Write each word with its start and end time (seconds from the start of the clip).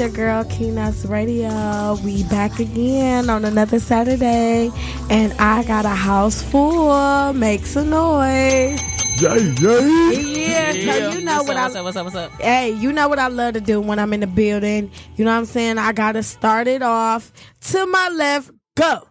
Your 0.00 0.08
girl 0.08 0.44
Keynotes 0.44 1.04
Radio. 1.04 1.94
We 2.02 2.24
back 2.24 2.58
again 2.58 3.28
on 3.28 3.44
another 3.44 3.78
Saturday, 3.78 4.70
and 5.10 5.34
I 5.34 5.62
got 5.64 5.84
a 5.84 5.90
house 5.90 6.42
full. 6.42 7.34
Make 7.34 7.66
some 7.66 7.90
noise. 7.90 8.80
Yay, 9.20 9.54
yay. 9.60 10.48
Yeah, 10.48 10.72
so 10.72 11.10
you 11.10 11.20
know 11.22 11.42
what 11.42 11.54
I 11.54 11.64
what's 11.64 11.76
up, 11.76 11.84
what's 11.84 11.96
up, 11.98 12.04
what's 12.04 12.16
up? 12.16 12.32
Hey, 12.40 12.70
you 12.70 12.92
know 12.92 13.10
what 13.10 13.18
I 13.18 13.28
love 13.28 13.52
to 13.54 13.60
do 13.60 13.78
when 13.78 13.98
I'm 13.98 14.14
in 14.14 14.20
the 14.20 14.26
building. 14.26 14.90
You 15.16 15.26
know 15.26 15.32
what 15.32 15.38
I'm 15.40 15.44
saying? 15.44 15.76
I 15.76 15.92
gotta 15.92 16.22
start 16.22 16.66
it 16.66 16.80
off. 16.80 17.30
To 17.72 17.84
my 17.84 18.08
left, 18.08 18.52
go. 18.76 19.06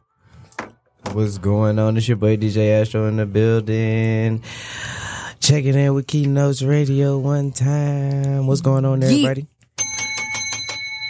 What's 1.12 1.38
going 1.38 1.78
on? 1.78 1.98
It's 1.98 2.08
your 2.08 2.18
boy 2.18 2.36
DJ 2.38 2.82
Astro 2.82 3.06
in 3.06 3.18
the 3.18 3.28
building. 3.28 4.42
Checking 5.40 5.76
in 5.76 5.94
with 5.94 6.08
Keynotes 6.08 6.64
Radio 6.64 7.20
one 7.20 7.52
time. 7.52 8.48
What's 8.48 8.62
going 8.62 8.86
on 8.86 9.02
there, 9.02 9.12
Yeet. 9.12 9.26
everybody? 9.26 9.48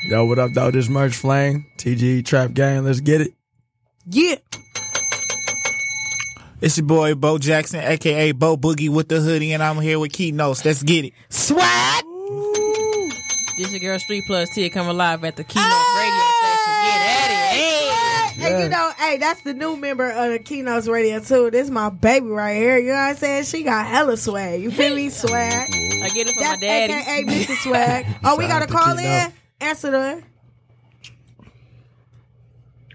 Yo, 0.07 0.25
what 0.25 0.39
up, 0.39 0.53
dog? 0.53 0.73
This 0.73 0.89
Merch 0.89 1.15
Flame, 1.15 1.65
TG 1.77 2.25
Trap 2.25 2.53
Gang. 2.53 2.83
Let's 2.85 3.01
get 3.01 3.21
it. 3.21 3.33
Yeah. 4.05 4.35
It's 6.61 6.77
your 6.77 6.85
boy 6.85 7.15
Bo 7.15 7.37
Jackson, 7.37 7.79
aka 7.81 8.31
Bo 8.31 8.57
Boogie 8.57 8.89
with 8.89 9.07
the 9.09 9.19
hoodie, 9.21 9.53
and 9.53 9.61
I'm 9.63 9.79
here 9.79 9.99
with 9.99 10.11
Keynotes. 10.11 10.65
Let's 10.65 10.83
get 10.83 11.05
it. 11.05 11.13
Swag. 11.29 12.03
This 13.57 13.67
is 13.67 13.73
your 13.73 13.79
girl 13.81 13.99
Street 13.99 14.23
Plus 14.25 14.49
T 14.55 14.69
coming 14.69 14.95
live 14.97 15.23
at 15.25 15.35
the 15.35 15.43
Keynote 15.43 15.67
ah, 15.69 15.95
Radio 15.99 16.49
Station. 16.49 16.73
Get 16.85 17.01
at 17.01 17.31
it. 17.31 18.39
Hey. 18.39 18.55
And 18.55 18.63
you 18.63 18.69
know, 18.69 18.91
hey, 18.97 19.17
that's 19.17 19.41
the 19.43 19.53
new 19.53 19.75
member 19.75 20.09
of 20.09 20.31
the 20.31 20.39
Keynotes 20.39 20.87
Radio 20.87 21.19
too. 21.19 21.51
This 21.51 21.69
my 21.69 21.89
baby 21.89 22.27
right 22.27 22.55
here. 22.55 22.77
You 22.77 22.87
know 22.87 22.93
what 22.93 22.99
I'm 23.09 23.15
saying? 23.17 23.43
She 23.43 23.63
got 23.63 23.85
hella 23.85 24.15
swag. 24.17 24.61
You 24.61 24.71
feel 24.71 24.95
me? 24.95 25.09
Swag. 25.09 25.69
I 25.69 26.09
get 26.13 26.27
it 26.27 26.33
from 26.35 26.43
That's 26.43 26.61
my 26.61 26.67
daddy. 26.67 26.93
AKA 26.93 27.25
Mr. 27.25 27.55
Swag. 27.57 28.05
Oh, 28.23 28.37
we 28.37 28.47
got 28.47 28.59
to 28.59 28.67
call 28.67 28.95
Keynote. 28.95 29.03
in. 29.27 29.33
Answer 29.61 29.91
the. 29.91 30.23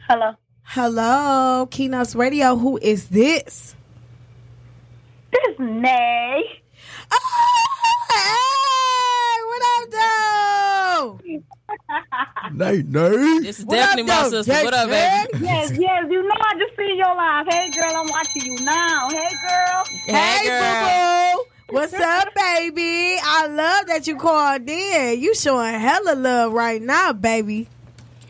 Hello. 0.09 0.33
Hello, 0.63 1.69
Keynotes 1.71 2.15
Radio. 2.15 2.57
Who 2.57 2.79
is 2.79 3.09
this? 3.09 3.77
This 5.33 5.41
is 5.55 5.59
Nay. 5.61 6.43
Oh, 7.13 7.19
hey, 8.11 9.39
what 9.47 9.63
up, 9.75 9.91
though? 9.91 11.21
Nay, 12.53 12.83
nay. 12.87 13.39
This 13.41 13.59
is 13.61 13.65
What 13.65 13.77
definitely 13.77 14.11
up, 14.13 14.23
my 14.25 14.29
though? 14.29 14.43
sister. 14.43 14.65
What 14.65 14.75
up, 14.75 14.89
Yes, 14.89 15.29
baby? 15.33 15.45
Yes, 15.45 15.71
yes, 15.79 16.05
you 16.11 16.23
know 16.23 16.35
I 16.39 16.55
just 16.59 16.77
see 16.77 16.95
your 16.97 17.15
live. 17.15 17.47
Hey 17.51 17.71
girl, 17.73 17.97
I'm 17.97 18.07
watching 18.09 18.43
you 18.43 18.65
now. 18.65 19.09
Hey 19.11 19.29
girl. 19.49 19.85
Hey, 20.07 20.47
girl. 20.47 21.37
boo 21.37 21.45
boo. 21.45 21.51
What's 21.75 21.93
up, 21.93 22.29
baby? 22.37 23.17
I 23.21 23.49
love 23.49 23.87
that 23.89 24.07
you 24.07 24.17
called 24.17 24.69
in. 24.69 25.21
You 25.21 25.35
showing 25.35 25.75
hella 25.75 26.15
love 26.15 26.53
right 26.53 26.81
now, 26.81 27.13
baby. 27.13 27.69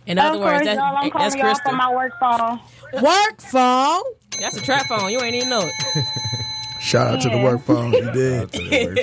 In 0.06 0.18
other 0.18 0.36
of 0.36 0.40
words, 0.40 0.52
course, 0.52 0.64
that, 0.64 0.76
y'all, 0.76 0.96
I'm 0.96 1.10
that's 1.10 1.12
calling 1.12 1.38
y'all 1.38 1.44
Crystal. 1.46 1.70
from 1.70 1.76
my 1.76 1.94
work 1.94 2.12
phone. 2.18 2.60
Work 3.02 3.40
phone. 3.42 4.02
That's 4.40 4.56
a 4.56 4.62
trap 4.62 4.86
phone. 4.86 5.10
You 5.10 5.20
ain't 5.20 5.34
even 5.34 5.50
know 5.50 5.60
it. 5.62 5.74
Shout 6.80 7.06
out 7.06 7.20
to 7.22 7.28
the 7.28 7.38
work 7.38 7.60
phone. 7.62 7.92
You 7.92 8.10
did. 8.12 8.54
Hey, 8.54 8.86
no, 8.86 8.96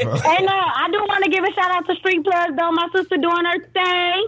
I 0.53 0.88
do 0.91 0.97
want 1.08 1.23
to 1.23 1.29
give 1.29 1.44
a 1.44 1.52
shout 1.53 1.72
out 1.72 1.85
to 1.88 1.96
Street 1.96 2.23
Plus 2.23 2.50
though. 2.58 2.72
My 2.72 2.88
sister 2.94 3.18
doing 3.18 3.46
her 3.46 3.59
thing. 3.59 4.25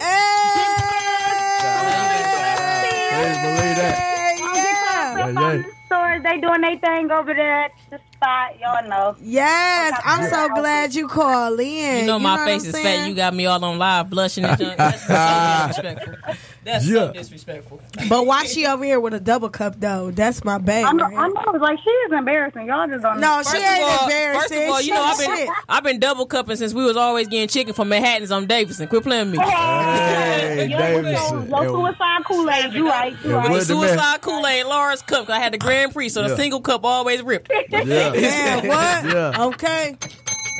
Please 3.13 3.38
believe 3.38 3.78
that. 3.78 3.97
Oh, 4.41 4.45
I'll 4.45 5.34
get 5.34 5.66
Yeah. 5.66 5.72
Y'all 5.94 6.20
Yeah, 6.20 6.20
up 6.20 6.22
on 6.22 6.22
yeah. 6.22 6.22
the 6.22 6.22
stores. 6.22 6.24
They 6.24 6.42
doing 6.42 6.62
their 6.62 6.78
thing 6.78 7.12
over 7.12 7.34
there 7.34 7.64
at 7.66 7.72
the 7.90 8.00
spot. 8.14 8.59
Y'all 8.59 8.88
know. 8.90 9.16
Yes, 9.22 10.00
I'm 10.04 10.30
so 10.30 10.50
glad 10.56 10.96
you 10.96 11.08
called 11.08 11.59
in. 11.59 12.02
You 12.02 12.06
know 12.08 12.20
my 12.20 12.36
what 12.38 12.46
face 12.46 12.66
is 12.66 12.80
fat. 12.80 13.08
You 13.08 13.16
got 13.16 13.34
me 13.34 13.46
all 13.46 13.64
on 13.64 13.78
live 13.78 14.09
blushing 14.09 14.46
and 14.46 14.58
junk. 14.59 14.78
That's 14.78 15.06
so 15.06 15.81
disrespectful. 15.81 16.34
That's 16.63 16.85
Yeah. 16.88 16.94
so 17.07 17.13
disrespectful. 17.13 17.81
But 18.09 18.25
why 18.25 18.46
she 18.46 18.66
over 18.66 18.84
here 18.84 19.00
with 19.00 19.13
a 19.13 19.19
double 19.19 19.50
cup 19.50 19.79
though? 19.79 20.12
That's 20.12 20.44
my 20.44 20.57
baby. 20.57 20.85
I'm, 20.85 20.97
right 20.97 21.07
I 21.07 21.25
here. 21.25 21.29
know. 21.34 21.51
It's 21.53 21.62
like 21.62 21.79
she 21.84 21.90
is 21.90 22.12
embarrassing. 22.12 22.68
Y'all 22.68 22.88
just 22.88 23.01
don't. 23.03 23.19
No, 23.19 23.38
First 23.38 23.51
she 23.51 23.57
ain't 23.62 23.84
all, 23.84 24.03
embarrassing. 24.03 24.41
first 24.41 24.53
of 24.63 24.69
all, 24.69 24.81
you 24.81 24.94
know 24.94 25.03
I've 25.03 25.18
been 25.18 25.35
Shit. 25.38 25.50
I've 25.69 25.84
been 25.84 26.00
double 26.00 26.25
cupping 26.25 26.56
since 26.56 26.74
we 26.74 26.84
was 26.84 26.97
always 26.97 27.28
getting 27.28 27.47
chicken 27.47 27.74
from 27.74 27.90
Manhattan's 27.90 28.31
on 28.31 28.46
Davidson. 28.47 28.88
Quit 28.88 29.03
playing 29.03 29.31
me. 29.31 29.38
Hey, 29.40 30.68
Yo, 30.69 30.78
Davidson. 30.78 31.50
Low 31.50 31.63
suicide 31.66 32.24
Kool 32.25 32.50
Aid. 32.50 32.74
You 32.74 32.88
right. 32.88 33.16
You 33.24 33.35
right. 33.35 33.50
what- 33.50 33.59
The 33.62 33.66
the 33.74 33.75
man- 33.80 33.90
suicide 33.90 34.22
Kool 34.22 34.45
Aid 34.45 34.66
Lawrence 34.66 35.01
cup. 35.01 35.25
'cause 35.28 35.35
I 35.35 35.40
had 35.40 35.53
the 35.53 35.57
Grand 35.57 35.94
Prix, 35.94 36.09
so 36.09 36.24
the 36.24 36.30
Yeah. 36.30 36.35
single 36.35 36.62
cup 36.62 36.84
always 36.85 37.22
ripped. 37.22 37.51
Yeah. 37.69 37.84
Man, 37.84 38.68
what? 38.68 39.06
Yeah. 39.06 39.45
Okay. 39.47 39.97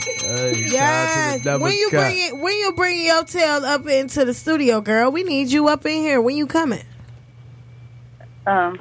Hey, 0.04 0.70
shout 0.70 0.80
out 0.80 1.44
to 1.44 1.44
Yes. 1.44 1.62
When 1.62 1.74
you 1.74 1.90
cup. 1.90 2.02
bring 2.02 2.18
it, 2.18 2.38
when 2.38 2.58
you 2.58 2.74
bring 2.74 3.06
your 3.06 3.24
tail 3.24 3.66
up 3.66 3.88
into 3.88 4.26
the 4.26 4.34
studio, 4.34 4.82
girl, 4.82 5.12
we 5.12 5.24
need 5.24 5.52
you 5.52 5.68
up 5.68 5.86
in 5.86 6.02
here. 6.02 6.22
When 6.22 6.36
you 6.36 6.48
coming? 6.48 6.84
Um, 8.46 8.80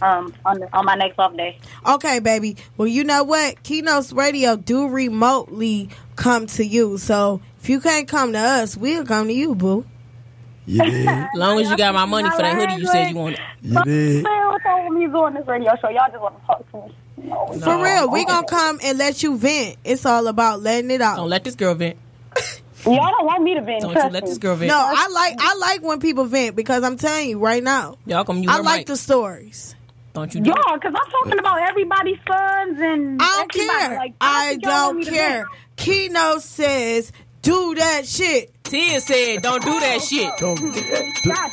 um, 0.00 0.34
on 0.46 0.60
the, 0.60 0.68
on 0.76 0.84
my 0.84 0.94
next 0.94 1.18
off 1.18 1.36
day. 1.36 1.58
Okay, 1.86 2.18
baby. 2.20 2.56
Well, 2.76 2.88
you 2.88 3.04
know 3.04 3.24
what? 3.24 3.62
Keynotes 3.62 4.12
Radio 4.12 4.56
do 4.56 4.88
remotely 4.88 5.90
come 6.16 6.46
to 6.48 6.64
you. 6.64 6.98
So 6.98 7.40
if 7.60 7.68
you 7.68 7.80
can't 7.80 8.08
come 8.08 8.32
to 8.32 8.38
us, 8.38 8.76
we'll 8.76 9.04
come 9.04 9.28
to 9.28 9.34
you, 9.34 9.54
boo. 9.54 9.84
You 10.66 10.82
did. 10.84 11.08
As 11.08 11.28
long 11.34 11.60
as 11.60 11.68
you 11.70 11.76
got 11.76 11.94
my 11.94 12.04
money 12.04 12.30
for 12.30 12.38
that 12.38 12.56
hoodie 12.56 12.80
you 12.80 12.86
said 12.86 13.10
you 13.10 13.16
wanted. 13.16 13.40
You 13.62 13.82
did. 13.84 14.24
Man, 14.24 14.48
what's 14.48 14.64
wrong 14.64 14.88
with 14.88 14.98
me 14.98 15.06
doing 15.06 15.34
this 15.34 15.46
radio 15.46 15.74
show? 15.80 15.88
Y'all 15.88 16.08
just 16.10 16.20
want 16.20 16.40
to 16.40 16.46
talk 16.46 16.70
to 16.70 16.76
me. 16.88 16.94
No. 17.22 17.46
For 17.52 17.82
real, 17.82 18.10
we 18.10 18.24
gonna 18.24 18.46
come 18.46 18.80
and 18.82 18.98
let 18.98 19.22
you 19.22 19.36
vent. 19.36 19.76
It's 19.84 20.04
all 20.04 20.26
about 20.26 20.60
letting 20.60 20.90
it 20.90 21.00
out. 21.00 21.16
Don't 21.16 21.28
let 21.30 21.44
this 21.44 21.54
girl 21.54 21.74
vent. 21.74 21.96
Y'all 22.84 22.96
don't 22.96 23.24
want 23.26 23.42
me 23.44 23.54
to 23.54 23.60
vent. 23.62 23.82
Don't 23.82 23.94
you 23.94 24.08
let 24.10 24.26
this 24.26 24.38
girl 24.38 24.56
vent. 24.56 24.68
No, 24.68 24.76
I 24.78 25.08
like 25.08 25.36
I 25.38 25.54
like 25.54 25.82
when 25.82 26.00
people 26.00 26.24
vent 26.24 26.56
because 26.56 26.82
I'm 26.82 26.96
telling 26.96 27.28
you 27.30 27.38
right 27.38 27.62
now, 27.62 27.96
Y'all 28.06 28.24
come 28.24 28.42
you 28.42 28.50
I 28.50 28.58
like 28.58 28.80
mic. 28.80 28.86
the 28.88 28.96
stories. 28.96 29.76
Don't 30.14 30.34
you 30.34 30.40
do. 30.40 30.50
Y'all, 30.50 30.74
because 30.74 30.92
I'm 30.94 31.10
talking 31.10 31.38
about 31.38 31.60
everybody's 31.62 32.18
sons 32.26 32.78
and. 32.80 33.22
I 33.22 33.34
don't 33.38 33.52
care. 33.52 33.96
Like, 33.96 34.14
I 34.20 34.50
think 34.50 34.64
y'all 34.64 34.86
want 34.86 34.98
me 34.98 35.04
don't 35.04 35.14
care. 35.14 35.44
Keynote 35.76 36.42
says 36.42 37.12
do 37.40 37.74
that 37.76 38.06
shit. 38.06 38.52
Tia 38.64 39.00
said, 39.00 39.42
"Don't 39.42 39.62
do 39.62 39.80
that 39.80 40.00
shit." 40.02 40.30
Don't, 40.38 40.58
vent. 40.58 41.18
Got 41.24 41.52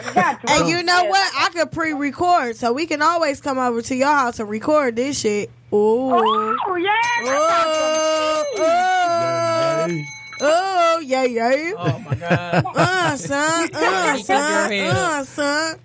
you. 0.00 0.10
I 0.10 0.14
got 0.14 0.42
you. 0.42 0.48
And 0.48 0.68
you 0.68 0.82
know 0.82 1.04
what? 1.04 1.32
I 1.38 1.48
could 1.50 1.70
pre-record, 1.72 2.56
so 2.56 2.72
we 2.72 2.86
can 2.86 3.02
always 3.02 3.40
come 3.40 3.58
over 3.58 3.82
to 3.82 3.94
your 3.94 4.08
house 4.08 4.40
and 4.40 4.48
record 4.48 4.96
this 4.96 5.20
shit. 5.20 5.50
Ooh. 5.72 6.10
Oh, 6.12 6.76
yeah. 6.76 6.90
Oh, 7.24 8.44
oh, 8.58 9.86
Hey, 9.86 10.04
oh, 10.40 11.00
yeah, 11.04 11.24
yeah. 11.24 11.72
Oh 11.76 11.98
my 12.00 12.14
god. 12.14 12.64
Uh, 12.74 13.16
son, 13.16 13.70
uh, 13.74 14.16
son, 14.18 14.70
head 14.70 14.96
uh, 14.96 15.24
son. 15.24 15.78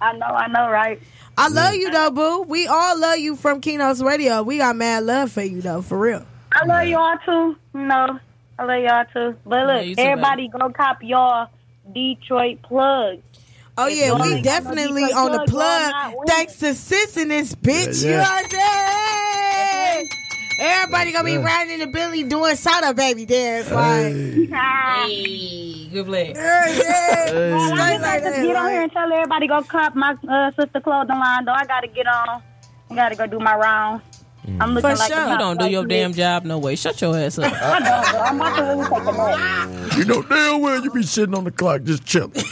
I 0.00 0.12
know, 0.16 0.26
I 0.26 0.46
know, 0.48 0.70
right? 0.70 1.00
I 1.38 1.48
love 1.48 1.74
you 1.74 1.90
though, 1.90 2.10
boo. 2.10 2.42
We 2.42 2.66
all 2.66 2.98
love 2.98 3.18
you 3.18 3.36
from 3.36 3.60
Keynotes 3.60 4.00
Radio. 4.00 4.42
We 4.42 4.58
got 4.58 4.76
mad 4.76 5.04
love 5.04 5.32
for 5.32 5.42
you 5.42 5.60
though, 5.60 5.82
for 5.82 5.98
real. 5.98 6.24
I 6.52 6.64
love 6.64 6.86
y'all 6.86 7.16
too. 7.24 7.56
You 7.74 7.86
know, 7.86 8.18
I 8.58 8.64
love 8.64 8.82
y'all 8.82 9.04
too. 9.12 9.36
But 9.44 9.66
look, 9.66 9.86
you 9.86 9.96
too, 9.96 10.02
everybody 10.02 10.48
go 10.48 10.70
cop 10.70 11.02
y'all 11.02 11.48
Detroit 11.92 12.62
plug. 12.62 13.20
Oh 13.78 13.86
yeah, 13.88 14.14
we 14.14 14.22
ain't 14.22 14.36
no 14.36 14.42
definitely 14.42 15.04
on 15.12 15.32
the 15.32 15.44
plug, 15.48 15.92
y'all 15.92 16.12
plug. 16.12 16.26
Thanks 16.28 16.58
to 16.60 16.74
sis 16.74 17.16
in 17.16 17.28
this 17.28 17.54
bitch. 17.54 18.02
Yeah, 18.02 18.08
You 18.08 18.16
yeah. 18.16 18.24
know 18.24 18.30
what 18.30 18.54
I'm? 18.54 20.06
Everybody 20.58 21.12
gonna 21.12 21.24
be 21.24 21.36
riding 21.36 21.74
in 21.74 21.80
the 21.80 21.86
Billy 21.92 22.22
doing 22.22 22.56
soda 22.56 22.94
baby 22.94 23.26
dance 23.26 23.70
like 23.70 24.14
hey. 24.14 24.46
Hey, 24.46 25.88
good 25.92 26.06
play. 26.06 26.32
yeah, 26.34 26.66
yeah. 26.68 27.26
Hey. 27.26 27.52
Well, 27.52 27.60
I 27.60 27.68
just 27.68 28.02
like 28.02 28.22
like 28.22 28.22
to 28.22 28.42
get 28.42 28.56
on 28.56 28.70
here 28.70 28.82
and 28.82 28.92
tell 28.92 29.12
everybody 29.12 29.46
go 29.48 29.60
cop 29.62 29.94
my 29.94 30.16
uh, 30.26 30.50
sister 30.52 30.80
clothing 30.80 31.18
line. 31.18 31.44
Though 31.44 31.52
I 31.52 31.66
gotta 31.66 31.88
get 31.88 32.06
on. 32.06 32.42
I 32.90 32.94
gotta 32.94 33.16
go 33.16 33.26
do 33.26 33.38
my 33.38 33.54
rounds. 33.56 34.02
Mm. 34.46 34.58
I'm 34.60 34.74
looking 34.74 34.90
For 34.90 34.96
like 34.96 35.12
sure. 35.12 35.28
You 35.32 35.38
don't 35.38 35.58
do 35.58 35.68
your 35.68 35.80
like 35.80 35.88
damn 35.88 36.12
job 36.12 36.44
no 36.44 36.58
way. 36.58 36.76
Shut 36.76 37.00
your 37.00 37.16
ass 37.16 37.38
up. 37.38 37.52
I 37.62 37.80
don't, 37.80 38.10
bro. 38.10 38.20
I'm 38.20 38.36
about 38.36 38.56
to 38.56 38.62
really 38.62 38.84
take 38.84 39.94
a. 39.94 39.98
You 39.98 40.04
know 40.04 40.22
damn 40.22 40.60
well 40.60 40.82
you 40.84 40.90
be 40.90 41.02
sitting 41.02 41.34
on 41.34 41.44
the 41.44 41.50
clock 41.50 41.82
just 41.82 42.04
chilling. 42.04 42.30
Man, 42.34 42.42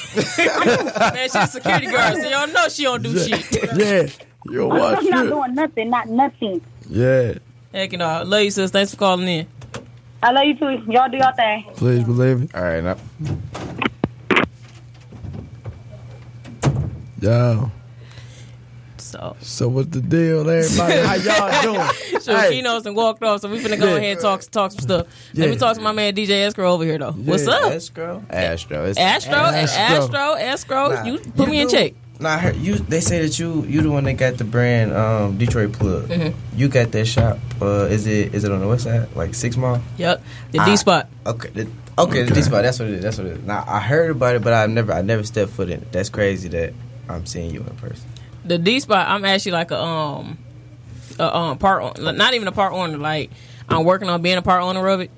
she's 1.23 1.35
a 1.37 1.47
security 1.47 1.87
guard, 1.87 2.17
so 2.17 2.29
y'all 2.29 2.49
know 2.49 2.69
she 2.69 2.83
don't 2.83 3.03
do 3.03 3.17
shit. 3.17 3.53
yeah. 3.77 4.09
You 4.51 4.67
watch 4.67 4.99
I'm 4.99 5.07
not 5.11 5.27
doing 5.27 5.55
nothing, 5.55 5.91
not 5.91 6.09
nothing. 6.09 6.61
Yeah. 6.89 7.35
Heck 7.73 7.93
you 7.93 7.99
know. 7.99 8.23
Love 8.25 8.43
you, 8.43 8.51
sis. 8.51 8.71
Thanks 8.71 8.91
for 8.93 8.97
calling 8.97 9.29
in. 9.29 9.47
I 10.23 10.33
love 10.33 10.45
you 10.45 10.57
too. 10.57 10.91
Y'all 10.91 11.09
do 11.09 11.17
your 11.19 11.33
thing. 11.35 11.65
Please 11.77 12.05
believe 12.05 12.41
me. 12.41 12.49
All 12.55 12.63
right, 12.63 12.83
now. 12.83 12.97
Yo. 17.21 17.71
So, 19.15 19.37
So 19.41 19.69
what's 19.69 19.91
the 19.91 20.01
deal, 20.01 20.49
everybody? 20.51 21.01
How 21.03 21.15
y'all 21.15 21.63
doing? 22.11 22.21
so 22.21 22.37
Hey. 22.37 22.51
Keynotes 22.51 22.85
and 22.85 22.97
walked 22.97 23.23
off, 23.23 23.43
so 23.43 23.49
we 23.49 23.61
finna 23.63 23.79
go 23.79 23.87
Yeah. 23.91 23.95
ahead 23.97 24.13
and 24.13 24.21
talk, 24.21 24.41
talk 24.43 24.73
some 24.73 24.81
stuff. 24.81 25.07
Let 25.35 25.51
me 25.51 25.57
talk 25.57 25.77
to 25.77 25.83
my 25.83 25.93
man 25.93 26.15
DJ 26.17 26.31
Escrow 26.47 26.73
over 26.73 26.85
here, 26.85 26.99
though. 26.99 27.13
What's 27.13 27.47
up? 27.47 27.71
Astro. 27.73 28.25
Astro. 28.29 28.85
It's 28.87 28.99
Astro, 28.99 29.35
Astro. 29.35 29.81
Astro, 29.81 30.35
Astro, 30.35 30.89
Nah, 30.95 31.05
you 31.05 31.19
put 31.37 31.49
me 31.49 31.61
in 31.61 31.69
check. 31.69 31.93
Nah, 32.19 32.31
I 32.31 32.39
heard 32.39 32.57
you. 32.57 32.75
They 32.75 33.01
say 33.01 33.23
that 33.23 33.39
you 33.39 33.65
you 33.69 33.83
the 33.83 33.91
one 33.91 34.03
that 34.05 34.15
got 34.15 34.37
the 34.37 34.45
brand 34.45 34.93
um, 34.93 35.37
Detroit 35.39 35.73
Plug. 35.73 36.09
Mm-hmm. 36.09 36.59
You 36.59 36.67
got 36.69 36.91
that 36.93 37.07
shop. 37.07 37.39
Uh, 37.63 37.87
is 37.91 38.07
it 38.09 38.35
is 38.35 38.43
it 38.45 38.51
on 38.53 38.61
the 38.61 38.67
west 38.69 38.85
side, 38.85 39.15
like 39.15 39.35
Six 39.35 39.57
Mile? 39.57 39.81
Yep, 39.99 40.23
the. 40.53 40.59
D 40.65 40.77
spot. 40.77 41.09
Okay, 41.27 41.51
the, 41.51 41.69
okay, 41.99 42.23
the 42.25 42.35
D 42.35 42.43
spot. 42.43 42.63
That's 42.63 42.79
what 42.81 42.89
it 42.89 42.95
is. 42.95 43.03
That's 43.03 43.19
what 43.19 43.27
it 43.29 43.39
is. 43.39 43.45
Now 43.45 43.65
I 43.67 43.79
heard 43.81 44.11
about 44.13 44.37
it, 44.37 44.43
but 44.43 44.53
I 44.53 44.67
never 44.67 44.93
I 44.93 45.03
never 45.03 45.23
stepped 45.25 45.53
foot 45.53 45.69
in 45.71 45.83
it. 45.83 45.93
That's 45.93 46.09
crazy 46.09 46.49
that 46.51 46.73
I'm 47.09 47.27
seeing 47.27 47.51
you 47.53 47.61
in 47.61 47.77
person. 47.77 48.09
The 48.45 48.59
D 48.59 48.81
spot. 48.81 49.09
I'm 49.09 49.25
actually 49.25 49.53
like 49.53 49.71
a 49.71 49.81
um, 49.81 50.39
a 51.19 51.37
um 51.37 51.59
part, 51.59 51.99
on- 51.99 52.17
not 52.17 52.35
even 52.35 52.49
a 52.49 52.53
part 52.53 52.73
owner. 52.73 52.99
Like 52.99 53.31
I'm 53.69 53.85
working 53.85 54.09
on 54.09 54.23
being 54.23 54.37
a 54.37 54.43
part 54.43 54.63
owner 54.63 54.87
of 54.89 55.01
it, 55.01 55.11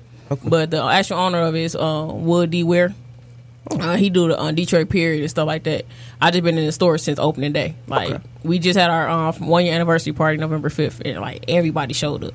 but 0.43 0.71
the 0.71 0.81
actual 0.83 1.17
owner 1.17 1.41
of 1.41 1.55
it 1.55 1.61
is 1.61 1.75
uh, 1.75 2.09
Wood 2.11 2.51
D 2.51 2.63
Ware. 2.63 2.93
Uh, 3.69 3.97
he 3.97 4.09
do 4.09 4.29
the 4.29 4.39
uh, 4.39 4.49
Detroit 4.51 4.87
period 4.87 5.19
and 5.21 5.29
stuff 5.29 5.45
like 5.45 5.63
that. 5.63 5.85
I 6.21 6.31
just 6.31 6.41
been 6.41 6.57
in 6.57 6.65
the 6.65 6.71
store 6.71 6.97
since 6.97 7.19
opening 7.19 7.51
day. 7.51 7.75
Like 7.85 8.21
we 8.41 8.59
just 8.59 8.79
had 8.79 8.89
our 8.89 9.09
um, 9.09 9.33
one 9.45 9.65
year 9.65 9.73
anniversary 9.75 10.13
party 10.13 10.37
November 10.37 10.69
fifth, 10.69 11.01
and 11.03 11.19
like 11.19 11.43
everybody 11.49 11.93
showed 11.93 12.23
up. 12.23 12.33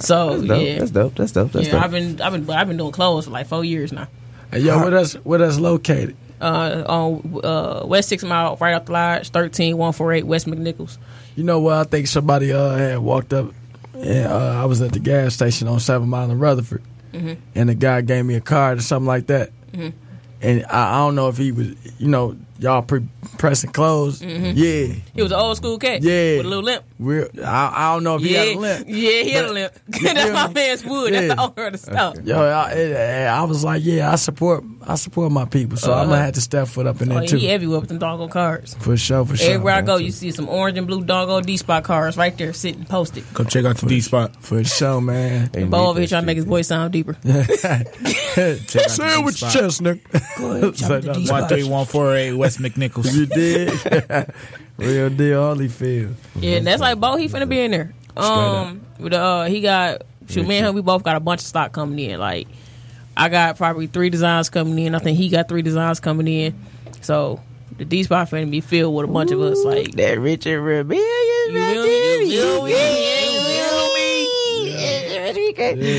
So 0.00 0.38
That's 0.38 0.48
dope. 0.48 0.62
yeah, 0.62 0.78
That's 0.78 0.90
dope. 0.90 1.14
That's 1.16 1.32
dope. 1.32 1.52
That's 1.52 1.66
yeah. 1.66 1.72
dope. 1.74 1.82
I've 1.84 1.90
been 1.90 2.20
I've 2.22 2.32
been 2.32 2.48
I've 2.50 2.66
been 2.66 2.78
doing 2.78 2.92
clothes 2.92 3.26
for 3.26 3.30
like 3.30 3.46
four 3.46 3.62
years 3.62 3.92
now. 3.92 4.08
Hey, 4.50 4.60
yo, 4.60 4.78
where 4.80 4.90
that's 4.90 5.12
where 5.16 5.38
that's 5.38 5.58
located? 5.58 6.16
Uh, 6.40 6.84
on 6.88 7.40
uh, 7.44 7.82
West 7.86 8.08
Six 8.08 8.24
Mile, 8.24 8.56
right 8.56 8.72
up 8.74 8.86
the 8.86 8.92
lodge, 8.92 9.30
thirteen 9.30 9.76
one 9.76 9.92
four 9.92 10.12
eight 10.12 10.26
West 10.26 10.46
McNichols. 10.46 10.96
You 11.36 11.44
know 11.44 11.60
what? 11.60 11.74
I 11.74 11.84
think 11.84 12.06
somebody 12.06 12.52
uh 12.52 12.76
had 12.76 12.98
walked 13.00 13.32
up, 13.32 13.52
and 13.94 14.26
uh, 14.26 14.60
I 14.62 14.64
was 14.64 14.80
at 14.80 14.92
the 14.92 15.00
gas 15.00 15.34
station 15.34 15.68
on 15.68 15.80
Seven 15.80 16.08
Mile 16.08 16.30
in 16.30 16.38
Rutherford, 16.38 16.82
Mm-hmm. 17.12 17.34
and 17.54 17.68
the 17.68 17.74
guy 17.74 18.00
gave 18.02 18.24
me 18.24 18.36
a 18.36 18.40
card 18.40 18.78
or 18.78 18.82
something 18.82 19.06
like 19.06 19.26
that. 19.26 19.50
And 20.42 20.64
I, 20.70 20.94
I 20.94 20.98
don't 20.98 21.14
know 21.16 21.28
if 21.28 21.36
he 21.36 21.52
was, 21.52 21.68
you 21.98 22.08
know, 22.08 22.34
y'all 22.58 22.80
pre- 22.82 23.06
pressing 23.36 23.72
clothes. 23.72 24.22
Mm-hmm. 24.22 24.52
Yeah, 24.56 24.94
He 25.14 25.22
was 25.22 25.32
an 25.32 25.38
old 25.38 25.56
school 25.58 25.76
cat. 25.78 26.02
Yeah. 26.02 26.38
With 26.38 26.46
a 26.46 26.48
little 26.48 26.64
limp. 26.64 26.84
We're. 27.00 27.28
I, 27.42 27.72
I 27.74 27.94
don't 27.94 28.04
know 28.04 28.16
if 28.16 28.22
he 28.22 28.34
had 28.34 28.48
a 28.48 28.58
limp. 28.58 28.86
Yeah, 28.86 29.22
he 29.22 29.30
had 29.30 29.44
a 29.46 29.52
limp. 29.52 29.72
That's 29.88 30.32
my 30.32 30.48
me? 30.48 30.54
man's 30.54 30.84
wood. 30.84 31.12
That's 31.14 31.26
Yeah. 31.26 31.34
the 31.34 31.40
owner 31.40 31.66
of 31.66 31.72
the 31.72 31.78
store. 31.78 32.14
Yo, 32.24 32.42
I, 32.42 32.72
it- 32.72 33.26
I 33.26 33.42
was 33.44 33.64
like, 33.64 33.82
yeah, 33.84 34.12
I 34.12 34.16
support, 34.16 34.62
I 34.86 34.96
support 34.96 35.32
my 35.32 35.46
people, 35.46 35.78
so 35.78 35.92
I'm 35.92 36.04
gonna 36.06 36.12
uh-huh. 36.12 36.24
have 36.26 36.34
to 36.34 36.40
step 36.40 36.68
foot 36.68 36.86
up 36.86 37.00
in 37.00 37.10
Oh, 37.10 37.14
there 37.18 37.26
too, 37.26 37.36
he 37.38 37.48
everywhere 37.48 37.80
with 37.80 37.88
them 37.88 37.98
doggo 37.98 38.28
cards. 38.28 38.74
for 38.74 38.96
sure, 38.96 39.24
for 39.24 39.36
sure. 39.36 39.50
Everywhere 39.54 39.74
I 39.74 39.80
go, 39.80 39.96
you 39.96 40.10
see 40.10 40.30
some 40.30 40.48
orange 40.48 40.76
and 40.76 40.86
blue 40.86 41.02
doggo 41.02 41.40
D 41.40 41.56
spot 41.56 41.84
cards 41.84 42.16
right 42.16 42.36
there 42.36 42.52
sitting 42.52 42.84
posted. 42.84 43.24
Go 43.32 43.44
check 43.44 43.64
out 43.64 43.78
the 43.78 43.86
D 43.86 44.00
spot. 44.00 44.36
for 44.42 44.62
sure, 44.62 45.00
man. 45.00 45.50
They 45.52 45.64
Bo 45.64 45.88
over 45.88 45.98
here 46.00 46.08
trying 46.08 46.22
to 46.22 46.26
make 46.26 46.36
his 46.36 46.44
voice 46.44 46.68
sound 46.68 46.92
deeper. 46.92 47.16
Say 47.24 47.86
it 48.44 49.24
with 49.24 49.40
your 49.40 49.50
chest, 49.50 49.80
Nick. 49.82 50.00
Say 50.12 50.20
that. 51.00 51.26
One 51.30 51.48
three 51.48 51.64
one 51.64 51.86
four 51.86 52.14
eight 52.14 52.32
West 52.34 52.58
McNichols. 52.58 53.14
You 53.14 53.26
did. 53.26 54.34
Real 54.80 55.10
deal, 55.10 55.40
Holyfield. 55.54 56.14
Yeah, 56.36 56.56
and 56.56 56.66
that's 56.66 56.80
like 56.80 56.98
Bo. 56.98 57.16
He 57.16 57.28
finna 57.28 57.48
be 57.48 57.60
in 57.60 57.70
there. 57.70 57.92
Um, 58.16 58.80
with 58.98 59.12
uh, 59.12 59.44
he 59.44 59.60
got 59.60 60.02
shoot. 60.28 60.46
Me 60.46 60.56
and 60.58 60.66
him, 60.66 60.74
we 60.74 60.82
both 60.82 61.02
got 61.02 61.16
a 61.16 61.20
bunch 61.20 61.40
of 61.40 61.46
stock 61.46 61.72
coming 61.72 61.98
in. 61.98 62.18
Like, 62.20 62.48
I 63.16 63.28
got 63.28 63.56
probably 63.56 63.86
three 63.86 64.10
designs 64.10 64.50
coming 64.50 64.78
in. 64.84 64.94
I 64.94 64.98
think 64.98 65.16
he 65.18 65.28
got 65.28 65.48
three 65.48 65.62
designs 65.62 66.00
coming 66.00 66.26
in. 66.28 66.54
So 67.02 67.40
the 67.76 67.84
D 67.84 68.02
spot 68.02 68.28
finna 68.28 68.50
be 68.50 68.60
filled 68.60 68.94
with 68.94 69.08
a 69.08 69.12
bunch 69.12 69.30
of 69.30 69.40
us. 69.40 69.62
Like, 69.64 69.92
That 69.92 70.18
Richard 70.18 70.60
Rebellion. 70.60 71.02
you 71.50 71.52
feel 72.30 72.64
me? 72.64 72.72
You 72.72 72.76
feel 73.60 73.84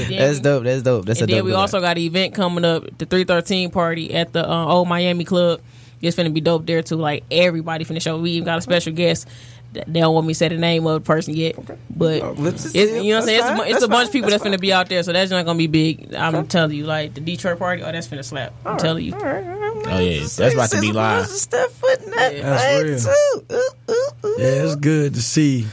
me? 0.07 0.17
That's 0.17 0.39
dope. 0.39 0.63
That's 0.63 0.81
dope. 0.81 1.05
That's 1.05 1.21
And 1.21 1.29
a 1.29 1.33
dope. 1.33 1.37
then 1.37 1.45
we 1.45 1.51
design. 1.51 1.61
also 1.61 1.81
got 1.81 1.97
an 1.97 2.03
event 2.03 2.33
coming 2.33 2.65
up, 2.65 2.83
the 2.97 3.05
313 3.05 3.71
party 3.71 4.13
at 4.13 4.33
the 4.33 4.47
uh, 4.49 4.65
old 4.65 4.87
Miami 4.87 5.23
Club. 5.23 5.61
It's 6.01 6.17
finna 6.17 6.33
be 6.33 6.41
dope 6.41 6.65
there 6.65 6.81
too. 6.81 6.95
Like 6.95 7.23
everybody 7.31 7.85
finna 7.85 8.01
show. 8.01 8.17
We 8.17 8.31
even 8.31 8.45
got 8.45 8.57
a 8.57 8.61
special 8.61 8.93
guest. 8.93 9.27
They 9.73 10.01
don't 10.01 10.13
want 10.13 10.27
me 10.27 10.33
to 10.33 10.37
say 10.37 10.49
the 10.49 10.57
name 10.57 10.85
of 10.85 10.95
the 10.95 10.99
person 10.99 11.33
yet, 11.33 11.55
but 11.95 12.37
let's 12.37 12.65
it's, 12.75 12.75
you 12.75 13.13
know 13.13 13.21
what 13.21 13.21
I'm 13.21 13.23
saying. 13.23 13.39
It's, 13.39 13.47
a, 13.47 13.53
it's 13.53 13.69
a 13.69 13.73
That's 13.73 13.87
bunch 13.87 14.07
of 14.07 14.11
people 14.11 14.29
that's 14.29 14.43
That's 14.43 14.55
finna 14.55 14.59
be 14.59 14.73
out 14.73 14.89
there, 14.89 15.01
so 15.01 15.13
that's 15.13 15.31
not 15.31 15.45
gonna 15.45 15.57
be 15.57 15.67
big. 15.67 16.13
I'm 16.13 16.45
telling 16.47 16.75
you, 16.75 16.85
like 16.85 17.13
the 17.13 17.21
Detroit 17.21 17.57
party, 17.57 17.81
oh, 17.81 17.89
that's 17.89 18.05
finna 18.05 18.25
slap. 18.25 18.53
I'm 18.65 18.77
telling 18.77 19.05
you. 19.05 19.13
Oh 19.15 19.99
yeah, 19.99 20.19
that's 20.19 20.53
about 20.53 20.69
to 20.71 20.81
be 20.81 20.91
live. 20.91 21.25
Step 21.27 21.69
foot 21.69 22.01
in 22.01 22.11
that 22.11 22.41
That's 22.41 23.07
real. 23.07 23.15
too. 23.49 23.55
Ooh, 23.55 23.93
ooh, 23.93 24.27
ooh. 24.27 24.35
Yeah, 24.39 24.63
it's 24.63 24.75
good 24.75 25.13
to 25.13 25.21
see, 25.21 25.65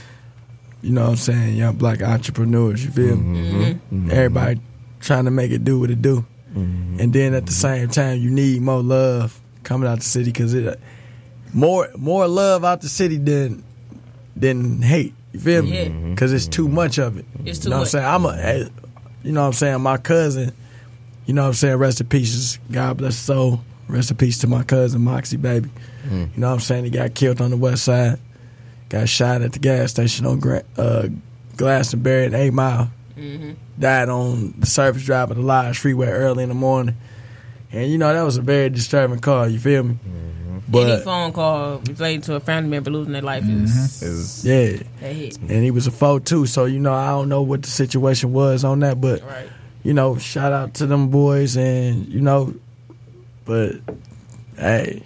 you 0.80 0.92
know 0.92 1.02
what 1.02 1.10
I'm 1.10 1.16
saying, 1.16 1.56
young 1.56 1.74
black 1.74 2.00
entrepreneurs, 2.00 2.84
you 2.84 2.92
feel 2.92 3.16
me? 3.16 3.40
Mm-hmm. 3.40 3.60
Mm-hmm. 3.60 3.96
Mm-hmm. 3.96 4.10
Everybody 4.12 4.60
trying 5.00 5.24
to 5.24 5.32
make 5.32 5.50
it 5.50 5.64
do 5.64 5.80
what 5.80 5.90
it 5.90 6.00
do. 6.00 6.24
And 6.54 7.12
then 7.12 7.34
at 7.34 7.46
the 7.46 7.52
same 7.52 7.88
time, 7.88 8.18
you 8.18 8.30
need 8.30 8.62
more 8.62 8.82
love 8.82 9.40
coming 9.68 9.86
out 9.86 9.98
the 9.98 10.04
city 10.04 10.30
because 10.32 10.54
it 10.54 10.80
more 11.52 11.88
more 11.96 12.26
love 12.26 12.64
out 12.64 12.80
the 12.80 12.88
city 12.88 13.18
than 13.18 13.62
than 14.34 14.80
hate. 14.80 15.12
You 15.32 15.40
feel 15.40 15.62
me? 15.62 15.84
Yeah. 15.84 15.88
Because 16.10 16.32
it's 16.32 16.46
too 16.46 16.68
much 16.68 16.98
of 16.98 17.18
it. 17.18 17.26
It's 17.44 17.58
You 17.58 17.64
too 17.64 17.70
know 17.70 17.76
what 17.76 17.82
I'm 17.82 17.86
saying? 17.88 18.06
I'm 18.06 18.24
a, 18.24 18.70
you 19.22 19.32
know 19.32 19.42
what 19.42 19.46
I'm 19.48 19.52
saying? 19.52 19.80
My 19.82 19.98
cousin, 19.98 20.52
you 21.26 21.34
know 21.34 21.42
what 21.42 21.48
I'm 21.48 21.54
saying? 21.54 21.76
Rest 21.76 22.00
in 22.00 22.06
peace. 22.06 22.58
God 22.72 22.96
bless 22.96 23.14
his 23.14 23.22
soul. 23.24 23.60
Rest 23.88 24.10
in 24.10 24.16
peace 24.16 24.38
to 24.38 24.46
my 24.46 24.62
cousin, 24.62 25.02
Moxie, 25.02 25.36
baby. 25.36 25.68
You 26.10 26.30
know 26.36 26.48
what 26.48 26.54
I'm 26.54 26.60
saying? 26.60 26.84
He 26.84 26.90
got 26.90 27.12
killed 27.14 27.42
on 27.42 27.50
the 27.50 27.56
west 27.58 27.84
side. 27.84 28.18
Got 28.88 29.06
shot 29.10 29.42
at 29.42 29.52
the 29.52 29.58
gas 29.58 29.90
station 29.90 30.24
on 30.24 30.40
Gra- 30.40 30.64
uh, 30.78 31.08
Glastonbury 31.58 32.24
and 32.24 32.34
8 32.34 32.50
Mile. 32.54 32.90
Mm-hmm. 33.18 33.52
Died 33.78 34.08
on 34.08 34.54
the 34.58 34.64
surface 34.66 35.04
drive 35.04 35.30
of 35.30 35.36
the 35.36 35.42
Lodge 35.42 35.78
Freeway 35.78 36.06
early 36.08 36.42
in 36.44 36.48
the 36.48 36.54
morning. 36.54 36.94
And, 37.72 37.90
you 37.90 37.98
know, 37.98 38.12
that 38.12 38.22
was 38.22 38.36
a 38.36 38.42
very 38.42 38.70
disturbing 38.70 39.18
call. 39.20 39.48
You 39.48 39.58
feel 39.58 39.82
me? 39.82 39.94
Mm-hmm. 39.94 40.58
Any 40.76 40.86
But, 40.86 41.04
phone 41.04 41.32
call 41.32 41.78
related 41.78 42.24
to 42.24 42.34
a 42.34 42.40
family 42.40 42.70
member 42.70 42.90
losing 42.90 43.12
their 43.12 43.22
life 43.22 43.44
is 43.44 43.48
mm-hmm. 43.70 44.06
Is- 44.06 44.44
yeah. 44.44 44.82
that 45.00 45.12
hit. 45.12 45.38
And 45.38 45.64
he 45.64 45.70
was 45.70 45.86
a 45.86 45.90
foe, 45.90 46.18
too. 46.18 46.46
So, 46.46 46.64
you 46.66 46.78
know, 46.78 46.92
I 46.92 47.08
don't 47.08 47.28
know 47.28 47.42
what 47.42 47.62
the 47.62 47.68
situation 47.70 48.32
was 48.32 48.64
on 48.64 48.80
that. 48.80 49.00
But, 49.00 49.22
Right. 49.22 49.48
you 49.82 49.94
know, 49.94 50.18
shout 50.18 50.52
out 50.52 50.74
to 50.74 50.86
them 50.86 51.08
boys 51.08 51.56
and 51.56 52.06
you 52.08 52.20
know, 52.20 52.54
but 53.46 53.76
hey, 54.56 55.02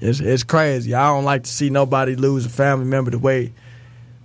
it's 0.00 0.18
it's 0.20 0.42
crazy. 0.42 0.94
I 0.94 1.06
don't 1.08 1.24
like 1.24 1.44
to 1.44 1.50
see 1.50 1.70
nobody 1.70 2.16
lose 2.16 2.46
a 2.46 2.48
family 2.48 2.86
member 2.86 3.10
the 3.12 3.18
way 3.18 3.52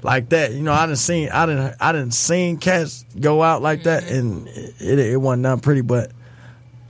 like 0.02 0.30
that. 0.30 0.54
You 0.54 0.64
know, 0.64 0.74
I 0.74 0.86
didn't 0.88 1.00
seen 1.00 1.30
I 1.30 1.46
didn't 1.46 1.76
I 1.80 1.92
didn't 1.92 2.14
seen 2.16 2.58
cats 2.58 3.06
go 3.20 3.44
out 3.44 3.62
like 3.62 3.84
that 3.84 4.04
mm-hmm. 4.04 4.16
and 4.16 4.48
it 4.48 5.00
it 5.00 5.18
wasn't 5.22 5.44
nothing 5.44 5.62
pretty, 5.62 5.82
but 5.82 6.12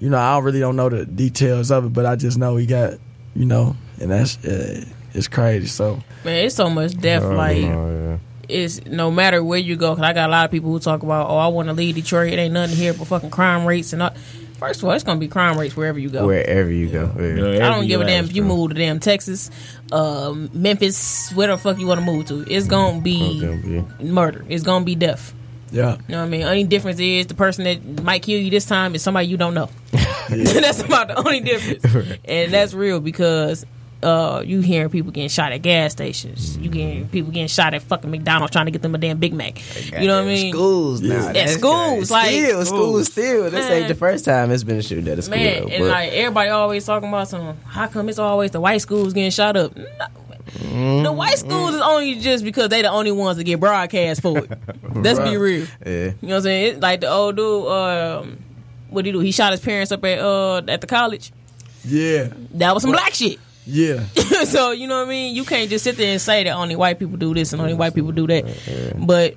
you 0.04 0.10
know, 0.10 0.18
I 0.18 0.38
really 0.40 0.60
don't 0.60 0.76
know 0.76 0.90
the 0.90 1.06
details 1.06 1.72
of 1.72 1.86
it, 1.86 1.94
but 1.94 2.06
I 2.06 2.18
just 2.18 2.38
know 2.38 2.58
he 2.58 2.66
got, 2.66 2.96
you 3.38 3.46
know, 3.46 3.78
and 4.02 4.12
that's 4.12 4.38
uh, 4.44 4.84
it's 5.14 5.30
crazy. 5.30 5.68
So 5.68 6.02
Man, 6.26 6.44
it's 6.44 6.56
so 6.56 6.70
much 6.70 6.98
death. 6.98 7.24
like 7.24 7.64
Oh, 7.64 8.20
it's 8.50 8.86
no 8.86 9.10
matter 9.10 9.42
where 9.42 9.60
you 9.60 9.78
go. 9.78 9.96
Cause 9.96 10.04
I 10.04 10.12
got 10.12 10.28
a 10.28 10.32
lot 10.32 10.44
of 10.44 10.52
people 10.52 10.72
who 10.72 10.80
talk 10.80 11.04
about, 11.04 11.30
oh, 11.30 11.38
I 11.38 11.48
want 11.48 11.70
to 11.70 11.74
leave 11.74 11.96
Detroit. 11.96 12.34
It 12.34 12.38
ain't 12.38 12.54
nothing 12.54 12.76
here 12.76 12.94
but 12.94 13.08
fucking 13.08 13.30
crime 13.30 13.66
rates 13.66 13.94
and 13.94 14.04
all. 14.04 14.14
First 14.58 14.82
of 14.84 14.90
all, 14.90 14.92
it's 14.92 15.06
gonna 15.06 15.22
be 15.22 15.30
crime 15.30 15.58
rates 15.58 15.78
wherever 15.78 15.98
you 15.98 16.10
go. 16.10 16.28
Wherever 16.28 16.70
you 16.70 16.90
go. 16.90 17.10
Yeah. 17.18 17.66
I 17.66 17.70
don't 17.70 17.88
give 17.88 18.02
a 18.02 18.04
damn 18.04 18.26
if 18.26 18.36
you 18.36 18.44
move 18.44 18.72
to 18.72 18.76
damn 18.76 19.00
Texas, 19.00 19.52
um, 19.94 20.50
Memphis, 20.54 21.32
where 21.34 21.48
the 21.48 21.58
fuck 21.58 21.80
you 21.80 21.88
want 21.88 22.02
to 22.02 22.06
move 22.06 22.26
to. 22.26 22.42
It's 22.54 22.68
gonna 22.68 23.00
be 23.00 23.40
Okay. 23.42 24.04
murder. 24.04 24.44
It's 24.50 24.64
gonna 24.64 24.84
be 24.84 24.96
death. 24.96 25.34
Yeah. 25.74 25.98
You 26.08 26.14
know 26.14 26.20
what 26.20 26.26
I 26.26 26.30
mean? 26.30 26.44
Only 26.44 26.64
difference 26.66 27.00
is 27.00 27.28
the 27.28 27.34
person 27.34 27.64
that 27.66 28.04
might 28.04 28.22
kill 28.22 28.40
you 28.40 28.52
this 28.52 28.66
time 28.66 28.94
is 28.96 29.02
somebody 29.02 29.28
you 29.28 29.38
don't 29.38 29.54
know. 29.56 29.70
that's 30.30 30.82
about 30.82 31.08
the 31.10 31.18
only 31.18 31.40
difference, 31.40 32.18
and 32.26 32.54
that's 32.54 32.74
real 32.74 33.00
because 33.00 33.66
uh, 34.04 34.44
you 34.46 34.62
hearing 34.62 34.90
people 34.90 35.12
getting 35.12 35.30
shot 35.30 35.52
at 35.52 35.62
gas 35.62 35.94
stations. 35.94 36.58
You 36.58 36.70
getting 36.70 37.08
people 37.10 37.32
getting 37.32 37.48
shot 37.48 37.74
at 37.74 37.82
fucking 37.82 38.12
McDonald's 38.12 38.52
trying 38.52 38.66
to 38.66 38.72
get 38.72 38.82
them 38.82 38.94
a 38.94 38.98
damn 38.98 39.18
Big 39.18 39.34
Mac. 39.34 39.60
You 39.92 40.08
know 40.08 40.18
what 40.18 40.30
I 40.30 40.34
mean? 40.34 40.54
Schools 40.54 41.02
now. 41.02 41.30
At 41.30 41.50
schools, 41.50 42.12
crazy. 42.12 42.14
like- 42.14 42.30
still, 42.30 42.66
schools 42.66 43.08
still. 43.08 43.44
This 43.50 43.68
Man. 43.68 43.72
ain't 43.72 43.88
the 43.88 43.96
first 43.96 44.26
time 44.26 44.52
it's 44.52 44.64
been 44.64 44.78
a 44.78 44.84
shooting 44.84 45.08
at 45.08 45.20
a 45.20 45.22
school. 45.22 45.38
Man, 45.38 45.64
though, 45.64 45.70
and 45.70 45.88
like 45.88 46.12
everybody 46.14 46.50
always 46.50 46.86
talking 46.86 47.10
about 47.10 47.28
some. 47.30 47.58
How 47.66 47.88
come 47.88 48.10
it's 48.10 48.20
always 48.20 48.52
the 48.52 48.62
white 48.62 48.82
schools 48.82 49.14
getting 49.14 49.32
shot 49.32 49.58
up? 49.58 49.76
The 50.60 51.12
white 51.12 51.38
schools 51.40 51.76
is 51.76 51.82
only 51.82 52.16
just 52.16 52.44
because 52.44 52.70
they 52.70 52.82
the 52.82 52.90
only 52.92 53.12
ones 53.12 53.38
that 53.38 53.44
get 53.44 53.60
broadcast 53.60 54.22
for 54.22 54.38
it. 54.40 54.52
Let's 54.94 55.20
be 55.20 55.38
real. 55.38 55.66
Yeah. 55.86 55.92
You 55.92 56.06
know 56.06 56.14
what 56.22 56.36
I'm 56.36 56.42
saying? 56.44 56.74
It's 56.74 56.82
like 56.82 57.02
the 57.02 57.10
old 57.10 57.36
dude, 57.36 57.68
um, 57.68 58.38
what 58.90 59.04
did 59.04 59.10
he 59.10 59.12
do? 59.14 59.20
He 59.20 59.32
shot 59.32 59.52
his 59.52 59.62
parents 59.62 59.92
up 59.92 60.04
at 60.06 60.20
uh 60.20 60.62
at 60.68 60.82
the 60.82 60.88
college. 60.88 61.32
Yeah, 61.86 62.30
That 62.54 62.74
was 62.74 62.84
some 62.84 62.92
black 62.94 63.14
shit. 63.14 63.40
yeah. 63.66 64.06
so 64.46 64.72
you 64.72 64.88
know 64.88 65.00
what 65.00 65.08
I 65.08 65.10
mean? 65.10 65.36
You 65.36 65.44
can't 65.44 65.70
just 65.70 65.84
sit 65.84 65.98
there 65.98 66.12
and 66.12 66.22
say 66.22 66.44
that 66.44 66.52
only 66.56 66.76
white 66.76 66.98
people 67.00 67.18
do 67.18 67.34
this 67.34 67.52
and 67.54 67.62
only 67.62 67.74
white 67.74 67.94
people 67.94 68.12
do 68.12 68.28
that. 68.28 68.94
But 68.98 69.36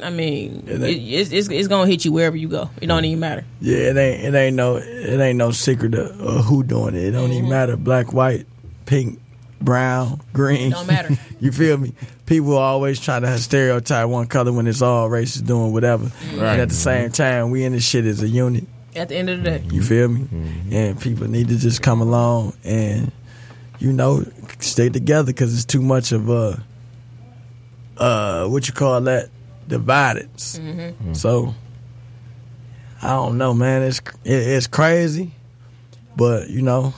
I 0.00 0.10
mean, 0.10 0.62
it, 0.68 0.80
it's, 0.82 1.32
it's 1.32 1.48
it's 1.48 1.66
gonna 1.66 1.90
hit 1.90 2.04
you 2.04 2.12
wherever 2.12 2.36
you 2.36 2.46
go. 2.48 2.70
It 2.80 2.86
don't 2.86 3.04
even 3.04 3.18
matter. 3.18 3.44
Yeah, 3.60 3.78
it 3.78 3.96
ain't 3.96 4.24
it 4.24 4.38
ain't 4.38 4.54
no 4.56 4.76
it 4.76 5.18
ain't 5.20 5.38
no 5.38 5.50
secret 5.50 5.94
of, 5.94 6.20
of 6.20 6.44
who 6.44 6.62
doing 6.62 6.94
it. 6.94 7.02
It 7.02 7.10
don't 7.10 7.32
even 7.32 7.48
matter 7.48 7.76
black, 7.76 8.12
white, 8.12 8.46
pink, 8.86 9.18
brown, 9.60 10.20
green. 10.32 10.70
Don't 10.70 10.86
matter. 10.86 11.16
you 11.40 11.52
feel 11.52 11.76
me? 11.76 11.92
People 12.26 12.56
always 12.56 13.00
try 13.00 13.18
to 13.20 13.38
stereotype 13.38 14.08
one 14.08 14.26
color 14.26 14.52
when 14.52 14.66
it's 14.66 14.82
all 14.82 15.08
races 15.08 15.42
doing 15.42 15.72
whatever. 15.72 16.10
And 16.32 16.42
at 16.42 16.68
the 16.68 16.74
same 16.74 17.10
time, 17.10 17.50
we 17.50 17.64
in 17.64 17.72
this 17.72 17.86
shit 17.86 18.04
as 18.04 18.22
a 18.22 18.28
unit. 18.28 18.66
At 18.96 19.08
the 19.08 19.16
end 19.16 19.30
of 19.30 19.42
the 19.42 19.50
day, 19.58 19.64
You 19.70 19.82
feel 19.82 20.08
me? 20.08 20.26
And 20.72 21.00
people 21.00 21.28
need 21.28 21.48
to 21.48 21.56
just 21.58 21.82
come 21.82 22.00
along 22.00 22.54
and 22.64 23.12
you 23.78 23.92
know 23.92 24.24
stay 24.58 24.88
together 24.88 25.26
because 25.32 25.54
it's 25.54 25.64
too 25.64 25.80
much 25.82 26.10
of 26.10 26.28
a 26.28 26.60
uh 27.96 28.46
what 28.48 28.66
you 28.66 28.74
call 28.74 29.00
that 29.02 29.28
divided. 29.68 30.28
So 31.12 31.54
I 33.02 33.08
don't 33.10 33.38
know, 33.38 33.54
man. 33.54 33.82
It's 33.82 34.00
it, 34.24 34.32
it's 34.32 34.66
crazy, 34.66 35.32
but 36.16 36.50
you 36.50 36.62
know, 36.62 36.92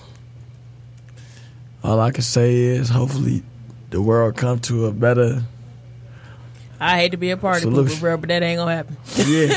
all 1.83 2.01
I 2.01 2.11
can 2.11 2.23
say 2.23 2.55
is 2.57 2.89
hopefully 2.89 3.43
the 3.91 4.01
world 4.01 4.37
come 4.37 4.61
to 4.61 4.87
a 4.87 4.93
better 4.93 5.43
I 6.83 6.97
hate 6.97 7.11
to 7.11 7.19
be 7.19 7.29
a 7.31 7.37
party 7.37 7.67
pooper, 7.67 7.75
Solution. 7.75 8.01
bro, 8.01 8.17
but 8.17 8.29
that 8.31 8.43
ain't 8.43 8.57
gonna 8.57 8.75
happen. 8.75 8.97
yeah. 9.17 9.53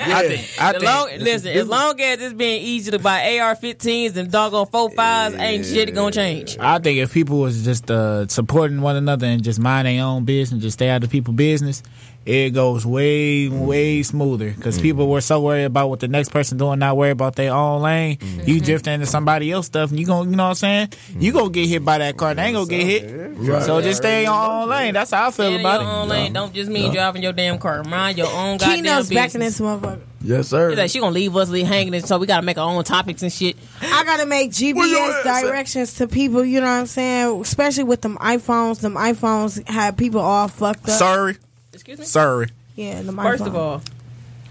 I 0.00 0.26
think. 0.26 0.60
I 0.60 0.70
As 0.70 0.72
think. 0.72 0.82
long, 0.82 1.08
listen, 1.20 1.52
as 1.52 1.68
long 1.68 2.00
as 2.00 2.20
it's 2.20 2.34
being 2.34 2.62
easy 2.64 2.90
to 2.90 2.98
buy 2.98 3.38
AR-15s 3.38 4.16
and 4.16 4.28
doggone 4.28 4.66
four 4.66 4.90
fives, 4.90 5.36
ain't 5.36 5.64
shit 5.64 5.94
gonna 5.94 6.10
change. 6.10 6.58
I 6.58 6.80
think 6.80 6.98
if 6.98 7.12
people 7.14 7.38
was 7.38 7.64
just 7.64 7.88
uh, 7.92 8.26
supporting 8.26 8.80
one 8.80 8.96
another 8.96 9.28
and 9.28 9.44
just 9.44 9.60
mind 9.60 9.86
their 9.86 10.02
own 10.02 10.24
business, 10.24 10.60
just 10.60 10.74
stay 10.74 10.88
out 10.88 11.04
of 11.04 11.10
people's 11.10 11.36
business, 11.36 11.80
it 12.28 12.50
goes 12.50 12.84
way, 12.84 13.48
way 13.48 14.02
smoother. 14.02 14.50
Because 14.50 14.78
mm. 14.78 14.82
people 14.82 15.08
were 15.08 15.22
so 15.22 15.40
worried 15.40 15.64
about 15.64 15.88
what 15.88 16.00
the 16.00 16.08
next 16.08 16.28
person 16.28 16.58
doing, 16.58 16.78
not 16.78 16.94
worried 16.94 17.12
about 17.12 17.36
their 17.36 17.54
own 17.54 17.80
lane. 17.80 18.18
Mm-hmm. 18.18 18.42
You 18.46 18.60
drift 18.60 18.86
into 18.86 19.06
somebody 19.06 19.50
else 19.50 19.64
stuff, 19.64 19.88
and 19.88 19.98
you 19.98 20.04
gonna, 20.04 20.28
you 20.28 20.36
know 20.36 20.42
what 20.42 20.50
I'm 20.50 20.54
saying? 20.56 20.88
Mm-hmm. 20.88 21.20
You 21.22 21.32
gonna 21.32 21.48
get 21.48 21.68
hit 21.68 21.84
by 21.86 21.96
that 21.98 22.18
car. 22.18 22.34
They 22.34 22.42
ain't 22.42 22.54
gonna 22.54 22.68
get 22.68 22.84
hit. 22.84 23.64
So 23.64 23.80
just 23.80 24.02
stay 24.02 24.26
on 24.26 24.34
your 24.34 24.62
own 24.62 24.68
lane. 24.68 24.92
That's 24.92 25.10
how 25.10 25.28
I 25.28 25.30
feel 25.30 25.46
Stay 25.46 25.54
in 25.54 25.60
about 25.60 25.80
your 25.80 25.90
it. 25.90 25.94
own 25.94 26.08
lane. 26.08 26.32
Don't 26.34 26.52
just 26.52 26.70
mean 26.70 26.92
driving 26.92 27.22
your 27.22 27.32
damn 27.32 27.58
car. 27.58 27.82
Mind 27.82 28.18
your 28.18 28.26
own 28.26 28.58
goddamn 28.58 28.76
Keynote's 28.76 29.08
business. 29.08 29.14
back 29.14 29.34
in 29.34 29.40
this 29.40 29.60
motherfucker. 29.60 30.00
Yes, 30.20 30.48
sir. 30.48 30.70
It's 30.70 30.78
like 30.78 30.90
she 30.90 31.00
gonna 31.00 31.12
leave 31.12 31.34
us 31.34 31.48
leave 31.48 31.66
hanging, 31.66 31.94
and 31.94 32.06
so 32.06 32.18
we 32.18 32.26
gotta 32.26 32.44
make 32.44 32.58
our 32.58 32.68
own 32.68 32.84
topics 32.84 33.22
and 33.22 33.32
shit. 33.32 33.56
I 33.80 34.04
gotta 34.04 34.26
make 34.26 34.52
Where 34.52 34.74
GPS 34.74 35.42
directions 35.42 35.94
to 35.94 36.08
people. 36.08 36.44
You 36.44 36.60
know 36.60 36.66
what 36.66 36.72
I'm 36.72 36.86
saying? 36.86 37.40
Especially 37.40 37.84
with 37.84 38.02
them 38.02 38.18
iPhones. 38.18 38.80
Them 38.80 38.96
iPhones 38.96 39.66
have 39.66 39.96
people 39.96 40.20
all 40.20 40.48
fucked 40.48 40.90
up. 40.90 40.98
Sorry. 40.98 41.38
Excuse 41.78 42.00
me. 42.00 42.04
Sorry. 42.04 42.48
Yeah, 42.74 43.02
the 43.02 43.12
First 43.12 43.46
of 43.46 43.54
all, 43.54 43.82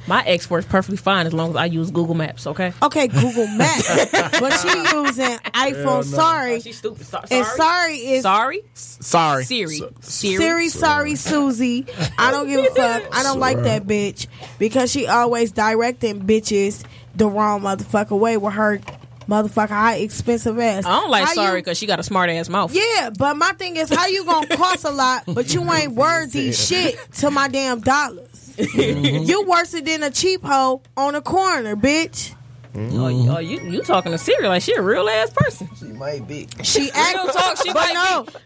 my 0.07 0.23
ex 0.23 0.49
works 0.49 0.65
perfectly 0.65 0.95
fine 0.95 1.27
as 1.27 1.33
long 1.33 1.49
as 1.49 1.55
I 1.57 1.65
use 1.65 1.91
Google 1.91 2.15
Maps. 2.15 2.47
Okay. 2.47 2.71
Okay, 2.81 3.07
Google 3.09 3.47
Maps, 3.47 4.11
but 4.39 4.51
she 4.53 4.67
using 4.69 5.37
iPhone. 5.53 6.03
Sorry, 6.05 6.55
oh, 6.55 6.59
She's 6.59 6.77
stupid. 6.77 7.05
So- 7.05 7.19
and 7.29 7.45
sorry. 7.45 7.57
sorry 7.57 7.95
is 7.97 8.23
Sorry. 8.23 8.61
Sorry. 8.73 9.43
Siri. 9.43 9.81
Siri. 9.99 10.37
Siri. 10.37 10.69
Sorry, 10.69 11.15
Susie. 11.15 11.85
I 12.17 12.31
don't 12.31 12.47
give 12.47 12.63
a 12.65 12.69
fuck. 12.75 13.03
I 13.11 13.23
don't 13.23 13.39
like 13.39 13.61
that 13.63 13.83
bitch 13.83 14.27
because 14.59 14.89
she 14.91 15.07
always 15.07 15.51
directing 15.51 16.21
bitches 16.21 16.85
the 17.15 17.27
wrong 17.27 17.61
motherfucker 17.61 18.17
way 18.17 18.37
with 18.37 18.53
her 18.53 18.79
motherfucker 19.27 19.69
high 19.69 19.95
expensive 19.97 20.57
ass. 20.59 20.85
I 20.85 20.89
don't 20.99 21.09
like 21.09 21.25
How 21.25 21.33
sorry 21.33 21.59
because 21.61 21.77
she 21.77 21.85
got 21.85 21.99
a 21.99 22.03
smart 22.03 22.29
ass 22.29 22.49
mouth. 22.49 22.73
Yeah, 22.73 23.09
but 23.17 23.35
my 23.35 23.51
thing 23.53 23.75
is, 23.77 23.89
how 23.89 24.07
you 24.07 24.25
gonna 24.25 24.55
cost 24.57 24.85
a 24.85 24.91
lot, 24.91 25.23
but 25.27 25.53
you 25.53 25.61
ain't 25.73 25.93
worthy 25.93 26.51
shit 26.51 26.97
to 27.15 27.31
my 27.31 27.47
damn 27.47 27.79
dollars? 27.81 28.55
Mm-hmm. 28.57 29.23
you 29.25 29.43
worse 29.45 29.71
than 29.71 30.01
a 30.03 30.09
cheap 30.09 30.43
hoe 30.43 30.81
on 30.95 31.13
a 31.15 31.21
corner, 31.21 31.75
bitch. 31.75 32.33
Oh, 32.75 33.07
you- 33.07 33.29
oh, 33.31 33.39
you 33.39 33.59
you 33.61 33.81
talking 33.83 34.11
to 34.11 34.17
Siri 34.19 34.47
like 34.47 34.61
she 34.61 34.73
a 34.73 34.81
real 34.81 35.07
ass 35.09 35.31
person. 35.35 35.67
She 35.79 35.85
might 35.85 36.27
be. 36.27 36.47
She 36.63 36.91
act, 36.93 37.15
Real 37.15 37.27
talk, 37.27 37.57
she 37.57 37.73
but 37.73 37.75
might 37.93 37.93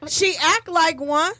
no, 0.01 0.07
she 0.07 0.35
act 0.41 0.67
like 0.69 0.99
one. 1.01 1.33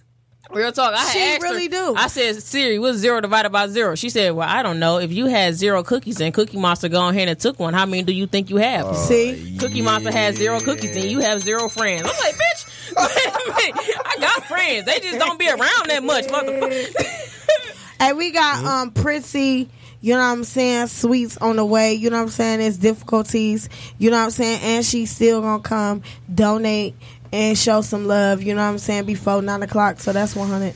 Real 0.54 0.72
talk. 0.72 0.94
I 0.94 1.10
She 1.12 1.20
asked 1.20 1.42
really 1.42 1.66
her, 1.66 1.70
do. 1.70 1.96
I 1.96 2.08
said, 2.08 2.42
Siri, 2.44 2.78
what's 2.80 2.98
zero 2.98 3.22
divided 3.22 3.52
by 3.52 3.68
zero? 3.68 3.96
She 3.96 4.10
said, 4.10 4.34
Well, 4.34 4.48
I 4.48 4.64
don't 4.64 4.80
know. 4.80 4.98
If 5.00 5.12
you 5.12 5.28
had 5.28 5.56
zero 5.56 5.84
cookies 5.84 6.20
and 6.20 6.34
Cookie 6.34 6.58
Monster 6.58 6.90
gone 6.90 7.14
ahead 7.16 7.28
and 7.28 7.40
took 7.40 7.60
one, 7.60 7.74
how 7.74 7.86
many 7.86 8.04
do 8.04 8.14
you 8.14 8.28
think 8.28 8.50
you 8.50 8.58
have? 8.58 8.96
See, 8.96 9.58
Cookie 9.60 9.82
Monster 9.82 10.12
has 10.12 10.36
zero 10.36 10.60
cookies 10.60 10.96
and 10.96 11.06
you 11.06 11.20
have 11.20 11.42
zero 11.42 11.70
friends. 11.70 12.02
I'm 12.02 12.08
like, 12.20 12.36
bitch, 12.36 12.96
wait 12.98 13.34
a 13.34 13.72
minute. 13.74 14.00
I 14.06 14.16
got 14.20 14.44
friends. 14.46 14.86
They 14.86 15.00
just 15.00 15.20
don't 15.20 15.40
be 15.40 15.48
around 15.48 15.88
that 15.88 16.04
much, 16.04 16.26
motherfucker. 16.26 17.76
and 18.00 18.18
we 18.18 18.32
got 18.32 18.64
um 18.66 18.92
Prissy. 18.92 19.70
You 20.04 20.14
know 20.16 20.20
what 20.20 20.26
I'm 20.26 20.44
saying? 20.44 20.88
Sweets 20.88 21.38
on 21.38 21.58
the 21.58 21.66
way. 21.66 21.94
You 21.94 22.10
know 22.10 22.18
what 22.18 22.24
I'm 22.24 22.30
saying? 22.30 22.60
It's 22.62 22.78
difficulties. 22.78 23.70
You 24.00 24.10
know 24.10 24.18
what 24.18 24.24
I'm 24.24 24.32
saying? 24.32 24.60
And 24.64 24.84
she's 24.84 25.12
still 25.12 25.42
gonna 25.42 25.62
come 25.62 26.02
donate 26.34 26.96
and 27.32 27.58
show 27.58 27.82
some 27.82 28.08
love. 28.08 28.42
You 28.42 28.56
know 28.56 28.62
what 28.64 28.70
I'm 28.70 28.78
saying? 28.78 29.06
Before 29.06 29.42
nine 29.42 29.64
o'clock. 29.64 30.00
So 30.00 30.12
that's 30.14 30.36
100. 30.36 30.74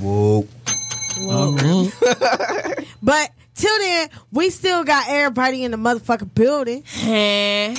Whoa. 0.00 0.46
But 3.02 3.30
till 3.54 3.78
then, 3.78 4.10
we 4.32 4.50
still 4.50 4.84
got 4.84 5.08
everybody 5.08 5.64
in 5.64 5.70
the 5.70 5.76
motherfucking 5.76 6.34
building. 6.34 6.82
Eh. 7.02 7.74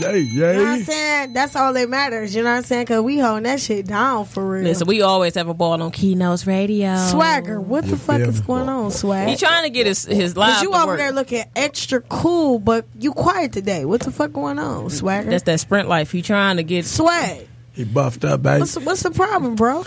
Yay, 0.00 0.18
You 0.20 0.40
know 0.40 0.54
what 0.54 0.66
I'm 0.66 0.82
saying? 0.84 1.32
That's 1.32 1.56
all 1.56 1.72
that 1.72 1.88
matters. 1.88 2.34
You 2.34 2.42
know 2.42 2.50
what 2.50 2.56
I'm 2.58 2.62
saying? 2.64 2.82
Because 2.84 3.02
we 3.02 3.18
holding 3.18 3.44
that 3.44 3.60
shit 3.60 3.86
down 3.86 4.24
for 4.24 4.46
real. 4.48 4.64
Listen, 4.64 4.86
we 4.86 5.02
always 5.02 5.34
have 5.34 5.48
a 5.48 5.54
ball 5.54 5.80
on 5.82 5.90
Keynotes 5.90 6.46
Radio. 6.46 6.96
Swagger, 7.10 7.60
what 7.60 7.84
the 7.84 7.96
fuck 7.96 8.20
is 8.20 8.40
going 8.40 8.68
on, 8.68 8.90
Swag? 8.90 9.28
He 9.28 9.36
trying 9.36 9.64
to 9.64 9.70
get 9.70 9.86
his 9.86 10.04
his 10.04 10.36
live 10.36 10.54
Cause 10.54 10.62
you 10.62 10.72
over 10.74 10.86
work. 10.86 10.98
there 10.98 11.12
looking 11.12 11.44
extra 11.56 12.00
cool, 12.00 12.58
but 12.58 12.86
you 12.98 13.12
quiet 13.12 13.52
today. 13.52 13.84
What 13.84 14.00
the 14.02 14.10
fuck 14.10 14.32
going 14.32 14.58
on, 14.58 14.90
Swagger? 14.90 15.30
That's 15.30 15.44
that 15.44 15.60
sprint 15.60 15.88
life. 15.88 16.12
He 16.12 16.22
trying 16.22 16.58
to 16.58 16.62
get 16.62 16.84
Swag. 16.84 17.48
He 17.72 17.84
buffed 17.84 18.24
up, 18.24 18.42
baby. 18.42 18.60
What's 18.60 18.76
what's 18.78 19.02
the 19.02 19.10
problem, 19.10 19.54
bro? 19.54 19.84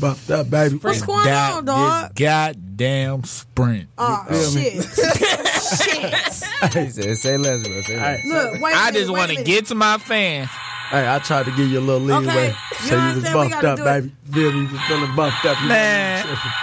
Buffed 0.00 0.30
up, 0.30 0.50
baby. 0.50 0.76
What's 0.78 1.02
going 1.02 1.24
That 1.26 1.54
on, 1.58 1.64
dog? 1.64 2.14
this 2.14 2.26
goddamn 2.26 3.24
sprint. 3.24 3.88
Oh 3.98 4.26
shit! 4.52 4.74
shit! 5.62 6.12
He 6.74 6.90
said, 6.90 7.18
say 7.18 7.36
less, 7.36 7.66
bro. 7.66 7.82
Say 7.82 7.96
less. 7.96 8.24
Look, 8.24 8.60
wait. 8.60 8.72
a 8.72 8.76
I 8.76 8.86
minute, 8.86 8.98
just 8.98 9.10
wait 9.10 9.16
a 9.16 9.18
want 9.18 9.30
to 9.30 9.36
minute. 9.38 9.46
get 9.46 9.66
to 9.66 9.74
my 9.74 9.98
fans. 9.98 10.48
hey, 10.90 11.08
I 11.12 11.18
tried 11.18 11.44
to 11.46 11.50
give 11.52 11.68
you 11.68 11.78
a 11.78 11.80
little 11.80 12.00
leeway. 12.00 12.26
Okay, 12.28 12.46
you 12.48 12.54
So 12.86 12.96
know 12.96 13.08
you 13.08 13.14
was 13.16 13.24
what 13.24 13.26
I'm 13.26 13.32
saying? 13.32 13.34
We 13.34 13.50
buffed 13.50 13.62
gotta 13.62 13.68
up, 13.68 13.76
do 13.76 13.82
it. 13.82 13.86
baby. 14.02 14.12
Feel 14.32 14.52
me? 14.52 14.60
You 14.60 14.68
was 14.72 14.80
feeling 14.82 15.16
buffed 15.16 15.44
up. 15.44 15.60
You 15.62 15.68
Man. 15.68 16.24
wasn't 16.26 16.38
tripping. 16.40 16.58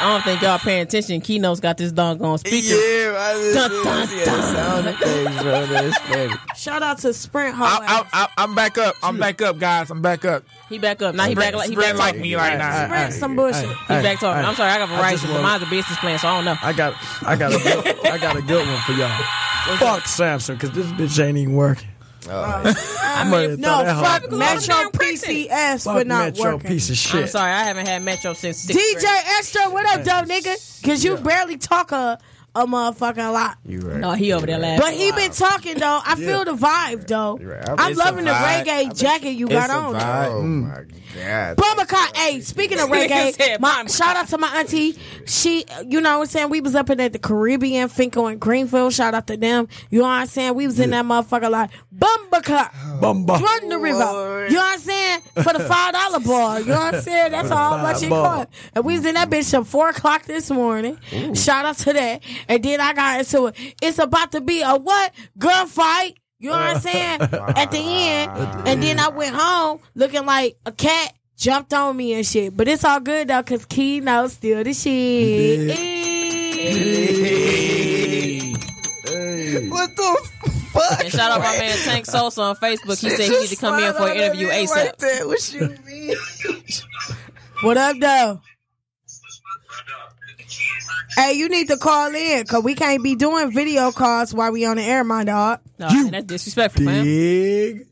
I 0.00 0.14
don't 0.14 0.22
think 0.22 0.40
y'all 0.40 0.58
paying 0.58 0.80
attention. 0.80 1.20
Keynotes 1.20 1.60
got 1.60 1.76
this 1.76 1.92
doggone 1.92 2.38
speaker. 2.38 2.68
Yeah, 2.68 3.14
I 3.18 3.34
just 3.34 3.54
Dun, 3.54 3.84
dun, 3.84 4.06
see 4.08 4.24
sound 4.24 4.86
effects, 4.86 5.42
bro. 5.42 5.66
That's 5.66 5.98
funny. 5.98 6.32
Shout 6.56 6.82
out 6.82 6.98
to 7.00 7.12
Sprint 7.12 7.54
Hall. 7.54 7.66
I, 7.66 8.06
I, 8.12 8.24
I, 8.24 8.28
I'm 8.38 8.54
back 8.54 8.78
up. 8.78 8.94
I'm 9.02 9.18
back 9.18 9.42
up, 9.42 9.58
guys. 9.58 9.90
I'm 9.90 10.00
back 10.00 10.24
up. 10.24 10.44
He 10.70 10.78
back 10.78 11.02
up. 11.02 11.14
Now 11.14 11.26
he 11.26 11.34
back 11.34 11.52
like 11.52 11.68
he 11.68 11.76
back 11.76 11.98
like 11.98 12.16
me 12.16 12.34
right 12.34 12.56
now. 12.56 12.86
Sprint 12.86 13.12
some 13.12 13.36
bullshit. 13.36 13.68
He 13.68 13.88
back 13.88 14.20
talking. 14.20 14.42
I'm 14.42 14.54
sorry, 14.54 14.70
I 14.70 14.78
got 14.78 14.88
I 14.88 15.12
Verizon, 15.12 15.20
just 15.20 15.26
but 15.26 15.42
mine's 15.42 15.62
a 15.62 15.66
business 15.66 15.98
plan, 15.98 16.18
so 16.18 16.28
I 16.28 16.36
don't 16.36 16.44
know. 16.46 16.56
I 16.62 16.72
got, 16.72 16.94
I 17.26 17.36
got 17.36 17.52
a, 17.52 17.58
good, 17.58 18.06
I 18.06 18.16
got 18.16 18.36
a 18.36 18.42
good 18.42 18.66
one 18.66 18.80
for 18.80 18.92
y'all. 18.92 19.08
Fuck 19.76 20.04
Samsung, 20.04 20.58
cause 20.58 20.70
this 20.70 20.86
bitch 20.92 21.22
ain't 21.22 21.36
even 21.36 21.54
working. 21.54 21.89
Oh, 22.30 22.42
uh, 22.42 22.74
I'm 23.02 23.32
ready 23.32 23.56
to 23.56 23.60
No, 23.60 23.76
throw 23.78 23.84
that 23.84 23.96
hoe. 23.96 24.02
fuck 24.02 24.22
Because 24.22 24.32
all 24.32 24.38
Metro 24.38 24.74
damn 24.74 24.90
pricks 24.92 25.22
in 25.24 25.30
it. 25.36 25.48
PCS 25.50 25.84
Fuck 25.84 25.98
for 25.98 26.04
not 26.04 26.24
Metro 26.36 26.52
working. 26.54 26.70
piece 26.70 26.90
of 26.90 26.96
shit. 26.96 27.20
I'm 27.22 27.26
sorry, 27.28 27.52
I 27.52 27.64
haven't 27.64 27.86
had 27.88 28.02
Metro 28.02 28.32
since 28.34 28.58
sixth 28.58 28.78
DJ 28.80 29.00
grade. 29.00 29.22
Extra, 29.38 29.62
what 29.70 29.86
up, 29.86 30.04
dumb 30.04 30.26
nigga? 30.26 30.84
Cause 30.84 31.04
you 31.04 31.16
barely 31.16 31.58
talk 31.58 31.92
a 31.92 32.18
a 32.54 32.66
motherfucking 32.66 33.32
lot. 33.32 33.56
You 33.64 33.80
right. 33.80 33.98
No, 34.00 34.12
he 34.12 34.32
over 34.32 34.46
there 34.46 34.58
laughing. 34.58 34.80
But 34.80 34.94
he 34.94 35.12
been 35.12 35.30
talking 35.30 35.78
though. 35.78 36.00
I 36.04 36.16
feel 36.16 36.44
the 36.44 36.52
vibe 36.54 37.06
though. 37.06 37.36
right. 37.38 37.68
I'm 37.68 37.90
It's 37.92 38.00
a 38.00 38.04
loving 38.04 38.24
the 38.24 38.30
vibe. 38.32 38.64
reggae 38.64 38.98
jacket 38.98 39.30
you 39.32 39.48
got 39.48 39.70
on. 39.70 39.94
vibe. 39.94 40.30
Oh 40.32 40.42
my 40.42 40.74
god. 40.74 41.56
Bumacot, 41.56 42.16
hey, 42.16 42.40
speaking 42.40 42.78
of 42.78 42.88
Nigga 42.90 43.08
reggae, 43.08 43.32
said 43.34 43.60
my, 43.60 43.82
Bumacot. 43.84 43.96
shout 43.96 44.16
out 44.16 44.28
to 44.28 44.38
my 44.38 44.48
auntie. 44.58 44.96
She, 45.26 45.64
you 45.88 46.00
know 46.00 46.18
what 46.18 46.24
I'm 46.24 46.30
saying? 46.30 46.50
We 46.50 46.60
was 46.60 46.74
up 46.74 46.88
in 46.90 47.00
at 47.00 47.12
the 47.12 47.18
Caribbean, 47.18 47.88
Fenkell 47.88 48.30
and 48.30 48.40
Greenfield. 48.40 48.92
Shout 48.94 49.14
out 49.14 49.26
to 49.28 49.36
them. 49.36 49.68
You 49.90 49.98
know 50.00 50.04
what 50.06 50.10
I'm 50.10 50.26
saying? 50.26 50.54
We 50.54 50.66
was 50.66 50.78
in 50.80 50.90
that 50.90 51.04
motherfucker 51.04 51.50
like, 51.50 51.70
Bumacot, 51.96 52.70
Bumba. 53.00 53.40
run 53.40 53.68
the 53.68 53.78
river. 53.78 54.46
You 54.48 54.54
know 54.54 54.60
what 54.62 54.74
I'm 54.74 54.78
saying? 54.80 55.20
For 55.36 55.52
the 55.52 55.58
$5 55.68 56.26
bar. 56.26 56.60
You 56.60 56.66
know 56.66 56.74
what 56.76 56.94
I'm 56.94 57.00
saying? 57.02 57.32
That's 57.32 57.50
all 57.50 57.78
much 57.78 58.02
it 58.02 58.10
Ball. 58.10 58.24
cost. 58.24 58.48
And 58.74 58.84
we 58.84 58.94
was 58.94 59.04
in 59.04 59.14
that 59.14 59.28
bitch 59.30 59.52
at 59.58 59.66
4 59.66 59.88
o'clock 59.90 60.24
this 60.24 60.50
morning. 60.50 60.98
Shout 61.34 61.64
out 61.64 61.76
to 61.78 61.92
that. 61.92 62.22
And 62.48 62.62
then 62.62 62.80
I 62.80 62.92
got 62.92 63.20
into 63.20 63.46
it. 63.46 63.56
It's 63.82 63.98
about 63.98 64.32
to 64.32 64.40
be 64.40 64.62
a 64.62 64.76
what? 64.76 65.12
Gunfight. 65.38 66.16
You 66.38 66.50
know 66.50 66.56
what 66.56 66.76
I'm 66.76 66.80
saying? 66.80 67.20
At 67.56 67.70
the 67.70 67.78
end, 67.78 68.66
and 68.66 68.82
then 68.82 68.98
I 68.98 69.08
went 69.08 69.36
home 69.36 69.80
looking 69.94 70.24
like 70.24 70.56
a 70.64 70.72
cat 70.72 71.12
jumped 71.36 71.74
on 71.74 71.96
me 71.96 72.14
and 72.14 72.26
shit. 72.26 72.56
But 72.56 72.66
it's 72.68 72.84
all 72.84 73.00
good 73.00 73.28
though, 73.28 73.42
cause 73.42 73.66
Keno 73.66 74.26
still 74.28 74.64
the 74.64 74.72
shit. 74.72 75.70
What 79.70 79.96
the 79.96 80.30
fuck? 80.72 81.00
And 81.04 81.12
shout 81.12 81.32
out 81.32 81.40
my 81.40 81.58
man 81.58 81.76
Tank 81.78 82.06
Sosa 82.06 82.40
on 82.42 82.56
Facebook. 82.56 83.00
He 83.00 83.10
said 83.10 83.20
he 83.30 83.38
need 83.40 83.48
to 83.48 83.56
come 83.56 83.82
in 83.82 83.92
for 83.94 84.08
an 84.08 84.16
interview 84.16 84.48
ASAP. 84.48 84.74
Right 84.74 84.98
there. 84.98 85.26
What 85.26 85.52
you 85.52 85.76
mean? 85.86 86.14
What 87.62 87.76
up, 87.76 87.96
though? 88.00 88.40
Hey, 91.16 91.34
you 91.34 91.48
need 91.48 91.68
to 91.68 91.76
call 91.76 92.14
in, 92.14 92.46
cause 92.46 92.62
we 92.62 92.74
can't 92.74 93.02
be 93.02 93.14
doing 93.14 93.52
video 93.52 93.90
calls 93.92 94.32
while 94.32 94.52
we 94.52 94.64
on 94.64 94.76
the 94.76 94.82
air, 94.82 95.04
my 95.04 95.24
dog. 95.24 95.60
No, 95.78 95.88
man, 95.88 96.10
that's 96.12 96.26
disrespectful, 96.26 96.84
man. 96.84 97.04
Dig. 97.04 97.86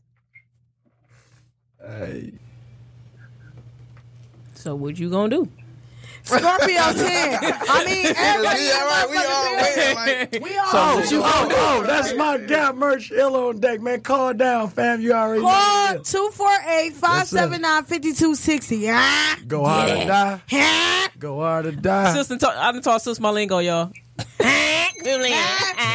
So 4.55 4.75
what 4.75 4.99
you 4.99 5.11
gonna 5.11 5.31
do? 5.31 5.49
Scorpio 6.29 6.69
10. 6.93 7.39
I 7.43 7.85
mean, 7.85 8.07
everybody. 8.17 8.63
Yeah, 8.63 8.85
right. 8.85 9.07
We 9.11 9.17
all 9.17 9.57
waiting, 9.57 9.95
like- 9.97 10.43
We 10.45 10.59
all. 10.59 10.67
Oh, 10.71 11.03
oh, 11.25 11.49
oh, 11.51 11.85
that's 11.87 12.15
my 12.15 12.39
gap 12.39 12.75
merch 12.75 13.11
ill 13.11 13.35
on 13.37 13.61
deck, 13.61 13.81
man. 13.81 14.01
Call 14.03 14.35
down, 14.35 14.69
fam. 14.69 15.01
You 15.01 15.13
already 15.13 15.43
know. 15.43 15.49
Call 15.49 15.95
it 15.95 16.01
is. 16.03 16.11
248 16.13 16.93
579 16.95 17.85
5260. 17.85 19.47
Go 19.49 19.65
hard 19.65 19.91
or 19.91 20.07
die. 20.07 21.09
Go 21.19 21.37
hard 21.41 21.67
or 21.67 21.73
die. 21.73 22.13
Sister, 22.15 22.37
talk, 22.39 22.55
I 22.57 22.71
done 22.73 22.83
taught 22.83 23.03
Sis 23.03 23.19
my 23.21 23.31
lingo, 23.31 23.59
y'all. 23.59 23.91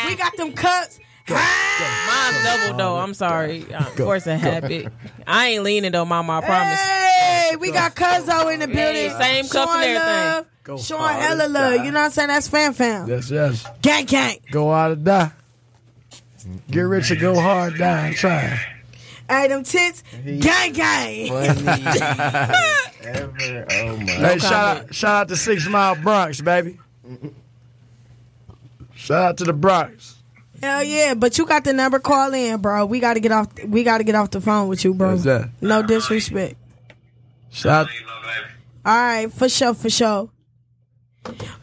We 0.07 0.15
got 0.15 0.35
them 0.37 0.53
cuts. 0.53 0.99
Mine's 1.29 2.43
double 2.43 2.77
though. 2.77 2.95
I'm 2.97 3.13
sorry. 3.13 3.65
Of 3.73 3.95
course, 3.95 4.27
a 4.27 4.37
habit. 4.37 4.91
I 5.25 5.47
ain't 5.49 5.63
leaning 5.63 5.91
though, 5.93 6.03
Mama. 6.05 6.33
I 6.39 6.41
promise. 6.41 6.79
Hey, 6.79 7.02
we 7.59 7.71
got 7.71 7.95
Cuzzo 7.95 8.53
in 8.53 8.59
the 8.59 8.67
building. 8.67 9.09
same 9.11 9.43
cups 9.47 9.55
and 9.55 9.69
Showing 9.69 9.83
everything. 9.83 9.95
love. 10.07 10.45
Go 10.63 10.77
Showing 10.77 11.01
hard 11.01 11.15
hella 11.21 11.45
or 11.45 11.49
love. 11.49 11.75
die. 11.77 11.83
You 11.85 11.91
know 11.91 11.99
what 11.99 12.05
I'm 12.05 12.11
saying? 12.11 12.27
That's 12.29 12.47
fan 12.47 12.73
fam. 12.73 13.07
Yes, 13.09 13.29
yes. 13.31 13.65
Gang 13.81 14.05
gang. 14.05 14.37
Go 14.51 14.71
out 14.71 14.91
or 14.91 14.95
die. 14.95 15.31
Get 16.69 16.81
rich 16.81 17.09
or 17.11 17.15
go 17.15 17.39
hard, 17.39 17.77
die 17.77 18.07
and 18.07 18.15
try. 18.15 18.59
Hey, 19.29 19.47
them 19.47 19.63
tits. 19.63 20.03
Gang 20.39 20.73
gang. 20.73 21.29
Ever. 23.03 23.65
Oh 23.71 23.97
my. 23.97 24.05
Hey, 24.05 24.37
shout 24.39 24.53
out, 24.77 24.93
shout 24.95 25.15
out 25.15 25.27
to 25.29 25.35
Six 25.37 25.67
Mile 25.67 25.95
Bronx, 25.95 26.41
baby. 26.41 26.77
Shout 28.95 29.21
out 29.23 29.37
to 29.37 29.43
the 29.45 29.53
Bronx. 29.53 30.15
Hell 30.61 30.83
yeah, 30.83 31.13
but 31.13 31.37
you 31.37 31.45
got 31.45 31.63
the 31.65 31.73
number. 31.73 31.99
Call 31.99 32.33
in, 32.33 32.61
bro. 32.61 32.85
We 32.85 32.99
got 33.01 33.15
to 33.15 33.19
get 33.19 33.31
off. 33.33 33.47
We 33.65 33.83
got 33.83 33.97
to 33.97 34.03
get 34.05 34.15
off 34.15 34.31
the 34.31 34.39
phone 34.39 34.69
with 34.69 34.83
you, 34.85 34.93
bro. 34.93 35.11
What's 35.11 35.23
that? 35.23 35.49
No 35.61 35.81
disrespect. 35.83 36.55
Shout 37.53 37.87
All 38.83 38.97
right, 38.97 39.31
for 39.31 39.47
sure, 39.47 39.75
for 39.75 39.89
sure. 39.89 40.29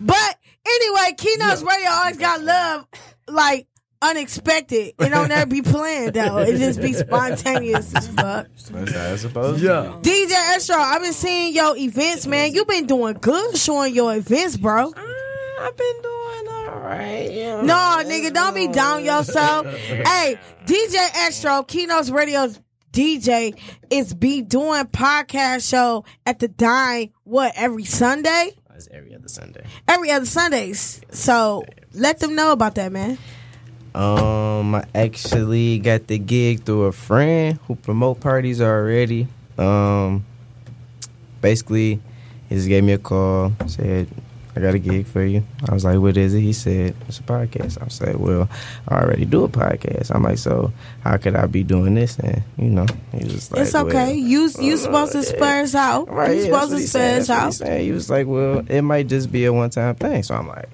But 0.00 0.38
anyway, 0.64 1.14
Keynote's 1.18 1.62
radio 1.62 1.90
always 1.90 2.16
got 2.16 2.40
love, 2.42 2.86
like 3.26 3.66
unexpected. 4.00 4.94
It 4.98 5.08
don't 5.08 5.30
ever 5.32 5.46
be 5.46 5.62
planned 5.62 6.14
though. 6.14 6.38
It 6.38 6.58
just 6.58 6.80
be 6.80 6.92
spontaneous 6.92 7.92
as 7.94 8.06
fuck. 8.06 8.46
That's 8.70 8.92
how 8.92 9.12
it's 9.12 9.22
supposed 9.22 9.60
to 9.60 9.66
yeah. 9.66 9.98
DJ 10.00 10.30
Estro, 10.54 10.76
I've 10.76 11.02
been 11.02 11.12
seeing 11.12 11.54
your 11.54 11.76
events, 11.76 12.24
man. 12.26 12.54
You've 12.54 12.68
been 12.68 12.86
doing 12.86 13.18
good 13.20 13.56
showing 13.56 13.92
your 13.92 14.14
events, 14.14 14.56
bro. 14.56 14.92
Uh, 14.92 15.02
I've 15.60 15.76
been 15.76 16.02
doing 16.02 16.48
all 16.68 16.80
right. 16.80 17.30
Yeah. 17.32 17.62
No, 17.62 18.02
nigga, 18.06 18.32
don't 18.32 18.54
be 18.54 18.68
down 18.68 19.04
yourself. 19.04 19.66
hey, 19.74 20.38
DJ 20.66 20.94
Estro, 21.26 21.66
Keynote's 21.66 22.10
Radio's 22.10 22.60
DJ, 22.92 23.56
is 23.88 24.14
be 24.14 24.42
doing 24.42 24.84
podcast 24.86 25.68
show 25.68 26.04
at 26.26 26.38
the 26.38 26.48
Dime, 26.48 27.10
what, 27.24 27.52
every 27.56 27.84
Sunday? 27.84 28.52
It's 28.74 28.88
every 28.90 29.14
other 29.14 29.28
Sunday. 29.28 29.64
Every 29.86 30.10
other 30.10 30.26
Sundays. 30.26 31.00
So 31.10 31.64
let 31.92 32.18
them 32.18 32.34
know 32.34 32.52
about 32.52 32.76
that, 32.76 32.90
man. 32.90 33.18
Um, 33.94 34.74
I 34.74 34.84
actually 34.94 35.80
got 35.80 36.06
the 36.06 36.18
gig 36.18 36.64
through 36.64 36.84
a 36.84 36.92
friend 36.92 37.58
who 37.66 37.74
promote 37.74 38.20
parties 38.20 38.60
already. 38.60 39.28
Um, 39.58 40.24
basically, 41.40 42.00
he 42.48 42.54
just 42.54 42.68
gave 42.68 42.84
me 42.84 42.92
a 42.92 42.98
call, 42.98 43.52
said, 43.66 44.08
"I 44.56 44.60
got 44.60 44.74
a 44.74 44.78
gig 44.78 45.06
for 45.06 45.24
you." 45.24 45.44
I 45.68 45.74
was 45.74 45.84
like, 45.84 45.98
"What 45.98 46.16
is 46.16 46.34
it?" 46.34 46.40
He 46.40 46.52
said, 46.52 46.94
"It's 47.08 47.18
a 47.18 47.22
podcast." 47.22 47.82
I 47.82 47.88
said, 47.88 48.16
"Well, 48.16 48.48
I 48.88 48.94
already 49.00 49.24
do 49.24 49.44
a 49.44 49.48
podcast." 49.48 50.14
I'm 50.14 50.22
like, 50.22 50.38
"So 50.38 50.72
how 51.02 51.16
could 51.16 51.36
I 51.36 51.46
be 51.46 51.62
doing 51.62 51.94
this?" 51.94 52.18
And 52.18 52.42
you 52.58 52.70
know, 52.70 52.86
he 53.12 53.24
was 53.24 53.50
like, 53.52 53.62
it's 53.62 53.74
okay. 53.74 54.06
well, 54.06 54.14
you 54.14 54.50
you 54.60 54.76
supposed 54.76 55.12
to 55.12 55.22
spur 55.22 55.62
us 55.62 55.74
out. 55.74 56.08
Right, 56.10 56.30
you 56.36 56.36
yeah, 56.36 56.44
supposed 56.46 56.70
to 56.72 56.76
he 56.78 56.86
spur 56.86 57.18
us 57.18 57.26
That's 57.28 57.60
what 57.60 57.68
he 57.68 57.74
out. 57.74 57.80
He 57.80 57.92
was 57.92 58.10
like, 58.10 58.26
"Well, 58.26 58.64
it 58.68 58.82
might 58.82 59.06
just 59.08 59.30
be 59.32 59.44
a 59.44 59.52
one 59.52 59.70
time 59.70 59.94
thing." 59.96 60.22
So 60.22 60.34
I'm 60.34 60.48
like, 60.48 60.68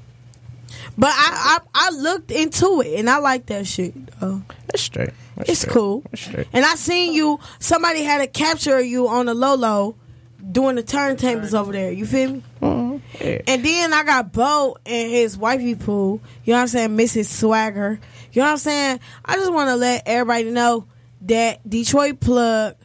But 0.99 1.11
I, 1.13 1.59
I 1.75 1.89
I 1.89 1.91
looked 1.91 2.31
into 2.31 2.81
it 2.81 2.99
and 2.99 3.09
I 3.11 3.19
like 3.19 3.47
that 3.47 3.67
shit. 3.67 3.95
Though. 4.21 4.43
"That's 4.69 4.83
straight. 4.83 5.11
That's 5.37 5.51
It's 5.51 5.61
straight. 5.61 5.73
cool. 5.75 6.03
That's 6.11 6.23
straight." 6.23 6.47
And 6.53 6.65
I 6.65 6.75
seen 6.77 7.13
you. 7.13 7.39
Somebody 7.59 8.03
had 8.03 8.21
a 8.23 8.27
capture 8.27 8.79
of 8.79 8.87
you 8.87 9.09
on 9.09 9.27
the 9.27 9.35
low 9.35 9.95
doing 10.53 10.77
the 10.77 10.83
turntables 10.83 11.53
over 11.59 11.73
there. 11.73 11.91
You 11.93 12.07
feel 12.07 12.31
me? 12.35 12.43
Mhm. 12.63 12.86
Yeah. 13.21 13.41
And 13.47 13.65
then 13.65 13.93
I 13.93 14.05
got 14.05 14.33
Bo 14.33 14.77
and 14.87 15.11
his 15.11 15.37
wifey 15.39 15.75
pool. 15.75 16.21
You 16.45 16.53
know 16.53 16.59
what 16.59 16.63
I'm 16.63 16.69
saying? 16.69 16.91
Mrs. 16.97 17.27
Swagger. 17.27 17.99
You 18.33 18.41
know 18.43 18.47
what 18.47 18.53
I'm 18.53 18.59
saying? 18.59 19.01
I 19.25 19.37
just 19.37 19.53
want 19.53 19.69
to 19.71 19.77
let 19.77 20.03
everybody 20.07 20.51
know 20.51 20.87
that 21.23 21.69
Detroit 21.69 22.21
plug, 22.21 22.77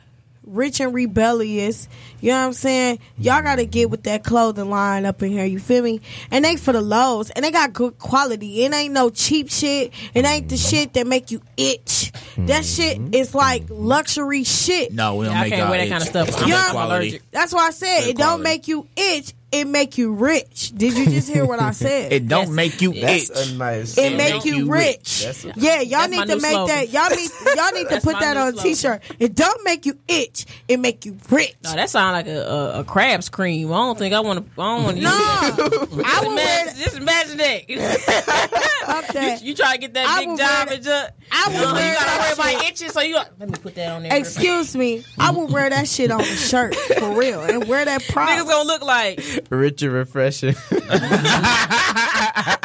rich 0.45 0.79
and 0.79 0.93
rebellious. 0.93 1.87
You 2.21 2.29
know 2.31 2.39
what 2.39 2.45
I'm 2.47 2.53
saying? 2.53 2.99
Y'all 3.17 3.41
got 3.41 3.55
to 3.55 3.65
get 3.65 3.89
with 3.89 4.03
that 4.03 4.23
clothing 4.23 4.69
line 4.69 5.05
up 5.05 5.21
in 5.21 5.31
here. 5.31 5.45
You 5.45 5.59
feel 5.59 5.83
me? 5.83 6.01
And 6.31 6.45
they 6.45 6.55
for 6.55 6.71
the 6.71 6.81
lows. 6.81 7.29
And 7.31 7.43
they 7.43 7.51
got 7.51 7.73
good 7.73 7.97
quality. 7.99 8.63
It 8.63 8.73
ain't 8.73 8.93
no 8.93 9.09
cheap 9.09 9.49
shit. 9.49 9.91
It 10.13 10.25
ain't 10.25 10.47
the 10.49 10.57
shit 10.57 10.93
that 10.93 11.05
make 11.07 11.31
you 11.31 11.41
itch. 11.57 12.11
That 12.37 12.63
shit 12.63 12.97
mm-hmm. 12.97 13.13
is 13.13 13.35
like 13.35 13.63
luxury 13.69 14.43
shit. 14.43 14.93
No, 14.93 15.15
we 15.15 15.25
don't 15.25 15.33
Yeah, 15.33 15.39
I 15.39 15.43
make 15.43 15.49
can't 15.51 15.61
y'all 15.63 15.69
wear 15.69 15.77
that 15.79 15.83
itch. 15.85 15.91
kind 15.91 16.01
of 16.03 16.07
stuff. 16.09 16.27
It's 16.29 16.37
I'm 16.37 16.43
good 16.43 16.49
Yeah. 16.49 16.71
quality. 16.71 17.07
allergic. 17.09 17.31
That's 17.31 17.53
why 17.53 17.67
I 17.67 17.71
said 17.71 17.99
Good 18.01 18.09
it 18.11 18.17
don't 18.17 18.25
quality. 18.27 18.43
make 18.43 18.67
you 18.69 18.87
itch. 18.95 19.33
It 19.51 19.67
make 19.67 19.97
you 19.97 20.13
rich. 20.13 20.71
Did 20.75 20.97
you 20.97 21.05
just 21.07 21.27
hear 21.27 21.45
what 21.45 21.59
I 21.59 21.71
said? 21.83 22.13
It 22.13 22.27
don't 22.29 22.47
Yes. 22.47 22.49
make 22.55 22.81
you 22.81 22.93
That's 22.93 23.29
itch. 23.29 23.53
a 23.53 23.57
nice. 23.57 23.97
it 23.97 24.15
make 24.15 24.45
you 24.45 24.71
rich. 24.71 25.23
That's 25.25 25.43
a- 25.43 25.53
yeah, 25.57 25.81
y'all 25.81 26.07
That's 26.07 26.11
need 26.11 26.19
to 26.27 26.35
new 26.35 26.41
make 26.41 26.51
slogan. 26.51 26.75
that. 26.75 26.89
Y'all 26.89 27.09
need 27.09 27.29
y'all 27.57 27.71
need 27.73 27.83
to 27.83 27.89
That's 27.89 28.05
put 28.05 28.13
my 28.13 28.19
that 28.21 28.33
new 28.35 28.39
on 28.39 28.47
a 28.47 28.51
slogan. 28.53 28.71
t-shirt. 28.71 29.01
It 29.19 29.35
don't 29.35 29.63
make 29.65 29.85
you 29.85 29.97
itch. 30.07 30.45
It 30.69 30.79
make 30.79 31.05
you 31.05 31.17
rich. 31.29 31.55
No, 31.65 31.73
that 31.75 31.89
sound 31.89 32.13
like 32.13 32.27
a, 32.27 32.39
a, 32.47 32.79
a 32.79 32.83
crab's 32.85 33.27
cream. 33.27 33.73
I 33.73 33.75
don't 33.75 33.97
think 33.97 34.13
I 34.13 34.21
want 34.21 34.39
to. 34.55 34.61
I 34.61 34.75
don't 34.75 34.83
want 34.85 34.95
to. 34.97 35.03
No, 35.03 35.09
I 35.13 35.51
would 35.57 35.91
wear. 35.91 36.31
imagine, 36.31 36.81
just 36.81 36.97
imagine 36.97 37.37
that. 37.37 37.61
Fuck 38.85 39.07
that. 39.13 39.41
you, 39.41 39.49
you 39.49 39.55
try 39.55 39.73
to 39.73 39.79
get 39.81 39.93
that 39.95 40.07
I 40.07 40.19
big 40.19 40.29
would 40.29 40.39
job 40.39 40.67
wear 40.67 40.75
and 40.75 40.83
just. 40.83 41.11
I 41.33 41.47
would 41.47 41.55
you, 41.55 41.73
wear 41.73 41.93
you 41.93 41.97
gotta 41.99 42.05
that 42.05 42.35
worry 42.37 42.51
about 42.53 42.61
shit. 42.63 42.71
itching, 42.73 42.89
so 42.89 43.01
you. 43.01 43.13
Got, 43.15 43.29
let 43.39 43.49
me 43.49 43.57
put 43.61 43.75
that 43.75 43.91
on 43.91 44.03
there. 44.03 44.17
Excuse 44.17 44.75
me. 44.75 45.03
I 45.17 45.31
would 45.31 45.51
wear 45.51 45.69
that 45.69 45.87
shit 45.87 46.11
on 46.11 46.21
a 46.21 46.23
shirt 46.25 46.75
for 46.75 47.17
real 47.17 47.41
and 47.41 47.67
wear 47.67 47.85
that 47.85 48.01
Niggas 48.01 48.13
prop. 48.13 48.47
gonna 48.47 48.67
look 48.67 48.81
like 48.83 49.19
Rich 49.49 49.81
and 49.83 49.93
refreshing. 49.93 50.55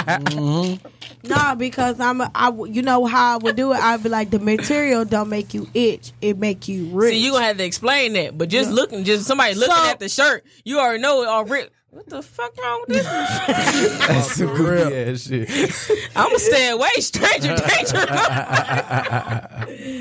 Mm-hmm. 0.07 1.29
Nah, 1.29 1.55
because 1.57 1.99
I'm. 2.01 2.21
A, 2.21 2.31
I 2.35 2.51
you 2.51 2.83
know 2.83 3.05
how 3.07 3.35
I 3.35 3.37
would 3.39 3.57
do 3.57 3.73
it. 3.73 3.79
I'd 3.79 4.03
be 4.03 4.09
like, 4.09 4.31
the 4.31 4.39
material 4.39 5.05
don't 5.05 5.29
make 5.29 5.55
you 5.55 5.69
itch. 5.75 6.13
It 6.21 6.39
make 6.39 6.69
you 6.69 6.87
rich. 6.87 7.15
See, 7.15 7.25
you 7.25 7.33
gonna 7.33 7.45
have 7.47 7.57
to 7.59 7.65
explain 7.65 8.13
that. 8.15 8.37
But 8.39 8.49
just 8.49 8.71
looking, 8.71 9.05
just 9.05 9.27
somebody 9.27 9.55
looking 9.55 9.75
So- 9.75 9.91
at 9.91 9.99
the 9.99 10.09
shirt, 10.09 10.45
you 10.65 10.79
already 10.79 11.01
know 11.03 11.23
it 11.23 11.29
already. 11.29 11.69
What 11.97 12.07
the 12.11 12.21
fuck 12.23 12.55
wrong 12.59 12.85
with 12.87 12.97
this? 12.99 13.07
That's 14.07 14.33
some 14.37 14.55
goofy 14.55 14.95
ass 14.95 15.23
shit. 15.29 16.09
I'm 16.15 16.27
gonna 16.27 16.39
stay 16.39 16.69
away, 16.69 16.91
stranger 16.99 17.57
danger. 17.69 18.07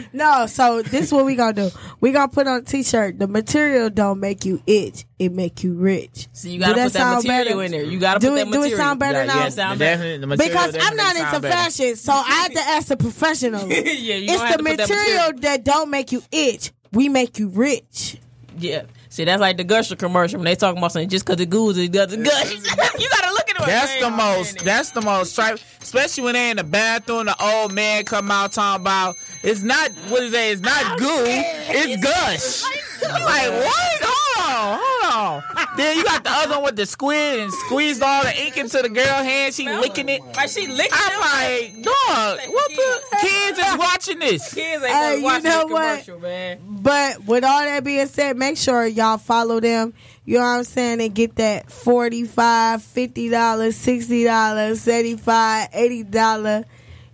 No, 0.14 0.46
so 0.48 0.82
this 0.82 1.06
is 1.08 1.12
what 1.14 1.26
we 1.26 1.36
gonna 1.36 1.54
do. 1.54 1.70
We 2.02 2.12
gonna 2.12 2.28
put 2.32 2.48
on 2.48 2.60
a 2.60 2.62
t-shirt. 2.64 3.20
The 3.20 3.28
material 3.28 3.90
don't 3.90 4.20
make 4.20 4.46
you 4.46 4.62
itch. 4.68 5.06
It 5.20 5.32
make 5.32 5.64
you 5.64 5.74
rich. 5.74 6.28
So 6.34 6.48
you 6.50 6.60
gotta 6.60 6.76
Do 6.76 6.84
put 6.84 6.94
that 6.94 7.00
sound 7.00 7.24
material 7.26 7.46
better? 7.58 7.64
in 7.64 7.72
there. 7.72 7.84
You 7.84 8.00
gotta 8.00 8.20
do 8.20 8.30
put 8.30 8.40
it. 8.40 8.46
that 8.46 8.54
Do 8.54 8.64
it 8.64 8.76
sound 8.78 9.00
better 9.00 9.20
Yeah, 9.20 9.26
now? 9.26 9.40
yeah, 9.44 9.50
sound 9.50 9.80
better. 9.80 9.98
definite- 10.04 10.22
the 10.22 10.28
material 10.28 10.56
Because 10.72 10.78
I'm 10.88 10.96
not 10.98 11.16
into 11.16 11.40
better. 11.42 11.48
fashion, 11.50 11.96
so 11.96 12.12
I 12.14 12.24
have 12.24 12.52
to 12.54 12.60
ask 12.60 12.92
a 12.92 12.98
professional. 12.98 13.68
yeah, 13.70 13.78
you 13.78 14.24
it's 14.26 14.36
gonna 14.38 14.48
have 14.50 14.58
the 14.58 14.64
to 14.64 14.70
put 14.70 14.78
that 14.78 14.90
material 14.90 15.34
that 15.42 15.64
don't 15.66 15.90
make 15.90 16.12
you 16.12 16.24
itch. 16.32 16.72
We 16.92 17.10
make 17.10 17.40
you 17.40 17.48
rich. 17.50 18.18
Yeah. 18.58 18.84
See, 19.16 19.24
that's 19.24 19.40
like 19.40 19.56
the 19.56 19.64
Gusher 19.64 19.96
commercial 19.96 20.40
when 20.40 20.44
they 20.44 20.56
talking 20.56 20.78
about 20.78 20.92
something 20.92 21.08
just 21.08 21.26
because 21.26 21.40
it 21.40 21.50
goes, 21.50 21.78
it 21.78 21.94
doesn't 21.94 22.22
gush. 22.22 22.52
you 23.00 23.10
gotta 23.10 23.32
look 23.32 23.50
at 23.50 23.56
it. 23.62 23.66
That's 23.66 24.02
the 24.02 24.10
most. 24.10 24.66
That's 24.66 24.92
the 24.92 25.02
most 25.02 25.32
stripe. 25.32 25.58
Especially 25.82 26.26
when 26.26 26.34
they 26.34 26.50
in 26.50 26.58
the 26.58 26.66
bathroom, 26.66 27.28
the 27.28 27.36
old 27.42 27.72
man 27.72 28.04
come 28.04 28.30
out 28.30 28.52
talking 28.52 28.82
about 28.82 29.16
it's 29.42 29.64
not 29.64 29.90
what 30.10 30.22
is 30.22 30.34
it? 30.34 30.38
It's 30.38 30.62
not 30.62 31.00
goo. 31.00 31.08
It's 31.08 32.04
gush. 32.04 32.64
Like 33.10 33.52
what? 33.64 34.02
Hold 34.04 34.35
on, 34.46 34.80
hold 34.82 35.14
on. 35.14 35.44
Then 35.78 35.98
you 35.98 36.04
got 36.04 36.24
the 36.24 36.30
other 36.32 36.56
one 36.56 36.64
with 36.66 36.76
the 36.76 36.86
squid 36.86 37.40
and 37.40 37.52
squeezed 37.52 38.02
all 38.02 38.24
the 38.24 38.36
ink 38.42 38.58
into 38.58 38.82
the 38.82 38.90
girl 38.90 39.06
hand. 39.06 39.54
She 39.54 39.68
licking 39.70 40.10
it. 40.10 40.22
Like 40.36 40.50
she 40.50 40.68
licking 40.68 40.92
I'm 40.94 41.12
it. 41.14 41.74
like, 41.74 41.84
dog, 41.84 42.40
what 42.50 42.70
the 42.70 43.18
kids 43.22 43.60
is 43.60 43.78
watching 43.78 44.20
this? 44.20 44.54
Kids 44.54 44.84
ain't 44.84 44.94
Hey, 44.94 45.10
gonna 45.12 45.16
you 45.18 45.24
watch 45.24 45.44
know 45.44 45.64
this 45.64 45.72
what? 45.72 45.90
commercial, 46.06 46.20
man. 46.20 46.60
But 46.82 47.26
with 47.26 47.44
all 47.44 47.62
that 47.62 47.84
being 47.84 48.08
said, 48.08 48.38
make 48.38 48.58
sure 48.58 48.86
y'all 48.86 49.18
follow 49.18 49.60
them. 49.60 49.94
You 50.26 50.36
know 50.40 50.44
what 50.44 50.48
I'm 50.58 50.64
saying? 50.64 51.02
And 51.02 51.14
get 51.14 51.36
that 51.36 51.68
$45, 51.68 52.28
$50, 52.34 53.30
$60, 53.30 55.20
$75, 55.20 56.10
$80, 56.12 56.66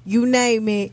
you 0.06 0.26
name 0.26 0.68
it, 0.70 0.92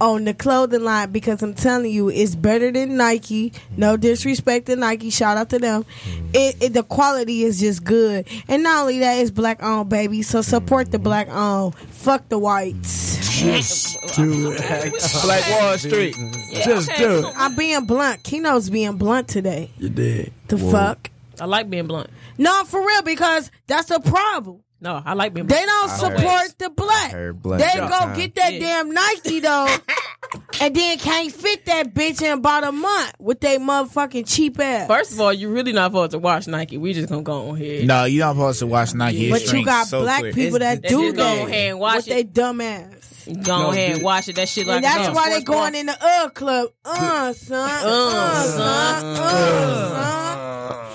on 0.00 0.24
the 0.24 0.34
clothing 0.34 0.82
line 0.82 1.12
because 1.12 1.42
I'm 1.42 1.54
telling 1.54 1.90
you, 1.92 2.08
it's 2.08 2.34
better 2.34 2.72
than 2.72 2.96
Nike. 2.96 3.52
No 3.76 3.96
disrespect 3.96 4.66
to 4.66 4.76
Nike. 4.76 5.10
Shout 5.10 5.36
out 5.36 5.50
to 5.50 5.58
them. 5.58 5.84
Mm-hmm. 5.84 6.30
It, 6.34 6.62
it 6.62 6.72
the 6.72 6.82
quality 6.82 7.42
is 7.42 7.60
just 7.60 7.84
good. 7.84 8.26
And 8.48 8.62
not 8.62 8.82
only 8.82 9.00
that, 9.00 9.18
it's 9.20 9.30
black 9.30 9.62
owned, 9.62 9.90
baby. 9.90 10.22
So 10.22 10.42
support 10.42 10.90
the 10.90 10.98
mm-hmm. 10.98 11.04
black 11.04 11.28
owned. 11.28 11.74
Fuck 11.74 12.28
the 12.28 12.38
whites. 12.38 13.40
Just 13.40 13.98
do 14.16 14.52
it. 14.52 14.58
Black 15.22 15.50
Wall 15.50 15.78
Street. 15.78 16.14
Just 16.52 16.90
do 16.96 17.26
it. 17.26 17.34
I'm 17.36 17.56
being 17.56 17.86
blunt. 17.86 18.22
Kino's 18.22 18.68
being 18.68 18.96
blunt 18.96 19.28
today. 19.28 19.70
You 19.78 19.88
did. 19.88 20.32
The 20.48 20.58
fuck? 20.58 21.10
I 21.40 21.46
like 21.46 21.70
being 21.70 21.86
blunt. 21.86 22.10
No, 22.36 22.64
for 22.64 22.86
real, 22.86 23.02
because 23.02 23.50
that's 23.66 23.90
a 23.90 24.00
problem. 24.00 24.62
No, 24.82 25.02
I 25.04 25.12
like 25.12 25.34
being 25.34 25.46
They 25.46 25.64
don't 25.66 25.90
support 25.90 26.58
the 26.58 26.70
black. 26.70 27.12
black 27.42 27.60
They 27.60 27.78
go 27.80 27.88
time. 27.88 28.16
get 28.16 28.34
that 28.36 28.54
Yeah. 28.54 28.60
damn 28.60 28.90
Nike 28.92 29.40
though, 29.40 29.68
and 30.62 30.74
then 30.74 30.98
can't 30.98 31.30
fit 31.30 31.66
that 31.66 31.92
bitch 31.92 32.22
in 32.22 32.38
about 32.38 32.64
a 32.64 32.72
month 32.72 33.12
with 33.18 33.40
they 33.40 33.58
motherfucking 33.58 34.26
cheap 34.26 34.58
ass. 34.58 34.88
First 34.88 35.12
of 35.12 35.20
all, 35.20 35.32
you 35.34 35.50
really 35.50 35.72
not 35.72 35.90
supposed 35.90 36.12
to 36.12 36.18
watch 36.18 36.46
Nike. 36.46 36.78
We 36.78 36.94
just 36.94 37.10
gonna 37.10 37.22
go 37.22 37.50
on 37.50 37.56
here. 37.56 37.84
No, 37.84 38.04
you 38.04 38.20
not 38.20 38.34
supposed 38.36 38.58
to 38.60 38.66
watch 38.66 38.94
Nike. 38.94 39.26
It 39.26 39.30
but 39.30 39.52
you 39.52 39.64
got 39.66 39.86
so 39.86 40.00
black 40.00 40.20
quick. 40.20 40.34
people 40.34 40.58
that 40.60 40.80
They 40.80 40.88
do 40.88 41.02
just 41.08 41.16
go 41.16 41.22
that 41.24 41.48
ahead 41.48 41.70
and 41.72 41.78
watch 41.80 41.96
with 41.96 42.06
it. 42.08 42.10
they 42.14 42.22
dumb 42.22 42.60
ass. 42.62 43.28
Go 43.44 43.70
ahead 43.72 43.96
and 43.96 44.02
watch 44.02 44.28
it. 44.28 44.36
That 44.36 44.48
shit 44.48 44.66
like 44.66 44.76
And 44.76 44.84
that's 44.84 45.14
why 45.14 45.28
they 45.28 45.40
sports 45.40 45.44
bar. 45.44 45.56
going 45.70 45.74
in 45.74 45.86
the 45.86 45.96
uh 46.02 46.28
club. 46.30 46.70
Uh, 46.86 47.32
son. 47.34 47.70
Uh, 47.84 48.44
son. 48.44 49.04
Uh, 49.04 49.88
son. 50.24 50.29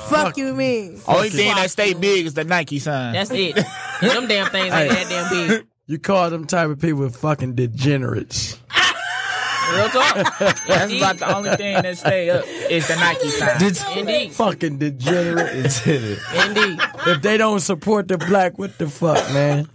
Fuck 0.09 0.37
you 0.37 0.53
mean. 0.53 0.99
Only 1.07 1.29
thing 1.29 1.53
that 1.55 1.69
stay 1.71 1.93
big 1.93 2.25
is 2.25 2.33
the 2.33 2.43
Nike 2.43 2.79
sign. 2.79 3.13
That's 3.13 3.31
it. 3.31 3.57
And 4.01 4.11
them 4.11 4.27
damn 4.27 4.47
things 4.51 4.73
ain't 4.73 4.89
that 4.91 5.05
damn 5.09 5.29
big. 5.47 5.67
You 5.87 5.99
call 5.99 6.31
them 6.31 6.47
type 6.47 6.67
of 6.69 6.79
people 6.81 7.07
fucking 7.09 7.53
degenerates. 7.53 8.57
Real 9.71 9.87
talk. 9.89 10.15
That's 10.39 10.83
Indeed. 10.85 10.97
about 10.97 11.17
the 11.19 11.35
only 11.35 11.55
thing 11.55 11.75
that 11.79 11.95
stay 11.99 12.29
up 12.31 12.43
is 12.47 12.87
the 12.87 12.95
Nike 12.95 13.29
sign. 13.29 13.97
Indeed. 13.99 14.31
Fucking 14.33 14.79
degenerate. 14.79 15.55
is 15.55 15.85
in 15.85 16.03
it. 16.03 16.19
Indeed. 16.47 16.79
if 17.05 17.21
they 17.21 17.37
don't 17.37 17.59
support 17.59 18.07
the 18.07 18.17
black, 18.17 18.57
what 18.57 18.75
the 18.79 18.89
fuck, 18.89 19.31
man? 19.31 19.69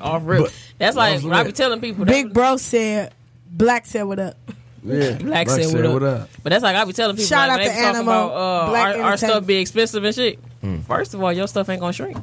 Off 0.00 0.22
rip. 0.24 0.50
That's 0.78 0.96
like 0.96 1.18
I 1.18 1.20
be 1.20 1.26
lit. 1.28 1.56
telling 1.56 1.80
people. 1.82 2.06
that- 2.06 2.10
Big 2.10 2.32
bro 2.32 2.56
said, 2.56 3.12
black 3.50 3.84
said 3.84 4.04
what 4.04 4.18
up. 4.18 4.36
Yeah. 4.82 5.12
Black 5.20 5.48
said 5.50 5.92
what 5.92 6.02
up. 6.02 6.30
But 6.42 6.50
that's 6.50 6.62
like 6.62 6.76
I 6.76 6.84
be 6.84 6.92
telling 6.92 7.16
people 7.16 7.26
Shout 7.28 7.48
like, 7.48 7.50
out 7.50 7.58
when 7.58 7.68
to 7.68 7.72
they 7.72 7.76
be 7.76 7.82
talking 7.82 7.96
Animal, 7.96 8.26
about 8.30 8.68
uh, 8.68 8.98
our, 8.98 9.02
our 9.10 9.16
stuff 9.16 9.46
be 9.46 9.56
expensive 9.56 10.04
and 10.04 10.14
shit. 10.14 10.38
First 10.86 11.14
of 11.14 11.22
all, 11.22 11.32
your 11.32 11.48
stuff 11.48 11.68
ain't 11.68 11.80
gonna 11.80 11.92
shrink. 11.92 12.16
I 12.16 12.20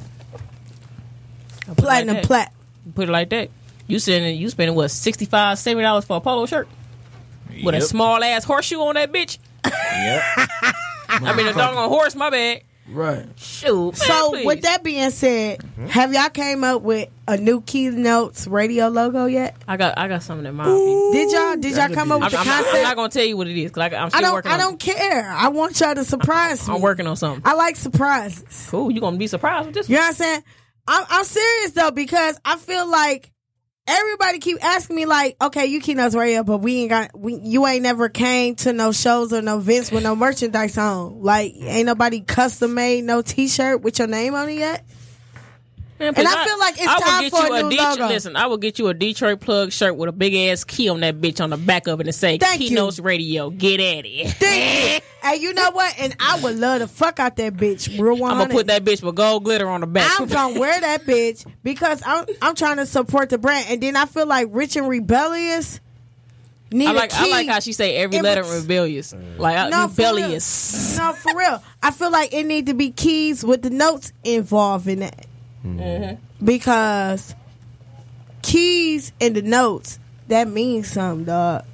put 1.68 1.78
it 1.78 1.82
like 1.82 2.04
Platinum 2.04 2.22
plat. 2.22 2.52
Put 2.94 3.08
it 3.08 3.12
like 3.12 3.30
that. 3.30 3.50
You 3.86 3.98
spending 3.98 4.38
you 4.38 4.48
spending 4.50 4.76
what 4.76 4.88
65 4.88 5.58
70 5.58 5.82
dollars 5.82 6.04
for 6.04 6.16
a 6.16 6.20
polo 6.20 6.46
shirt 6.46 6.68
with 7.64 7.74
a 7.74 7.80
small 7.80 8.22
ass 8.22 8.44
horseshoe 8.44 8.78
on 8.80 8.94
that 8.94 9.12
bitch. 9.12 9.38
Yep. 9.64 10.22
I 11.08 11.34
mean 11.36 11.46
a 11.46 11.52
doggone 11.52 11.88
horse. 11.88 12.14
My 12.14 12.30
bad. 12.30 12.62
Right. 12.90 13.26
Shoot. 13.36 13.96
So 13.96 14.30
please. 14.30 14.46
with 14.46 14.62
that 14.62 14.82
being 14.82 15.10
said, 15.10 15.62
have 15.90 16.12
y'all 16.14 16.30
came 16.30 16.64
up 16.64 16.82
with 16.82 17.08
a 17.26 17.36
new 17.36 17.60
Keynotes 17.60 18.46
radio 18.46 18.88
logo 18.88 19.26
yet? 19.26 19.56
I 19.68 19.76
got 19.76 19.98
I 19.98 20.08
got 20.08 20.22
something 20.22 20.46
in 20.46 20.54
mind. 20.54 20.70
for. 20.70 21.12
Did 21.12 21.32
y'all 21.32 21.56
did 21.56 21.76
y'all 21.76 21.94
come 21.94 22.12
up 22.12 22.16
I'm, 22.16 22.22
with 22.24 22.32
the 22.32 22.38
I'm, 22.38 22.64
I'm 22.76 22.82
not 22.82 22.96
gonna 22.96 23.08
tell 23.10 23.24
you 23.24 23.36
what 23.36 23.46
it 23.46 23.56
is 23.60 23.70
because 23.70 23.92
I'm 23.92 24.10
I 24.12 24.20
don't 24.20 24.32
working. 24.32 24.52
I 24.52 24.56
don't 24.56 24.80
care. 24.80 25.30
I 25.30 25.48
want 25.48 25.78
y'all 25.80 25.94
to 25.94 26.04
surprise 26.04 26.62
It. 26.62 26.68
me. 26.70 26.76
I'm 26.76 26.80
working 26.82 27.06
on 27.06 27.16
something. 27.16 27.42
I 27.44 27.54
like 27.54 27.76
surprises. 27.76 28.68
Cool. 28.70 28.90
You 28.90 29.00
gonna 29.00 29.18
be 29.18 29.26
surprised 29.26 29.66
with 29.66 29.74
this? 29.74 29.88
You 29.88 29.96
one. 29.96 30.00
know 30.02 30.06
what 30.06 30.08
I'm 30.08 30.14
saying? 30.14 30.44
I'm, 30.86 31.04
I'm 31.10 31.24
serious 31.24 31.72
though 31.72 31.90
because 31.90 32.40
I 32.44 32.56
feel 32.56 32.90
like 32.90 33.30
everybody 33.88 34.38
keep 34.38 34.62
asking 34.62 34.96
me 34.96 35.06
like, 35.06 35.36
okay, 35.42 35.66
you 35.66 35.80
keynotes 35.80 36.14
radio, 36.14 36.42
but 36.42 36.58
we 36.58 36.80
ain't 36.80 36.90
got, 36.90 37.18
we, 37.18 37.34
you 37.36 37.66
ain't 37.66 37.82
never 37.82 38.08
came 38.08 38.54
to 38.56 38.72
no 38.72 38.92
shows 38.92 39.32
or 39.32 39.42
no 39.42 39.58
events 39.58 39.90
with 39.90 40.02
no 40.02 40.14
merchandise 40.14 40.76
on. 40.76 41.22
Like, 41.22 41.54
ain't 41.56 41.86
nobody 41.86 42.20
custom 42.20 42.74
made 42.74 43.04
no 43.04 43.22
T-shirt 43.22 43.80
with 43.80 43.98
your 43.98 44.08
name 44.08 44.34
on 44.34 44.48
it 44.48 44.58
yet. 44.58 44.84
Man, 45.98 46.08
And 46.08 46.16
please, 46.16 46.28
I 46.28 46.44
feel 46.44 46.58
like 46.58 46.74
it's 46.78 46.86
I 46.86 47.00
time 47.00 47.22
get 47.22 47.32
for 47.32 47.46
you 47.46 47.54
a 47.54 47.62
new 47.64 47.76
logo. 47.76 48.06
Listen, 48.08 48.36
I 48.36 48.46
will 48.46 48.56
get 48.56 48.78
you 48.78 48.86
a 48.88 48.94
Detroit 48.94 49.40
plug 49.40 49.72
shirt 49.72 49.96
with 49.96 50.08
a 50.08 50.12
big 50.12 50.34
ass 50.34 50.62
key 50.64 50.88
on 50.88 51.00
that 51.00 51.20
bitch 51.20 51.42
on 51.42 51.50
the 51.50 51.56
back 51.56 51.88
of 51.88 52.00
it 52.00 52.06
and 52.06 52.14
say 52.14 52.38
Thank 52.38 52.60
you. 52.60 52.68
Keynotes 52.68 53.00
Radio. 53.00 53.50
Get 53.50 53.80
at 53.80 54.04
it. 54.06 54.28
Thank 54.32 55.02
you. 55.02 55.04
And 55.20 55.42
you 55.42 55.52
know 55.52 55.72
what? 55.72 55.92
And 55.98 56.14
I 56.20 56.38
would 56.44 56.56
love 56.58 56.78
to 56.78 56.86
fuck 56.86 57.18
out 57.18 57.34
that 57.36 57.54
bitch. 57.54 57.88
Real 58.00 58.16
one. 58.16 58.30
I'm 58.30 58.38
gonna 58.38 58.54
put 58.54 58.68
that 58.68 58.84
bitch 58.84 59.02
with 59.02 59.16
gold 59.16 59.42
glitter 59.42 59.68
on 59.68 59.80
the 59.80 59.86
back. 59.88 60.08
I'm 60.18 60.28
gonna 60.28 60.58
wear 60.60 60.80
that 60.80 61.02
bitch 61.06 61.44
because 61.64 62.00
I'm 62.06 62.24
I'm 62.40 62.54
trying 62.54 62.76
to 62.76 62.86
support 62.86 63.28
the 63.28 63.36
brand, 63.36 63.66
and 63.68 63.82
then 63.82 63.96
I 63.96 64.06
feel 64.06 64.26
like 64.26 64.46
rich 64.52 64.76
and 64.76 64.88
rebellious. 64.88 65.80
Need 66.70 66.86
I 66.86 66.90
a 66.92 66.94
like 66.94 67.12
I 67.14 67.28
like 67.30 67.48
how 67.48 67.58
she 67.58 67.72
say 67.72 67.96
every 67.96 68.18
It 68.18 68.22
letter 68.22 68.42
was- 68.42 68.60
rebellious. 68.62 69.12
Like 69.38 69.58
uh, 69.58 69.68
No, 69.70 69.88
for 69.88 70.02
rebellious. 70.02 70.96
No, 70.96 71.12
for 71.14 71.36
real. 71.36 71.62
I 71.82 71.90
feel 71.90 72.12
like 72.12 72.32
it 72.32 72.46
need 72.46 72.66
to 72.66 72.74
be 72.74 72.92
keys 72.92 73.42
with 73.44 73.62
the 73.62 73.70
notes 73.70 74.12
involved 74.22 74.86
in 74.86 75.00
that. 75.00 75.26
Because 76.42 77.34
keys 78.42 79.12
and 79.20 79.34
the 79.36 79.42
notes, 79.42 79.98
that 80.28 80.48
means 80.48 80.88
something, 80.88 81.24
dog. 81.26 81.64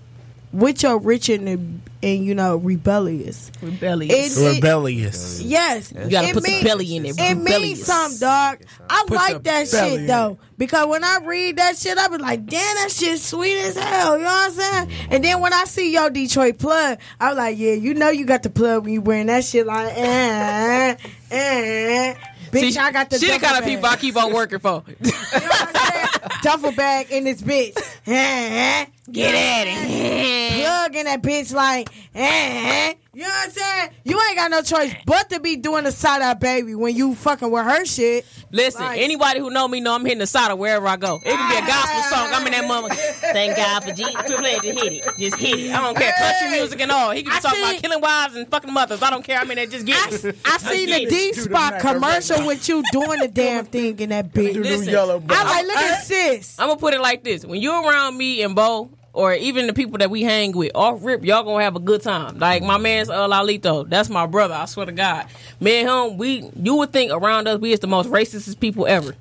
With 0.53 0.85
your 0.85 0.99
rich 0.99 1.29
and, 1.31 1.83
and 2.01 2.25
you 2.25 2.33
know, 2.33 2.57
rebellious. 2.59 3.51
Rebellious. 3.61 4.37
It- 4.39 4.41
it- 4.41 4.55
Rebellious. 4.55 5.43
Yes. 5.43 5.93
You 5.93 6.09
gotta 6.09 6.29
It 6.29 6.35
put 6.35 6.45
the 6.45 6.49
mean- 6.49 6.65
belly 6.65 6.95
in 6.97 7.07
it. 7.07 7.19
It 7.19 7.35
means 7.35 7.39
Rebellious. 7.45 7.85
something, 7.87 8.19
dog. 8.21 8.59
I 8.89 9.05
Put 9.09 9.17
like 9.17 9.43
that 9.43 9.67
shit 9.69 9.93
in 9.95 10.07
though. 10.07 10.39
Because 10.57 10.87
when 10.87 11.03
I 11.03 11.19
read 11.25 11.57
that 11.57 11.77
shit, 11.77 11.99
I 11.99 12.07
be 12.07 12.19
like, 12.19 12.47
damn, 12.47 12.77
that 12.77 12.93
shit 12.93 13.19
sweet 13.19 13.57
as 13.57 13.77
hell. 13.77 14.17
You 14.17 14.23
know 14.23 14.31
what 14.31 14.53
I'm 14.53 14.87
saying? 14.87 14.91
And 15.11 15.25
then 15.25 15.41
when 15.41 15.53
I 15.53 15.65
see 15.65 15.93
your 15.93 16.09
Detroit 16.09 16.59
plug, 16.59 16.99
I'm 17.19 17.37
like, 17.37 17.59
yeah, 17.59 17.73
you 17.73 17.93
know 17.95 18.11
you 18.11 18.25
got 18.25 18.45
the 18.45 18.51
plug 18.51 18.85
when 18.85 18.93
you 18.95 19.01
wearing 19.01 19.27
that 19.27 19.43
shit 19.45 19.67
like, 19.67 19.93
eh, 19.97 20.95
eh. 21.33 22.15
Bitch, 22.55 22.73
See, 22.73 22.79
I 22.79 22.93
got 22.93 23.11
the 23.11 23.19
she 23.19 23.31
the 23.31 23.39
kind 23.39 23.59
of 23.59 23.65
people 23.65 23.87
I 23.87 23.97
keep 23.97 24.17
on 24.17 24.33
working 24.33 24.61
for. 24.61 24.85
You 24.89 24.95
know 25.05 25.11
what 25.47 25.77
I'm 25.77 25.93
saying? 25.93 26.09
duffel 26.43 26.73
bag 26.73 27.11
in 27.11 27.25
this 27.25 27.43
bitch. 27.43 27.77
Eh, 29.09 29.11
eh. 29.11 29.13
Get 29.13 29.35
at 29.35 29.67
it. 29.67 30.65
plug 30.65 30.97
in 30.97 31.05
that 31.07 31.23
bitch 31.23 31.53
like, 31.55 31.89
eh, 32.15 32.95
you 33.13 33.23
know 33.23 33.29
what 33.29 33.45
I'm 33.47 33.51
saying? 33.51 33.91
You 34.05 34.21
ain't 34.29 34.37
got 34.37 34.51
no 34.51 34.63
choice 34.63 34.95
but 35.07 35.31
to 35.31 35.41
be 35.41 35.57
doing 35.57 35.85
the 35.85 35.93
side 35.93 36.23
eye 36.23 36.35
baby 36.35 36.75
when 36.75 36.97
you 36.97 37.15
fucking 37.15 37.51
with 37.51 37.65
her 37.65 37.85
shit. 37.85 38.25
Listen, 38.51 38.83
Like- 38.83 39.01
anybody 39.01 39.41
who 39.41 39.51
know 39.51 39.67
me 39.69 39.81
know 39.81 39.95
I'm 39.95 40.05
hitting 40.05 40.19
the 40.21 40.27
side 40.27 40.51
of 40.51 40.59
wherever 40.59 40.87
I 40.87 40.97
go. 40.97 41.17
It 41.17 41.25
can 41.25 41.51
be 41.51 41.57
a 41.57 41.67
gospel 41.67 42.03
song. 42.17 42.29
I'm 42.33 42.47
in 42.47 42.53
that 42.53 42.67
mama. 42.67 42.89
Thank 42.95 43.57
God 43.57 43.85
for 43.85 43.93
Jesus. 43.93 44.15
Triple 44.15 44.47
H, 44.47 44.63
just 44.63 44.79
hit 44.83 44.93
it. 44.93 45.05
Just 45.19 45.37
hit 45.39 45.59
it. 45.59 45.73
I 45.75 45.81
don't 45.83 45.97
care. 45.97 46.13
Country 46.13 46.51
music 46.59 46.81
and 46.81 46.91
all. 46.91 47.11
He 47.11 47.23
can 47.23 47.33
be 47.33 47.37
I 47.37 47.41
talking 47.41 47.59
see- 47.63 47.71
about 47.71 47.83
killing 47.83 48.01
wives 48.01 48.37
and 48.37 48.49
fucking 48.51 48.73
mothers. 48.73 49.03
I 49.03 49.11
don't 49.11 49.25
care. 49.25 49.39
I'm 49.39 49.51
in 49.51 49.57
there. 49.57 49.67
Just 49.67 49.87
get 49.87 49.97
I, 49.97 50.29
it. 50.29 50.37
I 50.45 50.59
seen 50.59 50.89
the. 50.91 51.05
D 51.07 51.33
spot 51.35 51.81
commercial 51.81 52.47
with 52.47 52.69
you 52.69 52.83
doing 52.93 53.21
the 53.21 53.29
damn 53.29 53.67
thing 53.67 53.99
in 54.01 54.09
that 54.11 54.33
bitch. 54.33 54.55
Listen, 54.55 54.95
I 54.95 55.05
like, 55.45 55.67
look 55.67 55.77
at 55.77 56.03
sis. 56.05 56.59
I'm 56.59 56.69
gonna 56.69 56.81
put 56.81 56.95
it 56.95 57.01
like 57.01 57.23
this: 57.25 57.45
when 57.45 57.61
you're 57.61 57.83
around 57.83 58.17
me 58.17 58.43
and 58.43 58.55
Bo, 58.55 58.89
or 59.15 59.33
even 59.33 59.69
the 59.69 59.73
people 59.73 59.99
that 59.99 60.11
we 60.11 60.23
hang 60.23 60.53
with, 60.53 60.73
off 60.75 60.99
rip, 61.03 61.25
y'all 61.25 61.45
gonna 61.45 61.63
have 61.63 61.77
a 61.77 61.81
good 61.81 62.03
time. 62.03 62.39
Like 62.39 62.63
my 62.63 62.77
man's 62.79 63.09
uh, 63.09 63.29
Lalito, 63.29 63.89
that's 63.89 64.11
my 64.11 64.27
brother. 64.27 64.55
I 64.55 64.67
swear 64.67 64.87
to 64.87 64.93
God, 64.93 65.27
me 65.61 65.81
and 65.81 65.89
him, 65.89 66.19
we 66.19 66.51
you 66.61 66.75
would 66.77 66.93
think 66.93 67.13
around 67.13 67.49
us 67.49 67.61
we 67.61 67.73
is 67.73 67.81
the 67.81 67.87
most 67.87 68.11
racist 68.11 68.59
people 68.61 68.87
ever. 68.87 69.15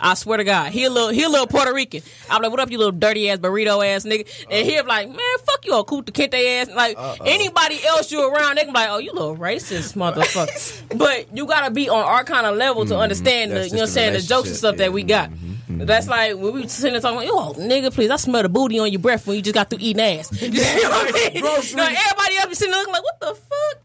I 0.00 0.14
swear 0.14 0.38
to 0.38 0.44
God, 0.44 0.70
he 0.70 0.84
a 0.84 0.90
little 0.90 1.08
he 1.08 1.24
a 1.24 1.28
little 1.28 1.48
Puerto 1.48 1.74
Rican. 1.74 2.02
I'm 2.30 2.40
like, 2.42 2.52
what 2.52 2.60
up, 2.60 2.70
you 2.70 2.78
little 2.78 2.92
dirty 2.92 3.28
ass 3.28 3.38
burrito 3.38 3.84
ass 3.84 4.04
nigga? 4.04 4.28
And 4.48 4.64
he'll 4.64 4.84
be 4.84 4.88
like, 4.88 5.08
man, 5.08 5.18
fuck 5.44 5.66
you, 5.66 5.74
old 5.74 5.88
Kunta 5.88 6.10
Kinte 6.10 6.62
ass. 6.62 6.70
Like 6.70 6.96
anybody 7.26 7.84
else 7.84 8.12
you 8.12 8.32
around, 8.32 8.56
they 8.56 8.62
can 8.62 8.72
be 8.72 8.78
like, 8.78 8.90
oh, 8.90 8.98
you 8.98 9.12
little 9.12 9.36
racist 9.36 9.94
motherfucker. 9.94 10.82
but 10.96 11.36
you 11.36 11.46
gotta 11.46 11.72
be 11.72 11.88
on 11.88 12.04
our 12.04 12.22
kind 12.22 12.46
of 12.46 12.56
level 12.56 12.86
to 12.86 12.96
understand 12.96 13.50
the, 13.50 13.64
you 13.64 13.72
know, 13.72 13.78
what 13.78 13.82
I'm 13.82 13.88
saying 13.88 14.12
the 14.12 14.20
jokes 14.20 14.48
and 14.48 14.56
stuff 14.56 14.76
that 14.76 14.92
we 14.92 15.02
got. 15.02 15.30
Mm-hmm. 15.68 15.86
That's 15.86 16.08
like 16.08 16.36
when 16.36 16.52
we 16.52 16.68
sitting 16.68 16.92
there 16.92 17.00
talking, 17.00 17.26
yo, 17.26 17.34
oh, 17.34 17.54
nigga, 17.54 17.92
please, 17.92 18.10
I 18.10 18.16
smell 18.16 18.42
the 18.42 18.48
booty 18.48 18.78
on 18.78 18.92
your 18.92 19.00
breath 19.00 19.26
when 19.26 19.36
you 19.36 19.42
just 19.42 19.54
got 19.54 19.70
through 19.70 19.78
eating 19.80 20.02
ass. 20.02 20.30
you 20.42 20.50
know 20.50 20.60
what 20.90 21.14
I 21.14 21.30
mean? 21.32 21.42
No, 21.42 21.48
everybody 21.50 22.36
else 22.36 22.46
be 22.46 22.54
sitting 22.54 22.72
there 22.72 22.80
looking 22.80 22.92
like, 22.92 23.04
what 23.04 23.20
the 23.20 23.34
fuck? 23.34 23.82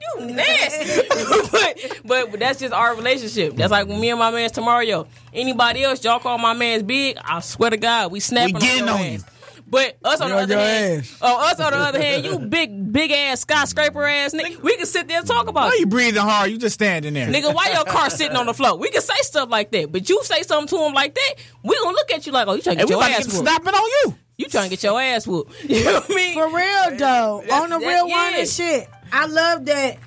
You 0.00 0.26
nasty. 0.26 1.98
but, 2.04 2.30
but 2.30 2.40
that's 2.40 2.60
just 2.60 2.72
our 2.72 2.94
relationship. 2.94 3.56
That's 3.56 3.70
like 3.70 3.88
when 3.88 4.00
me 4.00 4.10
and 4.10 4.18
my 4.18 4.30
man's 4.30 4.52
Tamario. 4.52 5.06
Anybody 5.34 5.82
else, 5.82 6.02
y'all 6.02 6.18
call 6.18 6.38
my 6.38 6.54
man's 6.54 6.82
big, 6.82 7.18
I 7.22 7.40
swear 7.40 7.70
to 7.70 7.76
God, 7.76 8.12
we 8.12 8.20
snapping 8.20 8.54
We 8.54 8.60
getting 8.60 8.86
your 8.86 8.94
on 8.94 9.00
ass. 9.00 9.24
You. 9.68 9.70
But 9.70 9.98
us 10.04 10.20
on 10.20 10.28
Get 10.28 10.36
the 10.36 10.42
other 10.42 10.58
hand, 10.58 11.00
ass. 11.00 11.18
oh, 11.22 11.50
us 11.50 11.60
on 11.60 11.72
the 11.72 11.78
other 11.78 12.00
hand, 12.02 12.24
you 12.24 12.38
big, 12.48 12.92
big 12.92 13.10
ass 13.10 13.40
skyscraper 13.40 14.04
ass 14.04 14.32
nigga. 14.34 14.60
We 14.62 14.76
can 14.76 14.86
sit 14.86 15.08
there 15.08 15.18
and 15.18 15.26
talk 15.26 15.46
about 15.48 15.68
Why 15.68 15.74
it. 15.74 15.80
you 15.80 15.86
breathing 15.86 16.22
hard? 16.22 16.50
You 16.50 16.58
just 16.58 16.74
standing 16.74 17.14
there. 17.14 17.28
Nigga, 17.28 17.54
why 17.54 17.70
your 17.74 17.84
car 17.84 18.10
sitting 18.10 18.36
on 18.36 18.46
the 18.46 18.54
floor? 18.54 18.76
We 18.78 18.90
can 18.90 19.02
say 19.02 19.14
stuff 19.20 19.48
like 19.50 19.70
that, 19.72 19.92
but 19.92 20.08
you 20.08 20.22
say 20.24 20.42
something 20.42 20.76
to 20.78 20.84
him 20.84 20.94
like 20.94 21.14
that, 21.14 21.34
we 21.62 21.76
gonna 21.78 21.90
look 21.96 22.10
at 22.12 22.26
you 22.26 22.32
like, 22.32 22.48
oh, 22.48 22.54
you 22.54 22.62
trying 22.62 22.76
to 22.78 22.86
get 22.86 22.88
we 22.88 22.94
your 22.94 23.02
ass 23.04 23.18
get 23.26 23.26
whooped. 23.26 23.48
snapping 23.48 23.74
on 23.74 23.90
you. 24.04 24.14
You 24.38 24.46
trying 24.46 24.64
to 24.64 24.70
get 24.70 24.82
your 24.82 25.00
ass 25.00 25.26
whooped. 25.26 25.52
You 25.68 25.84
know 25.84 25.94
what 25.94 26.10
I 26.10 26.14
mean? 26.14 26.34
For 26.34 26.46
real 26.56 26.98
though, 26.98 27.40
That's- 27.42 27.62
on 27.62 27.70
the 27.70 27.78
that- 27.78 27.86
real 27.86 28.08
one 28.08 28.32
yeah. 28.32 28.38
and 28.38 28.48
shit. 28.48 28.88
I 29.12 29.26
love 29.26 29.64
that. 29.66 29.98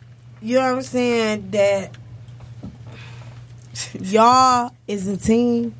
You 0.41 0.56
know 0.58 0.62
what 0.69 0.76
I'm 0.78 0.82
saying? 0.84 1.52
That 1.52 1.95
y'all 4.00 4.71
is 4.88 5.08
a 5.08 5.17
team. 5.17 5.76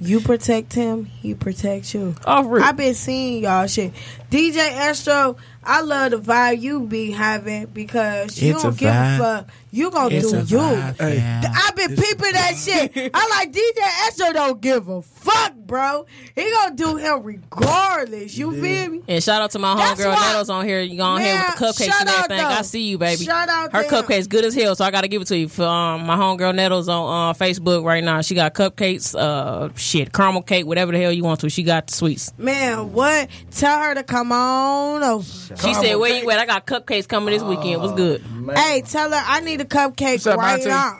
You 0.00 0.20
protect 0.20 0.72
him, 0.74 1.04
he 1.06 1.34
protects 1.34 1.94
you. 1.94 2.14
Oh, 2.26 2.30
Off 2.32 2.46
rip. 2.48 2.64
I've 2.64 2.76
been 2.76 2.94
seeing 2.94 3.42
y'all 3.44 3.66
shit. 3.66 3.92
DJ 4.30 4.58
Astro, 4.58 5.36
I 5.62 5.80
love 5.82 6.10
the 6.10 6.18
vibe 6.18 6.60
you 6.60 6.80
be 6.80 7.10
having 7.12 7.66
because 7.66 8.40
you 8.40 8.52
It's 8.54 8.62
don't 8.62 8.74
a 8.74 8.78
give 8.78 8.90
vibe. 8.90 9.14
a 9.14 9.18
fuck. 9.18 9.48
You 9.74 9.90
gonna 9.90 10.14
It's 10.14 10.30
do 10.30 10.36
a 10.38 10.42
you. 10.42 10.58
vibe, 10.58 11.14
yeah. 11.16 11.52
I've 11.66 11.74
been 11.74 11.96
peeping 11.96 12.32
that 12.32 12.54
shit. 12.56 13.10
I 13.12 13.28
like 13.28 13.52
DJ 13.52 13.82
Astro 14.06 14.32
don't 14.32 14.60
give 14.60 14.88
a 14.88 15.02
fuck, 15.02 15.54
bro. 15.56 16.06
He 16.36 16.48
gonna 16.48 16.76
do 16.76 16.94
him 16.96 17.24
regardless. 17.24 18.36
You 18.38 18.52
feel 18.52 18.88
me? 18.90 19.02
And 19.08 19.22
shout 19.22 19.42
out 19.42 19.50
to 19.50 19.58
my 19.58 19.74
That's 19.74 20.00
homegirl 20.00 20.14
why- 20.14 20.28
Nettles 20.28 20.50
on 20.50 20.64
here. 20.64 20.80
You 20.80 21.02
on 21.02 21.20
here 21.20 21.34
with 21.34 21.58
the 21.58 21.64
cupcakes 21.66 21.86
shout 21.86 22.00
and 22.02 22.08
out, 22.08 22.24
everything. 22.24 22.38
though. 22.38 22.48
I 22.54 22.62
see 22.62 22.82
you, 22.82 22.98
baby. 22.98 23.24
Shout 23.24 23.48
out 23.48 23.72
Her 23.72 23.82
to 23.82 23.88
him. 23.98 24.04
cupcakes 24.04 24.28
good 24.28 24.44
as 24.44 24.54
hell, 24.54 24.76
so 24.76 24.84
I 24.84 24.92
got 24.92 25.00
to 25.00 25.08
give 25.08 25.22
it 25.22 25.26
to 25.28 25.36
you. 25.36 25.48
For 25.48 25.64
um, 25.64 26.06
my 26.06 26.16
homegirl 26.16 26.54
Nettles 26.54 26.88
on 26.88 27.30
uh, 27.30 27.32
Facebook 27.34 27.84
right 27.84 28.04
now. 28.04 28.20
She 28.20 28.36
got 28.36 28.54
cupcakes, 28.54 29.14
uh, 29.18 29.70
shit, 29.74 30.12
caramel 30.12 30.42
cake, 30.42 30.66
whatever 30.66 30.92
the 30.92 30.98
hell 31.00 31.10
you 31.12 31.24
want 31.24 31.40
to. 31.40 31.50
She 31.50 31.64
got 31.64 31.88
the 31.88 31.94
sweets. 31.94 32.32
Man, 32.38 32.92
what? 32.92 33.28
Tell 33.50 33.76
her 33.80 33.94
to 33.94 34.04
come 34.04 34.30
on 34.30 35.02
over. 35.02 35.24
She 35.24 35.74
said, 35.74 35.96
"Where 35.96 36.22
you 36.22 36.30
at? 36.30 36.38
I 36.38 36.46
got 36.46 36.64
cupcakes 36.66 37.08
coming 37.08 37.34
this 37.34 37.42
weekend. 37.42 37.80
What's 37.82 37.94
good?" 37.94 38.22
Hey, 38.54 38.82
tell 38.82 39.10
her 39.10 39.20
I 39.26 39.40
need 39.40 39.58
a 39.64 39.68
cupcake 39.68 40.26
up, 40.30 40.38
right 40.38 40.52
Monty? 40.52 40.66
now. 40.68 40.98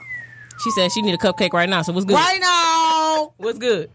She 0.63 0.71
said 0.71 0.91
she 0.91 1.01
need 1.01 1.13
a 1.13 1.17
cupcake 1.17 1.53
right 1.53 1.69
now. 1.69 1.81
So 1.81 1.91
what's 1.93 2.05
good? 2.05 2.15
Right 2.15 2.39
now. 2.41 3.33
What's 3.37 3.59
good? 3.59 3.89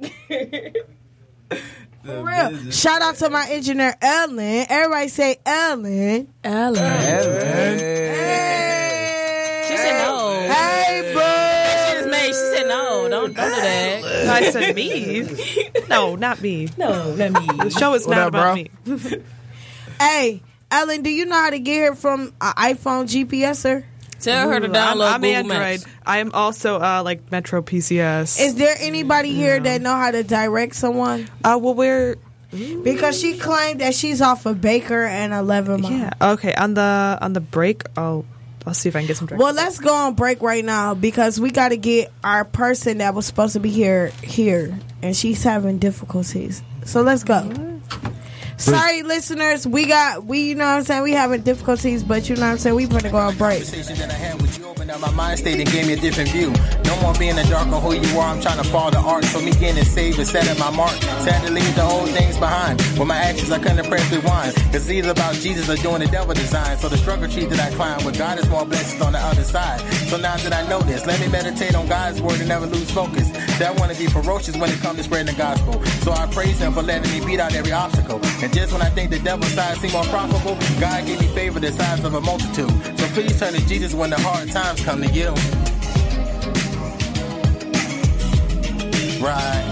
For 2.04 2.22
real. 2.24 2.70
Shout 2.70 3.02
out 3.02 3.16
to 3.16 3.28
my 3.28 3.46
engineer, 3.50 3.94
Ellen. 4.00 4.66
Everybody 4.68 5.08
say 5.08 5.36
Ellen. 5.44 6.32
Ellen. 6.42 6.82
Hey. 8.20 9.64
She 9.68 9.76
said 9.76 9.98
no. 10.04 10.30
Hey, 10.48 11.12
bro. 11.12 11.22
She 11.86 11.92
just 11.98 12.08
made. 12.10 12.26
She 12.28 12.32
said 12.32 12.66
no. 12.68 13.08
Don't, 13.08 13.34
don't 13.34 13.50
do 13.50 13.56
that. 13.60 14.04
I 14.28 14.50
said 14.50 14.74
me. 14.74 15.26
No, 15.88 16.16
not 16.16 16.40
me. 16.40 16.68
No, 16.78 17.14
not 17.16 17.32
me. 17.32 17.46
The 17.64 17.70
show 17.70 17.92
is 17.94 18.06
What 18.06 18.16
not 18.16 18.22
up, 18.22 18.28
about 18.28 18.68
bro? 18.86 18.96
me. 18.96 19.22
Hey, 20.00 20.40
Ellen, 20.70 21.02
do 21.02 21.10
you 21.10 21.26
know 21.26 21.34
how 21.36 21.50
to 21.50 21.58
get 21.58 21.72
here 21.74 21.94
from 21.94 22.32
an 22.40 22.52
iPhone 22.54 23.04
GPSer? 23.06 23.84
Tell 24.20 24.50
her 24.50 24.60
to 24.60 24.66
I'm, 24.66 24.72
download 24.72 25.12
I'm 25.12 25.20
Google 25.20 25.36
Android. 25.36 25.58
Maps. 25.80 25.86
I 26.06 26.18
am 26.18 26.32
also 26.32 26.78
uh, 26.80 27.02
like 27.04 27.30
Metro 27.30 27.62
PCS. 27.62 28.40
Is 28.40 28.54
there 28.56 28.76
anybody 28.78 29.32
here 29.32 29.58
that 29.58 29.80
know 29.80 29.94
how 29.96 30.10
to 30.10 30.22
direct 30.22 30.74
someone? 30.74 31.28
uh, 31.44 31.58
well, 31.60 31.74
we're 31.74 32.16
Because 32.82 33.18
she 33.20 33.38
claimed 33.38 33.80
that 33.80 33.94
she's 33.94 34.20
off 34.20 34.44
of 34.46 34.60
Baker 34.60 35.04
and 35.04 35.32
11 35.32 35.80
Mile. 35.82 35.92
yeah 35.92 36.10
okay 36.20 36.52
on 36.54 36.74
the 36.74 37.18
on 37.20 37.32
the 37.32 37.40
break. 37.40 37.82
I'll 37.96 38.24
I'll 38.66 38.74
see 38.74 38.90
if 38.90 38.96
I 38.96 39.00
can 39.00 39.06
get 39.08 39.16
some. 39.16 39.26
Drinks. 39.26 39.42
Well, 39.42 39.54
let's 39.54 39.78
go 39.78 39.94
on 39.94 40.14
break 40.14 40.42
right 40.42 40.64
now 40.64 40.92
because 40.94 41.40
we 41.40 41.50
got 41.50 41.70
to 41.70 41.78
get 41.78 42.12
our 42.22 42.44
person 42.44 42.98
that 42.98 43.14
was 43.14 43.24
supposed 43.24 43.54
to 43.54 43.60
be 43.60 43.70
here 43.70 44.08
here, 44.22 44.78
and 45.00 45.16
she's 45.16 45.42
having 45.42 45.78
difficulties. 45.78 46.62
So 46.84 47.00
let's 47.00 47.24
go. 47.24 47.40
Sorry, 48.60 49.02
listeners. 49.02 49.66
We 49.66 49.86
got 49.86 50.24
we, 50.26 50.40
you 50.40 50.54
know 50.54 50.66
what 50.66 50.76
I'm 50.76 50.84
saying. 50.84 51.02
We 51.02 51.12
having 51.12 51.40
difficulties, 51.42 52.02
but 52.02 52.28
you 52.28 52.36
know 52.36 52.42
what 52.42 52.52
I'm 52.52 52.58
saying. 52.58 52.76
We 52.76 52.86
better 52.86 53.10
go 53.10 53.16
on 53.16 53.36
break. 53.36 53.64
conversation 53.64 53.96
that 53.96 54.10
I 54.10 54.14
had 54.14 54.40
with 54.40 54.58
you 54.58 54.66
opened 54.66 54.90
up 54.90 55.00
my 55.00 55.10
mind 55.10 55.38
state 55.38 55.58
and 55.58 55.70
gave 55.70 55.86
me 55.86 55.94
a 55.94 55.96
different 55.96 56.30
view. 56.30 56.52
No 56.84 57.00
more 57.00 57.14
being 57.14 57.30
in 57.30 57.36
the 57.36 57.44
dark 57.44 57.68
on 57.68 57.80
who 57.80 57.94
you 57.94 58.18
are. 58.18 58.34
I'm 58.34 58.40
trying 58.40 58.58
to 58.58 58.64
follow 58.64 58.90
the 58.90 58.98
art. 58.98 59.24
So 59.24 59.40
me 59.40 59.52
getting 59.52 59.84
saved 59.84 60.18
and 60.18 60.28
setting 60.28 60.58
my 60.58 60.70
mark. 60.70 60.92
Sad 61.24 61.46
to 61.46 61.52
leave 61.52 61.74
the 61.74 61.84
old 61.84 62.10
things 62.10 62.38
behind. 62.38 62.80
With 62.98 63.08
my 63.08 63.16
actions, 63.16 63.50
I 63.50 63.58
couldn't 63.58 63.86
press 63.88 64.10
rewind. 64.12 64.54
Cause 64.72 64.82
it's 64.86 64.90
either 64.90 65.10
about 65.10 65.34
Jesus 65.34 65.68
or 65.68 65.76
doing 65.76 66.00
the 66.00 66.08
devil 66.08 66.34
design. 66.34 66.76
So 66.78 66.88
the 66.88 66.98
struggle 66.98 67.28
tree 67.28 67.46
that 67.46 67.60
I 67.60 67.74
climb 67.76 68.04
with 68.04 68.18
God 68.18 68.38
is 68.38 68.48
more 68.48 68.66
blessings 68.66 69.00
on 69.00 69.12
the 69.12 69.20
other 69.20 69.44
side. 69.44 69.80
So 70.10 70.16
now 70.16 70.36
that 70.36 70.52
I 70.52 70.68
know 70.68 70.80
this, 70.80 71.06
let 71.06 71.18
me 71.20 71.28
meditate 71.28 71.74
on 71.74 71.86
God's 71.88 72.20
word 72.20 72.40
and 72.40 72.48
never 72.48 72.66
lose 72.66 72.90
focus. 72.90 73.28
Say 73.56 73.66
I 73.66 73.72
want 73.72 73.92
to 73.92 73.98
be 73.98 74.06
ferocious 74.06 74.56
when 74.56 74.70
it 74.70 74.78
comes 74.80 74.98
to 74.98 75.04
spreading 75.04 75.32
the 75.32 75.38
gospel. 75.38 75.82
So 76.04 76.12
I 76.12 76.26
praise 76.26 76.58
him 76.58 76.72
for 76.72 76.82
letting 76.82 77.10
me 77.12 77.24
beat 77.24 77.40
out 77.40 77.54
every 77.54 77.72
obstacle. 77.72 78.20
And 78.42 78.49
just 78.52 78.72
when 78.72 78.82
I 78.82 78.90
think 78.90 79.10
the 79.10 79.18
devil's 79.18 79.52
side 79.52 79.76
seem 79.78 79.92
more 79.92 80.04
profitable, 80.04 80.56
God 80.80 81.06
gave 81.06 81.20
me 81.20 81.26
favor 81.28 81.60
the 81.60 81.72
size 81.72 82.04
of 82.04 82.14
a 82.14 82.20
multitude. 82.20 82.70
So 82.98 83.06
please 83.08 83.38
turn 83.38 83.54
to 83.54 83.66
Jesus 83.66 83.94
when 83.94 84.10
the 84.10 84.20
hard 84.20 84.50
times 84.50 84.84
come 84.84 85.02
to 85.02 85.08
you. 85.08 85.34
Right. 89.22 89.70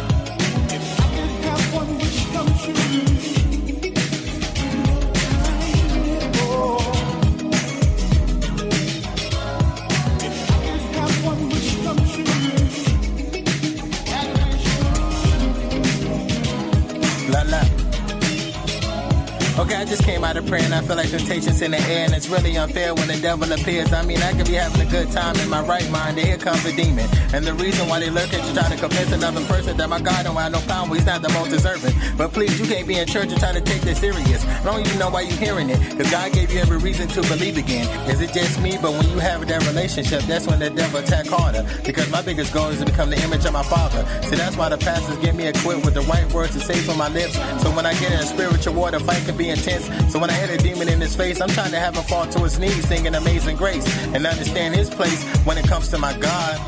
Okay, 19.59 19.75
I 19.75 19.85
just 19.85 20.05
came 20.05 20.23
out 20.23 20.37
of 20.37 20.47
prayer 20.47 20.63
and 20.63 20.73
I 20.73 20.83
feel 20.83 20.95
like 20.95 21.11
temptation's 21.11 21.61
in 21.63 21.73
the 21.73 21.81
air 21.81 22.05
and 22.05 22.15
it's 22.15 22.29
really 22.29 22.57
unfair 22.57 22.95
when 22.95 23.09
the 23.09 23.17
devil 23.17 23.51
appears. 23.53 23.93
I 23.93 24.05
mean, 24.05 24.19
I 24.19 24.33
could 24.33 24.47
be 24.47 24.53
having 24.53 24.81
a 24.81 24.89
good 24.89 25.11
time 25.11 25.35
in 25.41 25.49
my 25.49 25.61
right 25.63 25.91
mind 25.91 26.17
and 26.17 26.29
here 26.29 26.39
comes 26.39 26.65
a 26.65 26.73
demon. 26.77 27.09
And 27.35 27.45
the 27.45 27.55
reason 27.55 27.89
why 27.89 27.99
they 27.99 28.09
lurk 28.09 28.33
at 28.33 28.47
you 28.47 28.55
trying 28.55 28.71
to 28.71 28.79
convince 28.79 29.11
another 29.11 29.45
person 29.47 29.77
that 29.79 29.89
my 29.89 30.01
God 30.01 30.27
don't 30.27 30.37
have 30.37 30.53
no 30.53 30.61
power, 30.61 30.87
he's 30.95 31.05
not 31.07 31.23
the 31.23 31.29
most 31.31 31.51
deserving. 31.51 31.93
But 32.17 32.33
please, 32.33 32.59
you 32.61 32.67
can't 32.67 32.87
be 32.87 32.99
in 32.99 33.09
church 33.09 33.31
and 33.33 33.41
try 33.41 33.51
to 33.51 33.61
take 33.61 33.83
this 33.83 33.99
serious. 33.99 34.47
I 34.47 34.63
don't 34.63 34.87
even 34.87 34.97
know 34.97 35.11
why 35.11 35.23
you're 35.23 35.37
hearing 35.37 35.71
it, 35.71 35.81
because 35.91 36.09
God 36.09 36.33
gave 36.33 36.53
you 36.53 36.61
every 36.61 36.79
reason 36.79 37.09
to 37.09 37.23
believe 37.23 37.57
again. 37.57 37.89
Is 38.09 38.21
it 38.21 38.33
just 38.33 38.61
me? 38.61 38.79
But 38.81 38.93
when 38.93 39.11
you 39.11 39.19
have 39.19 39.45
that 39.49 39.67
relationship, 39.67 40.23
that's 40.23 40.47
when 40.47 40.61
the 40.61 40.71
devil 40.71 41.01
attack 41.01 41.27
harder. 41.27 41.67
Because 41.85 42.09
my 42.13 42.23
biggest 42.23 42.55
goal 42.55 42.69
is 42.69 42.79
to 42.79 42.85
become 42.85 43.11
the 43.11 43.21
image 43.25 43.45
of 43.45 43.53
my 43.53 43.65
father. 43.65 44.07
See, 44.23 44.37
that's 44.37 44.57
why 44.57 44.69
the 44.69 44.79
pastors 44.79 45.19
get 45.19 45.35
me 45.35 45.49
equipped 45.49 45.85
with 45.85 45.95
the 45.95 46.03
right 46.03 46.33
words 46.33 46.53
to 46.53 46.61
say 46.61 46.79
from 46.79 46.97
my 46.97 47.09
lips. 47.09 47.35
So 47.61 47.75
when 47.75 47.87
I 47.87 47.95
get 47.95 48.13
in 48.13 48.21
a 48.21 48.27
spiritual 48.27 48.75
war, 48.75 48.93
the 48.93 49.01
fight 49.01 49.25
can 49.25 49.37
be 49.37 49.48
intense. 49.51 49.87
So 50.13 50.19
when 50.19 50.31
I 50.31 50.35
hit 50.35 50.51
a 50.51 50.63
demon 50.63 50.89
in 50.89 51.01
his 51.01 51.15
face, 51.15 51.41
I'm 51.41 51.49
trying 51.49 51.71
to 51.71 51.79
have 51.79 51.97
him 51.97 52.05
fall 52.05 52.27
to 52.27 52.41
his 52.41 52.59
knees, 52.59 52.87
singing 52.89 53.15
Amazing 53.15 53.57
Grace, 53.57 53.87
and 54.15 54.27
understand 54.27 54.75
his 54.75 54.91
place 54.91 55.23
when 55.45 55.59
it 55.59 55.67
comes 55.67 55.89
to 55.89 55.99
my 55.99 56.17
God. 56.19 56.59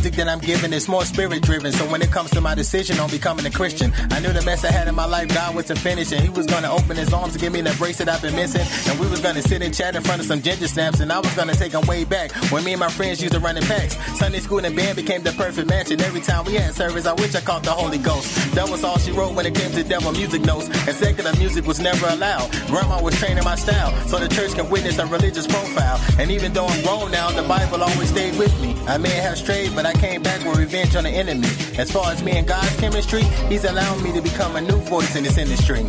Music 0.00 0.16
that 0.16 0.28
I'm 0.30 0.38
giving 0.38 0.72
is 0.72 0.88
more 0.88 1.04
spirit 1.04 1.42
driven. 1.42 1.72
So 1.72 1.84
when 1.90 2.00
it 2.00 2.10
comes 2.10 2.30
to 2.30 2.40
my 2.40 2.54
decision 2.54 2.98
on 3.00 3.10
becoming 3.10 3.44
a 3.44 3.50
Christian, 3.50 3.92
I 4.10 4.18
knew 4.20 4.32
the 4.32 4.40
mess 4.46 4.64
I 4.64 4.72
had 4.72 4.88
in 4.88 4.94
my 4.94 5.04
life, 5.04 5.28
God 5.28 5.54
was 5.54 5.66
to 5.66 5.76
finish, 5.76 6.10
and 6.12 6.22
He 6.22 6.30
was 6.30 6.46
gonna 6.46 6.72
open 6.72 6.96
His 6.96 7.12
arms 7.12 7.34
to 7.34 7.38
give 7.38 7.52
me 7.52 7.60
the 7.60 7.70
embrace 7.70 7.98
that 7.98 8.08
I've 8.08 8.22
been 8.22 8.34
missing. 8.34 8.64
And 8.88 8.98
we 8.98 9.06
was 9.08 9.20
gonna 9.20 9.42
sit 9.42 9.60
and 9.60 9.74
chat 9.74 9.94
in 9.96 10.02
front 10.02 10.22
of 10.22 10.26
some 10.26 10.40
ginger 10.40 10.68
snaps, 10.68 11.00
and 11.00 11.12
I 11.12 11.18
was 11.18 11.34
gonna 11.34 11.52
take 11.52 11.72
them 11.72 11.86
way 11.86 12.04
back 12.04 12.32
when 12.50 12.64
me 12.64 12.72
and 12.72 12.80
my 12.80 12.88
friends 12.88 13.20
used 13.20 13.34
to 13.34 13.40
run 13.40 13.58
in 13.58 13.62
packs. 13.64 13.98
Sunday 14.18 14.40
school 14.40 14.64
and 14.64 14.74
band 14.74 14.96
became 14.96 15.22
the 15.22 15.32
perfect 15.32 15.68
match, 15.68 15.90
and 15.90 16.00
every 16.00 16.22
time 16.22 16.46
we 16.46 16.54
had 16.54 16.74
service, 16.74 17.04
I 17.04 17.12
wish 17.12 17.34
I 17.34 17.42
caught 17.42 17.62
the 17.62 17.72
Holy 17.72 17.98
Ghost. 17.98 18.54
That 18.54 18.70
was 18.70 18.82
all 18.82 18.98
she 18.98 19.12
wrote 19.12 19.34
when 19.34 19.44
it 19.44 19.54
came 19.54 19.70
to 19.72 19.84
devil 19.84 20.12
music 20.12 20.40
notes, 20.40 20.68
and 20.88 20.96
secular 20.96 21.34
music 21.36 21.66
was 21.66 21.78
never 21.78 22.06
allowed. 22.08 22.50
Grandma 22.68 23.02
was 23.02 23.18
training 23.18 23.44
my 23.44 23.56
style, 23.56 23.92
so 24.08 24.18
the 24.18 24.28
church 24.28 24.54
can 24.54 24.70
witness 24.70 24.98
a 24.98 25.04
religious 25.04 25.46
profile. 25.46 26.00
And 26.18 26.30
even 26.30 26.54
though 26.54 26.66
I'm 26.66 26.82
grown 26.84 27.10
now, 27.10 27.30
the 27.30 27.46
Bible 27.46 27.82
always 27.82 28.08
stayed 28.08 28.38
with 28.38 28.58
me. 28.62 28.74
I 28.88 28.96
may 28.96 29.16
have 29.26 29.36
strayed, 29.36 29.74
but 29.74 29.84
I 29.84 29.89
came 29.94 30.22
back 30.22 30.44
with 30.44 30.58
revenge 30.58 30.96
on 30.96 31.04
the 31.04 31.10
enemy. 31.10 31.48
As 31.78 31.90
far 31.90 32.12
as 32.12 32.22
me 32.22 32.32
and 32.32 32.46
God's 32.46 32.74
chemistry, 32.76 33.22
He's 33.48 33.64
allowing 33.64 34.02
me 34.02 34.12
to 34.12 34.20
become 34.20 34.56
a 34.56 34.60
new 34.60 34.76
voice 34.76 35.16
in 35.16 35.24
this 35.24 35.38
industry. 35.38 35.84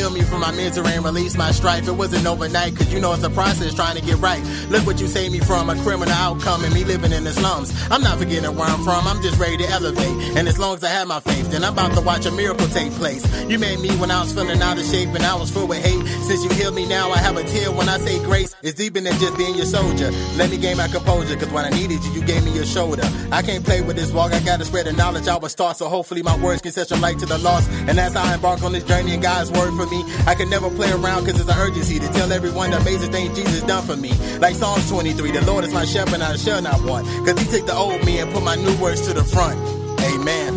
Heal 0.00 0.10
me 0.10 0.22
from 0.22 0.40
my 0.40 0.50
misery 0.52 0.92
and 0.94 1.04
release 1.04 1.36
my 1.36 1.52
strife. 1.52 1.86
It 1.86 1.92
wasn't 1.92 2.26
overnight, 2.26 2.74
cause 2.74 2.90
you 2.90 3.00
know 3.00 3.12
it's 3.12 3.22
a 3.22 3.28
process 3.28 3.74
trying 3.74 3.96
to 3.96 4.02
get 4.02 4.16
right. 4.16 4.42
Look 4.70 4.86
what 4.86 4.98
you 4.98 5.06
saved 5.06 5.32
me 5.32 5.40
from, 5.40 5.68
a 5.68 5.76
criminal 5.82 6.14
outcome 6.14 6.64
and 6.64 6.72
me 6.72 6.84
living 6.84 7.12
in 7.12 7.24
the 7.24 7.32
slums. 7.32 7.68
I'm 7.90 8.00
not 8.00 8.18
forgetting 8.18 8.56
where 8.56 8.66
I'm 8.66 8.82
from, 8.82 9.06
I'm 9.06 9.20
just 9.20 9.38
ready 9.38 9.58
to 9.58 9.68
elevate. 9.68 10.36
And 10.38 10.48
as 10.48 10.58
long 10.58 10.74
as 10.76 10.84
I 10.84 10.88
have 10.88 11.06
my 11.06 11.20
faith, 11.20 11.50
then 11.50 11.62
I'm 11.64 11.74
about 11.74 11.92
to 11.96 12.00
watch 12.00 12.24
a 12.24 12.30
miracle 12.30 12.66
take 12.68 12.92
place. 12.92 13.22
You 13.50 13.58
made 13.58 13.80
me 13.80 13.90
when 14.00 14.10
I 14.10 14.22
was 14.22 14.32
feeling 14.32 14.62
out 14.62 14.78
of 14.78 14.86
shape 14.86 15.10
and 15.10 15.22
I 15.22 15.34
was 15.34 15.50
full 15.50 15.68
with 15.68 15.84
hate. 15.84 16.02
Since 16.28 16.44
you 16.44 16.50
healed 16.50 16.74
me 16.74 16.86
now, 16.88 17.10
I 17.10 17.18
have 17.18 17.36
a 17.36 17.44
tear 17.44 17.70
when 17.70 17.90
I 17.90 17.98
say 17.98 18.24
grace. 18.24 18.56
It's 18.62 18.78
deeper 18.78 19.00
than 19.00 19.12
just 19.18 19.36
being 19.36 19.54
your 19.54 19.66
soldier. 19.66 20.10
Let 20.36 20.48
me 20.48 20.56
gain 20.56 20.78
my 20.78 20.88
composure, 20.88 21.36
cause 21.36 21.50
when 21.50 21.66
I 21.66 21.70
needed 21.70 22.02
you, 22.04 22.12
you 22.12 22.22
gave 22.24 22.42
me 22.42 22.54
your 22.54 22.64
shoulder. 22.64 23.04
I 23.32 23.42
can't 23.42 23.64
play 23.64 23.80
with 23.80 23.96
this 23.96 24.12
walk, 24.12 24.32
I 24.32 24.40
gotta 24.40 24.64
spread 24.64 24.86
the 24.86 24.92
knowledge 24.92 25.28
I 25.28 25.36
was 25.36 25.54
taught, 25.54 25.76
so 25.76 25.88
hopefully 25.88 26.22
my 26.22 26.36
words 26.38 26.62
can 26.62 26.72
set 26.72 26.88
some 26.88 27.00
light 27.00 27.18
to 27.20 27.26
the 27.26 27.38
lost. 27.38 27.70
And 27.88 27.98
as 27.98 28.16
I 28.16 28.34
embark 28.34 28.62
on 28.62 28.72
this 28.72 28.84
journey 28.84 29.12
and 29.12 29.22
God's 29.22 29.50
word 29.50 29.72
for 29.76 29.86
me, 29.86 30.04
I 30.26 30.34
can 30.34 30.50
never 30.50 30.70
play 30.70 30.90
around 30.90 31.26
cause 31.26 31.40
it's 31.40 31.48
an 31.48 31.58
urgency 31.58 31.98
to 31.98 32.08
tell 32.08 32.32
everyone 32.32 32.70
the 32.70 32.78
amazing 32.78 33.12
thing 33.12 33.34
Jesus 33.34 33.62
done 33.62 33.84
for 33.84 33.96
me. 33.96 34.12
Like 34.38 34.56
Psalms 34.56 34.88
23, 34.90 35.32
the 35.32 35.44
Lord 35.44 35.64
is 35.64 35.72
my 35.72 35.84
shepherd, 35.84 36.20
I 36.20 36.36
shall 36.36 36.62
not 36.62 36.82
want. 36.82 37.06
Cause 37.26 37.38
he 37.38 37.46
took 37.50 37.66
the 37.66 37.74
old 37.74 38.04
me 38.04 38.18
and 38.18 38.32
put 38.32 38.42
my 38.42 38.56
new 38.56 38.76
words 38.76 39.06
to 39.06 39.14
the 39.14 39.24
front. 39.24 39.58
Amen. 40.00 40.49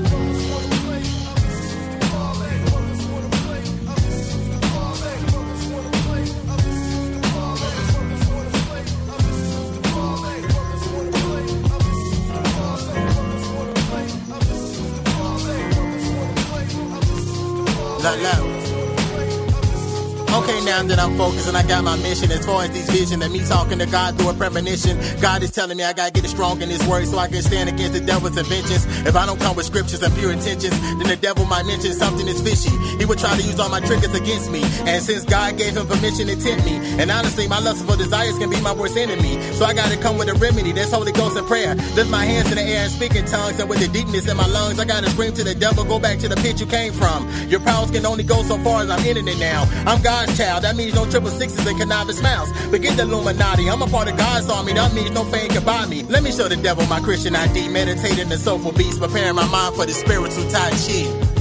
Okay, 20.43 20.59
now 20.65 20.81
that 20.83 20.99
I'm 20.99 21.17
focused 21.17 21.47
and 21.47 21.57
I 21.57 21.63
got 21.67 21.83
my 21.83 21.95
mission, 21.97 22.31
as 22.31 22.45
far 22.45 22.63
as 22.63 22.71
these 22.71 22.89
vision 22.89 23.21
and 23.21 23.31
me 23.31 23.39
talking 23.45 23.79
to 23.79 23.85
God 23.85 24.17
through 24.17 24.29
a 24.29 24.33
premonition, 24.33 24.97
God 25.21 25.43
is 25.43 25.51
telling 25.51 25.77
me 25.77 25.83
I 25.83 25.93
gotta 25.93 26.11
get 26.11 26.25
strong 26.25 26.61
in 26.61 26.69
His 26.69 26.85
word 26.87 27.07
so 27.07 27.17
I 27.17 27.27
can 27.27 27.41
stand 27.41 27.69
against 27.69 27.93
the 27.93 27.99
devil's 27.99 28.37
inventions. 28.37 28.85
If 29.05 29.15
I 29.15 29.25
don't 29.25 29.39
come 29.39 29.55
with 29.55 29.65
scriptures 29.65 30.01
and 30.01 30.13
pure 30.15 30.31
intentions, 30.31 30.79
then 30.79 31.07
the 31.07 31.17
devil 31.17 31.45
might 31.45 31.65
mention 31.65 31.93
something 31.93 32.27
is 32.27 32.41
fishy. 32.41 32.71
He 32.97 33.05
would 33.05 33.19
try 33.19 33.35
to 33.35 33.43
use 33.43 33.59
all 33.59 33.69
my 33.69 33.81
triggers 33.81 34.13
against 34.15 34.51
me, 34.51 34.63
and 34.87 35.03
since 35.03 35.25
God 35.25 35.57
gave 35.57 35.75
him 35.75 35.87
permission 35.87 36.27
to 36.27 36.35
tempt 36.35 36.65
me, 36.65 36.77
and 36.99 37.11
honestly, 37.11 37.47
my 37.47 37.59
lustful 37.59 37.95
desires 37.95 38.37
can 38.37 38.49
be 38.49 38.59
my 38.61 38.73
worst 38.73 38.97
enemy. 38.97 39.41
So 39.53 39.65
I 39.65 39.73
gotta 39.73 39.97
come 39.97 40.17
with 40.17 40.29
a 40.29 40.35
remedy. 40.35 40.71
That's 40.71 40.91
Holy 40.91 41.11
Ghost 41.11 41.37
and 41.37 41.47
prayer. 41.47 41.75
Lift 41.95 42.09
my 42.09 42.23
hands 42.23 42.49
in 42.49 42.55
the 42.55 42.63
air 42.63 42.83
and 42.83 42.91
speak 42.91 43.15
in 43.15 43.25
tongues, 43.25 43.59
and 43.59 43.69
with 43.69 43.79
the 43.79 43.87
deepness 43.87 44.29
in 44.29 44.37
my 44.37 44.47
lungs, 44.47 44.79
I 44.79 44.85
gotta 44.85 45.09
scream 45.09 45.33
to 45.33 45.43
the 45.43 45.55
devil, 45.55 45.83
go 45.83 45.99
back 45.99 46.19
to 46.19 46.27
the 46.27 46.37
pit 46.37 46.59
you 46.59 46.67
came 46.67 46.93
from. 46.93 47.27
Your 47.49 47.59
powers 47.59 47.91
can 47.91 48.05
only 48.05 48.23
go 48.23 48.43
so 48.43 48.57
far 48.59 48.83
as 48.83 48.89
I'm 48.89 49.05
in 49.05 49.27
it 49.27 49.39
now. 49.39 49.67
I'm 49.85 50.01
God's 50.01 50.37
child. 50.37 50.52
That 50.59 50.75
means 50.75 50.93
no 50.93 51.09
triple 51.09 51.29
sixes 51.29 51.65
and 51.65 51.79
conniving 51.79 52.15
smiles. 52.15 52.51
Forget 52.69 52.97
the 52.97 53.03
Illuminati. 53.03 53.69
I'm 53.69 53.81
a 53.81 53.87
part 53.87 54.07
of 54.07 54.17
God's 54.17 54.49
army. 54.49 54.73
That 54.73 54.93
means 54.93 55.11
no 55.11 55.23
fame 55.25 55.49
can 55.49 55.63
buy 55.63 55.85
me. 55.87 56.03
Let 56.03 56.23
me 56.23 56.31
show 56.31 56.47
the 56.47 56.57
devil 56.57 56.85
my 56.87 56.99
Christian 56.99 57.35
ID. 57.35 57.69
Meditating 57.69 58.29
the 58.29 58.37
soulful 58.37 58.71
beast, 58.71 58.99
preparing 58.99 59.35
my 59.35 59.47
mind 59.47 59.75
for 59.75 59.85
the 59.85 59.93
spiritual 59.93 60.49
Tai 60.49 60.69
Chi. 60.71 61.33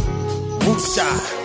It's 0.64 1.41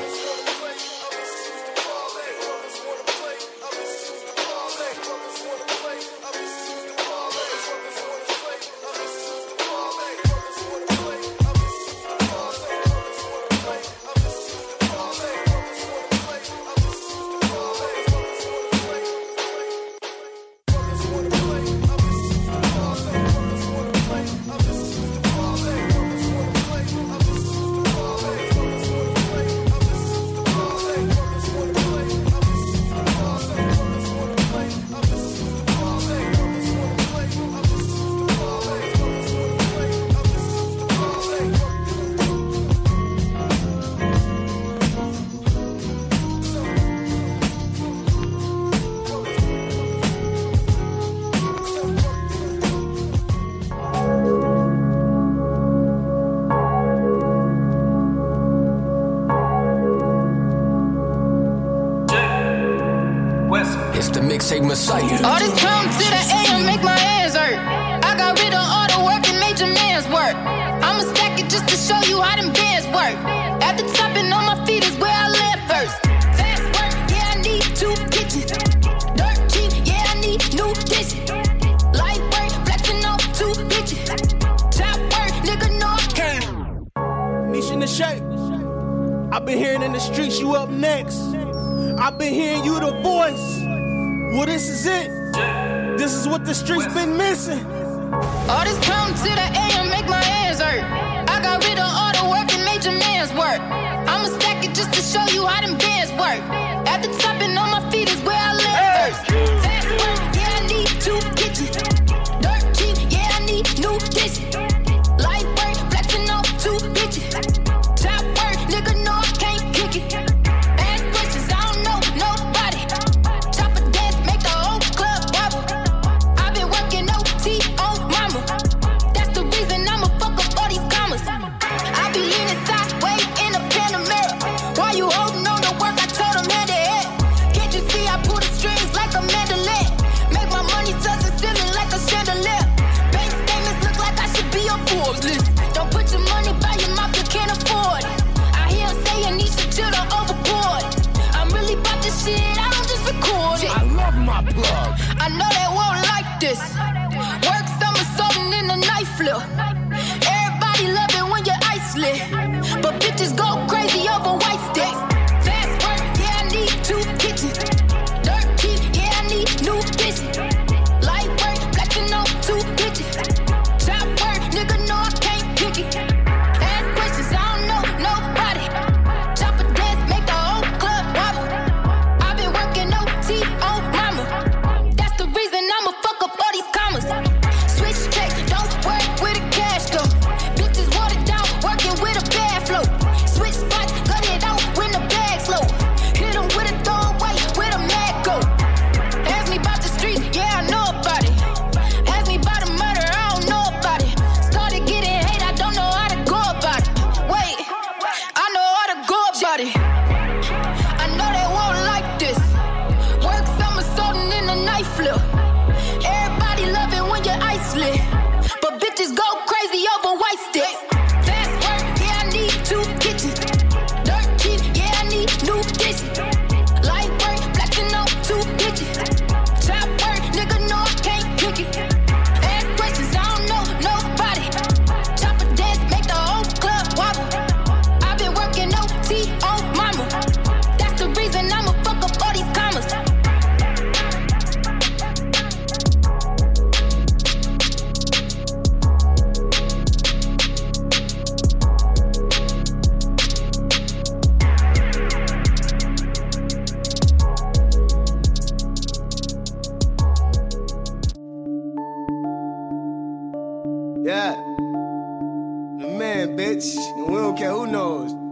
okay, 267.38 267.46
who 267.46 267.68
knows? 267.68 268.27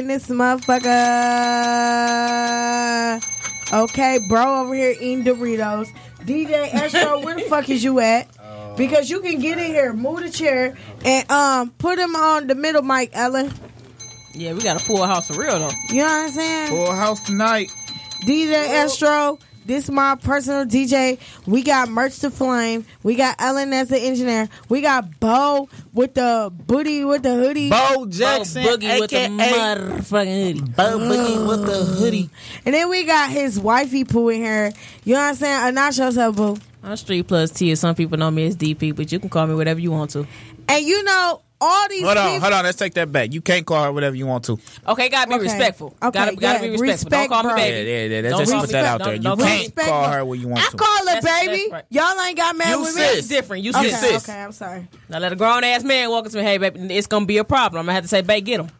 In 0.00 0.08
this 0.08 0.26
motherfucker. 0.28 0.90
Okay, 3.72 4.18
bro 4.28 4.62
over 4.62 4.74
here 4.74 4.94
eating 5.00 5.22
Doritos. 5.24 5.88
DJ 6.24 6.72
Astro, 6.74 7.20
where 7.20 7.36
the 7.36 7.42
fuck 7.42 7.68
is 7.68 7.84
you 7.84 8.00
at? 8.00 8.26
Because 8.76 9.10
you 9.10 9.20
can 9.20 9.40
get 9.40 9.58
in 9.58 9.66
here, 9.66 9.92
move 9.92 10.20
the 10.20 10.30
chair, 10.30 10.74
and 11.04 11.30
um 11.30 11.70
put 11.70 11.98
him 11.98 12.14
on 12.16 12.46
the 12.46 12.54
middle 12.54 12.80
mic, 12.82 13.10
Ellen. 13.12 13.52
Yeah, 14.32 14.54
we 14.54 14.60
got 14.62 14.76
a 14.76 14.78
full 14.78 15.04
house 15.04 15.26
for 15.26 15.34
real 15.38 15.58
though. 15.58 15.70
You 15.90 15.96
know 15.96 16.04
what 16.04 16.12
I'm 16.12 16.30
saying? 16.30 16.68
Full 16.70 16.92
house 16.94 17.20
tonight. 17.20 17.68
DJ 18.22 18.52
Astro, 18.54 19.38
this 19.66 19.84
is 19.84 19.90
my 19.90 20.16
personal 20.16 20.64
DJ. 20.64 21.18
We 21.46 21.62
got 21.62 21.88
Merch 21.88 22.18
to 22.20 22.30
Flame. 22.30 22.86
We 23.02 23.14
got 23.14 23.36
Ellen 23.38 23.72
as 23.72 23.88
the 23.88 23.98
engineer. 23.98 24.48
We 24.68 24.80
got 24.80 25.20
Bo 25.20 25.68
with 25.92 26.14
the 26.14 26.52
booty 26.66 27.04
with 27.04 27.22
the 27.22 27.34
hoodie. 27.34 27.70
Bo 27.70 28.06
Jackson, 28.06 28.64
Boogie 28.64 29.00
with 29.00 29.10
the 29.10 29.24
aka 29.24 29.28
motherfucking 29.28 30.44
hoodie. 30.44 30.60
Bo 30.72 30.98
Boogie 30.98 31.48
with 31.48 31.66
the 31.66 31.72
mm. 31.72 31.98
hoodie. 31.98 32.30
And 32.64 32.74
then 32.74 32.88
we 32.88 33.04
got 33.04 33.30
his 33.30 33.58
wifey 33.60 34.04
Pooh 34.04 34.30
in 34.30 34.40
here. 34.40 34.72
You 35.04 35.14
know 35.14 35.20
what 35.20 35.28
I'm 35.28 35.34
saying? 35.34 35.68
Announce 35.68 35.98
yourself, 35.98 36.36
Boo. 36.36 36.56
I'm 36.82 36.96
Street 36.96 37.26
Plus 37.28 37.50
T. 37.50 37.74
Some 37.74 37.94
people 37.94 38.16
know 38.16 38.30
me 38.30 38.46
as 38.46 38.56
DP, 38.56 38.96
but 38.96 39.12
you 39.12 39.18
can 39.18 39.28
call 39.28 39.46
me 39.46 39.54
whatever 39.54 39.80
you 39.80 39.90
want 39.90 40.10
to. 40.12 40.26
And 40.68 40.86
you 40.86 41.02
know, 41.04 41.42
all 41.60 41.88
these 41.88 42.02
Hold 42.04 42.16
on, 42.16 42.26
people. 42.28 42.40
hold 42.40 42.52
on. 42.54 42.64
Let's 42.64 42.78
take 42.78 42.94
that 42.94 43.12
back. 43.12 43.32
You 43.32 43.40
can't 43.40 43.66
call 43.66 43.84
her 43.84 43.92
whatever 43.92 44.16
you 44.16 44.26
want 44.26 44.44
to. 44.46 44.58
Okay, 44.88 45.08
gotta 45.08 45.28
be 45.28 45.34
Okay. 45.34 45.44
respectful. 45.44 45.94
Okay, 46.02 46.18
gotta 46.18 46.36
gotta 46.36 46.58
yeah, 46.58 46.58
be 46.60 46.70
respectful. 46.70 46.86
respect, 46.86 47.10
don't 47.10 47.28
call 47.28 47.42
bro. 47.42 47.54
me 47.54 47.60
baby. 47.62 47.90
yeah, 47.90 48.20
yeah. 48.20 48.20
Let's 48.22 48.36
Don't 48.50 48.58
just 48.58 48.66
put 48.66 48.72
that 48.72 48.84
out 48.86 49.04
there. 49.04 49.14
You 49.14 49.36
can't 49.36 49.76
call 49.76 50.08
her 50.10 50.24
what 50.24 50.38
you 50.38 50.48
want 50.48 50.62
I 50.66 50.70
to. 50.70 50.76
call 50.76 50.98
her 50.98 51.04
That's- 51.04 51.24
that's 51.24 51.46
baby. 51.46 51.70
right. 51.70 51.84
Y'all 51.90 52.20
ain't 52.20 52.36
got 52.36 52.56
mad 52.56 52.70
You 52.70 52.80
with 52.80 52.88
sis. 52.90 52.96
me. 53.12 53.18
It's 53.18 53.28
different. 53.28 53.64
You 53.64 53.70
Okay, 53.72 53.90
sis. 53.90 54.28
okay, 54.28 54.42
I'm 54.42 54.52
sorry. 54.52 54.88
Now 55.08 55.18
let 55.18 55.32
a 55.32 55.36
grown 55.36 55.62
ass 55.64 55.82
man 55.84 56.08
walk 56.10 56.26
up 56.26 56.32
to 56.32 56.38
me. 56.38 56.44
Hey, 56.44 56.58
baby, 56.58 56.94
it's 56.96 57.06
gonna 57.06 57.26
be 57.26 57.38
a 57.38 57.44
problem. 57.44 57.80
I'm 57.80 57.84
gonna 57.86 57.94
have 57.94 58.04
to 58.04 58.08
say, 58.08 58.22
babe, 58.22 58.44
get 58.44 58.60
him. 58.60 58.70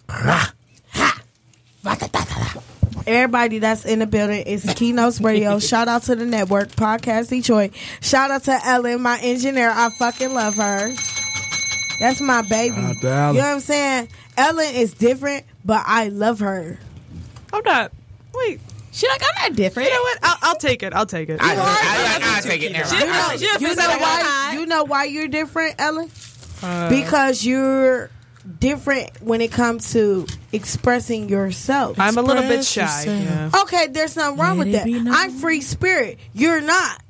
Everybody 3.07 3.59
that's 3.59 3.85
in 3.87 3.99
the 3.99 4.07
building 4.07 4.43
is 4.47 4.63
Keynotes 4.77 5.21
Radio. 5.21 5.59
Shout 5.61 5.89
out 5.89 6.03
to 6.05 6.15
the 6.15 6.27
network, 6.27 6.69
Podcast 6.71 7.31
Detroit. 7.31 7.73
Shout 8.01 8.31
out 8.31 8.45
to 8.45 8.59
Ellen, 8.67 9.01
my 9.03 9.19
engineer. 9.21 9.71
I 9.75 9.89
fucking 9.99 10.33
love 10.33 10.55
her. 10.57 10.93
That's 12.01 12.21
my 12.21 12.43
baby. 12.43 12.75
Shout 12.75 13.05
out 13.05 13.35
You 13.35 13.41
know 13.41 13.47
what 13.47 13.55
I'm 13.55 13.61
saying? 13.61 14.09
Ellen 14.37 14.75
is 14.75 14.95
different, 14.95 15.45
but 15.65 15.83
I 15.87 16.09
love 16.09 16.41
her. 16.41 16.79
I'm 17.53 17.63
not. 17.65 17.93
Wait. 18.35 18.61
She 18.93 19.07
like 19.07 19.23
I'm 19.23 19.51
not 19.51 19.57
different. 19.57 19.89
You 19.89 19.95
know 19.95 20.03
what? 20.03 20.19
I'll, 20.23 20.37
I'll 20.43 20.57
take 20.57 20.83
it. 20.83 20.93
I'll 20.93 21.07
take 21.07 21.29
it. 21.29 21.39
I, 21.41 21.55
I, 21.55 21.59
I, 21.59 22.39
I 22.39 22.41
take 22.41 22.63
it 22.63 22.73
now. 22.73 22.91
You 22.91 23.07
know, 23.07 23.37
She 23.37 23.45
you 23.45 23.53
know 23.53 23.59
physical 23.59 24.01
why? 24.01 24.51
You 24.55 24.67
know 24.67 24.85
why 24.85 25.05
you're 25.05 25.29
different, 25.29 25.77
Ellen? 25.79 26.11
Uh, 26.63 26.89
because 26.89 27.45
you're 27.45 28.11
different 28.59 29.11
when 29.23 29.41
it 29.41 29.53
comes 29.53 29.93
to 29.93 30.27
expressing 30.53 31.29
yourself. 31.29 31.99
I'm 32.01 32.17
a 32.17 32.23
little 32.23 32.43
bit 32.43 32.65
shy. 32.65 33.05
Yeah. 33.05 33.51
Okay, 33.63 33.89
there's 33.89 34.17
nothing 34.17 34.39
wrong 34.39 34.59
with 34.59 34.73
that. 34.73 34.87
I'm 34.89 35.31
free 35.33 35.61
spirit. 35.61 36.19
You're 36.33 36.61
not. 36.61 37.03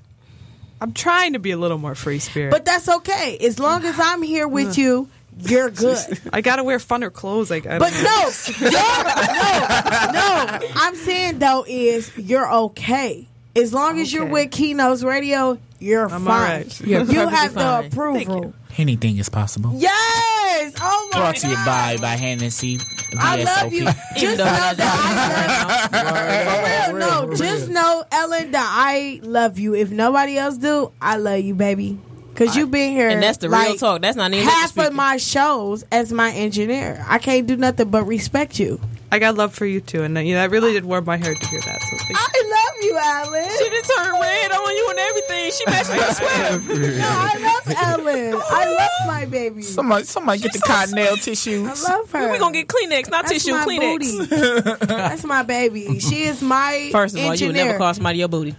I'm 0.80 0.92
trying 0.92 1.34
to 1.34 1.38
be 1.38 1.50
a 1.50 1.56
little 1.56 1.78
more 1.78 1.94
free 1.94 2.18
spirit. 2.20 2.50
But 2.50 2.64
that's 2.64 2.88
okay. 2.88 3.36
As 3.38 3.58
long 3.58 3.84
as 3.84 3.98
I'm 4.00 4.22
here 4.22 4.48
with 4.48 4.78
you, 4.78 5.08
you're 5.38 5.70
good. 5.70 5.98
I 6.32 6.40
gotta 6.40 6.64
wear 6.64 6.78
funner 6.78 7.12
clothes. 7.12 7.50
Like, 7.50 7.66
I 7.66 7.78
But 7.78 7.92
don't 7.92 8.02
no, 8.02 8.30
you're, 8.60 8.70
no, 8.70 10.12
no. 10.12 10.68
I'm 10.76 10.94
saying 10.96 11.38
though 11.38 11.64
is 11.68 12.16
you're 12.16 12.50
okay. 12.52 13.26
As 13.56 13.72
long 13.74 13.98
as 14.00 14.12
you're 14.12 14.22
Okay. 14.24 14.32
with 14.32 14.50
Keynotes 14.52 15.02
Radio, 15.02 15.58
you're 15.80 16.04
I'm 16.04 16.24
fine. 16.24 16.28
all 16.28 16.38
right. 16.56 16.80
You're 16.80 17.02
You 17.04 17.26
have 17.28 17.52
fine. 17.52 17.82
the 17.82 17.86
approval. 17.88 18.54
Anything 18.78 19.18
is 19.18 19.28
possible. 19.28 19.72
Yes. 19.74 20.74
Oh 20.80 21.08
my 21.12 21.18
god. 21.18 21.20
Brought 21.20 21.36
to 21.36 21.48
you 21.48 21.54
God. 21.54 21.66
by 21.66 21.96
by 22.00 22.16
Hennessy. 22.16 22.78
I 23.18 23.42
love 23.42 23.72
you. 23.72 23.84
Just 24.16 24.38
know 24.38 24.44
that 24.44 25.90
I 25.92 26.86
love 26.86 26.90
For 26.90 26.96
real, 26.96 27.28
no. 27.28 27.34
Just 27.34 27.68
know, 27.68 28.04
Ellen, 28.12 28.52
that 28.52 28.68
I 28.72 29.20
love 29.22 29.58
you. 29.58 29.74
If 29.74 29.90
nobody 29.90 30.36
else 30.38 30.56
do, 30.58 30.92
I 31.00 31.16
love 31.16 31.40
you, 31.40 31.54
baby. 31.54 31.98
Cause 32.36 32.56
you've 32.56 32.70
been 32.70 32.92
here, 32.92 33.08
And 33.10 33.22
that's 33.22 33.36
the 33.38 33.50
real 33.50 33.74
talk. 33.76 34.00
That's 34.00 34.16
not 34.16 34.32
even 34.32 34.48
half 34.48 34.70
speaking. 34.70 34.88
of 34.88 34.94
my 34.94 35.18
shows 35.18 35.84
as 35.92 36.10
my 36.12 36.30
engineer. 36.32 37.04
I 37.06 37.18
can't 37.18 37.46
do 37.46 37.56
nothing 37.56 37.90
but 37.90 38.04
respect 38.04 38.58
you. 38.58 38.80
I 39.12 39.18
got 39.18 39.34
love 39.34 39.52
for 39.52 39.66
you 39.66 39.80
too, 39.82 40.04
and 40.04 40.16
uh, 40.16 40.20
you 40.20 40.34
know, 40.34 40.40
that 40.40 40.50
really 40.50 40.72
did 40.72 40.84
warm 40.86 41.04
my 41.04 41.18
heart 41.18 41.38
to 41.38 41.48
hear 41.48 41.60
that. 41.60 41.82
So 41.82 41.96
thank 41.98 42.10
you. 42.10 42.16
I 42.16 42.42
love 42.48 42.59
you, 42.82 42.96
Ellen. 42.98 43.48
She 43.58 43.68
done 43.70 43.82
turned 43.82 44.20
red 44.20 44.52
on 44.52 44.76
you 44.76 44.86
and 44.90 44.98
everything. 44.98 45.50
She 45.52 45.64
matching 45.66 45.96
your 45.96 46.04
sweater. 46.12 46.58
No, 46.98 47.08
I 47.08 47.38
love 47.38 47.76
Ellen. 48.06 48.34
I 48.50 48.64
love 48.74 48.90
my 49.06 49.24
baby. 49.26 49.62
Somebody, 49.62 50.04
somebody 50.04 50.40
get 50.40 50.52
the 50.52 50.58
cottonelle 50.60 51.22
tissues. 51.22 51.84
I 51.84 51.96
love 51.96 52.10
her. 52.12 52.32
We 52.32 52.38
gonna 52.38 52.52
get 52.52 52.68
Kleenex, 52.68 53.10
not 53.10 53.26
That's 53.26 53.44
tissue. 53.44 53.52
my 53.52 53.64
Kleenex. 53.66 54.28
booty. 54.28 54.86
That's 54.86 55.24
my 55.24 55.42
baby. 55.42 55.98
She 56.00 56.22
is 56.24 56.42
my 56.42 56.88
First 56.92 57.16
of 57.16 57.24
all, 57.24 57.34
you 57.34 57.46
would 57.48 57.56
never 57.56 57.78
call 57.78 57.94
somebody 57.94 58.18
your 58.18 58.28
booty. 58.28 58.54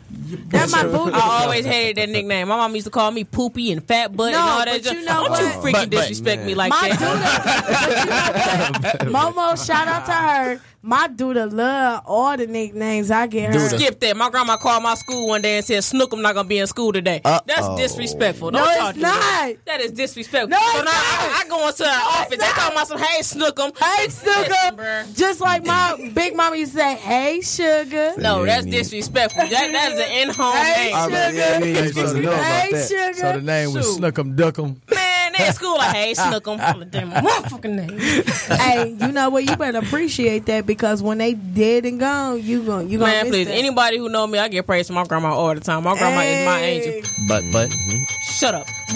That's 0.47 0.71
my 0.71 0.83
boo. 0.83 1.11
I 1.11 1.41
always 1.43 1.65
hated 1.65 1.97
that 1.97 2.07
nickname. 2.09 2.47
My 2.47 2.55
mom 2.55 2.73
used 2.73 2.87
to 2.87 2.91
call 2.91 3.11
me 3.11 3.25
poopy 3.25 3.71
and 3.73 3.83
fat 3.85 4.15
butt 4.15 4.31
No, 4.31 4.39
and 4.39 4.49
all 4.49 4.63
that. 4.65 4.81
but 4.83 4.93
you 4.93 5.01
know 5.03 5.27
Don't 5.27 5.39
you 5.41 5.47
freaking 5.59 5.71
But- 5.73 5.89
but, 5.91 5.91
disrespect 5.91 6.45
me 6.45 6.55
like 6.55 6.69
My 6.69 6.87
that. 6.89 8.97
Momo, 9.01 9.57
shout 9.65 9.87
out 9.89 10.05
to 10.05 10.11
her. 10.13 10.61
My 10.83 11.07
duda 11.07 11.51
love 11.51 12.01
all 12.07 12.35
the 12.35 12.47
nicknames 12.47 13.11
I 13.11 13.27
get 13.27 13.53
her. 13.53 13.69
Skip 13.69 13.99
that. 13.99 14.17
My 14.17 14.31
grandma 14.31 14.57
called 14.57 14.81
my 14.81 14.95
school 14.95 15.27
one 15.27 15.43
day 15.43 15.57
and 15.57 15.65
said, 15.65 15.83
"Snook, 15.83 16.11
I'm 16.11 16.23
not 16.23 16.33
gonna 16.33 16.47
be 16.47 16.57
in 16.57 16.65
school 16.65 16.91
today." 16.91 17.21
That's 17.23 17.45
Uh-oh. 17.51 17.77
disrespectful. 17.77 18.49
No, 18.49 18.59
Don't 18.59 18.69
it's 18.69 18.77
talk 18.79 18.91
to 18.93 18.97
me. 18.97 19.03
not. 19.03 19.55
That 19.65 19.81
is 19.81 19.91
disrespectful. 19.91 20.49
No, 20.49 20.57
so 20.57 20.65
it's 20.65 20.77
now 20.77 20.83
not. 20.85 20.93
I, 20.95 21.43
I 21.45 21.47
go 21.47 21.67
into 21.67 21.83
the 21.83 21.89
office. 21.89 22.29
They 22.39 22.45
talking 22.47 22.71
about 22.73 22.87
some, 22.87 22.97
"Hey, 22.97 23.19
Snookum." 23.21 23.77
Hey, 23.77 24.05
Listen, 24.05 24.43
sugar. 24.43 25.05
Just 25.13 25.39
like 25.39 25.63
my 25.67 26.11
big 26.15 26.35
mama 26.35 26.55
used 26.55 26.71
to 26.71 26.79
say, 26.79 26.95
hey, 26.95 27.41
sugar. 27.41 28.13
No, 28.17 28.43
that's 28.43 28.65
Yeah, 28.65 28.71
disrespectful. 28.79 29.43
That 29.49 29.71
that 29.71 29.91
is 29.91 29.99
an 29.99 30.29
in-home 30.29 30.53
Hey, 30.55 30.85
name. 30.87 30.95
I 30.95 31.07
mean, 31.07 31.35
yeah, 31.35 31.59
you 31.59 31.65
ain't 31.77 31.87
supposed 31.89 32.15
to 32.15 32.21
know 32.23 32.31
about 32.31 32.43
Hey, 32.43 32.87
sugar. 32.87 33.13
So 33.19 33.33
the 33.33 33.41
name 33.41 33.73
was 33.73 33.85
Shoot. 33.85 34.01
Snookum 34.01 34.35
Duckum. 34.35 34.77
Man, 34.91 35.20
they 35.37 35.47
in 35.47 35.53
school 35.53 35.77
like, 35.77 35.95
"Hey, 35.95 36.13
Snookum." 36.13 36.59
All 36.61 36.81
of 36.81 36.91
them 36.91 37.11
motherfucking 37.11 37.75
name. 37.75 37.99
hey, 38.59 38.89
you 38.99 39.11
know 39.11 39.29
what? 39.29 39.43
You 39.49 39.55
better 39.55 39.79
appreciate 39.79 40.45
that 40.47 40.65
because 40.65 41.01
when 41.01 41.17
they 41.19 41.33
dead 41.33 41.85
and 41.85 41.99
gone, 41.99 42.41
you 42.41 42.63
gon' 42.63 42.89
you 42.89 42.97
gonna 42.99 43.11
Man, 43.11 43.23
miss 43.25 43.31
please. 43.31 43.47
that. 43.47 43.53
Anybody 43.55 43.97
who 43.97 44.09
know 44.09 44.25
me, 44.27 44.39
I 44.39 44.47
get 44.47 44.65
praise 44.65 44.87
from 44.87 44.95
my 44.95 45.03
grandma 45.05 45.33
all 45.33 45.53
the 45.53 45.59
time. 45.61 45.83
My 45.83 45.97
grandma 45.97 46.21
is 46.21 46.45
my 46.45 46.59
angel. 46.59 47.01
But 47.27 47.43
but 47.51 47.69
Shut 48.23 48.55
up. 48.55 48.65
I 48.93 48.95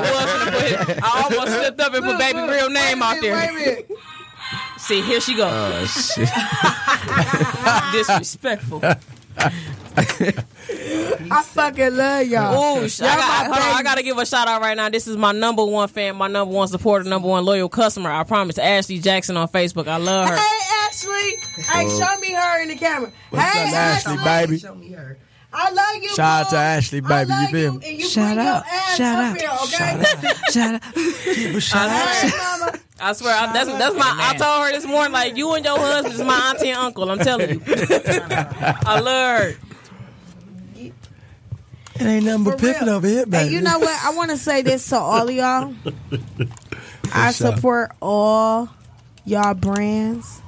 was 0.00 0.24
gonna 0.24 0.50
put 0.52 1.02
I 1.02 1.04
almost 1.24 1.52
slipped 1.52 1.80
up 1.80 1.92
and 1.94 2.04
put 2.04 2.18
baby 2.18 2.38
real 2.40 2.70
name 2.70 3.02
out 3.02 3.20
there. 3.20 3.34
Wait 3.34 3.50
a 3.50 3.52
minute. 3.52 3.90
See, 4.78 5.00
here 5.02 5.20
she 5.20 5.34
goes. 5.36 5.52
oh 5.52 5.84
shit. 5.86 6.28
Disrespectful. 7.92 8.80
I 9.96 11.42
fucking 11.42 11.96
love 11.96 12.26
y'all. 12.26 12.54
Ooh, 12.54 12.80
I, 12.80 12.80
Y'all 12.82 12.88
got, 13.00 13.00
my 13.00 13.44
hold 13.44 13.56
on, 13.56 13.62
I 13.62 13.72
babies. 13.72 13.82
gotta 13.82 14.02
give 14.02 14.18
a 14.18 14.26
shout 14.26 14.48
out 14.48 14.60
right 14.62 14.76
now. 14.76 14.88
This 14.88 15.06
is 15.06 15.16
my 15.16 15.32
number 15.32 15.64
one 15.64 15.88
fan, 15.88 16.16
my 16.16 16.28
number 16.28 16.54
one 16.54 16.68
supporter, 16.68 17.08
number 17.08 17.28
one 17.28 17.44
loyal 17.44 17.68
customer. 17.68 18.10
I 18.10 18.24
promise. 18.24 18.58
Ashley 18.58 18.98
Jackson 18.98 19.36
on 19.36 19.48
Facebook. 19.48 19.88
I 19.88 19.96
love 19.96 20.28
her. 20.28 20.36
Hey, 20.36 20.58
Ashley. 20.86 21.36
Hey, 21.64 21.88
show 21.88 22.18
me 22.20 22.32
her 22.32 22.62
in 22.62 22.68
the 22.68 22.76
camera. 22.76 23.12
What's 23.30 23.44
hey, 23.44 23.68
up, 23.68 23.74
Ashley, 23.74 24.16
baby? 24.24 24.58
Show 24.58 24.74
me 24.74 24.92
her. 24.92 25.18
I 25.54 25.70
love 25.70 26.02
you. 26.02 26.08
Shout 26.10 26.46
out 26.46 26.50
to. 26.50 26.56
Ashley, 26.56 27.00
baby. 27.00 27.30
You 27.30 27.36
love 27.40 27.50
feel 27.50 27.72
me? 27.74 27.88
And 27.90 27.98
you 27.98 28.06
Shout 28.08 28.36
bring 28.36 28.46
out. 28.46 28.64
Your 28.64 28.74
ass 28.74 28.96
Shout 28.96 29.18
up 29.18 29.24
out. 29.24 29.40
Here, 29.40 29.50
okay? 29.64 30.32
Shout 30.50 30.74
out. 30.74 30.82
I, 30.96 32.20
Hey, 32.22 32.30
mama. 32.38 32.78
I 33.00 33.12
swear, 33.14 33.34
I, 33.36 33.52
that's 33.52 33.68
that's 33.68 33.96
my. 33.96 34.16
I 34.16 34.36
told 34.36 34.64
her 34.66 34.72
this 34.72 34.86
morning, 34.86 35.12
like 35.12 35.36
you 35.36 35.52
and 35.54 35.64
your 35.64 35.76
husband 35.76 36.14
is 36.14 36.22
my 36.22 36.50
auntie 36.50 36.68
and 36.70 36.78
uncle. 36.78 37.10
I'm 37.10 37.18
telling 37.18 37.50
you, 37.50 37.60
I 37.66 39.00
love 39.00 39.40
her. 39.42 39.56
It 41.94 42.02
ain't 42.02 42.24
nothing 42.24 42.44
but 42.44 42.58
pimping 42.58 42.86
real. 42.86 42.96
over 42.96 43.06
here, 43.06 43.26
baby. 43.26 43.44
And 43.44 43.52
you 43.52 43.60
know 43.60 43.78
what? 43.78 44.04
I 44.04 44.14
want 44.14 44.30
to 44.30 44.36
say 44.36 44.62
this 44.62 44.88
to 44.88 44.96
all 44.96 45.28
of 45.28 45.34
y'all. 45.34 45.74
I 47.14 47.32
support 47.32 47.92
all 48.00 48.68
y'all 49.24 49.54
brands 49.54 50.40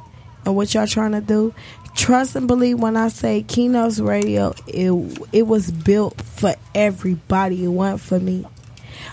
and 0.45 0.57
what 0.57 0.73
y'all 0.75 0.87
trying 0.87 1.13
to 1.13 1.21
do. 1.21 1.55
Trust 1.95 2.35
and 2.35 2.49
believe 2.49 2.81
when 2.81 2.97
I 2.97 3.09
say 3.09 3.43
Keynotes 3.43 4.01
Radio, 4.01 4.55
it 4.67 4.91
it 5.33 5.43
was 5.43 5.71
built 5.71 6.21
for 6.21 6.55
everybody. 6.75 7.65
It 7.65 7.69
wasn't 7.69 8.01
for 8.01 8.19
me. 8.19 8.47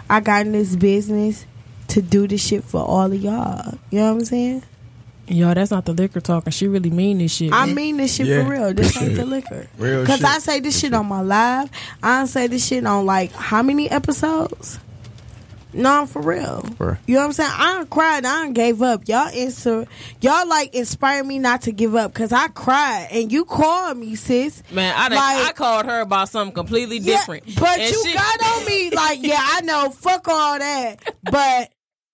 I 0.10 0.20
got 0.20 0.46
in 0.46 0.54
this 0.54 0.76
business 0.76 1.46
to 1.90 2.02
do 2.02 2.28
this 2.28 2.46
shit 2.46 2.64
for 2.64 2.82
all 2.82 3.12
of 3.12 3.22
y'all. 3.22 3.78
You 3.92 4.00
know 4.00 4.14
what 4.14 4.20
I'm 4.20 4.26
saying? 4.26 4.64
Yo, 5.32 5.54
that's 5.54 5.72
not 5.72 5.86
the 5.86 5.94
liquor 5.94 6.20
talking. 6.22 6.52
She 6.52 6.68
really 6.68 6.90
mean 6.90 7.20
this 7.20 7.34
shit. 7.34 7.54
I 7.54 7.66
mean 7.72 7.98
this 7.98 8.16
shit 8.16 8.28
Yeah, 8.28 8.44
for 8.44 8.50
real. 8.52 8.74
This 8.74 9.00
ain't 9.02 9.16
the 9.16 9.26
liquor. 9.36 9.68
Real 9.78 10.06
Cause 10.06 10.18
shit. 10.20 10.28
I 10.28 10.40
say 10.40 10.60
this 10.60 10.80
shit 10.80 10.94
on 10.94 11.06
my 11.08 11.22
live. 11.22 11.70
I 12.04 12.20
don't 12.20 12.28
say 12.28 12.48
this 12.48 12.68
shit 12.68 12.86
on 12.86 13.06
like 13.06 13.32
how 13.32 13.64
many 13.64 13.90
episodes? 13.90 14.80
No, 15.74 16.06
for 16.06 16.22
real. 16.22 16.64
For- 16.78 17.00
You 17.08 17.14
know 17.16 17.22
what 17.22 17.26
I'm 17.28 17.32
saying? 17.32 17.52
I 17.54 17.74
don't 17.78 17.90
cried. 17.90 18.26
I 18.26 18.44
don't 18.44 18.52
gave 18.52 18.82
up. 18.82 19.08
Y'all 19.08 19.30
insta, 19.32 19.88
y'all 20.20 20.46
like 20.46 20.76
inspire 20.76 21.24
me 21.24 21.40
not 21.40 21.62
to 21.62 21.72
give 21.72 21.96
up. 21.96 22.14
Cause 22.14 22.34
I 22.34 22.50
cried 22.50 23.08
and 23.12 23.32
you 23.32 23.46
called 23.46 23.98
me, 23.98 24.16
sis. 24.16 24.64
Man, 24.70 24.94
I 24.98 25.08
done, 25.08 25.16
Like- 25.18 25.48
I 25.50 25.54
called 25.54 25.86
her 25.86 26.02
about 26.02 26.28
something 26.28 26.54
completely 26.54 26.98
Yeah, 26.98 27.20
different. 27.20 27.46
but 27.58 27.80
And 27.80 27.90
you 27.90 28.04
she- 28.06 28.14
got 28.14 28.44
on 28.44 28.66
me 28.66 28.90
like, 28.90 29.20
yeah, 29.22 29.40
I 29.40 29.62
know. 29.62 29.92
Fuck 29.92 30.28
all 30.28 30.60
that. 30.60 30.98
But 31.32 31.72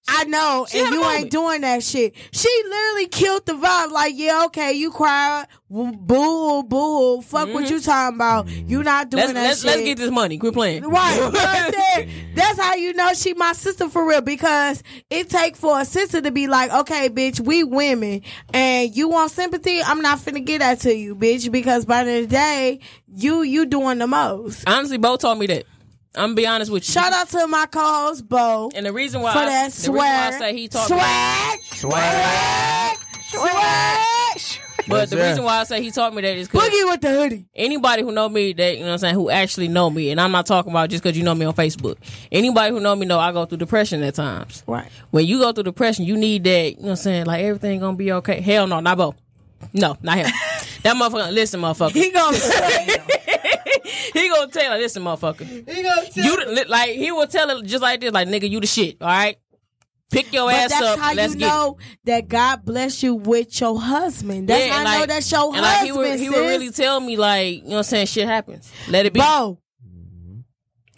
I 0.08 0.24
know, 0.24 0.66
She 0.70 0.80
and 0.80 0.93
you 0.93 1.05
ain't 1.05 1.30
doing 1.30 1.62
that 1.62 1.84
shit. 1.84 2.16
She 2.32 2.49
literally 2.70 3.08
killed 3.08 3.45
the 3.45 3.53
vibe. 3.53 3.91
Like, 3.91 4.14
yeah, 4.16 4.45
okay, 4.45 4.72
you 4.74 4.91
cry, 4.91 5.45
boo, 5.70 6.64
boo. 6.64 7.22
Fuck 7.22 7.49
what 7.49 7.66
mm-hmm. 7.66 7.74
you 7.74 7.80
talking 7.82 8.16
about. 8.16 8.47
You 8.47 8.84
not 8.84 9.10
doing 9.10 9.24
let's, 9.24 9.34
that 9.34 9.43
let's, 9.43 9.62
shit. 9.62 9.68
let's 9.68 9.82
get 9.82 9.97
this 9.97 10.12
money. 10.12 10.38
Quit 10.38 10.53
playing. 10.53 10.84
Right, 10.84 11.16
you 11.16 11.22
know 11.22 11.30
what 11.30 11.38
I'm 11.38 11.74
saying? 11.74 12.10
That's 12.36 12.60
how 12.60 12.76
you 12.76 12.93
know 12.93 13.14
she 13.14 13.34
my 13.34 13.51
sister 13.53 13.89
for 13.89 14.08
real 14.08 14.22
because 14.22 14.82
it 15.10 15.30
take 15.30 15.55
for 15.58 15.80
a 15.80 15.86
sister 15.86 16.22
to 16.22 16.32
be 16.32 16.47
like, 16.47 16.72
okay, 16.72 17.10
bitch, 17.10 17.39
we 17.39 17.64
women 17.64 18.22
and 18.53 18.95
you 18.95 19.10
want 19.10 19.32
sympathy. 19.32 19.82
I'm 19.84 20.01
not 20.01 20.20
finna 20.20 20.43
get 20.45 20.60
that 20.60 20.80
to 20.82 20.95
you, 20.95 21.16
bitch, 21.16 21.51
because 21.51 21.86
by 21.86 22.05
the 22.05 22.12
end 22.12 22.24
of 22.24 22.30
the 22.30 22.36
day, 22.36 22.80
you 23.14 23.41
you 23.41 23.66
doing 23.66 23.97
the 23.97 24.08
most. 24.08 24.64
Honestly, 24.68 24.97
Bo 24.97 25.18
told 25.18 25.39
me 25.39 25.47
that. 25.47 25.66
I'm 26.16 26.30
gonna 26.30 26.34
be 26.36 26.47
honest 26.47 26.72
with 26.72 26.88
you. 26.88 26.93
Shout 26.93 27.14
out 27.14 27.30
to 27.30 27.47
my 27.47 27.66
co-host 27.68 28.28
Bo 28.28 28.72
And 28.76 28.86
the 28.86 28.93
reason 28.93 29.22
why 29.22 29.34
for 29.34 29.39
I, 29.39 29.45
that 29.45 29.72
the 29.72 29.91
reason 29.91 29.95
why 29.95 30.28
I 30.28 30.32
say 30.39 30.53
he 30.58 30.68
taught 30.68 30.88
swag, 30.88 31.60
swag, 31.64 32.97
swag. 33.30 33.41
swag. 34.38 34.64
But 34.89 35.10
the 35.10 35.18
Yes, 35.18 35.30
reason 35.32 35.43
why 35.43 35.60
I 35.60 35.64
say 35.66 35.82
he 35.84 35.91
taught 35.91 36.16
me 36.16 36.22
that 36.22 36.38
is 36.38 36.47
because 36.47 36.70
Boogie 36.70 36.89
with 36.89 37.01
the 37.01 37.10
hoodie. 37.10 37.45
anybody 37.53 38.03
who 38.03 38.12
know 38.14 38.30
me 38.30 38.53
that 38.53 38.76
you 38.76 38.80
know 38.82 38.88
what 38.88 38.93
I'm 38.93 38.99
saying 38.99 39.16
who 39.16 39.30
actually 39.30 39.68
know 39.68 39.89
me, 39.89 40.12
and 40.12 40.22
I'm 40.22 40.32
not 40.32 40.45
talking 40.45 40.72
about 40.72 40.89
just 40.89 41.03
because 41.03 41.18
you 41.18 41.24
know 41.26 41.36
me 41.36 41.45
on 41.45 41.53
Facebook. 41.53 41.97
Anybody 42.32 42.72
who 42.74 42.80
know 42.80 42.95
me 42.95 43.05
know 43.05 43.20
I 43.20 43.34
go 43.34 43.45
through 43.45 43.58
depression 43.58 44.01
at 44.03 44.16
times. 44.16 44.64
Right. 44.66 44.88
When 45.12 45.26
you 45.26 45.39
go 45.39 45.51
through 45.51 45.64
depression, 45.64 46.05
you 46.05 46.16
need 46.16 46.45
that. 46.45 46.70
You 46.70 46.76
know 46.78 46.82
what 46.84 46.89
I'm 46.91 46.95
saying? 46.95 47.26
Like 47.26 47.43
everything 47.43 47.82
gonna 47.82 47.97
be 47.97 48.14
okay. 48.14 48.39
Hell 48.39 48.66
no, 48.66 48.80
not 48.80 48.97
Bo. 48.97 49.14
No, 49.74 49.97
not 50.01 50.18
him. 50.20 50.26
that 50.84 50.95
motherfucker. 50.95 51.34
Listen, 51.34 51.60
motherfucker. 51.60 51.91
He 51.91 52.10
gonna 52.12 52.38
he 54.14 54.30
gonna 54.30 54.51
tell 54.51 54.72
her, 54.74 54.78
listen, 54.78 55.03
motherfucker. 55.03 55.45
he 55.47 55.84
gonna 55.84 56.10
tell 56.12 56.24
You 56.26 56.55
the- 56.55 56.66
like 56.70 56.91
he 56.91 57.12
will 57.12 57.28
tell 57.28 57.49
her 57.49 57.62
just 57.64 57.82
like 57.82 58.01
this, 58.01 58.12
like 58.12 58.28
nigga, 58.28 58.49
you 58.49 58.60
the 58.60 58.68
shit. 58.68 58.97
All 59.01 59.08
right, 59.08 59.38
pick 60.12 60.32
your 60.34 60.47
But 60.49 60.55
ass 60.55 60.70
that's 60.72 60.82
up. 60.86 60.99
how 60.99 61.14
let's 61.14 61.34
you 61.34 61.39
get. 61.39 61.53
it. 61.68 61.76
that 62.05 62.28
God 62.28 62.66
bless 62.66 63.03
you 63.03 63.16
with 63.16 63.60
your 63.60 63.80
husband. 63.80 64.47
That's 64.49 64.66
Yeah, 64.66 64.74
how 64.74 64.80
and 64.80 64.88
I 64.88 64.99
know 64.99 65.05
that's 65.05 65.32
your 65.32 65.53
and 65.53 65.62
like 65.62 65.82
he 65.82 65.88
husband. 65.89 65.97
would, 65.97 66.20
he 66.20 66.30
would 66.30 66.38
really 66.47 66.72
tell 66.72 66.99
me 66.99 67.18
like, 67.18 67.55
you 67.58 67.62
know 67.64 67.70
what 67.70 67.78
I'm 67.78 67.84
saying, 67.84 68.05
shit 68.08 68.28
happens. 68.28 68.72
Let 68.89 69.05
it 69.05 69.14
be. 69.14 69.20
Bo, 69.20 69.60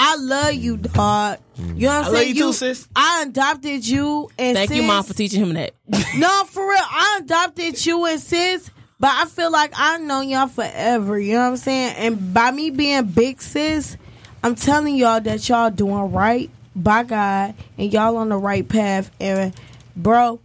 I 0.01 0.15
love 0.15 0.53
you, 0.53 0.77
dog. 0.77 1.39
You 1.57 1.87
know 1.87 1.87
what 1.87 1.95
I'm 1.97 2.03
I 2.05 2.07
love 2.07 2.15
saying? 2.15 2.35
you 2.35 2.41
too, 2.43 2.53
sis. 2.53 2.87
I 2.95 3.23
adopted 3.27 3.85
you 3.85 4.29
and 4.37 4.55
Thank 4.55 4.69
sis, 4.69 4.77
you, 4.77 4.83
mom, 4.83 5.03
for 5.03 5.13
teaching 5.13 5.41
him 5.43 5.53
that. 5.55 5.73
No, 6.15 6.43
for 6.45 6.63
real. 6.67 6.79
I 6.81 7.19
adopted 7.21 7.85
you 7.85 8.05
and 8.05 8.21
sis, 8.21 8.71
but 8.99 9.11
I 9.11 9.25
feel 9.25 9.51
like 9.51 9.71
I've 9.75 10.01
known 10.01 10.29
y'all 10.29 10.47
forever. 10.47 11.19
You 11.19 11.33
know 11.33 11.41
what 11.41 11.47
I'm 11.47 11.57
saying? 11.57 11.95
And 11.97 12.33
by 12.33 12.51
me 12.51 12.69
being 12.69 13.05
big 13.05 13.41
sis, 13.41 13.97
I'm 14.43 14.55
telling 14.55 14.95
y'all 14.95 15.21
that 15.21 15.47
y'all 15.47 15.69
doing 15.69 16.11
right 16.11 16.49
by 16.75 17.03
God 17.03 17.55
and 17.77 17.93
y'all 17.93 18.17
on 18.17 18.29
the 18.29 18.37
right 18.37 18.67
path. 18.67 19.09
And 19.19 19.53
bro, 19.95 20.39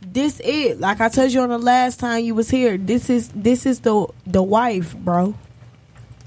this 0.00 0.40
it. 0.44 0.80
Like 0.80 1.00
I 1.00 1.08
told 1.08 1.32
you 1.32 1.40
on 1.40 1.48
the 1.48 1.58
last 1.58 2.00
time 2.00 2.24
you 2.24 2.34
was 2.34 2.50
here. 2.50 2.76
This 2.76 3.10
is 3.10 3.28
this 3.34 3.66
is 3.66 3.80
the 3.80 4.06
the 4.26 4.42
wife, 4.42 4.96
bro. 4.96 5.26
You 5.26 5.34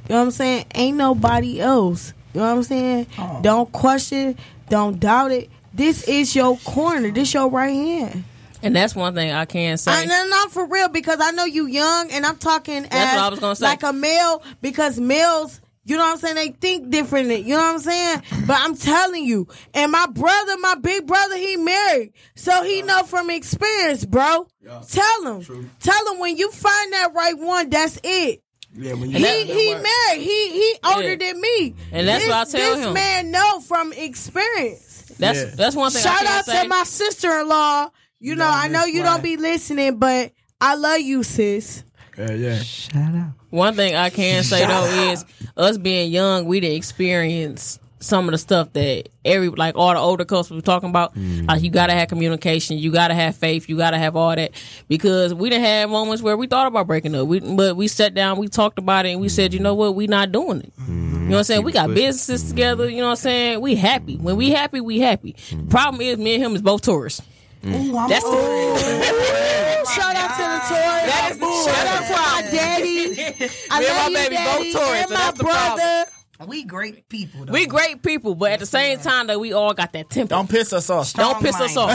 know 0.10 0.20
what 0.20 0.22
I'm 0.24 0.32
saying? 0.32 0.66
Ain't 0.76 0.98
nobody 0.98 1.60
else. 1.60 2.14
You 2.34 2.40
know 2.40 2.48
what 2.48 2.58
I'm 2.58 2.64
saying? 2.64 3.08
Oh. 3.18 3.40
Don't 3.42 3.72
question, 3.72 4.38
don't 4.70 5.00
doubt 5.00 5.32
it. 5.32 5.50
This 5.74 6.08
is 6.08 6.36
your 6.36 6.58
corner. 6.58 7.12
This 7.12 7.34
your 7.34 7.50
right 7.50 7.74
hand. 7.74 8.24
And 8.64 8.76
that's 8.76 8.96
one 8.96 9.14
thing 9.16 9.32
I 9.32 9.46
can 9.46 9.78
say. 9.78 9.92
I, 9.92 10.06
no, 10.06 10.28
not 10.28 10.52
for 10.52 10.66
real 10.68 10.88
because 10.90 11.20
I 11.22 11.32
know 11.32 11.46
you 11.46 11.66
young 11.68 12.12
and 12.12 12.26
I'm 12.26 12.38
talking 12.38 12.84
That's 12.84 12.94
as 12.96 13.16
what 13.16 13.24
I 13.24 13.30
was 13.30 13.40
gonna 13.40 13.56
say. 13.56 13.66
like 13.66 13.84
a 13.84 13.92
male 13.94 14.44
because 14.62 15.00
males, 15.00 15.62
you 15.84 15.98
know 15.98 16.04
what 16.04 16.12
I'm 16.14 16.18
saying, 16.20 16.36
they 16.36 16.50
think 16.50 16.90
differently. 16.92 17.38
You 17.38 17.56
know 17.56 17.62
what 17.62 17.74
I'm 17.76 17.80
saying? 17.80 18.22
But 18.46 18.58
I'm 18.60 18.76
telling 18.76 19.26
you, 19.26 19.48
and 19.74 19.92
my 19.92 20.06
brother, 20.08 20.58
my 20.60 20.76
big 20.76 21.08
brother, 21.08 21.38
he 21.38 21.58
married, 21.58 22.14
so 22.36 22.64
he 22.64 22.82
know 22.84 23.04
from 23.04 23.30
experience, 23.32 24.06
bro. 24.06 24.48
Tell 24.90 25.24
him, 25.40 25.72
tell 25.80 26.14
him 26.14 26.20
when 26.20 26.38
you 26.38 26.52
find 26.52 26.94
that 26.94 27.14
right 27.16 27.38
one, 27.38 27.70
that's 27.70 28.00
it. 28.04 28.44
Yeah, 28.74 28.94
when 28.94 29.10
you 29.10 29.18
He 29.18 29.24
that- 29.24 29.48
he 29.48 29.74
married. 29.74 30.22
He 30.24 30.50
he 30.52 30.76
older 30.86 31.10
Yeah. 31.10 31.16
than 31.34 31.42
me. 31.42 31.76
And 31.92 32.08
that's 32.08 32.24
this, 32.24 32.30
what 32.32 32.48
I 32.48 32.52
tell 32.60 32.76
this 32.78 32.86
him. 32.86 32.94
man 32.94 33.32
know 33.32 33.60
from 33.60 33.92
experience. 33.92 35.04
That's 35.20 35.40
Yeah. 35.40 35.46
that's 35.56 35.76
one 35.76 35.92
thing. 35.92 36.00
I 36.00 36.04
Shout 36.04 36.18
can 36.20 36.28
out 36.28 36.46
say. 36.46 36.62
to 36.64 36.68
my 36.70 36.84
sister 36.84 37.40
in 37.42 37.50
law. 37.50 37.90
You 38.22 38.36
know, 38.36 38.48
I 38.48 38.68
know 38.68 38.86
you 38.86 39.02
don't 39.02 39.24
be 39.24 39.36
listening, 39.36 39.98
but 39.98 40.32
I 40.62 40.76
love 40.76 41.00
you, 41.02 41.24
sis. 41.24 41.84
Yeah, 42.16 42.32
yeah. 42.34 42.60
Shout 42.60 43.16
out. 43.16 43.32
One 43.50 43.74
thing 43.74 43.96
I 43.96 44.12
can 44.12 44.44
say 44.52 44.66
though 44.66 44.86
is 45.12 45.26
us 45.58 45.78
being 45.80 46.12
young, 46.12 46.46
we 46.46 46.60
didn't 46.60 46.78
experience 46.78 47.80
some 48.00 48.28
of 48.28 48.32
the 48.32 48.38
stuff 48.38 48.74
that 48.74 49.10
every 49.26 49.50
like 49.50 49.76
all 49.76 49.94
the 49.94 50.00
older 50.00 50.24
couples 50.26 50.52
were 50.52 50.62
talking 50.62 50.90
about. 50.90 51.18
Like 51.18 51.64
you 51.64 51.72
gotta 51.72 51.94
have 51.94 52.10
communication, 52.10 52.78
you 52.78 52.92
gotta 52.92 53.16
have 53.16 53.36
faith, 53.36 53.68
you 53.68 53.76
gotta 53.76 53.98
have 53.98 54.16
all 54.16 54.36
that 54.36 54.52
because 54.88 55.34
we 55.34 55.50
didn't 55.50 55.66
have 55.66 55.90
moments 55.90 56.22
where 56.22 56.38
we 56.38 56.46
thought 56.46 56.68
about 56.68 56.86
breaking 56.86 57.16
up. 57.16 57.28
We 57.28 57.40
but 57.40 57.76
we 57.76 57.88
sat 57.88 58.14
down, 58.14 58.38
we 58.38 58.50
talked 58.50 58.78
about 58.78 59.08
it, 59.08 59.14
and 59.14 59.22
we 59.22 59.30
said, 59.30 59.52
you 59.52 59.60
know 59.60 59.74
what, 59.74 59.96
we 59.96 60.06
not 60.06 60.32
doing 60.32 60.62
it. 60.62 60.74
You 60.88 60.94
know 60.94 61.30
what 61.30 61.38
I'm 61.40 61.44
saying? 61.46 61.64
We 61.64 61.72
got 61.72 61.94
businesses 61.94 62.50
together. 62.50 62.88
You 62.90 62.98
know 62.98 63.06
what 63.06 63.10
I'm 63.12 63.16
saying? 63.16 63.62
We 63.62 63.76
happy. 63.76 64.18
When 64.18 64.36
we 64.36 64.50
happy, 64.52 64.82
we 64.82 65.00
happy. 65.00 65.36
The 65.50 65.64
problem 65.70 66.02
is, 66.02 66.18
me 66.18 66.36
and 66.36 66.44
him 66.44 66.56
is 66.56 66.62
both 66.62 66.82
Tauruses. 66.82 67.22
Mm. 67.64 68.08
That's 68.10 68.24
the 68.24 68.32
Shout 69.96 70.16
out 70.16 70.32
to 70.38 70.44
the 70.44 70.60
Taurus. 70.74 71.66
Shout 71.66 71.88
out 71.88 72.04
to 72.08 72.14
my 72.14 72.50
daddy. 72.52 72.92
I 73.72 73.80
Me 73.80 73.88
and 73.88 73.96
love 73.98 73.98
my 73.98 74.08
you, 74.10 74.16
baby 74.16 74.36
daddy, 74.36 74.74
both 74.74 74.82
Taurus, 74.82 75.00
and 75.02 75.10
so 75.10 75.14
my 75.14 75.20
that's 75.22 75.38
the 75.38 75.44
brother. 75.44 76.06
We 76.48 76.64
great 76.64 77.08
people. 77.08 77.46
Though. 77.46 77.54
We 77.54 77.68
great 77.68 78.02
people, 78.02 78.34
but 78.34 78.52
at 78.54 78.60
the 78.60 78.66
same 78.66 78.98
time 78.98 79.28
that 79.28 79.40
we 79.40 79.54
all 79.54 79.76
got 79.76 79.94
that 79.94 80.10
temper. 80.10 80.30
Don't 80.30 80.50
piss 80.50 80.74
us 80.74 80.90
off. 80.90 81.14
Don't 81.14 81.40
piss 81.40 81.60
us 81.62 81.78
off. 81.78 81.92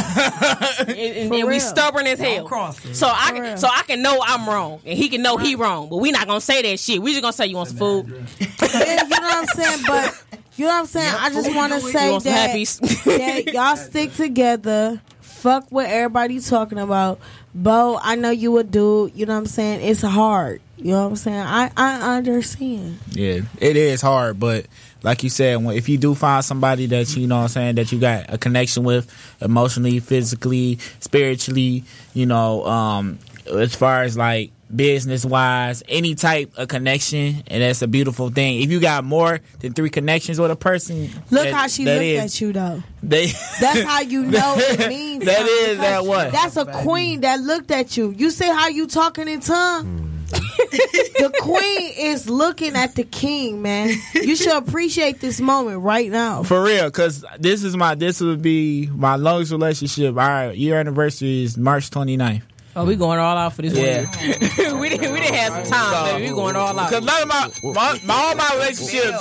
and 0.80 0.90
and- 0.90 1.34
and 1.34 1.48
we 1.48 1.58
stubborn 1.58 2.06
as 2.06 2.20
hell. 2.20 2.44
cross 2.46 2.84
it. 2.84 2.94
So 2.94 3.08
I 3.08 3.28
For 3.30 3.34
real. 3.34 3.42
can, 3.42 3.58
so 3.58 3.66
I 3.68 3.82
can 3.82 4.02
know 4.02 4.22
I'm 4.24 4.48
wrong, 4.48 4.80
and 4.86 4.96
he 4.96 5.08
can 5.08 5.20
know 5.22 5.36
he 5.36 5.56
wrong. 5.56 5.88
But 5.88 5.96
we 5.96 6.12
not 6.12 6.28
gonna 6.28 6.40
say 6.40 6.62
that 6.62 6.78
shit. 6.78 7.02
We 7.02 7.10
just 7.10 7.22
gonna 7.22 7.32
say 7.32 7.46
you 7.46 7.56
want 7.56 7.70
some 7.70 7.78
food. 7.78 8.06
Yeah, 8.38 9.02
you 9.02 9.08
know 9.08 9.16
what 9.18 9.34
I'm 9.36 9.46
saying? 9.46 9.80
But 9.84 10.22
you 10.56 10.64
know 10.66 10.70
what 10.74 10.78
I'm 10.78 10.86
saying? 10.86 11.14
I 11.18 11.30
just 11.30 11.52
want 11.54 11.72
to 11.72 11.80
You 11.80 11.90
say 11.92 12.10
want 12.12 12.22
some 12.22 12.32
that, 12.32 13.44
that 13.44 13.52
y'all 13.52 13.76
stick 13.76 14.14
together. 14.14 15.00
Fuck 15.36 15.66
what 15.70 15.86
everybody 15.86 16.40
talking 16.40 16.78
about. 16.78 17.20
Bo, 17.54 17.98
I 18.02 18.16
know 18.16 18.30
you 18.30 18.56
a 18.58 18.64
dude. 18.64 19.12
You 19.14 19.26
know 19.26 19.34
what 19.34 19.40
I'm 19.40 19.46
saying? 19.46 19.80
It's 19.82 20.02
hard. 20.02 20.60
You 20.76 20.92
know 20.92 21.04
what 21.04 21.10
I'm 21.10 21.16
saying? 21.16 21.38
I, 21.38 21.70
I 21.76 22.16
understand. 22.16 22.98
Yeah, 23.10 23.40
it 23.58 23.76
is 23.76 24.02
hard, 24.02 24.38
but 24.40 24.66
like 25.02 25.22
you 25.22 25.30
said, 25.30 25.62
if 25.66 25.88
you 25.88 25.98
do 25.98 26.14
find 26.14 26.44
somebody 26.44 26.86
that 26.86 27.16
you 27.16 27.26
know 27.26 27.36
what 27.36 27.42
I'm 27.42 27.48
saying 27.48 27.74
that 27.76 27.92
you 27.92 27.98
got 27.98 28.32
a 28.32 28.38
connection 28.38 28.84
with 28.84 29.10
emotionally, 29.40 30.00
physically, 30.00 30.78
spiritually, 31.00 31.84
you 32.12 32.26
know, 32.26 32.66
um 32.66 33.18
as 33.54 33.74
far 33.74 34.02
as 34.02 34.16
like 34.16 34.50
business 34.74 35.24
wise, 35.24 35.82
any 35.88 36.14
type 36.14 36.52
of 36.56 36.68
connection, 36.68 37.42
and 37.46 37.62
that's 37.62 37.82
a 37.82 37.86
beautiful 37.88 38.30
thing. 38.30 38.62
If 38.62 38.70
you 38.70 38.80
got 38.80 39.04
more 39.04 39.40
than 39.60 39.72
three 39.72 39.90
connections 39.90 40.40
with 40.40 40.50
a 40.50 40.56
person, 40.56 41.08
Look 41.30 41.44
that- 41.44 41.54
how 41.54 41.66
she 41.68 41.84
that 41.84 41.94
looked 41.94 42.04
is- 42.04 42.34
at 42.34 42.40
you, 42.40 42.52
though. 42.52 42.82
They 43.02 43.26
That's 43.60 43.82
how 43.82 44.00
you 44.00 44.22
know 44.26 44.54
it 44.58 44.88
means. 44.88 45.24
That 45.24 45.36
something, 45.36 45.70
is 45.70 45.78
that 45.78 46.04
what? 46.04 46.32
That's 46.32 46.56
a 46.56 46.64
queen 46.66 47.20
that 47.20 47.40
looked 47.40 47.70
at 47.70 47.96
you. 47.96 48.12
You 48.16 48.30
see 48.30 48.46
how 48.46 48.68
you 48.68 48.86
talking 48.88 49.28
in 49.28 49.40
tongue? 49.40 49.84
Mm. 49.86 50.06
the 50.28 51.32
queen 51.40 51.92
is 51.96 52.28
looking 52.28 52.74
at 52.74 52.96
the 52.96 53.04
king, 53.04 53.62
man. 53.62 53.90
You 54.14 54.34
should 54.34 54.56
appreciate 54.56 55.20
this 55.20 55.40
moment 55.40 55.82
right 55.82 56.10
now. 56.10 56.42
For 56.42 56.60
real, 56.64 56.86
because 56.86 57.24
this 57.38 57.62
is 57.62 57.76
my 57.76 57.94
this 57.94 58.20
would 58.20 58.42
be 58.42 58.88
my 58.88 59.14
longest 59.14 59.52
relationship. 59.52 60.16
Our 60.16 60.52
year 60.52 60.80
anniversary 60.80 61.44
is 61.44 61.56
March 61.56 61.90
29th. 61.90 62.42
Oh, 62.78 62.84
we 62.84 62.94
going 62.94 63.18
all 63.18 63.38
out 63.38 63.54
for 63.54 63.62
this 63.62 63.72
Yeah. 63.72 64.04
one. 64.04 64.80
we 64.80 64.90
didn't 64.90 65.10
we 65.12 65.20
didn't 65.20 65.34
have 65.34 65.66
some 65.66 65.72
time, 65.92 66.16
baby. 66.16 66.28
We 66.28 66.34
going 66.36 66.56
all 66.56 66.78
out. 66.78 66.90
Because 66.90 67.04
none 67.04 67.22
of 67.22 67.28
my, 67.28 67.50
my, 67.72 68.00
my 68.04 68.14
all 68.14 68.34
my 68.36 68.50
relationships, 68.54 69.18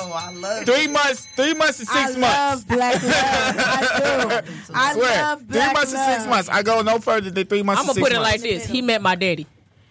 three 0.65 0.87
months, 0.87 1.25
three 1.37 1.53
months 1.53 1.77
to 1.77 1.85
six 1.85 2.15
I 2.15 2.17
months. 2.17 2.19
love 2.19 2.67
black 2.67 3.01
love. 3.01 3.13
I 3.13 4.41
do. 4.41 4.73
I 4.73 4.93
Swear, 4.93 5.21
love 5.21 5.43
three 5.47 5.59
months 5.73 5.93
love. 5.93 6.05
to 6.07 6.13
six 6.15 6.27
months. 6.29 6.49
I 6.49 6.63
go 6.63 6.81
no 6.81 6.99
further 6.99 7.31
than 7.31 7.47
three 7.47 7.63
months. 7.63 7.79
I'm 7.81 7.87
gonna 7.87 7.99
put 8.01 8.11
it 8.11 8.15
months. 8.19 8.31
like 8.31 8.41
this: 8.41 8.65
He 8.65 8.81
met 8.81 9.01
my 9.01 9.15
daddy. 9.15 9.47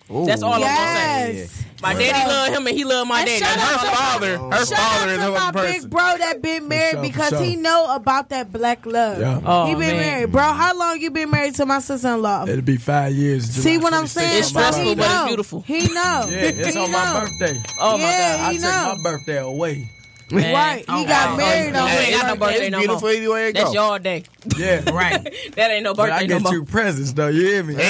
That's 0.08 0.42
all 0.42 0.52
I'm 0.54 0.60
gonna 0.60 0.72
Yes. 0.72 1.50
say. 1.50 1.64
My 1.82 1.92
daddy 1.94 2.28
loved 2.28 2.52
him, 2.54 2.66
and 2.66 2.76
he 2.76 2.84
loved 2.84 3.08
my 3.08 3.20
And 3.20 3.26
daddy. 3.26 3.44
shout 3.44 3.58
out 3.58 3.64
Her 3.80 3.90
to 3.90 3.96
father, 3.96 4.38
my- 4.38 4.56
her 4.56 4.66
shout 4.66 4.78
father 4.78 5.04
out 5.04 5.08
is 5.10 5.18
to 5.18 5.28
a 5.28 5.30
my 5.32 5.52
person. 5.52 5.80
big 5.82 5.90
bro 5.90 6.16
that 6.18 6.42
been 6.42 6.68
married 6.68 6.90
sure, 6.92 7.02
because 7.02 7.28
sure. 7.30 7.42
he 7.42 7.56
know 7.56 7.94
about 7.94 8.28
that 8.30 8.52
black 8.52 8.86
love. 8.86 9.18
Yeah. 9.20 9.40
Oh, 9.44 9.66
he 9.66 9.72
been 9.74 9.80
man. 9.80 9.96
married, 9.96 10.32
bro. 10.32 10.42
How 10.42 10.74
long 10.78 11.00
you 11.00 11.10
been 11.10 11.30
married 11.30 11.54
to 11.56 11.66
my 11.66 11.80
sister-in-law? 11.80 12.46
It'll 12.48 12.62
be 12.62 12.76
five 12.78 13.12
years. 13.12 13.50
See 13.50 13.76
what 13.78 13.92
I'm 13.92 14.06
saying? 14.06 14.38
It's 14.38 14.48
on 14.54 14.62
my 14.62 14.70
stressful, 14.70 14.94
but 14.96 15.10
it's 15.10 15.26
beautiful. 15.26 15.64
He 15.66 15.88
know. 15.88 16.26
Yeah, 16.30 16.36
it's 16.38 16.68
He 16.74 16.78
on 16.80 16.90
my 16.90 17.20
birthday. 17.20 17.62
Oh 17.80 17.98
my 17.98 18.04
Yeah, 18.04 18.36
god! 18.36 18.40
I 18.48 18.52
he 18.52 18.58
take 18.58 18.70
my 18.70 18.96
birthday 19.02 19.38
away. 19.38 19.88
Right. 20.30 20.78
He 20.78 21.04
got 21.04 21.36
married 21.36 21.74
on 21.76 21.88
ain't 21.88 22.12
got 22.20 22.26
no 22.28 22.36
birthday. 22.36 22.52
birthday 22.52 22.70
no 22.70 22.78
beautiful 22.78 23.00
more. 23.02 23.10
either 23.12 23.30
way 23.32 23.52
That's 23.52 23.64
go. 23.66 23.72
your 23.72 23.98
day. 23.98 24.24
Yeah, 24.56 24.90
Right. 24.90 25.22
That 25.56 25.70
ain't 25.70 25.84
no 25.84 25.94
but 25.94 26.10
I 26.10 26.20
birthday 26.20 26.26
no 26.28 26.34
get 26.36 26.42
more. 26.42 26.52
two 26.52 26.64
presents 26.64 27.12
though. 27.12 27.28
You 27.28 27.42
hear 27.46 27.62
me? 27.62 27.74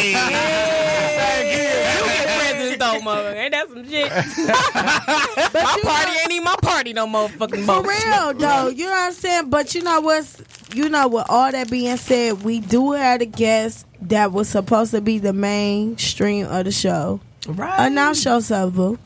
You 1.44 1.50
get 1.50 2.38
presents 2.38 2.78
though, 2.78 3.00
mother. 3.00 3.34
Ain't 3.34 3.52
that 3.52 3.68
some 3.68 3.88
shit? 3.88 4.10
my 5.54 5.78
party 5.82 6.12
ain't 6.20 6.32
even 6.32 6.44
my 6.44 6.56
party 6.62 6.92
no 6.92 7.06
motherfucking 7.06 7.64
For 7.64 7.82
real 7.86 8.34
though, 8.34 8.68
you 8.68 8.84
know 8.86 8.90
what 8.90 9.06
I'm 9.06 9.12
saying. 9.12 9.50
But 9.50 9.74
you 9.74 9.82
know 9.82 10.00
what's, 10.00 10.42
you 10.74 10.88
know, 10.88 11.08
with 11.08 11.26
all 11.28 11.50
that 11.52 11.70
being 11.70 11.96
said, 11.96 12.42
we 12.42 12.60
do 12.60 12.92
have 12.92 13.20
a 13.20 13.26
guest 13.26 13.86
that 14.02 14.32
was 14.32 14.48
supposed 14.48 14.90
to 14.92 15.00
be 15.00 15.18
the 15.18 15.32
mainstream 15.32 16.46
of 16.46 16.64
the 16.64 16.72
show. 16.72 17.20
Right. 17.46 17.86
Announce 17.86 18.24
yourself, 18.24 18.74
boo. 18.74 18.98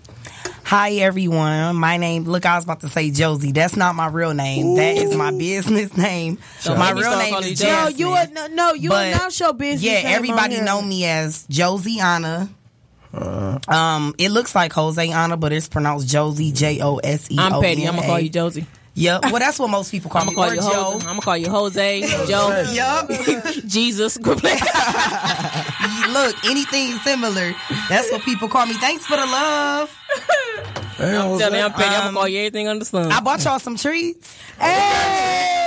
Hi 0.68 0.92
everyone. 0.96 1.76
My 1.76 1.96
name. 1.96 2.24
Look, 2.24 2.44
I 2.44 2.54
was 2.56 2.64
about 2.64 2.80
to 2.80 2.90
say 2.90 3.10
Josie. 3.10 3.52
That's 3.52 3.74
not 3.74 3.94
my 3.94 4.08
real 4.08 4.34
name. 4.34 4.74
That 4.74 4.98
is 4.98 5.14
my 5.16 5.30
business 5.30 5.96
name. 5.96 6.36
So 6.60 6.76
my 6.76 6.90
real 6.90 7.16
name 7.16 7.30
calling 7.32 7.52
is 7.52 7.60
you 7.62 7.68
No, 7.68 7.88
you 7.88 8.10
would- 8.10 8.32
no, 8.34 8.46
no, 8.48 8.72
you 8.74 8.90
But, 8.90 9.06
announce 9.14 9.40
your 9.40 9.54
business. 9.54 9.82
Yeah, 9.82 9.94
name 10.02 10.06
on 10.08 10.12
everybody 10.12 10.54
here. 10.56 10.64
know 10.64 10.82
me 10.82 11.06
as 11.06 11.46
Josie 11.48 12.00
Anna. 12.00 12.50
Um, 13.14 14.14
it 14.18 14.28
looks 14.30 14.54
like 14.54 14.74
Jose 14.74 15.08
Anna, 15.10 15.38
but 15.38 15.54
it's 15.54 15.68
pronounced 15.68 16.06
Josie 16.06 16.52
J 16.52 16.80
O 16.82 16.96
S 16.98 17.30
E. 17.30 17.36
I'm 17.38 17.62
petty. 17.62 17.84
I'm 17.88 17.94
gonna 17.94 18.06
call 18.06 18.20
you 18.20 18.28
Josie. 18.28 18.66
Yep. 18.92 19.24
Well, 19.26 19.38
that's 19.38 19.58
what 19.60 19.70
most 19.70 19.90
people 19.90 20.10
call 20.10 20.20
I'm 20.22 20.28
me. 20.28 20.34
gonna 20.34 20.50
call 20.56 20.58
Or 20.58 20.68
you 20.68 20.74
Joe. 20.74 20.90
Jose. 20.92 21.06
I'm 21.06 21.12
gonna 21.12 21.20
call 21.22 21.36
you 21.38 21.48
Jose, 21.48 22.00
Joe, 22.28 22.64
Yup. 22.72 23.08
Jesus. 23.66 24.18
Look, 24.22 24.36
anything 26.44 26.92
similar. 26.98 27.54
That's 27.88 28.10
what 28.12 28.20
people 28.22 28.48
call 28.48 28.66
me. 28.66 28.74
Thanks 28.74 29.06
for 29.06 29.16
the 29.16 29.24
love. 29.24 29.94
I'm 30.98 31.38
telling 31.38 31.58
you, 31.58 31.64
I'm 31.64 31.72
petty. 31.72 31.84
I'm 31.84 31.92
gonna 31.92 32.08
Um, 32.08 32.14
call 32.14 32.28
you 32.28 32.38
anything 32.40 32.68
under 32.68 32.80
the 32.80 32.84
sun. 32.84 33.12
I 33.12 33.20
bought 33.20 33.44
y'all 33.44 33.58
some 33.58 33.76
treats. 33.76 34.36
Hey, 34.58 34.66
I 34.66 35.57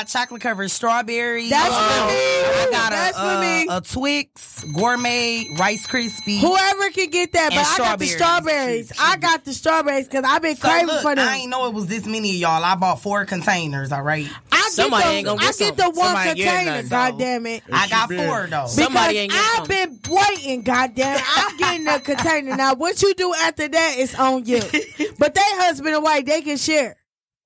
got 0.00 0.08
chocolate 0.08 0.40
covered 0.40 0.70
strawberry. 0.70 1.48
That's 1.50 1.74
Uh, 1.74 1.88
for 1.88 2.06
me. 2.06 2.14
I 2.14 2.68
got 2.70 2.90
That's 2.90 3.16
a, 3.18 3.20
for 3.20 3.40
me. 3.40 3.66
a, 3.68 3.76
a 3.76 3.80
Twix 3.80 4.64
gourmet 4.72 5.46
Rice 5.58 5.86
Krispie. 5.86 6.40
whoever 6.40 6.90
can 6.90 7.10
get 7.10 7.32
that, 7.34 7.50
but 7.50 7.58
I 7.58 7.76
got 7.78 7.98
the 7.98 8.06
strawberries. 8.06 8.88
strawberries. 8.88 8.92
I 8.98 9.16
got 9.18 9.44
the 9.44 9.52
strawberries 9.52 10.06
because 10.08 10.24
I've 10.26 10.42
been 10.42 10.56
So 10.56 10.68
craving 10.68 10.86
look, 10.88 11.02
for 11.02 11.14
them. 11.14 11.28
I 11.28 11.36
ain't 11.36 11.50
know 11.50 11.66
it 11.66 11.74
was 11.74 11.86
this 11.86 12.06
many 12.06 12.30
of 12.30 12.36
y'all. 12.36 12.64
I 12.64 12.74
bought 12.76 13.00
four 13.02 13.24
containers. 13.26 13.92
All 13.92 14.02
right, 14.02 14.26
I 14.52 14.56
get 14.56 14.72
Somebody 14.72 15.04
the, 15.04 15.10
ain't 15.10 15.26
gonna 15.26 15.40
I 15.42 15.46
get 15.46 15.58
get 15.58 15.76
the 15.76 15.82
something. 15.82 15.98
one 16.00 16.06
Somebody 16.14 16.34
getting 16.34 16.44
container. 16.52 16.70
nothing, 16.76 16.88
God 16.88 17.12
though. 17.14 17.18
damn 17.18 17.46
it! 17.46 17.62
I 17.72 17.88
got 17.88 18.08
four 18.12 18.46
though. 18.46 18.66
Somebody 18.66 19.14
because 19.14 19.16
ain't 19.16 19.32
getting 19.32 19.62
I've 19.62 19.68
been 19.68 20.00
waiting, 20.16 20.62
god 20.62 20.94
goddamn. 20.96 21.20
I'm 21.36 21.56
getting 21.58 21.84
the 21.84 22.00
container. 22.00 22.56
Now, 22.56 22.74
what 22.74 23.02
you 23.02 23.12
do 23.14 23.34
after 23.34 23.68
that 23.68 23.94
is 23.98 24.14
on 24.14 24.44
you. 24.46 24.60
But 25.18 25.34
they 25.34 25.40
husband 25.44 25.94
and 25.94 26.02
wife, 26.02 26.24
they 26.24 26.40
can 26.40 26.56
share. 26.56 26.96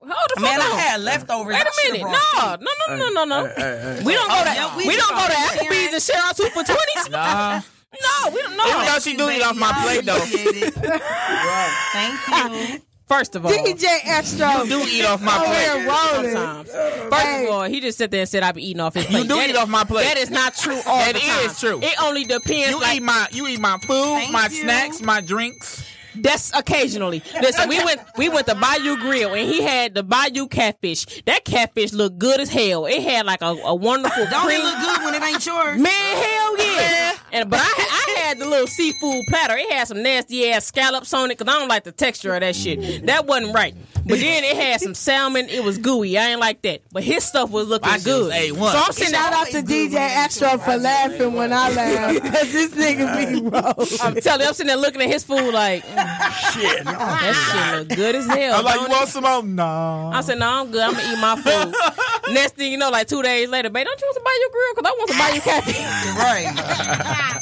Hold 0.06 0.30
the 0.34 0.40
Man, 0.40 0.60
fuck 0.60 0.68
I 0.68 0.72
on. 0.72 0.78
had 0.78 1.00
leftovers. 1.00 1.54
Wait 1.54 1.66
I 1.66 1.68
a 1.68 1.72
should've 1.72 2.02
minute. 2.02 2.18
No, 2.34 2.56
no, 2.56 2.96
no, 2.96 3.10
no, 3.10 3.24
no, 3.24 3.24
no. 3.24 4.02
We 4.04 4.12
don't 4.14 4.28
go 4.28 4.34
oh, 4.36 4.44
to 4.44 4.76
we 4.76 4.86
we 4.88 4.96
don't 4.96 5.10
go 5.10 5.26
to 5.26 5.32
Applebee's 5.32 5.68
sharing. 5.68 5.94
and 5.94 6.02
share 6.02 6.22
our 6.22 6.34
two 6.34 6.48
for 6.50 6.62
twenties. 6.64 7.10
Nah. 7.10 7.60
No, 7.94 8.30
we 8.32 8.42
don't 8.42 8.56
know. 8.56 8.66
Even 8.66 8.86
though 8.86 8.98
she 8.98 9.16
do 9.16 9.30
eat 9.30 9.42
off 9.42 9.56
my 9.56 9.72
plate 9.82 10.04
though. 10.04 10.18
Thank 11.92 12.72
you. 12.74 12.80
First 13.06 13.36
of 13.36 13.44
all, 13.44 13.52
DJ 13.52 13.84
Extra. 14.04 14.62
You 14.64 14.68
do 14.68 14.80
eat 14.88 15.04
off 15.04 15.20
my 15.20 15.36
Oh, 15.38 15.44
plate. 15.44 15.68
we're 15.76 15.86
rolling. 16.24 16.32
sometimes. 16.32 16.70
First 17.12 17.22
Hey. 17.26 17.44
of 17.44 17.50
all, 17.50 17.62
he 17.64 17.80
just 17.80 17.98
sit 17.98 18.10
there 18.10 18.20
and 18.20 18.28
said 18.28 18.42
I 18.42 18.52
be 18.52 18.66
eating 18.66 18.80
off 18.80 18.94
his 18.94 19.04
plate. 19.04 19.18
You 19.22 19.28
do 19.28 19.34
That 19.36 19.48
eat 19.50 19.52
is- 19.52 19.58
off 19.58 19.68
my 19.68 19.84
plate. 19.84 20.04
That 20.04 20.16
is 20.16 20.30
not 20.30 20.56
true. 20.56 20.80
All 20.86 20.98
That 20.98 21.12
the 21.14 21.20
time. 21.20 21.46
is 21.50 21.60
true. 21.60 21.80
It 21.82 21.94
only 22.02 22.24
depends. 22.24 22.70
You 22.70 22.80
like, 22.80 22.96
eat 22.96 23.02
my 23.02 23.28
you 23.30 23.46
eat 23.46 23.60
my 23.60 23.76
food, 23.86 23.88
Thank 24.16 24.32
my 24.32 24.44
you. 24.46 24.62
snacks, 24.62 25.02
my 25.02 25.20
drinks. 25.20 25.84
That's 26.16 26.52
occasionally. 26.56 27.22
Listen, 27.40 27.68
we 27.68 27.82
went 27.84 28.00
we 28.16 28.28
went 28.28 28.46
to 28.46 28.54
Bayou 28.54 28.96
Grill 28.98 29.34
and 29.34 29.48
he 29.48 29.62
had 29.62 29.94
the 29.94 30.02
Bayou 30.02 30.46
catfish. 30.48 31.04
That 31.24 31.44
catfish 31.44 31.92
looked 31.92 32.18
good 32.18 32.40
as 32.40 32.48
hell. 32.48 32.86
It 32.86 33.02
had 33.02 33.26
like 33.26 33.42
a, 33.42 33.46
a 33.64 33.74
wonderful 33.74 34.26
Don't 34.26 34.46
cream. 34.46 34.60
it 34.60 34.64
look 34.64 34.78
good 34.78 35.04
when 35.04 35.14
it 35.14 35.22
ain't 35.22 35.44
yours? 35.46 35.80
Man, 35.80 36.16
hell 36.16 36.58
yeah. 36.58 37.12
And 37.32 37.50
but 37.50 37.60
I 37.60 37.64
I 37.66 38.20
had 38.20 38.38
the 38.38 38.46
little 38.46 38.66
seafood 38.66 39.24
platter. 39.28 39.56
It 39.56 39.70
had 39.72 39.88
some 39.88 40.02
nasty 40.02 40.50
ass 40.50 40.64
scallops 40.66 41.12
on 41.12 41.30
it 41.30 41.38
because 41.38 41.52
I 41.52 41.58
don't 41.58 41.68
like 41.68 41.84
the 41.84 41.92
texture 41.92 42.34
of 42.34 42.40
that 42.40 42.54
shit. 42.56 43.06
That 43.06 43.26
wasn't 43.26 43.54
right. 43.54 43.74
But 44.06 44.18
then 44.20 44.44
it 44.44 44.56
had 44.56 44.80
some 44.82 44.94
salmon. 44.94 45.48
It 45.48 45.64
was 45.64 45.78
gooey. 45.78 46.18
I 46.18 46.30
ain't 46.30 46.40
like 46.40 46.60
that. 46.62 46.82
But 46.92 47.04
his 47.04 47.24
stuff 47.24 47.50
was 47.50 47.68
looking 47.68 47.90
My 47.90 47.98
good. 47.98 48.26
was 48.26 48.32
A1. 48.34 48.72
So 48.72 48.78
I'm 48.78 48.92
sitting 48.92 49.14
Shout 49.14 49.30
there. 49.32 49.40
out 49.40 49.66
to 49.66 49.72
DJ 49.72 49.94
Extra 49.96 50.58
for 50.58 50.76
laughing 50.76 51.32
when 51.32 51.52
I 51.52 51.70
laugh 51.72 52.14
because 52.22 52.52
this 52.52 52.70
nigga 52.72 53.34
be 53.34 53.40
roll. 53.48 53.86
I'm 54.02 54.14
telling 54.16 54.42
you, 54.42 54.46
I'm 54.48 54.54
sitting 54.54 54.66
there 54.66 54.76
looking 54.76 55.00
at 55.00 55.08
his 55.08 55.24
food 55.24 55.52
like, 55.54 55.84
mm, 55.84 56.52
Shit. 56.52 56.84
that 56.84 57.78
shit 57.78 57.88
look 57.88 57.96
good 57.96 58.14
as 58.16 58.26
hell. 58.26 58.56
I'm 58.58 58.64
like, 58.64 58.80
you 58.80 58.88
want 58.88 59.08
some? 59.08 59.54
No. 59.54 60.10
I 60.12 60.20
said, 60.20 60.38
no, 60.38 60.48
I'm 60.48 60.70
good. 60.70 60.82
I'm 60.82 60.92
gonna 60.92 61.12
eat 61.12 61.20
my 61.20 61.36
food. 61.36 62.34
Next 62.34 62.56
thing 62.56 62.70
you 62.72 62.78
know, 62.78 62.90
like 62.90 63.06
two 63.08 63.22
days 63.22 63.48
later, 63.48 63.70
babe, 63.70 63.86
don't 63.86 64.00
you 64.00 64.06
want 64.06 64.16
to 64.16 64.22
buy 64.22 64.38
your 64.40 64.50
grill? 64.50 64.74
Because 64.74 64.90
I 64.90 64.94
want 64.98 65.10
to 65.10 65.18
buy 65.18 65.28
your 65.30 65.42
catfish. 65.48 65.80
Right. 66.18 67.40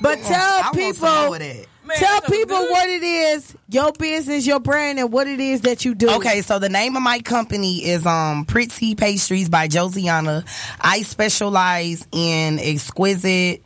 But 0.00 0.18
tell 0.22 0.36
I 0.40 0.70
want 0.74 0.96
some 0.96 1.26
more 1.28 1.38
people, 1.38 1.64
of 1.84 1.88
that. 1.88 1.98
Tell 1.98 2.20
people 2.22 2.56
what 2.56 2.88
it 2.88 3.02
is, 3.02 3.54
your 3.68 3.92
business, 3.92 4.46
your 4.46 4.60
brand, 4.60 4.98
and 4.98 5.12
what 5.12 5.26
it 5.26 5.40
is 5.40 5.62
that 5.62 5.84
you 5.84 5.94
do. 5.94 6.10
Okay, 6.16 6.40
so 6.42 6.58
the 6.58 6.68
name 6.68 6.96
of 6.96 7.02
my 7.02 7.20
company 7.20 7.84
is 7.84 8.04
um 8.06 8.44
Pretty 8.44 8.94
Pastries 8.94 9.48
by 9.48 9.68
Josiana. 9.68 10.44
I 10.80 11.02
specialize 11.02 12.06
in 12.12 12.58
exquisite, 12.58 13.62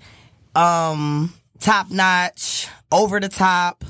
um, 0.55 1.33
top 1.61 1.91
notch, 1.91 2.69
over 2.91 3.21
the 3.21 3.29
top, 3.29 3.83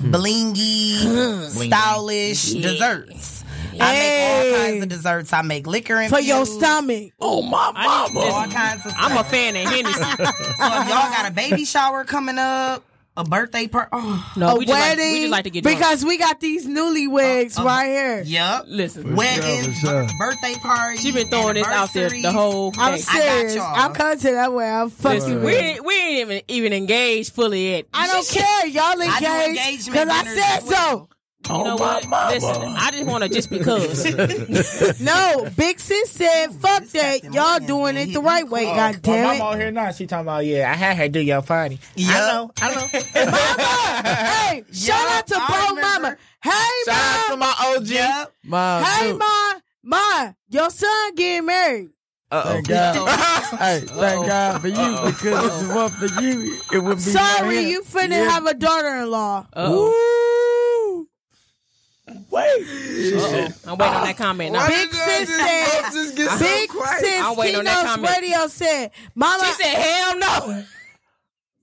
blingy, 0.00 1.48
stylish 1.50 2.52
Yeah. 2.52 2.62
desserts. 2.62 3.44
I 3.80 3.92
make 3.92 4.52
all 4.52 4.58
kinds 4.66 4.82
of 4.82 4.88
desserts. 4.88 5.32
I 5.32 5.42
make 5.42 5.66
liquor 5.66 6.08
For 6.08 6.18
your 6.20 6.44
stomach. 6.46 7.12
Oh 7.20 7.42
my 7.42 7.70
mama. 7.72 8.18
All 8.20 8.46
kinds 8.48 8.84
of 8.84 8.92
I'm 8.96 9.16
a 9.16 9.22
fan 9.24 9.54
of 9.54 9.62
Hennessy. 9.70 9.94
so 10.02 10.24
if 10.24 10.88
y'all 10.88 10.88
got 10.88 11.28
a 11.28 11.32
baby 11.32 11.64
shower 11.64 12.04
coming 12.04 12.38
up, 12.38 12.82
a 13.18 13.24
birthday 13.24 13.66
party, 13.66 13.88
oh. 13.92 14.32
No, 14.36 14.48
a 14.54 14.58
we 14.58 14.64
just 14.64 14.78
like- 14.78 14.96
wedding. 14.96 15.12
we 15.12 15.18
just 15.20 15.30
like 15.32 15.44
to 15.44 15.50
get 15.50 15.62
drunk. 15.64 15.78
because 15.78 16.04
we 16.04 16.16
got 16.18 16.40
these 16.40 16.66
newlyweds 16.66 17.58
Uh, 17.58 17.62
uh, 17.62 17.64
right 17.66 17.86
here. 17.88 18.22
Yep. 18.24 18.64
Listen, 18.68 19.16
Weddings, 19.16 19.82
birthday 19.82 20.54
parties. 20.62 21.00
She 21.02 21.12
been 21.12 21.28
throwing 21.28 21.54
this 21.54 21.66
out 21.66 21.92
there 21.92 22.08
the 22.10 22.30
whole. 22.32 22.72
I'm 22.78 22.94
day. 22.94 23.00
serious. 23.00 23.56
I'm 23.58 23.92
coming 23.92 24.18
to 24.18 24.30
that 24.32 24.52
way. 24.52 24.70
I'm 24.70 24.88
fucking 24.90 25.18
Listen, 25.20 25.42
we 25.42 25.52
it. 25.54 25.60
ain't, 25.64 25.84
we 25.84 25.94
ain't 25.94 26.20
even 26.30 26.42
even 26.48 26.72
engaged 26.72 27.32
fully 27.34 27.72
yet. 27.72 27.86
I 27.92 28.06
don't 28.06 28.26
care. 28.28 28.66
Y'all 28.68 28.84
I 29.02 29.46
engaged 29.48 29.86
because 29.86 30.08
I 30.08 30.22
dinners 30.22 30.38
said 30.38 30.58
as 30.58 30.64
well. 30.64 31.08
You 31.10 31.17
Oh, 31.50 31.64
know 31.64 31.76
what? 31.76 32.04
Listen, 32.32 32.62
I 32.76 32.90
just 32.90 33.04
want 33.06 33.24
to 33.24 33.28
just 33.30 33.48
because. 33.50 34.04
no, 35.00 35.48
Big 35.56 35.80
Sis 35.80 36.10
said, 36.10 36.48
"Fuck 36.52 36.84
that. 36.88 37.24
Y'all 37.32 37.58
doing 37.58 37.96
it 37.96 38.12
the 38.12 38.20
right 38.20 38.48
way. 38.48 38.64
God 38.64 38.94
My 38.94 39.00
damn 39.00 39.24
mama 39.26 39.34
it." 39.36 39.40
on 39.54 39.60
here 39.60 39.70
now. 39.70 39.90
She 39.92 40.06
talking 40.06 40.22
about 40.26 40.44
yeah. 40.44 40.70
I 40.70 40.74
had 40.74 40.96
her 40.96 41.08
do 41.08 41.20
your 41.20 41.42
party. 41.42 41.78
Yeah. 41.96 42.12
I 42.12 42.18
know. 42.32 42.50
I 42.60 42.74
know. 42.74 42.80
mama, 42.82 44.08
hey, 44.48 44.64
shout 44.72 45.08
out 45.10 45.26
to 45.28 45.34
Bro 45.34 45.80
Mama. 45.80 46.16
Hey, 46.42 46.50
Shout 46.84 46.96
out 46.96 47.30
to 47.30 47.36
my 47.36 47.54
OG. 47.76 47.86
Yep. 47.88 48.32
Mom, 48.44 48.84
Hey, 48.84 49.10
too. 49.12 49.18
Ma. 49.18 49.52
Ma, 49.82 50.32
your 50.50 50.70
son 50.70 51.14
getting 51.14 51.46
married. 51.46 51.90
Thank 52.30 52.68
God. 52.68 53.08
hey, 53.58 53.80
thank 53.86 54.26
God 54.26 54.60
for 54.60 54.68
you 54.68 54.74
because 55.06 55.62
if 55.62 55.70
it 55.70 55.74
weren't 55.74 55.92
for 55.94 56.20
you, 56.22 56.60
it 56.74 56.78
would 56.84 56.96
be 56.96 57.02
Sorry, 57.02 57.60
you 57.70 57.80
finna 57.82 58.10
Yeah. 58.10 58.30
have 58.30 58.46
a 58.46 58.52
daughter-in-law. 58.54 59.46
Ooh. 59.58 60.37
Wait. 62.30 63.14
Uh-oh. 63.14 63.48
I'm 63.66 63.78
waiting 63.78 63.94
on 63.96 64.04
that 64.06 64.16
comment 64.16 64.52
now. 64.52 64.66
Big 64.68 64.92
Sis 64.92 65.28
said, 65.28 65.82
Big 66.38 66.70
Sis 66.70 67.22
I'm 67.24 67.36
waiting 67.36 67.56
on 67.56 67.64
that 67.64 67.76
Keynotes 67.76 67.94
comment. 67.94 68.16
radio 68.16 68.46
said, 68.48 68.90
Mama. 69.14 69.44
She 69.44 69.52
said, 69.62 69.74
"Hell 69.74 70.18
no." 70.18 70.64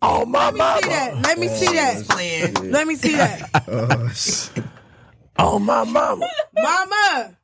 Oh 0.02 0.26
my 0.26 0.52
mama. 0.52 0.80
Let 1.24 1.40
me 1.40 1.48
see 1.48 1.74
that. 1.74 2.64
Let 2.64 2.86
me 2.88 2.96
see 2.96 3.16
that. 3.16 3.52
Let 3.52 3.98
me 4.00 4.10
see 4.14 4.60
that. 4.60 4.66
Oh 5.38 5.60
my 5.60 5.84
mama. 5.84 6.28
Mama. 6.56 7.36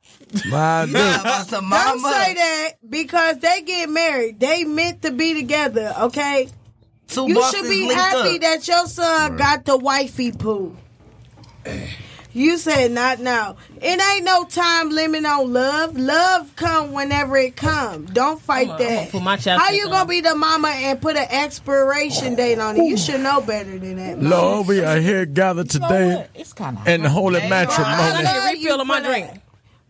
My 0.48 0.86
dude. 0.86 0.96
About 0.96 1.48
Don't 1.48 2.00
say 2.00 2.34
that 2.34 2.70
because 2.88 3.38
they 3.38 3.62
get 3.62 3.90
married. 3.90 4.40
They 4.40 4.64
meant 4.64 5.02
to 5.02 5.10
be 5.10 5.34
together, 5.34 5.94
okay? 6.02 6.48
Two 7.08 7.28
You 7.28 7.42
should 7.50 7.64
be 7.68 7.92
happy 7.92 8.36
up. 8.36 8.40
that 8.42 8.66
your 8.68 8.86
son 8.86 9.36
got 9.36 9.64
the 9.66 9.76
wifey 9.76 10.32
poo. 10.32 10.74
Eh. 11.66 11.86
You 12.34 12.56
said 12.56 12.90
not 12.92 13.18
now. 13.20 13.56
It 13.80 14.00
ain't 14.00 14.24
no 14.24 14.44
time 14.44 14.88
limit 14.90 15.24
on 15.26 15.52
love. 15.52 15.96
Love 15.98 16.54
come 16.56 16.92
whenever 16.92 17.36
it 17.36 17.56
come. 17.56 18.06
Don't 18.06 18.40
fight 18.40 18.68
I'ma- 18.70 18.76
I'ma 18.76 18.88
that. 18.88 19.10
put 19.10 19.22
my 19.22 19.36
How 19.36 19.70
you 19.70 19.88
gonna 19.88 20.08
be 20.08 20.20
the 20.22 20.34
mama 20.34 20.68
and 20.68 21.00
put 21.00 21.16
an 21.16 21.26
expiration 21.30 22.34
date 22.34 22.58
on 22.58 22.76
it? 22.76 22.84
You 22.84 22.96
should 22.96 23.20
know 23.20 23.40
better 23.42 23.78
than 23.78 23.96
that. 23.96 24.16
Mama. 24.22 24.28
Lord, 24.36 24.66
we 24.68 24.82
are 24.84 24.96
here 24.98 25.26
gathered 25.26 25.68
today 25.70 26.26
It's 26.34 26.52
kind 26.52 26.78
of. 26.78 26.88
in 26.88 27.02
holy 27.04 27.42
I 27.42 27.48
matrimony. 27.48 27.96
need 28.18 28.20
a 28.20 28.22
love 28.24 28.52
refill 28.52 28.80
of 28.80 28.86
my 28.86 29.00
drink. 29.00 29.30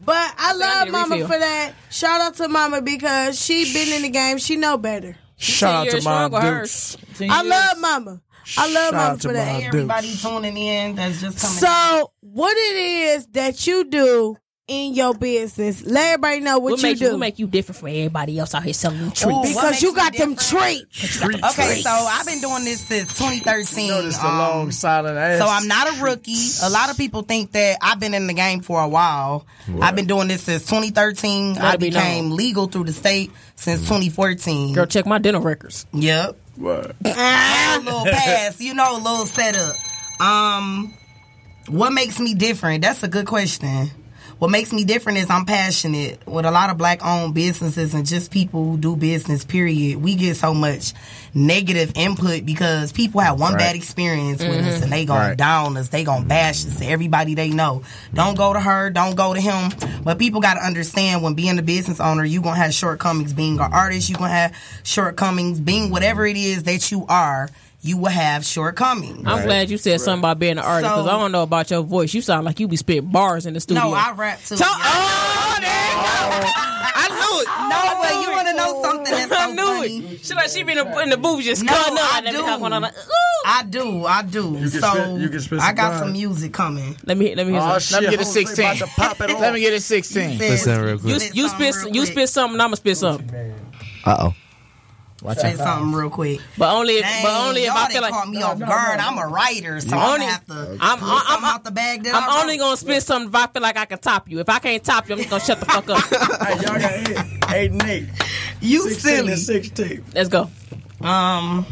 But 0.05 0.16
I 0.16 0.51
I 0.51 0.53
love 0.55 0.82
need 0.84 0.88
a 0.88 0.93
Mama 0.93 1.14
refill. 1.14 1.28
for 1.28 1.38
that. 1.38 1.72
Shout 1.90 2.20
out 2.20 2.34
to 2.38 2.49
Mama 2.49 2.82
because 2.82 3.40
she 3.40 3.72
been 3.72 3.93
in 3.95 4.03
the 4.03 4.09
game. 4.11 4.38
She 4.38 4.57
know 4.57 4.76
better. 4.76 5.16
Shout 5.36 5.74
out 5.74 5.84
to 5.86 5.90
years 5.93 6.05
my 6.05 6.26
strong 6.28 6.32
with 6.32 6.43
Dukes. 6.61 6.97
I 7.20 7.43
love 7.43 7.78
Mama. 7.78 8.20
I 8.57 8.72
love 8.72 8.90
Shout 8.90 8.95
Mama 8.95 9.18
for 9.18 9.32
that. 9.32 9.49
Hey, 9.61 9.66
everybody 9.66 10.14
tuning 10.16 10.57
in 10.57 10.95
that's 10.97 11.20
just 11.20 11.38
coming 11.40 11.57
in. 11.57 11.61
So, 11.61 12.12
what 12.20 12.57
it 12.57 12.76
is 12.76 13.26
that 13.28 13.66
you 13.66 13.84
do 13.84 14.36
in 14.68 14.95
your 14.95 15.14
business? 15.14 15.84
Let 15.84 16.14
everybody 16.14 16.40
know 16.40 16.59
what, 16.59 16.72
What 16.72 16.80
you 16.80 16.88
make 16.88 16.99
do. 16.99 17.05
you, 17.07 17.11
what 17.12 17.18
make 17.20 17.38
you 17.38 17.47
different 17.47 17.78
from 17.78 17.88
everybody 17.88 18.38
else 18.38 18.55
out 18.55 18.62
here 18.62 18.72
selling 18.72 18.99
them 18.99 19.09
Ooh, 19.09 19.11
treats? 19.11 19.24
what 19.26 19.43
because 19.49 19.70
makes 19.70 19.82
you 19.82 19.90
me 19.93 19.97
got 19.97 20.12
them 20.16 20.34
different? 20.34 20.90
treats. 20.93 21.22
Okay, 21.22 21.80
so 21.82 21.90
I've 21.90 22.26
been 22.26 22.40
doing 22.40 22.64
this 22.64 22.80
since 22.80 23.16
2013. 23.18 23.88
Notice 23.88 24.16
the 24.18 24.26
Um, 24.26 24.38
long 24.38 24.70
silent 24.70 25.18
ass. 25.18 25.38
So 25.40 25.47
I'm 25.47 25.66
not 25.68 25.88
a 25.99 26.03
rookie. 26.03 26.49
A 26.62 26.70
lot 26.70 26.90
of 26.90 26.97
people 26.97 27.22
think 27.22 27.53
that 27.53 27.78
I've 27.82 28.01
been 28.01 28.14
in 28.14 28.26
the 28.26 28.34
game 28.34 28.61
for 28.61 28.80
a 28.80 28.88
while. 28.88 29.47
I've 29.80 29.95
been 29.97 30.07
doing 30.07 30.28
this 30.28 30.43
since 30.43 30.62
2013. 30.66 31.59
I 31.59 31.62
Let 31.62 31.74
it 31.74 31.80
be 31.80 31.88
became 31.90 32.28
known. 32.30 32.36
legal 32.36 32.66
through 32.66 32.84
the 32.84 32.93
state 32.93 33.30
since 33.57 33.80
2014. 33.82 34.74
Girl, 34.74 34.86
check 34.86 35.07
my 35.07 35.18
dental 35.18 35.43
records. 35.43 35.86
Yep. 35.93 36.36
What? 36.62 36.94
a 37.04 37.80
little 37.84 38.04
pass, 38.04 38.60
you 38.60 38.72
know, 38.72 38.96
a 38.96 38.98
little 38.98 39.26
setup. 39.26 39.74
Um, 40.20 40.94
what 41.66 41.92
makes 41.92 42.20
me 42.20 42.34
different? 42.34 42.82
That's 42.82 43.02
a 43.02 43.08
good 43.08 43.26
question. 43.26 43.90
What 44.43 44.51
makes 44.51 44.72
me 44.72 44.82
different 44.82 45.18
is 45.18 45.30
I'm 45.30 45.45
passionate 45.45 46.26
with 46.26 46.45
a 46.47 46.51
lot 46.51 46.70
of 46.70 46.76
black 46.76 47.07
owned 47.07 47.32
businesses 47.32 47.95
and 47.95 48.05
just 48.05 48.32
people 48.32 48.64
who 48.64 48.76
do 48.76 48.97
business, 48.97 49.45
period. 49.45 50.03
We 50.03 50.16
get 50.16 50.36
so 50.36 50.53
much 50.53 50.95
negative 51.32 51.93
input 51.95 52.45
because 52.45 52.90
people 52.90 53.20
have 53.20 53.38
one 53.38 53.57
bad 53.57 53.76
experience 53.76 54.40
with 54.40 54.66
us 54.66 54.74
mm-hmm. 54.74 54.82
and 54.82 54.93
they 54.93 55.05
gonna 55.05 55.28
Right. 55.28 55.36
down 55.36 55.76
us, 55.76 55.90
they 55.90 56.03
gonna 56.03 56.24
bash 56.26 56.66
us 56.66 56.80
to 56.80 56.86
everybody 56.86 57.36
they 57.36 57.51
know. 57.51 57.84
Don't 58.14 58.36
go 58.36 58.53
to 58.53 58.59
her, 58.59 58.90
don't 58.90 59.14
go 59.14 59.32
to 59.32 59.40
him. 59.40 59.70
But 60.03 60.18
people 60.18 60.40
gotta 60.40 60.66
understand 60.66 61.22
when 61.22 61.34
being 61.34 61.57
a 61.61 61.62
business 61.62 62.01
owner, 62.01 62.24
you 62.24 62.43
gonna 62.43 62.57
have 62.57 62.74
shortcomings 62.74 63.32
being 63.32 63.61
an 63.61 63.72
artist, 63.72 64.09
you 64.11 64.16
gonna 64.16 64.30
have 64.30 64.57
shortcomings 64.82 65.61
being 65.61 65.88
whatever 65.88 66.26
it 66.26 66.36
is 66.36 66.64
that 66.64 66.90
you 66.90 67.07
are, 67.09 67.49
you 67.83 67.97
will 67.97 68.11
have 68.11 68.45
shortcomings. 68.47 69.22
I'm 69.26 69.45
glad 69.45 69.68
you 69.70 69.76
said 69.78 70.01
something 70.01 70.20
about 70.20 70.39
being 70.39 70.53
an 70.53 70.59
artist 70.61 70.85
because 70.93 71.05
So- 71.07 71.11
I 71.11 71.18
don't 71.18 71.33
know 71.33 71.43
about 71.43 71.70
your 71.70 71.83
voice. 71.83 72.14
You 72.14 72.22
sound 72.22 72.45
like 72.47 72.61
you 72.61 72.68
be 72.68 72.76
spitting 72.76 73.11
bars 73.11 73.45
in 73.47 73.55
the 73.55 73.61
studio. 73.61 73.83
No, 73.83 73.93
I 73.95 74.12
rap 74.12 74.41
too. 74.45 74.57
Tell- 74.57 74.68
oh, 74.70 75.59
I 76.95 77.09
knew 77.09 77.41
it. 77.41 77.49
No, 77.68 78.01
but 78.01 78.22
you 78.22 78.30
want 78.35 78.49
to 78.49 78.55
know 78.55 78.83
something 78.83 79.05
that's 79.12 79.28
so 79.33 79.37
I 79.37 79.53
knew 79.53 79.64
funny? 79.66 80.14
it. 80.14 80.24
She 80.24 80.35
like 80.35 80.49
she 80.51 80.62
be 80.62 80.72
in 80.72 80.78
the, 80.78 80.99
in 81.03 81.11
the 81.11 81.16
booth 81.16 81.43
just 81.45 81.62
No, 81.64 81.72
cutting 81.72 81.99
up. 81.99 82.14
I 82.14 82.18
and 82.18 82.24
let 82.26 82.35
me 82.35 82.41
do. 82.41 82.64
I'm 82.74 82.83
like. 82.83 82.95
I 83.45 83.64
do, 83.64 84.07
I 84.07 84.22
do. 84.22 84.53
can 84.55 84.68
so 84.68 84.78
spit- 84.93 85.20
you 85.20 85.28
can 85.28 85.41
spit 85.41 85.61
I 85.61 85.72
got 85.72 85.91
bars. 85.91 85.99
some 86.03 86.12
music 86.12 86.53
coming. 86.53 86.97
Let 87.05 87.16
me 87.18 87.35
let 87.35 87.47
me 87.47 87.53
hear 87.55 87.62
Oh, 87.64 87.78
some. 87.80 88.05
Let 88.05 88.11
me 88.12 88.16
get 88.16 88.24
a 88.26 88.30
16. 88.30 88.64
about 88.64 88.76
to 88.78 88.87
pop 88.87 89.20
it 89.20 89.30
Let 89.41 89.53
me 89.55 89.61
get 89.61 89.72
a 89.72 89.80
16. 89.80 90.39
Listen 90.39 90.80
real 90.80 90.99
quick. 90.99 91.12
You 91.12 91.18
Spit 91.18 91.35
you 91.37 91.49
something 91.49 91.72
spit 91.72 91.95
you 91.95 92.07
spit 92.07 92.28
something. 92.28 92.61
I'ma 92.61 92.76
spit 92.76 92.97
something. 92.97 93.55
Uh 94.05 94.16
oh. 94.20 94.35
Watch 95.23 95.39
Say 95.39 95.53
out. 95.53 95.59
something 95.59 95.93
real 95.93 96.11
quick. 96.11 96.41
But 96.59 96.75
only 96.75 96.95
if, 96.95 97.03
Dang, 97.03 97.23
but 97.25 97.47
only 97.49 97.61
if 97.62 97.66
y'all 97.68 97.77
I 97.77 97.83
done 97.83 97.91
feel 97.93 98.03
like 98.03 98.12
caught 98.12 98.29
me 98.29 98.43
off 98.43 98.59
guard. 98.59 98.99
I'm 98.99 99.18
a 99.18 99.27
writer, 99.29 99.81
so 99.81 99.97
I'm 99.97 100.03
Only- 100.14 100.18
gonna 100.27 100.33
have 100.33 100.47
to. 100.47 100.53
I'm- 100.55 100.79
I'm- 100.81 100.99
something 100.99 101.09
I'm- 101.29 101.45
out 101.45 101.64
the 101.64 101.70
bag. 101.70 102.03
That 102.05 102.14
I 102.14 102.18
I'm 102.27 102.41
only 102.43 102.57
gonna 102.59 102.77
spit 102.77 103.03
something 103.05 103.29
if 103.29 103.35
I 103.37 103.47
feel 103.47 103.62
like 103.62 103.77
I 103.77 103.85
can 103.85 103.99
top 103.99 104.29
you. 104.29 104.41
If 104.41 104.49
I 104.49 104.59
can't 104.59 104.83
top 104.83 105.09
you, 105.09 105.14
I'm 105.14 105.18
just 105.20 105.31
gonna 105.31 105.45
shut 105.45 105.61
the 105.61 105.66
fuck 105.66 105.89
up. 105.89 105.99
Hey, 106.47 106.55
y'all 106.57 106.79
got 106.81 106.93
eight, 106.93 107.18
eight 107.55 107.70
and 107.70 107.83
eight. 107.85 108.09
You 108.61 108.83
16 108.89 109.16
silly. 109.16 109.37
16. 109.37 110.05
Let's 110.14 110.29
go. 110.29 110.51
Um, 111.01 111.66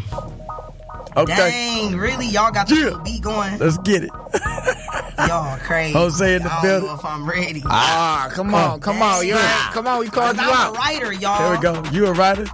Okay, 1.17 1.35
dang, 1.35 1.97
really? 1.97 2.27
Y'all 2.29 2.53
got 2.53 2.69
the 2.69 2.77
Yeah. 2.77 3.03
beat 3.03 3.21
going? 3.23 3.59
let's 3.59 3.79
get 3.79 4.05
it. 4.05 4.11
Y'all 5.27 5.59
crazy. 5.59 5.93
Jose 5.93 6.35
in 6.37 6.43
the 6.43 6.49
I 6.51 6.53
don't 6.55 6.63
building. 6.63 6.89
know 6.89 6.95
if 6.95 7.05
I'm 7.05 7.29
ready. 7.29 7.63
Ah, 7.67 8.29
come 8.33 8.55
on, 8.55 8.81
come 8.81 9.03
on. 9.03 9.27
You 9.27 9.35
ain't, 9.37 9.73
come 9.73 9.87
on, 9.87 10.01
we 10.01 10.09
called 10.09 10.37
you 10.37 10.43
I'm 10.43 10.49
a 10.49 10.53
out. 10.53 10.77
writer, 10.77 11.13
y'all. 11.13 11.39
Here 11.39 11.51
we 11.57 11.63
go. 11.63 11.83
You 11.93 12.07
a 12.07 12.13
writer? 12.13 12.47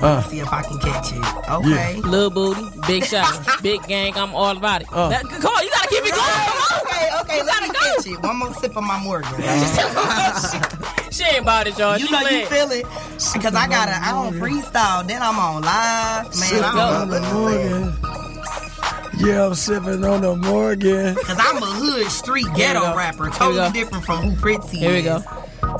Uh, 0.00 0.22
See 0.22 0.38
if 0.38 0.52
I 0.52 0.62
can 0.62 0.78
catch 0.78 1.10
it. 1.12 1.50
Okay. 1.50 1.96
Little 2.02 2.30
booty, 2.30 2.62
big 2.86 3.04
shot, 3.04 3.28
big 3.62 3.82
gang. 3.88 4.16
I'm 4.16 4.32
all 4.32 4.56
about 4.56 4.82
it. 4.82 4.88
Uh. 4.92 5.08
That- 5.08 5.24
come 5.24 5.52
on, 5.52 5.64
you 5.64 5.70
gotta 5.70 5.88
keep 5.88 6.04
it 6.04 6.14
going. 6.14 6.22
Come 6.22 6.86
Okay, 6.86 7.10
okay, 7.20 7.42
let 7.42 7.62
me 7.64 7.68
catch 7.70 8.06
it. 8.06 8.22
One 8.22 8.36
more 8.36 8.54
sip 8.54 8.76
of 8.76 8.84
my 8.84 9.02
Morgan. 9.02 9.28
she 11.10 11.24
ain't 11.24 11.40
about 11.42 11.66
it, 11.66 11.76
y'all. 11.78 11.98
You 11.98 12.06
She 12.06 12.12
know 12.12 12.20
you 12.20 12.26
playing. 12.28 12.46
feel 12.46 12.70
it 12.70 12.86
because 13.34 13.54
I 13.56 13.66
gotta. 13.66 13.96
I 14.00 14.12
don't 14.12 14.34
freestyle. 14.40 15.04
Then 15.06 15.20
I'm 15.20 15.36
on 15.36 15.62
live, 15.62 16.24
man. 16.26 16.32
sipping 16.32 16.62
I 16.64 16.68
on 16.68 16.76
don't 16.76 17.10
the 17.10 17.20
know 17.20 17.42
what 17.42 17.52
to 17.52 17.92
say. 18.34 18.37
Yeah, 19.18 19.46
I'm 19.46 19.54
sipping 19.54 20.04
on 20.04 20.20
the 20.20 20.36
Morgan. 20.36 21.16
Cause 21.16 21.36
I'm 21.40 21.60
a 21.60 21.66
hood 21.66 22.06
street 22.06 22.46
ghetto 22.54 22.96
rapper, 22.96 23.30
totally 23.30 23.70
different 23.72 24.04
from 24.04 24.22
who 24.22 24.36
Pritzy 24.36 24.78
Here 24.78 24.92
we 24.92 25.02
go. 25.02 25.22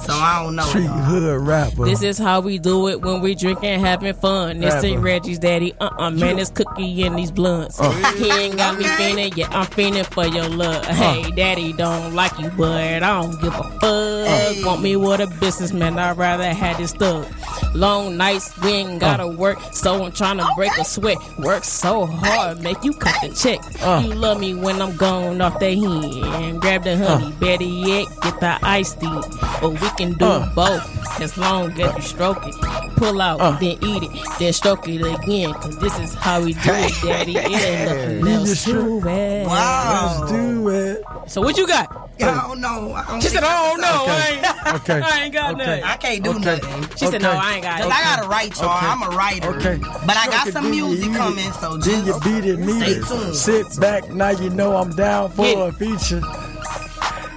So 0.00 0.12
I 0.12 0.42
don't 0.42 0.56
know. 0.56 0.62
Street 0.64 0.86
hood 0.86 1.40
rapper. 1.46 1.84
This 1.84 2.02
is 2.02 2.18
how 2.18 2.40
we 2.40 2.58
do 2.58 2.88
it 2.88 3.00
when 3.02 3.20
we 3.20 3.34
drinking, 3.34 3.80
having 3.80 4.14
fun. 4.14 4.58
This 4.58 4.82
ain't 4.84 5.02
Reggie's 5.02 5.38
daddy. 5.38 5.74
Uh 5.80 5.90
uh 5.98 6.10
man, 6.10 6.38
it's 6.38 6.50
cookie 6.50 7.02
and 7.02 7.18
these 7.18 7.30
blunts. 7.30 7.80
Uh. 7.80 7.90
He 8.16 8.30
ain't 8.30 8.56
got 8.56 8.78
me 8.78 8.84
feeling, 8.84 9.32
yeah, 9.36 9.48
I'm 9.50 9.66
feeling 9.66 10.04
for 10.04 10.26
your 10.26 10.48
love. 10.48 10.84
Hey, 10.86 11.30
daddy 11.32 11.72
don't 11.72 12.14
like 12.14 12.38
you, 12.38 12.50
but 12.50 13.02
I 13.02 13.20
don't 13.20 13.40
give 13.40 13.54
a 13.54 13.62
fuck. 13.80 14.64
Want 14.66 14.82
me 14.82 14.96
with 14.96 15.20
a 15.20 15.26
businessman, 15.40 15.98
I'd 15.98 16.16
rather 16.16 16.52
have 16.52 16.78
this 16.78 16.90
stuff. 16.90 17.26
Long 17.74 18.16
nights, 18.16 18.56
we 18.60 18.70
ain't 18.70 19.00
gotta 19.00 19.26
work, 19.26 19.58
so 19.72 20.04
I'm 20.04 20.12
trying 20.12 20.38
to 20.38 20.48
break 20.56 20.76
a 20.78 20.84
sweat. 20.84 21.18
Work 21.38 21.64
so 21.64 22.06
hard, 22.06 22.60
make 22.62 22.82
you 22.82 22.92
cut 22.94 23.14
the 23.22 23.34
check. 23.34 23.60
Uh. 23.82 24.02
You 24.06 24.14
love 24.14 24.40
me 24.40 24.54
when 24.54 24.80
I'm 24.80 24.96
gone 24.96 25.40
off 25.40 25.58
the 25.58 25.74
hen. 25.74 26.58
Grab 26.60 26.84
the 26.84 26.96
honey, 26.96 27.32
better 27.32 27.64
yet, 27.64 28.06
get 28.22 28.40
the 28.40 28.58
iced 28.62 29.00
tea. 29.00 29.20
But 29.60 29.70
we 29.70 29.87
can 29.96 30.12
do 30.14 30.24
Uh. 30.26 30.54
both 30.54 31.20
as 31.20 31.36
long 31.36 31.72
as 31.80 31.94
you 31.96 32.02
stroke 32.02 32.46
it. 32.46 32.54
Pull 32.96 33.20
out, 33.20 33.40
Uh. 33.40 33.52
then 33.58 33.76
eat 33.82 34.02
it, 34.02 34.10
then 34.38 34.52
stroke 34.52 34.88
it 34.88 35.00
again. 35.00 35.52
Cause 35.54 35.76
this 35.78 35.96
is 36.00 36.14
how 36.14 36.40
we 36.40 36.52
do 36.54 36.60
it, 36.72 36.92
daddy. 37.02 37.36
It 37.36 37.62
ain't 37.62 37.88
nothing 37.88 38.20
You 38.26 38.28
else 38.34 38.48
just 38.48 38.64
to 38.66 39.08
it. 39.08 39.46
Wow. 39.46 40.18
Let's 40.20 40.32
do 40.32 40.68
it. 40.68 41.02
So 41.26 41.40
what 41.42 41.56
you 41.56 41.66
got? 41.66 41.88
I 42.20 42.24
don't 42.48 42.60
know. 42.60 42.92
I 42.94 43.04
don't 43.06 43.20
She 43.22 43.28
said, 43.28 43.44
I 43.44 43.68
don't 43.68 43.80
know. 43.80 44.02
Okay. 44.02 44.12
I 44.12 44.28
ain't, 44.66 44.74
Okay. 44.82 45.00
I 45.04 45.20
ain't 45.22 45.32
got 45.32 45.54
Okay. 45.54 45.64
nothing. 45.66 45.84
I 45.84 45.96
can't 45.96 46.24
do 46.24 46.30
Okay. 46.30 46.40
nothing. 46.60 46.96
She 46.96 47.06
said, 47.06 47.22
no, 47.22 47.30
I 47.30 47.52
ain't 47.54 47.62
got 47.62 47.80
Cause 47.80 47.86
it. 47.90 47.94
I 47.94 48.02
gotta 48.02 48.28
write, 48.28 48.56
y'all. 48.60 48.76
Okay. 48.76 48.86
I'm 48.86 49.02
a 49.04 49.16
writer. 49.16 49.48
Okay. 49.56 49.78
But 50.04 50.16
I 50.16 50.26
got 50.26 50.48
some 50.48 50.68
music 50.70 51.12
coming, 51.14 51.52
so 51.52 51.76
Then 51.76 52.00
you 52.00 52.06
just 52.06 52.24
beat 52.24 52.44
it, 52.44 52.58
meet 52.58 52.80
stay 52.82 52.90
it. 52.92 53.06
tuned. 53.06 53.36
Sit 53.36 53.66
back, 53.80 54.10
now 54.10 54.30
you 54.30 54.50
know 54.50 54.76
I'm 54.76 54.90
down 54.90 55.30
for 55.30 55.68
a 55.68 55.72
feature. 55.72 56.20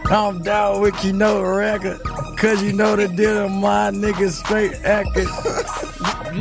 I'm 0.05 0.41
down 0.43 0.81
with 0.81 0.95
Kino 0.97 1.41
record. 1.41 2.01
Cause 2.37 2.61
you 2.63 2.73
know 2.73 2.95
the 2.95 3.07
deal, 3.07 3.47
my 3.49 3.91
niggas 3.91 4.31
straight 4.43 4.73
acting. 4.83 5.27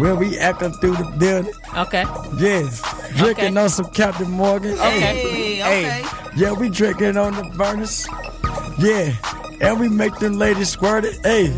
when 0.00 0.16
we 0.18 0.38
acting 0.38 0.72
through 0.74 0.96
the 0.96 1.04
building. 1.18 1.52
Okay. 1.76 2.04
Yes. 2.38 2.80
Drinking 3.16 3.56
Okay. 3.56 3.61
on 3.62 3.68
some 3.68 3.86
Captain 3.90 4.30
Morgan. 4.30 4.72
Okay. 4.72 4.82
Oh, 4.84 4.90
hey, 4.90 5.62
okay. 5.62 6.04
Yeah, 6.36 6.52
we 6.52 6.68
drinking 6.68 7.16
on 7.16 7.34
the 7.34 7.44
furnace. 7.56 8.06
Yeah. 8.78 9.12
And 9.61 9.78
we 9.78 9.88
make 9.88 10.14
them 10.16 10.34
ladies 10.38 10.70
squirt 10.70 11.04
it. 11.04 11.18
Hey. 11.24 11.48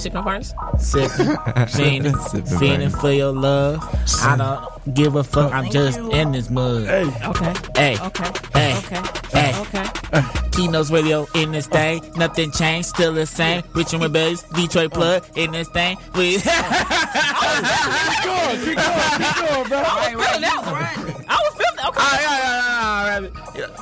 You 0.00 0.04
sipping 0.04 0.16
on 0.16 0.24
partners? 0.24 0.54
Sipping, 0.78 1.36
feeling, 1.68 2.16
Sipping 2.16 2.58
feeling 2.58 2.88
for 2.88 3.12
your 3.12 3.32
love. 3.32 3.84
I 4.22 4.34
don't 4.34 4.94
give 4.94 5.14
a 5.14 5.22
fuck. 5.22 5.52
I'm 5.52 5.70
just 5.70 5.98
in 5.98 6.32
this 6.32 6.48
mud. 6.48 6.86
Hey. 6.86 7.04
Okay. 7.26 7.52
Hey, 7.76 7.98
Okay. 8.00 8.30
hey, 8.54 8.76
Okay. 8.78 9.02
hey. 9.30 9.60
Okay. 9.60 10.22
Keynotes 10.52 10.90
radio 10.90 11.26
in 11.34 11.52
this 11.52 11.66
thing. 11.66 12.02
Nothing 12.16 12.50
changed, 12.50 12.88
still 12.88 13.12
the 13.12 13.26
same. 13.26 13.62
Richmond 13.74 14.04
Rebellions, 14.04 14.42
Detroit 14.54 14.90
oh. 14.94 14.96
plug 14.96 15.26
in 15.36 15.50
this 15.52 15.68
thing. 15.68 15.98
We 16.14 16.38
oh. 16.38 16.40
Keep 18.22 18.24
going, 18.24 18.58
keep 18.64 18.76
going, 18.76 19.18
keep 19.18 19.36
going, 19.36 19.68
bro. 19.68 19.78
I 19.84 20.14
was 20.16 20.26
feeling 20.26 20.40
that 20.40 20.62
one. 20.64 21.24
I 21.28 21.36
was 21.44 21.52
feeling 21.52 21.70
Okay. 21.88 22.00
Oh, 22.00 22.49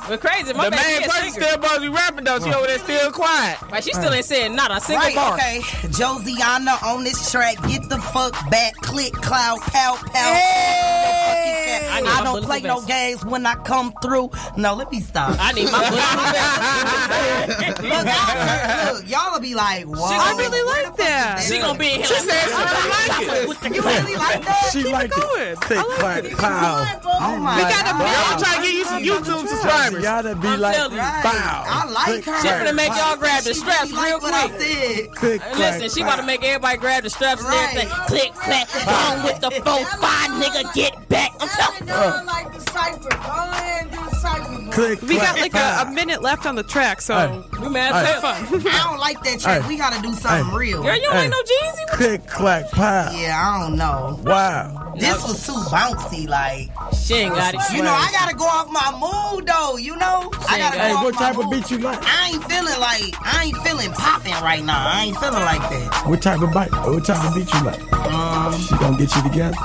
But 0.07 0.21
crazy. 0.21 0.53
My 0.53 0.65
the 0.65 0.71
baby 0.71 0.99
main 1.01 1.09
person 1.09 1.31
still 1.31 1.49
supposed 1.49 1.75
to 1.75 1.81
be 1.81 1.89
rapping 1.89 2.23
though. 2.25 2.39
She 2.39 2.53
over 2.53 2.67
there 2.67 2.79
still 2.79 3.11
quiet. 3.11 3.61
Right, 3.71 3.83
she 3.83 3.93
still 3.93 4.13
ain't 4.13 4.25
said 4.25 4.51
not 4.51 4.71
a 4.71 4.79
single 4.81 5.05
Right, 5.05 5.15
bar. 5.15 5.33
okay. 5.35 5.59
Josiana 5.89 6.81
on 6.83 7.03
this 7.03 7.31
track. 7.31 7.55
Get 7.67 7.87
the 7.89 7.97
fuck 7.99 8.33
back. 8.49 8.75
Click, 8.81 9.13
cloud, 9.13 9.59
pow, 9.61 9.95
pow. 9.95 10.09
I 11.91 12.01
I, 12.05 12.23
don't 12.23 12.43
play 12.43 12.61
no 12.61 12.81
games 12.81 13.25
when 13.25 13.45
I 13.45 13.55
come 13.55 13.93
through. 14.01 14.31
No, 14.57 14.73
let 14.75 14.91
me 14.91 14.99
stop. 15.01 15.35
I 15.39 15.51
need 15.53 15.65
my 15.71 15.89
bulletproof 15.89 17.79
look, 17.89 18.05
y'all, 18.05 18.93
look, 18.93 19.09
y'all 19.09 19.31
will 19.33 19.39
be 19.39 19.55
like, 19.55 19.85
whoa. 19.85 20.05
I 20.05 20.35
really 20.37 20.63
like 20.63 20.95
that. 20.97 21.41
She 21.41 21.59
gonna 21.59 21.77
be 21.77 21.93
in 21.93 21.99
here. 21.99 22.05
She 22.05 22.13
like, 22.13 22.23
said 22.23 22.43
she 22.45 22.51
don't 22.51 22.89
like 22.89 23.73
it. 23.73 23.75
You 23.75 23.81
really 23.81 24.15
like 24.15 24.45
that? 24.45 24.69
She 24.71 24.83
liked 24.91 25.13
going. 25.15 25.41
it. 25.41 25.57
Thick, 25.65 25.85
clack, 25.99 26.23
pow. 26.37 26.85
Oh 27.05 27.37
my 27.37 27.57
god. 27.57 27.57
We 27.57 27.63
got 27.63 27.83
a 27.83 27.97
God. 27.99 28.25
I'm 28.31 28.39
trying 28.39 28.57
to 28.57 28.63
get 28.63 28.73
you 28.73 28.85
some 28.85 29.03
YouTube 29.03 29.47
subscribers. 29.47 29.68
Y'all 29.69 30.23
to 30.23 30.35
be 30.35 30.47
I'm 30.47 30.59
like, 30.59 30.75
telling 30.75 30.93
you. 30.93 30.97
bow. 30.97 31.63
I 31.67 31.89
like 31.89 32.23
her. 32.25 32.41
She 32.41 32.47
finna 32.47 32.75
make 32.75 32.89
y'all 32.89 33.17
grab 33.17 33.43
the 33.43 33.53
straps 33.53 33.91
really 33.91 34.05
real 34.05 34.19
like 34.21 34.51
quick. 34.55 35.13
Click, 35.15 35.41
And 35.43 35.55
clack, 35.55 35.81
Listen, 35.81 35.89
she 35.89 36.01
about 36.01 36.17
to 36.17 36.23
make 36.25 36.43
everybody 36.43 36.77
grab 36.77 37.03
the 37.03 37.09
straps 37.09 37.43
and 37.43 37.53
everything. 37.53 37.89
Click, 38.07 38.33
clack, 38.33 38.67
on 38.87 39.23
with 39.23 39.39
the 39.41 39.51
four, 39.51 39.85
five, 39.99 40.29
nigga, 40.41 40.73
get 40.73 41.07
back. 41.09 41.31
I'm 41.39 41.47
telling 41.49 41.85
know 41.87 41.95
I 41.95 42.23
like 42.23 42.53
the 42.53 42.71
cipher. 42.71 43.09
Go 43.09 43.17
ahead 43.17 43.81
and 43.83 43.91
do 43.91 43.97
the 43.97 44.03
cipher. 44.03 44.08
Click, 44.71 45.01
We 45.01 45.15
got 45.17 45.39
like 45.39 45.53
a, 45.55 45.85
a 45.87 45.91
minute 45.91 46.21
left 46.21 46.45
on 46.45 46.55
the 46.55 46.63
track, 46.63 47.01
so 47.01 47.15
Hey. 47.15 47.35
you. 47.35 47.61
We 47.61 47.69
mad 47.69 47.93
Hey. 47.93 48.13
as 48.13 48.21
hell. 48.21 48.69
I 48.69 48.83
don't 48.89 48.99
like 48.99 49.23
that 49.23 49.39
track. 49.39 49.61
Hey. 49.63 49.67
We 49.67 49.77
gotta 49.77 50.01
do 50.01 50.13
something 50.13 50.51
Hey. 50.51 50.57
real. 50.57 50.83
Girl, 50.83 50.95
you 50.95 51.01
don't 51.03 51.13
Hey. 51.13 51.29
like 51.29 51.31
no 51.31 51.37
Jeezy? 51.41 51.87
Click, 51.97 52.27
clack, 52.27 52.71
pow. 52.71 53.11
Yeah, 53.11 53.41
I 53.41 53.59
don't 53.61 53.75
know. 53.77 54.19
Wow. 54.23 54.93
This 54.95 55.23
was 55.27 55.45
too 55.45 55.53
bouncy. 55.71 56.27
Like, 56.27 56.69
She 56.97 57.15
ain't 57.15 57.33
got 57.35 57.53
it. 57.53 57.61
you 57.73 57.81
know, 57.83 57.91
I 57.93 58.11
gotta 58.11 58.35
go 58.35 58.45
off 58.45 58.69
my 58.69 58.91
mood 58.99 59.47
though. 59.47 59.77
You 59.77 59.95
know, 59.95 60.31
I 60.47 60.59
gotta 60.59 60.77
go 60.77 60.83
Hey, 60.83 60.91
off 60.93 61.03
what 61.03 61.13
my 61.15 61.19
type 61.19 61.37
of 61.37 61.45
mood. 61.45 61.51
beat 61.53 61.71
you 61.71 61.77
like? 61.79 61.99
I 62.03 62.29
ain't 62.33 62.43
feeling 62.45 62.79
like 62.79 63.15
I 63.21 63.43
ain't 63.45 63.57
feeling 63.57 63.91
popping 63.93 64.33
right 64.43 64.63
now. 64.63 64.87
I 64.87 65.03
ain't 65.05 65.17
feeling 65.17 65.43
like 65.43 65.61
that. 65.69 66.03
What 66.07 66.21
type 66.21 66.41
of 66.41 66.51
bite? 66.51 66.71
What 66.71 67.05
type 67.05 67.23
of 67.23 67.33
beat 67.35 67.51
you 67.53 67.61
like? 67.63 67.93
Um, 68.11 68.53
She 68.59 68.75
gonna 68.77 68.97
get 68.97 69.15
you 69.15 69.21
together? 69.23 69.57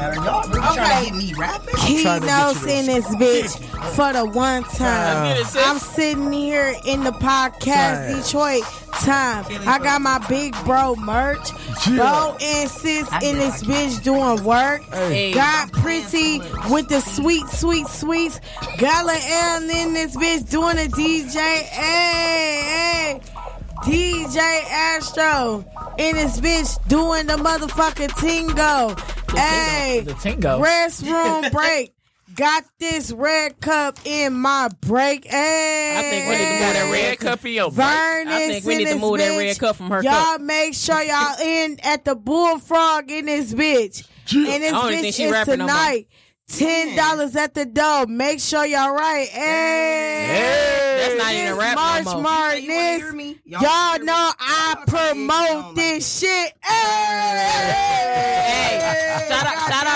Don't 0.00 0.20
matter. 0.20 0.24
Y'all 0.24 0.48
really 0.48 0.76
trying 0.76 1.04
to 1.04 1.10
get 1.10 1.18
me 1.18 1.34
rapping? 1.34 1.74
trying 2.02 2.20
to 2.20 2.26
Keynotes 2.26 2.66
in 2.66 2.86
this 2.86 3.06
bitch 3.16 3.58
for 3.94 4.12
the 4.12 4.24
one 4.24 4.62
time. 4.64 5.28
Let's 5.28 5.28
get 5.28 5.40
it, 5.40 5.46
sis. 5.46 5.66
I'm 5.66 5.78
sitting 5.78 6.32
here 6.32 6.74
in 6.86 7.04
the 7.04 7.12
podcast 7.12 8.08
Time. 8.08 8.22
Detroit 8.22 8.62
time. 8.92 9.44
I 9.66 9.78
got 9.78 10.00
my 10.00 10.18
big 10.28 10.54
bro 10.64 10.96
merch. 10.96 11.50
Yeah. 11.86 11.96
Bro 11.96 12.36
and 12.40 12.70
sis 12.70 13.08
in 13.22 13.38
this 13.38 13.62
bitch 13.62 14.02
doing 14.02 14.44
work. 14.44 14.82
Hey. 14.92 15.32
Got 15.32 15.72
pretty 15.72 16.40
with 16.70 16.88
the 16.88 17.00
sweet, 17.00 17.46
sweet, 17.48 17.86
sweets. 17.88 18.40
Gala 18.78 19.18
L 19.20 19.62
in 19.62 19.92
this 19.92 20.16
bitch 20.16 20.50
doing 20.50 20.78
a 20.78 20.88
DJ. 20.88 21.36
Hey, 21.36 23.20
hey. 23.20 23.39
DJ 23.82 24.36
Astro 24.70 25.64
in 25.98 26.16
this 26.16 26.40
bitch 26.40 26.88
doing 26.88 27.26
the 27.26 27.34
motherfucking 27.34 28.08
tingo. 28.10 28.98
Hey, 29.36 30.02
The 30.04 30.12
tingo. 30.14 30.60
restroom 30.60 31.50
break. 31.52 31.94
Got 32.36 32.64
this 32.78 33.10
red 33.10 33.60
cup 33.60 33.98
in 34.04 34.34
my 34.34 34.68
break. 34.80 35.24
Hey, 35.24 35.96
I 35.98 36.02
think 36.02 36.28
we 36.28 36.36
need 36.36 36.44
to 36.44 36.64
move 36.64 36.74
that 36.74 36.92
red 36.92 37.18
cup 37.18 37.44
in 37.44 37.52
your 37.52 37.70
break. 37.72 37.86
I 37.88 38.46
think 38.48 38.64
we 38.64 38.76
need 38.76 38.84
to 38.86 38.92
this 38.94 39.00
move 39.00 39.18
that 39.18 39.36
red 39.38 39.58
cup 39.58 39.76
from 39.76 39.90
her 39.90 40.02
Y'all 40.02 40.12
cup. 40.12 40.40
make 40.42 40.74
sure 40.74 41.02
y'all 41.02 41.40
in 41.40 41.78
at 41.82 42.04
the 42.04 42.14
bullfrog 42.14 43.10
in 43.10 43.26
this 43.26 43.52
bitch. 43.52 44.06
And 44.32 44.62
this 44.62 44.72
bitch 44.72 45.00
think 45.00 45.14
she 45.14 45.24
is 45.24 45.32
rapping 45.32 45.58
no 45.58 45.66
tonight. 45.66 46.06
Ten 46.50 46.88
mm. 46.90 46.96
dollars 46.96 47.36
at 47.36 47.54
the 47.54 47.64
door. 47.64 48.06
Make 48.06 48.40
sure 48.40 48.66
y'all 48.66 48.92
right. 48.94 49.28
Hey, 49.28 50.98
That's 51.00 51.16
not 51.22 51.32
even 51.32 51.52
a 51.52 51.54
rap 51.54 51.76
March 51.76 52.04
no 52.06 52.14
more. 52.14 52.22
Madness. 52.22 52.62
You 52.64 52.72
wanna 52.74 52.98
hear 52.98 53.12
me? 53.12 53.38
Y'all 53.44 53.62
Y'all 53.62 53.70
wanna 53.70 53.98
me? 54.00 54.06
know 54.06 54.30
I 54.40 54.74
Y'all 54.76 54.86
trying 54.86 55.08
to 55.08 55.14
get 55.14 55.16
me 55.16 55.26
promote 55.26 55.64
on, 55.64 55.74
this 55.74 56.18
shit. 56.20 56.52
Hey, 56.62 56.64
Hey, 56.64 56.66
shout 56.66 57.36
out, 57.36 57.59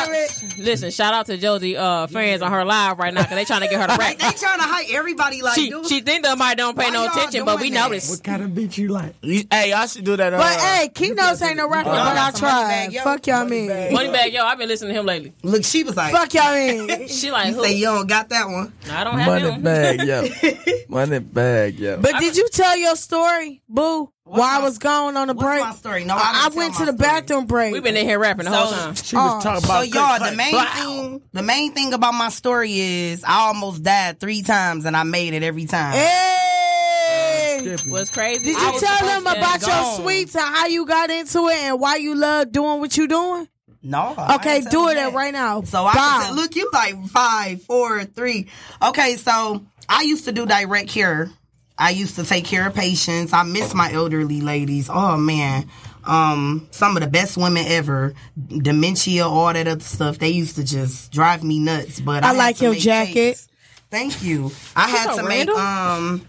shout. 0.04 0.58
Listen, 0.58 0.90
shout 0.90 1.14
out 1.14 1.26
to 1.26 1.36
Josie 1.36 1.76
uh, 1.76 2.06
fans 2.06 2.42
on 2.42 2.50
her 2.52 2.64
live 2.64 2.98
right 2.98 3.12
now 3.12 3.22
because 3.22 3.36
they 3.36 3.44
trying 3.44 3.60
to 3.62 3.68
get 3.68 3.80
her 3.80 3.86
to 3.86 3.96
rap. 3.98 4.18
they 4.18 4.30
trying 4.38 4.58
to 4.58 4.64
hype 4.64 4.86
everybody 4.90 5.42
like, 5.42 5.54
She, 5.54 5.70
dude. 5.70 5.86
she 5.86 6.00
think 6.00 6.24
that 6.24 6.36
might 6.38 6.56
don't 6.56 6.76
pay 6.76 6.84
Why 6.86 6.90
no 6.90 7.06
attention, 7.06 7.44
but 7.44 7.56
we 7.56 7.64
doing 7.68 7.74
that? 7.74 7.88
noticed. 7.88 8.10
What 8.10 8.24
kind 8.24 8.42
of 8.42 8.54
beat 8.54 8.76
you 8.78 8.88
like? 8.88 9.14
You- 9.22 9.44
Hey, 9.50 9.70
y'all 9.70 9.86
should 9.86 10.04
do 10.04 10.16
that. 10.16 10.32
Uh, 10.34 10.38
But 10.38 10.60
hey, 10.60 10.88
Keynotes 10.94 11.42
ain't 11.42 11.56
no 11.56 11.68
rapper, 11.68 11.90
but 11.90 11.98
I 11.98 12.14
got 12.14 12.36
some 12.36 12.48
tried. 12.48 12.94
Fuck 13.02 13.26
y'all 13.26 13.44
mean. 13.44 13.68
Moneybagg, 13.70 14.32
yo, 14.32 14.44
I've 14.44 14.58
been 14.58 14.68
listening 14.68 14.94
to 14.94 15.00
him 15.00 15.06
lately. 15.06 15.32
Look, 15.42 15.64
she 15.64 15.84
was 15.84 15.96
like, 15.96 16.12
Fuck 16.12 16.32
y'all 16.34 16.54
mean. 16.88 17.08
She 17.08 17.30
like, 17.30 17.54
who? 17.54 17.62
say 17.62 17.74
you 17.74 17.86
don't 17.86 18.06
got 18.08 18.28
that 18.30 18.48
one. 18.48 18.72
I 18.90 19.04
don't 19.04 19.18
have 19.18 19.26
Money 19.26 19.50
him. 19.50 19.62
bag, 19.62 20.02
yo. 20.02 20.22
Moneybagg, 20.88 21.78
yo. 21.78 21.98
But 22.00 22.18
did 22.20 22.36
you 22.36 22.48
tell 22.50 22.76
your 22.76 22.96
story, 22.96 23.62
boo? 23.68 24.10
What's 24.26 24.40
While 24.40 24.60
I 24.60 24.64
was 24.64 24.78
gone 24.78 25.18
on 25.18 25.28
the 25.28 25.34
What's 25.34 25.44
break, 25.46 25.60
my 25.60 25.72
story? 25.74 26.04
No, 26.04 26.14
I, 26.16 26.18
I, 26.18 26.48
I 26.50 26.56
went 26.56 26.72
to 26.76 26.86
the 26.86 26.92
story. 26.94 26.96
bathroom 26.96 27.44
break. 27.44 27.74
We've 27.74 27.82
been 27.82 27.94
in 27.96 28.06
here 28.06 28.18
rapping 28.18 28.46
the 28.46 28.52
whole 28.52 28.72
time. 28.72 28.94
She 28.94 29.16
was 29.16 29.32
Oh. 29.34 29.40
talking 29.42 29.60
So 29.60 29.66
about 29.66 29.88
y'all, 29.88 30.16
click, 30.16 30.30
the 30.30 30.36
main 30.36 30.50
clack, 30.50 30.72
thing, 30.78 31.22
the 31.34 31.42
main 31.42 31.72
thing 31.74 31.92
about 31.92 32.14
my 32.14 32.30
story 32.30 32.72
is 32.80 33.22
I 33.22 33.48
almost 33.48 33.82
died 33.82 34.18
three 34.20 34.40
times 34.40 34.86
and 34.86 34.96
I 34.96 35.02
made 35.02 35.34
it 35.34 35.42
every 35.42 35.66
time. 35.66 35.92
Hey, 35.92 37.76
What's 37.88 38.08
crazy? 38.08 38.44
did 38.46 38.58
you 38.58 38.72
was 38.72 38.80
tell 38.80 39.06
them 39.06 39.26
about 39.26 39.60
your 39.60 39.68
gone. 39.68 40.00
sweets 40.00 40.34
and 40.34 40.44
how 40.56 40.66
you 40.68 40.86
got 40.86 41.10
into 41.10 41.46
it 41.48 41.56
and 41.58 41.78
why 41.78 41.96
you 41.96 42.14
love 42.14 42.50
doing 42.50 42.80
what 42.80 42.96
you're 42.96 43.06
doing? 43.06 43.46
No. 43.82 44.14
Okay, 44.36 44.62
do 44.62 44.88
it 44.88 44.94
that. 44.94 45.12
right 45.12 45.34
now. 45.34 45.60
So 45.62 45.84
I 45.84 45.92
Bow. 45.92 46.20
can 46.22 46.22
say, 46.34 46.40
look, 46.40 46.56
you 46.56 46.70
like 46.72 47.06
five, 47.08 47.62
four, 47.62 48.04
three. 48.04 48.48
Okay, 48.82 49.16
so 49.16 49.66
I 49.86 50.00
used 50.02 50.24
to 50.24 50.32
do 50.32 50.46
direct 50.46 50.88
care. 50.88 51.30
I 51.78 51.90
used 51.90 52.16
to 52.16 52.24
take 52.24 52.44
care 52.44 52.66
of 52.66 52.74
patients. 52.74 53.32
I 53.32 53.42
miss 53.42 53.74
my 53.74 53.92
elderly 53.92 54.40
ladies. 54.40 54.88
Oh 54.92 55.16
man. 55.16 55.68
Um, 56.06 56.68
some 56.70 56.96
of 56.96 57.02
the 57.02 57.08
best 57.08 57.36
women 57.36 57.64
ever, 57.66 58.12
dementia, 58.48 59.26
all 59.26 59.52
that 59.52 59.66
other 59.66 59.80
stuff. 59.80 60.18
They 60.18 60.28
used 60.28 60.56
to 60.56 60.64
just 60.64 61.10
drive 61.10 61.42
me 61.42 61.58
nuts. 61.58 62.00
But 62.00 62.24
I, 62.24 62.30
I 62.30 62.32
like 62.32 62.60
your 62.60 62.74
jacket. 62.74 63.14
tapes. 63.14 63.48
Thank 63.90 64.22
you. 64.22 64.50
I 64.76 64.88
had 64.88 65.14
so 65.14 65.22
to 65.22 65.28
make 65.28 65.48
um 65.48 66.26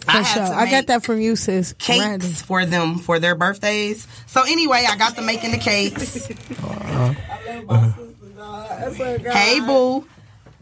For 0.00 0.10
I 0.10 0.22
had 0.22 0.34
sure. 0.34 0.46
to 0.46 0.54
I 0.54 0.70
got 0.70 0.86
that 0.88 1.04
from 1.04 1.20
you, 1.20 1.36
sis. 1.36 1.72
cakes 1.74 2.04
Randy. 2.04 2.26
for 2.28 2.66
them 2.66 2.98
for 2.98 3.18
their 3.18 3.34
birthdays. 3.34 4.06
So 4.26 4.42
anyway, 4.42 4.84
I 4.88 4.96
got 4.96 5.14
to 5.16 5.22
making 5.22 5.52
the 5.52 5.58
cakes. 5.58 6.26
hey 9.32 9.60
boo. 9.60 10.06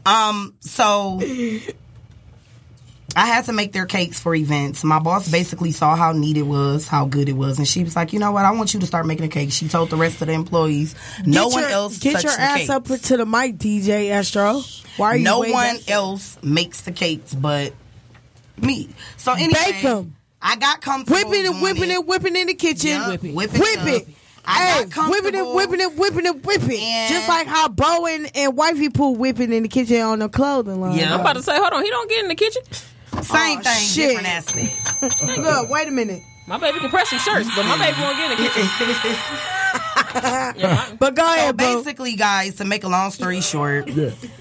Um, 0.05 0.55
so 0.61 1.21
I 3.15 3.27
had 3.27 3.45
to 3.47 3.53
make 3.53 3.73
their 3.73 3.87
cakes 3.87 4.19
for 4.21 4.35
events. 4.35 4.83
My 4.85 4.99
boss 4.99 5.29
basically 5.31 5.71
saw 5.73 5.97
how 5.97 6.13
neat 6.13 6.37
it 6.37 6.43
was, 6.43 6.87
how 6.89 7.07
good 7.07 7.29
it 7.29 7.33
was, 7.35 7.59
and 7.59 7.67
she 7.67 7.83
was 7.85 7.97
like, 7.97 8.13
"You 8.13 8.19
know 8.19 8.33
what? 8.33 8.45
I 8.45 8.51
want 8.51 8.75
you 8.75 8.81
to 8.81 8.87
start 8.87 9.07
making 9.07 9.25
a 9.25 9.29
cake." 9.29 9.53
She 9.53 9.69
told 9.69 9.91
the 9.91 9.97
rest 9.97 10.21
of 10.21 10.27
the 10.27 10.35
employees, 10.35 10.95
"No 11.25 11.49
Get 11.49 11.55
one 11.55 11.65
else 11.65 11.99
Get 11.99 12.23
your 12.25 12.33
the 12.33 12.41
ass 12.41 12.59
cake. 12.59 12.71
up 12.71 12.85
to 12.87 13.17
the 13.17 13.25
mic, 13.25 13.59
DJ 13.59 14.11
Astro. 14.11 14.63
Why 14.97 15.07
are 15.09 15.17
you 15.17 15.25
no 15.25 15.39
one 15.39 15.51
that 15.53 15.89
else 15.91 16.37
makes 16.43 16.81
the 16.83 16.93
cakes 16.93 17.33
but 17.33 17.73
me." 18.59 18.89
So 19.17 19.33
anyway, 19.33 19.53
Bake 19.65 19.85
'em. 19.85 20.15
I 20.43 20.57
got 20.57 20.81
comfortable 20.81 21.31
Whipping 21.31 21.47
and 21.47 21.63
whipping 21.63 21.91
it, 21.91 22.07
whipping 22.07 22.37
in 22.37 22.47
the 22.49 22.55
kitchen. 22.55 22.91
Yeah, 22.91 23.09
Whip 23.09 23.25
it. 23.25 23.35
whip 23.35 23.53
Whip 23.53 23.63
it 23.87 24.03
it. 24.03 24.09
I 24.45 24.59
Hey, 24.59 24.85
got 24.85 25.11
whipping 25.11 25.35
it, 25.35 25.55
whipping 25.55 25.81
it, 25.81 25.97
whipping 25.97 26.27
it, 26.27 26.45
whipping 26.45 26.79
it. 26.81 27.09
Just 27.09 27.29
like 27.29 27.47
how 27.49 27.69
Bowen 27.69 28.27
and, 28.27 28.37
and 28.37 28.57
Wifey 28.57 28.91
Pooh 28.91 29.13
whipping 29.13 29.53
in 29.53 29.63
the 29.65 29.69
kitchen 29.69 30.01
on 30.03 30.19
the 30.21 30.29
clothing 30.29 30.81
line. 30.81 31.03
I'm 31.03 31.21
about 31.21 31.33
to 31.35 31.43
say, 31.43 31.57
hold 31.57 31.73
on, 31.73 31.83
he 31.83 31.91
don't 31.91 32.09
get 32.09 32.23
in 32.23 32.29
the 32.29 32.35
kitchen. 32.37 32.63
Same 33.27 33.59
Oh, 33.59 33.63
thing, 33.63 33.87
shit. 33.87 34.09
different 34.11 34.29
aspect. 34.29 35.39
Look, 35.39 35.69
wait 35.71 35.89
a 35.89 35.91
minute. 35.91 36.23
My 36.47 36.59
baby 36.59 36.79
can 36.79 36.91
press 36.91 37.11
some 37.11 37.19
shirts, 37.19 37.49
but 37.57 37.65
my 37.67 37.77
baby 37.79 38.01
won't 38.01 38.17
get 38.17 38.31
in 38.31 38.45
the 38.45 38.49
kitchen. 38.51 39.76
But 39.97 41.15
go 41.15 41.23
So 41.27 41.35
ahead, 41.35 41.57
bro. 41.57 41.77
basically, 41.83 42.17
guys, 42.17 42.57
to 42.57 42.65
make 42.65 42.85
a 42.85 42.89
long 42.89 43.11
story 43.11 43.41
short, 43.41 43.89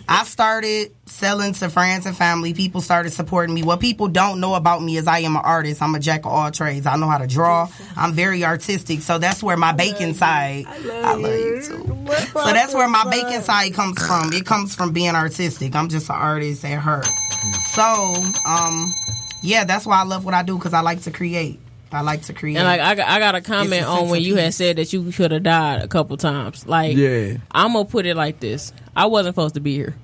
I 0.07 0.23
started 0.23 0.91
selling 1.05 1.53
to 1.53 1.69
friends 1.69 2.05
and 2.05 2.15
family. 2.15 2.53
People 2.53 2.81
started 2.81 3.11
supporting 3.11 3.53
me. 3.55 3.63
What 3.63 3.79
people 3.79 4.07
don't 4.07 4.39
know 4.39 4.55
about 4.55 4.81
me 4.83 4.97
is 4.97 5.07
I 5.07 5.19
am 5.19 5.35
an 5.35 5.41
artist. 5.43 5.81
I'm 5.81 5.95
a 5.95 5.99
jack 5.99 6.21
of 6.25 6.31
all 6.31 6.51
trades. 6.51 6.85
I 6.85 6.95
know 6.97 7.07
how 7.07 7.17
to 7.17 7.27
draw. 7.27 7.69
I'm 7.95 8.13
very 8.13 8.43
artistic. 8.43 9.01
So 9.01 9.17
that's 9.17 9.41
where 9.43 9.57
my 9.57 9.71
baking 9.71 10.13
side. 10.13 10.65
I 10.67 10.77
love 11.15 11.21
you 11.21 11.61
too. 11.61 12.05
So 12.33 12.43
that's 12.53 12.73
where 12.73 12.87
my 12.87 13.09
baking 13.09 13.41
side 13.41 13.73
comes 13.73 14.05
from. 14.05 14.33
It 14.33 14.45
comes 14.45 14.75
from 14.75 14.91
being 14.91 15.15
artistic. 15.15 15.75
I'm 15.75 15.89
just 15.89 16.09
an 16.09 16.15
artist 16.15 16.63
at 16.65 16.79
heart. 16.79 17.07
So, 17.73 17.83
um, 18.45 18.93
yeah, 19.41 19.63
that's 19.65 19.85
why 19.85 19.99
I 19.99 20.03
love 20.03 20.25
what 20.25 20.33
I 20.33 20.43
do 20.43 20.57
because 20.57 20.73
I 20.73 20.81
like 20.81 21.01
to 21.01 21.11
create. 21.11 21.59
I 21.91 22.01
like 22.01 22.23
to 22.23 22.33
create. 22.33 22.57
And 22.57 22.65
like 22.65 22.81
I 22.81 22.95
got, 22.95 23.07
I 23.07 23.19
got 23.19 23.35
a 23.35 23.41
comment 23.41 23.83
a 23.83 23.87
on 23.87 24.09
when 24.09 24.19
of 24.21 24.25
you 24.27 24.35
had 24.35 24.53
said 24.53 24.77
that 24.77 24.91
you 24.91 25.11
should 25.11 25.31
have 25.31 25.43
died 25.43 25.81
a 25.83 25.87
couple 25.87 26.17
times. 26.17 26.65
Like, 26.67 26.97
Yeah. 26.97 27.37
I'm 27.51 27.73
gonna 27.73 27.85
put 27.85 28.05
it 28.05 28.15
like 28.15 28.39
this: 28.39 28.73
I 28.95 29.05
wasn't 29.05 29.35
supposed 29.35 29.55
to 29.55 29.61
be 29.61 29.75
here. 29.75 29.95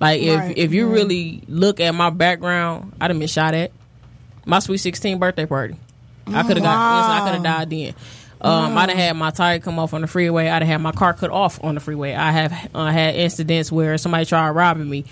Like, 0.00 0.20
if 0.22 0.38
Right, 0.38 0.58
if 0.58 0.72
you 0.72 0.86
right. 0.86 0.94
really 0.94 1.42
look 1.46 1.78
at 1.78 1.94
my 1.94 2.10
background, 2.10 2.92
I'd 3.00 3.10
have 3.10 3.18
been 3.18 3.28
shot 3.28 3.54
at. 3.54 3.70
My 4.44 4.58
sweet 4.58 4.78
sixteen 4.78 5.18
birthday 5.18 5.46
party. 5.46 5.76
I 6.26 6.42
could 6.42 6.56
have 6.56 6.64
got. 6.64 6.98
Listen, 6.98 7.10
I 7.12 7.20
could 7.24 7.34
have 7.34 7.42
died 7.42 7.70
then. 7.70 7.94
Um, 8.40 8.76
I'd 8.76 8.88
have 8.88 8.98
had 8.98 9.16
my 9.16 9.30
tire 9.30 9.60
come 9.60 9.78
off 9.78 9.94
on 9.94 10.00
the 10.00 10.08
freeway. 10.08 10.48
I'd 10.48 10.62
have 10.62 10.68
had 10.68 10.80
my 10.80 10.90
car 10.90 11.14
cut 11.14 11.30
off 11.30 11.62
on 11.62 11.76
the 11.76 11.80
freeway. 11.80 12.14
I 12.14 12.32
have 12.32 12.70
uh, 12.74 12.86
had 12.90 13.14
incidents 13.14 13.70
where 13.70 13.96
somebody 13.98 14.24
tried 14.24 14.50
robbing 14.50 14.90
me. 14.90 15.04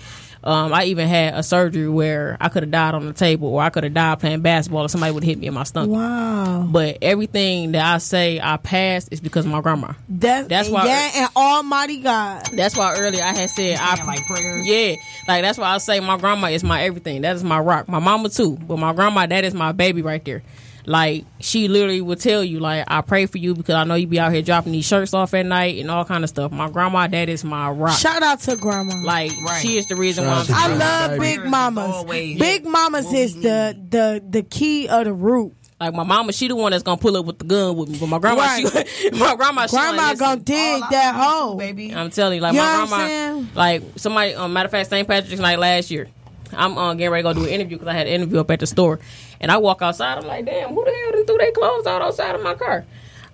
Um, 0.43 0.73
I 0.73 0.85
even 0.85 1.07
had 1.07 1.35
a 1.35 1.43
surgery 1.43 1.87
where 1.87 2.35
I 2.41 2.49
could 2.49 2.63
have 2.63 2.71
died 2.71 2.95
on 2.95 3.05
the 3.05 3.13
table, 3.13 3.49
or 3.49 3.61
I 3.61 3.69
could 3.69 3.83
have 3.83 3.93
died 3.93 4.19
playing 4.19 4.41
basketball, 4.41 4.85
or 4.85 4.89
somebody 4.89 5.13
would 5.13 5.23
hit 5.23 5.37
me 5.37 5.45
in 5.47 5.53
my 5.53 5.63
stomach. 5.63 5.91
Wow. 5.91 6.67
But 6.69 6.97
everything 7.03 7.73
that 7.73 7.85
I 7.85 7.99
say 7.99 8.39
I 8.41 8.57
passed 8.57 9.09
is 9.11 9.19
because 9.21 9.45
of 9.45 9.51
my 9.51 9.61
grandma. 9.61 9.93
That, 10.09 10.49
That's 10.49 10.67
why- 10.67 10.85
Yeah, 10.87 11.11
and 11.15 11.29
Almighty 11.35 11.99
God. 11.99 12.47
That's 12.53 12.75
why 12.75 12.95
earlier 12.97 13.23
I 13.23 13.33
had 13.33 13.49
said 13.51 13.77
I 13.79 14.03
like 14.03 14.25
prayers. 14.25 14.65
Yeah, 14.65 14.95
like 15.27 15.43
that's 15.43 15.59
why 15.59 15.75
I 15.75 15.77
say 15.77 15.99
my 15.99 16.17
grandma 16.17 16.47
is 16.47 16.63
my 16.63 16.81
everything. 16.83 17.21
That 17.21 17.35
is 17.35 17.43
my 17.43 17.59
rock. 17.59 17.87
My 17.87 17.99
mama 17.99 18.29
too, 18.29 18.57
but 18.57 18.77
my 18.79 18.93
grandma 18.93 19.27
that 19.27 19.43
is 19.43 19.53
my 19.53 19.71
baby 19.73 20.01
right 20.01 20.23
there. 20.25 20.41
Like 20.85 21.25
she 21.39 21.67
literally 21.67 22.01
would 22.01 22.19
tell 22.19 22.43
you 22.43 22.59
like 22.59 22.85
I 22.87 23.01
pray 23.01 23.25
for 23.25 23.37
you 23.37 23.53
because 23.53 23.75
I 23.75 23.83
know 23.83 23.95
you 23.95 24.07
be 24.07 24.19
out 24.19 24.31
here 24.33 24.41
dropping 24.41 24.71
these 24.71 24.85
shirts 24.85 25.13
off 25.13 25.33
at 25.33 25.45
night 25.45 25.77
and 25.79 25.91
all 25.91 26.05
kind 26.05 26.23
of 26.23 26.29
stuff. 26.29 26.51
My 26.51 26.69
grandma 26.69 27.07
that 27.07 27.29
is 27.29 27.43
my 27.43 27.69
rock. 27.69 27.97
Shout 27.99 28.23
out 28.23 28.39
to 28.41 28.55
Grandma. 28.55 28.95
like 29.05 29.31
she 29.61 29.77
is 29.77 29.87
the 29.87 29.95
reason 29.95 30.25
why 30.25 30.43
I'm 30.47 30.53
I 30.53 30.67
to 30.67 30.75
love 30.75 31.11
Baby. 31.19 31.37
Big 31.37 31.45
Mamas. 31.49 31.91
always 31.95 32.39
Big 32.39 32.65
Mamas 32.65 33.11
is 33.13 33.35
the 33.35 33.77
the 33.89 34.23
the 34.27 34.43
key 34.43 34.87
of 34.87 35.05
the 35.05 35.13
root. 35.13 35.53
like 35.79 35.93
my 35.93 36.03
mama. 36.03 36.31
She 36.33 36.47
the 36.47 36.55
one 36.55 36.71
that's 36.71 36.83
gonna 36.83 36.97
pull 36.97 37.15
up 37.17 37.25
with 37.25 37.39
the 37.39 37.45
gun 37.45 37.75
with 37.75 37.89
me, 37.89 37.97
but 37.99 38.07
my 38.07 38.19
grandma, 38.19 38.55
she, 38.55 38.63
my 39.11 39.35
grandma, 39.35 39.65
she 39.67 39.75
Grandma 39.75 40.01
like, 40.09 40.17
gonna 40.19 40.41
dig 40.41 40.81
that 40.91 41.13
hole. 41.15 41.55
baby. 41.57 41.93
I'm 41.93 42.09
telling 42.09 42.35
you, 42.35 42.41
like 42.41 42.53
You 42.53 42.59
my 42.59 42.65
know 42.65 42.79
what 42.85 42.93
I'm 42.93 43.07
grandma, 43.07 43.47
like 43.55 43.83
somebody. 43.97 44.33
Um, 44.35 44.53
matter 44.53 44.65
of 44.67 44.71
fact, 44.71 44.89
St. 44.89 45.07
Patrick's 45.07 45.39
Night 45.41 45.59
last 45.59 45.89
year, 45.91 46.07
I'm 46.53 46.77
uh, 46.77 46.93
getting 46.93 47.11
ready 47.11 47.23
to 47.23 47.33
go 47.33 47.39
do 47.39 47.45
an 47.45 47.51
interview 47.51 47.77
because 47.77 47.87
I 47.87 47.93
had 47.93 48.07
an 48.07 48.13
interview 48.13 48.39
up 48.39 48.51
at 48.51 48.59
the 48.59 48.67
store, 48.67 48.99
and 49.39 49.51
I 49.51 49.57
walk 49.57 49.81
outside. 49.81 50.17
I'm 50.17 50.25
like, 50.25 50.45
damn, 50.45 50.69
who 50.69 50.83
the 50.83 50.91
hell 50.91 51.11
done 51.11 51.25
threw 51.25 51.37
their 51.37 51.51
clothes 51.51 51.87
out 51.87 52.01
outside 52.01 52.35
of 52.35 52.43
my 52.43 52.53
car? 52.53 52.85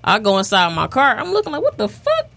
I 0.04 0.20
go 0.20 0.38
inside 0.38 0.74
my 0.74 0.88
car. 0.88 1.18
I'm 1.18 1.32
looking 1.34 1.52
like, 1.52 1.62
what 1.62 1.78
the 1.78 1.90
fuck? 1.90 2.30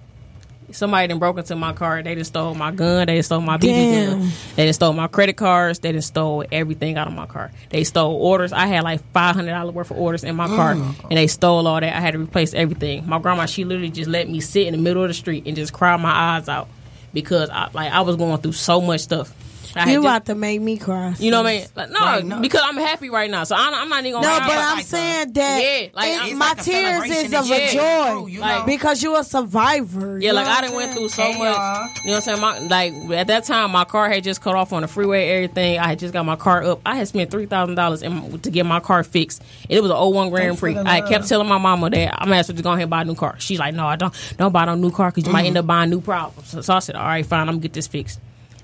Somebody 0.73 1.09
done 1.09 1.19
broke 1.19 1.37
into 1.37 1.57
my 1.57 1.73
car. 1.73 2.01
They 2.03 2.15
just 2.15 2.31
stole 2.31 2.55
my 2.55 2.71
gun. 2.71 3.09
They 3.09 3.21
stole 3.23 3.41
my 3.41 3.57
BB 3.57 3.89
Damn. 3.91 4.19
gun. 4.21 4.33
They 4.55 4.65
done 4.67 4.73
stole 4.73 4.93
my 4.93 5.09
credit 5.09 5.37
cards. 5.37 5.81
They 5.81 5.91
done 5.91 6.01
stole 6.01 6.45
everything 6.53 6.97
out 6.97 7.09
of 7.09 7.13
my 7.15 7.27
car. 7.27 7.51
They 7.71 7.83
stole 7.83 8.15
orders. 8.15 8.53
I 8.53 8.67
had 8.67 8.85
like 8.85 9.01
five 9.13 9.35
hundred 9.35 9.51
dollars 9.51 9.75
worth 9.75 9.91
of 9.91 9.99
orders 9.99 10.23
in 10.23 10.37
my 10.37 10.47
car, 10.47 10.73
and 10.73 11.19
they 11.19 11.27
stole 11.27 11.67
all 11.67 11.81
that. 11.81 11.97
I 11.97 12.01
had 12.01 12.13
to 12.13 12.21
replace 12.21 12.55
everything. 12.55 13.09
My 13.09 13.19
grandma, 13.19 13.47
she 13.47 13.65
literally 13.65 13.91
just 13.91 14.09
let 14.09 14.29
me 14.29 14.41
sit 14.41 14.69
in 14.69 14.73
the 14.73 14.79
middle 14.79 15.03
of 15.03 15.09
the 15.09 15.15
street 15.15 15.45
and 15.47 15.57
just 15.57 15.73
cry 15.73 15.97
my 15.97 16.11
eyes 16.37 16.49
out 16.49 16.69
because 17.13 17.51
I 17.51 17.69
like 17.73 17.93
I 17.93 18.03
was 18.03 18.17
going 18.17 18.41
through 18.41 18.53
so 18.53 18.81
much 18.81 19.01
stuff. 19.01 19.35
I 19.77 19.81
had 19.81 19.89
You 19.89 19.95
just- 19.97 20.05
about 20.05 20.27
to 20.27 20.35
make 20.35 20.61
me 20.61 20.77
cry. 20.79 21.15
you 21.19 21.31
know 21.31 21.43
what 21.43 21.49
I 21.51 21.59
mean? 21.59 21.67
Like, 21.77 21.91
no, 21.91 22.01
Right, 22.01 22.25
no. 22.25 22.41
because 22.41 22.63
I'm 22.65 22.77
happy 22.77 23.09
right 23.11 23.31
now, 23.31 23.45
so 23.45 23.55
I'm, 23.57 23.73
I'm 23.75 23.89
not 23.89 24.01
even 24.01 24.13
gonna. 24.21 24.27
No, 24.27 24.33
lie. 24.39 24.47
but 24.47 24.57
I'm 24.59 24.83
saying 24.83 25.33
that 25.35 25.63
Yeah, 25.63 25.89
like, 25.95 26.31
it- 26.33 26.37
my 26.37 26.49
like 26.49 26.63
tears 26.63 27.05
is 27.11 27.35
of 27.35 27.47
shit. 27.47 27.73
a 27.73 27.77
joy 27.77 28.27
You 28.27 28.41
know? 28.41 28.65
because 28.67 29.03
you're 29.03 29.21
a 29.21 29.25
survivor. 29.25 30.19
Yeah, 30.19 30.31
You 30.31 30.35
like 30.35 30.47
I 30.47 30.61
didn't 30.63 30.77
went 30.77 30.93
through 30.93 31.09
so 31.09 31.23
Hey, 31.23 31.39
much. 31.39 31.57
y'all. 31.57 31.89
You 32.05 32.11
know 32.11 32.13
what 32.13 32.17
I'm 32.17 32.23
saying? 32.23 32.41
My, 32.41 32.59
like 32.59 33.19
at 33.19 33.27
that 33.29 33.45
time, 33.45 33.71
my 33.71 33.85
car 33.85 34.09
had 34.09 34.25
just 34.25 34.41
cut 34.41 34.55
off 34.55 34.73
on 34.73 34.83
the 34.83 34.89
freeway. 34.89 35.29
Everything. 35.31 35.79
I 35.79 35.89
had 35.89 35.99
just 35.99 36.13
got 36.13 36.25
my 36.27 36.37
car 36.37 36.63
up. 36.65 36.81
I 36.85 36.97
had 36.97 37.09
spent 37.09 37.31
three 37.31 37.47
thousand 37.47 37.75
dollars 37.77 38.01
to 38.01 38.51
get 38.51 38.67
my 38.67 38.81
car 38.81 39.05
fixed. 39.05 39.43
And 39.69 39.73
it 39.79 39.83
was 39.83 39.91
an 39.91 39.97
old 39.97 40.15
01 40.15 40.31
Grand 40.31 40.59
Prix. 40.59 40.77
I 40.77 41.01
kept 41.03 41.29
telling 41.29 41.49
my 41.49 41.59
mama 41.59 41.91
that 41.91 42.21
I'm 42.21 42.33
asking 42.33 42.57
to 42.57 42.63
go 42.63 42.71
ahead 42.71 42.83
and 42.83 42.91
buy 42.91 43.03
a 43.03 43.05
new 43.05 43.15
car. 43.15 43.37
She's 43.39 43.59
like, 43.59 43.75
No, 43.75 43.87
I 43.87 43.97
don't. 43.97 44.15
Don't 44.37 44.53
buy 44.53 44.65
no 44.65 44.75
new 44.75 44.91
car 44.91 45.11
because 45.11 45.27
you 45.27 45.33
might 45.33 45.41
mm-hmm. 45.41 45.47
end 45.49 45.59
up 45.59 45.67
buying 45.67 45.91
new 45.91 46.01
problems. 46.01 46.49
So, 46.49 46.61
so 46.61 46.75
I 46.75 46.79
said, 46.81 46.97
All 46.97 47.05
right, 47.05 47.25
fine. 47.25 47.41
I'm 47.43 47.47
gonna 47.55 47.59
get 47.61 47.73
this 47.73 47.87
fixed. 47.87 48.21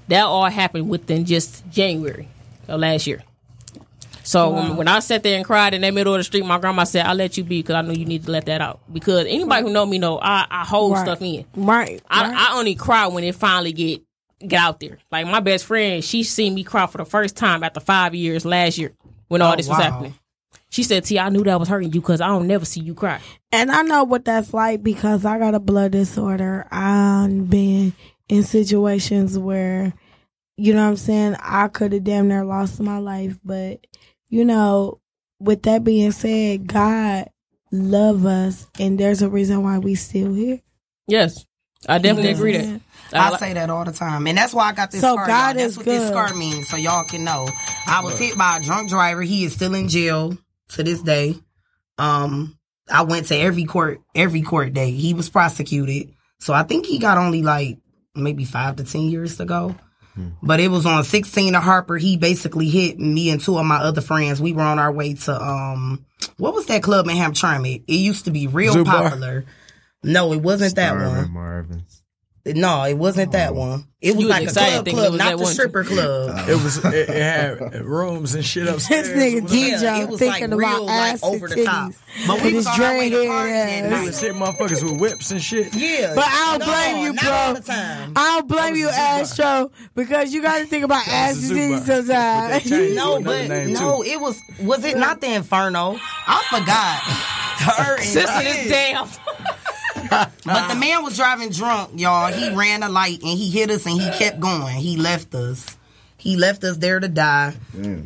That 0.08 0.24
all 0.24 0.44
happened 0.48 0.88
within 0.88 1.24
just 1.24 1.68
January 1.70 2.28
of 2.68 2.80
last 2.80 3.06
year. 3.06 3.22
So 4.22 4.50
when, 4.50 4.76
when 4.76 4.88
I 4.88 4.98
sat 4.98 5.22
there 5.22 5.36
and 5.36 5.44
cried 5.44 5.72
in 5.72 5.82
the 5.82 5.92
middle 5.92 6.12
of 6.14 6.18
the 6.18 6.24
street, 6.24 6.44
my 6.44 6.58
grandma 6.58 6.82
said, 6.84 7.06
"I'll 7.06 7.14
let 7.14 7.36
you 7.36 7.44
be 7.44 7.60
because 7.62 7.76
I 7.76 7.82
know 7.82 7.92
you 7.92 8.04
need 8.04 8.24
to 8.24 8.30
let 8.30 8.46
that 8.46 8.60
out." 8.60 8.80
Because 8.92 9.26
anybody 9.26 9.62
who 9.62 9.72
know 9.72 9.86
me 9.86 9.98
know 9.98 10.18
I, 10.20 10.46
I 10.50 10.64
hold 10.64 10.92
Right. 10.94 11.02
stuff 11.06 11.22
in. 11.22 11.44
Right. 11.54 12.02
I, 12.10 12.28
right. 12.28 12.36
I 12.36 12.58
only 12.58 12.74
cry 12.74 13.06
when 13.06 13.22
it 13.22 13.36
finally 13.36 13.72
get 13.72 14.02
get 14.40 14.60
out 14.60 14.80
there. 14.80 14.98
Like 15.12 15.26
my 15.28 15.38
best 15.40 15.64
friend, 15.64 16.02
she 16.02 16.24
seen 16.24 16.54
me 16.54 16.64
cry 16.64 16.86
for 16.88 16.98
the 16.98 17.04
first 17.04 17.36
time 17.36 17.62
after 17.62 17.78
five 17.80 18.14
years 18.16 18.44
last 18.44 18.78
year 18.78 18.92
when 19.28 19.42
all 19.42 19.52
Oh, 19.52 19.56
this 19.56 19.68
was 19.68 19.78
wow. 19.78 19.84
happening. 19.84 20.14
She 20.70 20.82
said, 20.82 21.04
"T, 21.04 21.20
I 21.20 21.28
knew 21.28 21.44
that 21.44 21.60
was 21.60 21.68
hurting 21.68 21.92
you 21.92 22.00
because 22.00 22.20
I 22.20 22.26
don't 22.26 22.48
never 22.48 22.64
see 22.64 22.80
you 22.80 22.94
cry." 22.94 23.20
And 23.52 23.70
I 23.70 23.82
know 23.82 24.02
what 24.02 24.24
that's 24.24 24.52
like 24.52 24.82
because 24.82 25.24
I 25.24 25.38
got 25.38 25.54
a 25.54 25.60
blood 25.60 25.92
disorder. 25.92 26.66
I've 26.72 27.48
been 27.48 27.92
in 28.28 28.42
situations 28.42 29.38
where, 29.38 29.92
you 30.56 30.74
know 30.74 30.82
what 30.84 30.90
I'm 30.90 30.96
saying, 30.96 31.36
I 31.40 31.68
could 31.68 31.92
have 31.92 32.04
damn 32.04 32.28
near 32.28 32.44
lost 32.44 32.80
my 32.80 32.98
life. 32.98 33.38
But, 33.44 33.86
you 34.28 34.44
know, 34.44 35.00
with 35.38 35.62
that 35.64 35.84
being 35.84 36.12
said, 36.12 36.66
God 36.66 37.28
love 37.72 38.24
us 38.26 38.66
and 38.78 38.98
there's 38.98 39.22
a 39.22 39.28
reason 39.28 39.62
why 39.62 39.78
we 39.78 39.94
still 39.94 40.34
here. 40.34 40.60
Yes, 41.06 41.44
I 41.88 41.98
definitely 41.98 42.30
Yeah. 42.30 42.36
agree 42.36 42.56
that. 42.56 42.80
I 43.12 43.30
li- 43.30 43.38
say 43.38 43.52
that 43.52 43.70
all 43.70 43.84
the 43.84 43.92
time, 43.92 44.26
and 44.26 44.36
that's 44.36 44.52
why 44.52 44.68
I 44.68 44.72
got 44.72 44.90
this 44.90 45.00
So 45.00 45.12
scar. 45.14 45.28
God 45.28 45.54
y'all. 45.54 45.62
That's 45.62 45.72
is 45.72 45.76
what 45.76 45.86
this 45.86 46.08
scar 46.08 46.34
means, 46.34 46.68
so 46.68 46.76
y'all 46.76 47.04
can 47.04 47.22
know. 47.22 47.48
I 47.86 48.00
was 48.02 48.18
hit 48.18 48.36
by 48.36 48.56
a 48.56 48.60
drunk 48.64 48.88
driver. 48.88 49.22
He 49.22 49.44
is 49.44 49.52
still 49.52 49.74
in 49.76 49.88
jail 49.88 50.36
to 50.70 50.82
this 50.82 51.02
day. 51.02 51.36
Um, 51.98 52.58
I 52.90 53.02
went 53.02 53.26
to 53.26 53.36
every 53.36 53.64
court, 53.64 54.00
every 54.16 54.42
court 54.42 54.72
day. 54.72 54.90
He 54.90 55.14
was 55.14 55.28
prosecuted, 55.30 56.14
so 56.40 56.52
I 56.52 56.64
think 56.64 56.86
he 56.86 56.98
got 56.98 57.16
only 57.16 57.42
like 57.42 57.78
maybe 58.16 58.44
five 58.44 58.76
to 58.76 58.84
ten 58.84 59.02
years 59.02 59.40
ago. 59.40 59.76
But 60.42 60.60
it 60.60 60.68
was 60.68 60.86
on 60.86 61.04
16 61.04 61.54
of 61.54 61.62
Harper. 61.62 61.98
He 61.98 62.16
basically 62.16 62.70
hit 62.70 62.98
me 62.98 63.28
and 63.28 63.38
two 63.38 63.58
of 63.58 63.66
my 63.66 63.76
other 63.76 64.00
friends. 64.00 64.40
We 64.40 64.54
were 64.54 64.62
on 64.62 64.78
our 64.78 64.90
way 64.90 65.12
to 65.12 65.42
um, 65.42 66.06
what 66.38 66.54
was 66.54 66.64
that 66.66 66.82
club 66.82 67.06
in 67.08 67.16
Hamtramck? 67.16 67.84
It 67.86 67.92
used 67.92 68.24
to 68.24 68.30
be 68.30 68.46
real 68.46 68.72
Zoo 68.72 68.84
Bar? 68.84 69.02
popular. 69.10 69.44
No, 70.02 70.32
it 70.32 70.40
wasn't 70.40 70.74
that 70.76 70.94
one. 70.94 71.30
Marvin's. 71.32 71.95
No, 72.54 72.84
it 72.84 72.94
wasn't 72.94 73.32
that 73.32 73.50
oh. 73.50 73.54
one. 73.54 73.84
It 74.00 74.14
was 74.14 74.26
was 74.26 74.30
like 74.30 74.40
a 74.42 74.44
excited 74.44 74.84
club 74.94 75.06
club, 75.08 75.18
not 75.18 75.30
the 75.38 75.42
one. 75.44 75.52
stripper 75.52 75.82
club. 75.82 76.48
It 76.48 76.62
was 76.62 76.84
it, 76.84 76.94
it 76.94 77.08
had 77.08 77.84
rooms 77.84 78.34
and 78.36 78.44
shit 78.44 78.68
upstairs. 78.68 79.08
This 79.08 79.42
nigga 79.42 79.50
Yeah, 79.50 79.78
DJ 79.78 80.02
it 80.02 80.08
was 80.10 80.18
thinking 80.20 80.50
like 80.50 80.58
about 80.60 80.74
real, 80.76 80.84
like 80.86 81.14
ass 81.14 81.24
over 81.24 81.48
the 81.48 81.64
top. 81.64 81.90
titties. 81.90 82.26
But 82.26 82.34
With 82.34 82.44
we 82.44 82.50
his 82.50 82.56
was 82.56 82.66
on 82.68 82.80
our 82.82 82.98
way 82.98 83.10
to 83.10 83.26
party 83.26 83.50
that 83.52 83.92
ass. 83.92 84.06
Was 84.06 84.20
hitting 84.20 84.38
motherfuckers 84.40 84.82
with 84.84 85.00
whips 85.00 85.30
and 85.32 85.42
shit. 85.42 85.74
Yeah, 85.74 86.12
But 86.14 86.24
I 86.28 86.58
don't 86.58 86.60
No, 86.60 86.66
blame 86.66 87.04
you, 87.04 87.20
bro. 87.20 87.30
all 87.32 87.54
the 87.54 87.60
time. 87.62 88.12
I 88.14 88.36
don't 88.38 88.48
blame 88.48 88.76
you, 88.76 88.88
Astro, 88.90 89.70
because 89.96 90.32
you 90.32 90.40
got 90.42 90.58
to 90.58 90.66
think 90.66 90.84
about 90.84 91.08
ass 91.08 91.48
and 91.50 91.58
titties 91.58 91.86
sometimes. 91.86 92.70
No, 92.96 93.20
but 93.20 93.48
no, 93.48 94.02
it 94.04 94.20
was 94.20 94.40
was 94.62 94.84
it 94.84 94.96
not 94.98 95.20
the 95.20 95.32
Inferno? 95.34 95.96
I 96.28 96.44
forgot. 96.50 97.00
Her 97.76 97.94
and 97.96 98.04
Sister, 98.04 98.42
this 98.44 98.56
Sid. 98.64 98.68
damn. 98.70 99.08
But 100.08 100.68
the 100.68 100.76
man 100.76 101.02
was 101.02 101.16
driving 101.16 101.50
drunk, 101.50 101.92
y'all. 102.00 102.32
He 102.32 102.54
ran 102.54 102.82
a 102.82 102.88
light 102.88 103.20
and 103.22 103.38
he 103.38 103.50
hit 103.50 103.70
us 103.70 103.86
and 103.86 104.00
he 104.00 104.10
kept 104.10 104.40
going. 104.40 104.76
He 104.76 104.96
left 104.96 105.34
us. 105.34 105.76
He 106.18 106.36
left 106.36 106.64
us 106.64 106.78
there 106.78 106.98
to 106.98 107.08
die. 107.08 107.54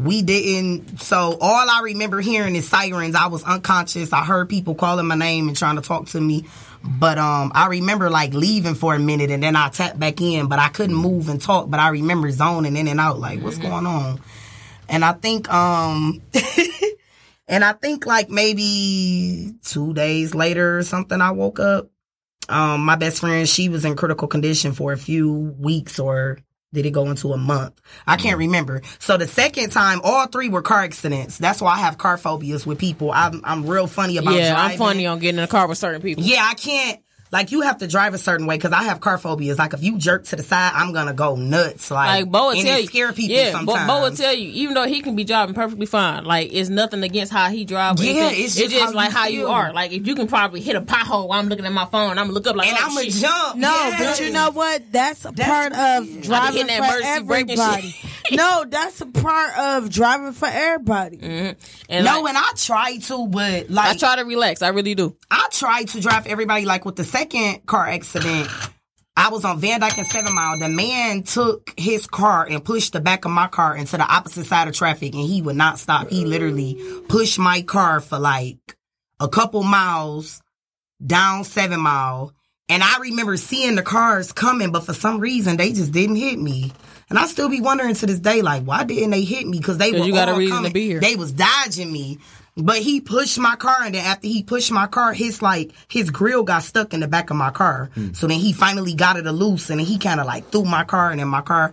We 0.05 0.23
didn't. 0.23 1.01
So 1.01 1.39
all 1.41 1.71
I 1.71 1.81
remember 1.85 2.21
hearing 2.21 2.57
is 2.57 2.69
sirens. 2.69 3.15
I 3.15 3.29
was 3.29 3.43
unconscious. 3.45 4.13
I 4.13 4.25
heard 4.25 4.49
people 4.49 4.75
calling 4.75 5.07
my 5.07 5.15
name 5.15 5.49
and 5.49 5.57
trying 5.57 5.77
to 5.77 5.83
talk 5.83 6.07
to 6.09 6.21
me. 6.21 6.47
But 6.83 7.19
um, 7.19 7.53
I 7.55 7.67
remember 7.69 8.11
like 8.11 8.33
leaving 8.33 8.75
for 8.75 8.95
a 8.95 8.99
minute 8.99 9.31
and 9.31 9.43
then 9.43 9.55
I 9.55 9.69
tapped 9.69 9.99
back 9.99 10.21
in, 10.21 10.49
but 10.49 10.59
I 10.59 10.69
couldn't 10.69 10.97
move 10.97 11.29
and 11.29 11.41
talk. 11.41 11.71
But 11.71 11.79
I 11.79 11.91
remember 11.91 12.31
zoning 12.31 12.77
in 12.77 12.89
and 12.89 13.01
out, 13.01 13.19
like 13.19 13.43
what's 13.43 13.59
going 13.59 13.87
on. 13.87 14.21
And 14.89 15.05
I 15.05 15.13
think 15.13 15.51
um, 15.53 16.21
and 17.49 17.65
I 17.65 17.73
think 17.75 18.07
like 18.07 18.29
maybe 18.29 19.55
two 19.63 19.93
days 19.95 20.35
later 20.35 20.79
or 20.79 20.83
something, 20.83 21.21
I 21.21 21.31
woke 21.31 21.61
up 21.61 21.90
um, 22.51 22.85
my 22.85 22.97
best 22.97 23.21
friend, 23.21 23.49
she 23.49 23.69
was 23.69 23.85
in 23.85 23.97
critical 23.97 24.29
condition 24.29 24.73
for 24.73 24.93
a 24.93 24.99
few 24.99 25.55
weeks 25.59 25.99
or 25.99 26.39
did 26.73 26.87
it 26.87 26.91
go 26.91 27.11
into 27.11 27.33
a 27.33 27.37
month? 27.37 27.81
I 28.07 28.17
can't 28.17 28.39
remember. 28.39 28.83
So 29.01 29.17
the 29.17 29.27
second 29.27 29.71
time, 29.71 30.01
all 30.05 30.27
three 30.27 30.49
were 30.49 30.63
car 30.63 30.83
accidents. 30.83 31.39
That's 31.39 31.61
why 31.61 31.75
I 31.75 31.79
have 31.79 31.99
car 31.99 32.17
phobias 32.17 32.65
with 32.65 32.79
people. 32.79 33.11
I'm, 33.13 33.41
I'm 33.45 33.67
real 33.67 33.87
funny 33.87 34.19
about 34.19 34.35
Yeah, 34.35 34.55
I'm 34.57 34.79
funny 34.79 35.07
on 35.07 35.19
getting 35.19 35.39
in 35.39 35.45
a 35.45 35.49
car 35.49 35.67
with 35.67 35.79
certain 35.79 36.01
people. 36.01 36.23
Yeah, 36.23 36.47
I 36.49 36.55
can't. 36.55 37.01
Like 37.33 37.53
you 37.53 37.61
have 37.61 37.79
to 37.79 37.87
drive 37.87 38.13
a 38.13 38.19
certain 38.19 38.47
way 38.47 38.57
because 38.57 38.73
I 38.73 38.83
have 38.85 39.01
car 39.01 39.17
phobias. 39.17 39.57
Like 39.57 39.73
if 39.73 39.85
you 39.85 39.99
jerk 39.99 40.25
to 40.27 40.37
the 40.37 40.43
side, 40.43 40.73
I'm 40.75 40.93
gonna 40.93 41.15
go 41.15 41.37
nuts. 41.37 41.89
Like, 41.91 42.25
Like 42.25 42.33
Bo 42.33 42.49
will 42.49 42.61
tell 42.61 42.81
you, 42.81 42.87
scare 42.87 43.13
people 43.13 43.37
yeah, 43.37 43.53
sometimes. 43.53 43.87
Bo, 43.87 44.01
Bo 44.01 44.01
will 44.11 44.17
tell 44.17 44.35
you, 44.35 44.49
even 44.51 44.75
though 44.75 44.87
he 44.89 45.01
can 45.01 45.15
be 45.15 45.23
driving 45.23 45.55
perfectly 45.55 45.87
fine, 45.87 46.25
like 46.25 46.53
it's 46.53 46.69
nothing 46.69 47.05
against 47.05 47.33
how 47.33 47.49
he 47.49 47.65
drives. 47.65 48.05
Yeah, 48.05 48.11
anything. 48.23 48.45
it's 48.45 48.57
it's 48.57 48.57
just 48.57 48.71
just 48.73 48.85
how 48.87 48.93
like 48.93 49.11
you 49.13 49.17
how 49.17 49.27
you 49.29 49.39
feel. 49.43 49.49
are. 49.49 49.73
Like 49.73 49.93
if 49.93 50.07
you 50.09 50.17
can 50.17 50.27
probably 50.27 50.61
hit 50.61 50.75
a 50.75 50.81
pothole 50.81 51.29
while 51.29 51.39
I'm 51.39 51.49
looking 51.49 51.67
at 51.67 51.73
my 51.73 51.87
phone, 51.87 52.11
I'm 52.19 52.27
gonna 52.27 52.33
look 52.33 52.49
up 52.49 52.57
like, 52.57 52.67
And 52.69 52.79
oh, 52.81 52.87
I'ma 52.99 53.11
jump. 53.11 53.57
No, 53.59 53.69
Yes. 53.71 54.19
but 54.19 54.27
you 54.27 54.33
know 54.33 54.51
what? 54.51 54.83
That's 54.91 55.25
a 55.25 55.33
part 55.33 55.73
of 55.73 56.23
driving 56.23 56.63
for 56.63 56.67
that 56.67 56.79
emergency 56.79 57.23
brake 57.27 57.49
and 57.51 57.61
everybody. 57.61 57.95
no, 58.33 58.65
that's 58.69 59.01
a 59.01 59.07
part 59.07 59.59
of 59.59 59.91
driving 59.91 60.33
for 60.33 60.49
everybody. 60.49 61.19
Mm-hmm. 61.19 61.61
And 61.89 62.05
no, 62.05 62.21
like, 62.21 62.35
and 62.35 62.39
I 62.39 62.53
try 62.57 62.97
to, 62.97 63.29
but 63.29 63.71
like 63.71 63.95
I 63.95 63.97
try 63.97 64.17
to 64.17 64.25
relax. 64.25 64.63
I 64.63 64.69
really 64.69 64.95
do. 64.95 65.17
I 65.31 65.49
try 65.53 65.85
to 65.85 66.01
drive 66.01 66.27
everybody 66.27 66.65
like 66.65 66.85
with 66.85 66.97
the 66.97 67.05
second 67.05 67.67
car 67.67 67.87
accident. 67.87 68.49
I 69.17 69.29
was 69.29 69.45
on 69.45 69.61
Van 69.61 69.81
Dyke 69.81 69.99
and 69.99 70.07
Seven 70.07 70.35
Mile. 70.35 70.59
The 70.59 70.69
man 70.69 71.25
took 71.25 71.75
his 71.77 72.07
car 72.07 72.47
and 72.49 72.65
pushed 72.65 72.95
the 72.95 73.01
back 73.01 73.25
of 73.25 73.31
my 73.31 73.49
car 73.49 73.77
into 73.77 73.97
the 73.97 74.05
opposite 74.05 74.47
side 74.47 74.69
of 74.69 74.75
traffic, 74.75 75.15
and 75.15 75.25
he 75.25 75.43
would 75.43 75.57
not 75.57 75.79
stop. 75.79 76.09
He 76.09 76.25
literally 76.25 76.79
pushed 77.09 77.39
my 77.39 77.63
car 77.63 78.01
for 78.01 78.19
like 78.19 78.77
a 79.19 79.29
couple 79.29 79.63
miles 79.63 80.41
down 81.05 81.45
Seven 81.45 81.81
Mile. 81.81 82.33
And 82.69 82.83
I 82.83 82.99
remember 83.01 83.37
seeing 83.37 83.75
the 83.75 83.83
cars 83.83 84.33
coming, 84.33 84.71
but 84.71 84.87
for 84.87 84.95
some 84.95 85.19
reason 85.19 85.57
they 85.57 85.73
just 85.73 85.93
didn't 85.93 86.17
hit 86.17 86.39
me. 86.39 86.73
And 87.11 87.19
I 87.19 87.27
still 87.27 87.49
be 87.49 87.61
wondering 87.61 87.95
to 87.95 88.07
this 88.07 88.21
day, 88.21 88.41
like, 88.41 88.63
why 88.63 88.85
didn't 88.85 89.11
they 89.11 89.23
hit 89.25 89.47
me? 89.47 89.59
Because 89.59 89.79
they 89.79 89.91
'Cause 89.91 90.01
were 90.01 90.07
you 90.07 90.13
got 90.15 90.29
a 90.29 90.33
all 90.33 90.39
reason 90.39 90.53
to 90.53 90.59
coming. 90.59 90.73
be 90.73 90.87
here. 90.87 91.01
They 91.01 91.17
was 91.17 91.33
dodging 91.33 91.93
me. 91.93 92.19
But 92.57 92.79
he 92.79 93.01
pushed 93.01 93.39
my 93.39 93.57
car, 93.57 93.77
and 93.85 93.95
then 93.95 94.05
after 94.05 94.27
he 94.27 94.43
pushed 94.43 94.71
my 94.71 94.87
car, 94.87 95.13
his 95.13 95.41
like 95.41 95.71
his 95.89 96.11
grill 96.11 96.43
got 96.43 96.63
stuck 96.63 96.93
in 96.93 97.01
the 97.01 97.09
back 97.09 97.31
of 97.31 97.37
my 97.37 97.51
car. 97.51 97.91
So 98.13 98.27
then 98.27 98.39
he 98.39 98.53
finally 98.53 98.93
got 98.95 99.17
it 99.17 99.25
loose, 99.25 99.71
and 99.71 99.79
then 99.81 99.87
he 99.87 99.99
kind 99.99 100.21
of 100.21 100.27
like 100.27 100.51
threw 100.51 100.65
my 100.65 100.85
car, 100.85 101.11
and 101.11 101.21
then 101.21 101.29
my 101.29 101.41
car. 101.43 101.73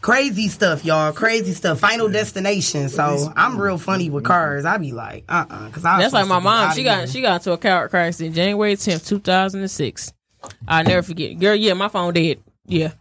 Crazy 0.00 0.46
stuff, 0.48 0.84
y'all. 0.84 1.12
Crazy 1.12 1.52
stuff. 1.52 1.80
Final 1.80 2.08
destination. 2.08 2.88
So 2.88 3.32
I'm 3.36 3.60
real 3.60 3.78
funny 3.78 4.10
with 4.10 4.24
cars. 4.24 4.64
I 4.64 4.78
be 4.78 4.92
like, 4.92 5.24
uh, 5.28 5.44
uh 5.50 5.66
because 5.66 5.84
I. 5.84 5.98
That's 5.98 6.12
like 6.12 6.28
my 6.28 6.38
mom. 6.38 6.72
She 6.72 6.84
got 6.84 6.98
here. 6.98 7.06
she 7.08 7.20
got 7.20 7.40
into 7.40 7.52
a 7.52 7.58
car 7.58 7.88
crash 7.88 8.20
in 8.20 8.32
January 8.32 8.76
10th, 8.76 9.06
2006. 9.06 10.12
I'll 10.68 10.84
never 10.84 11.02
forget. 11.02 11.38
Girl, 11.38 11.54
yeah, 11.54 11.72
my 11.72 11.88
phone 11.88 12.12
dead. 12.14 12.38
Yeah, 12.68 12.92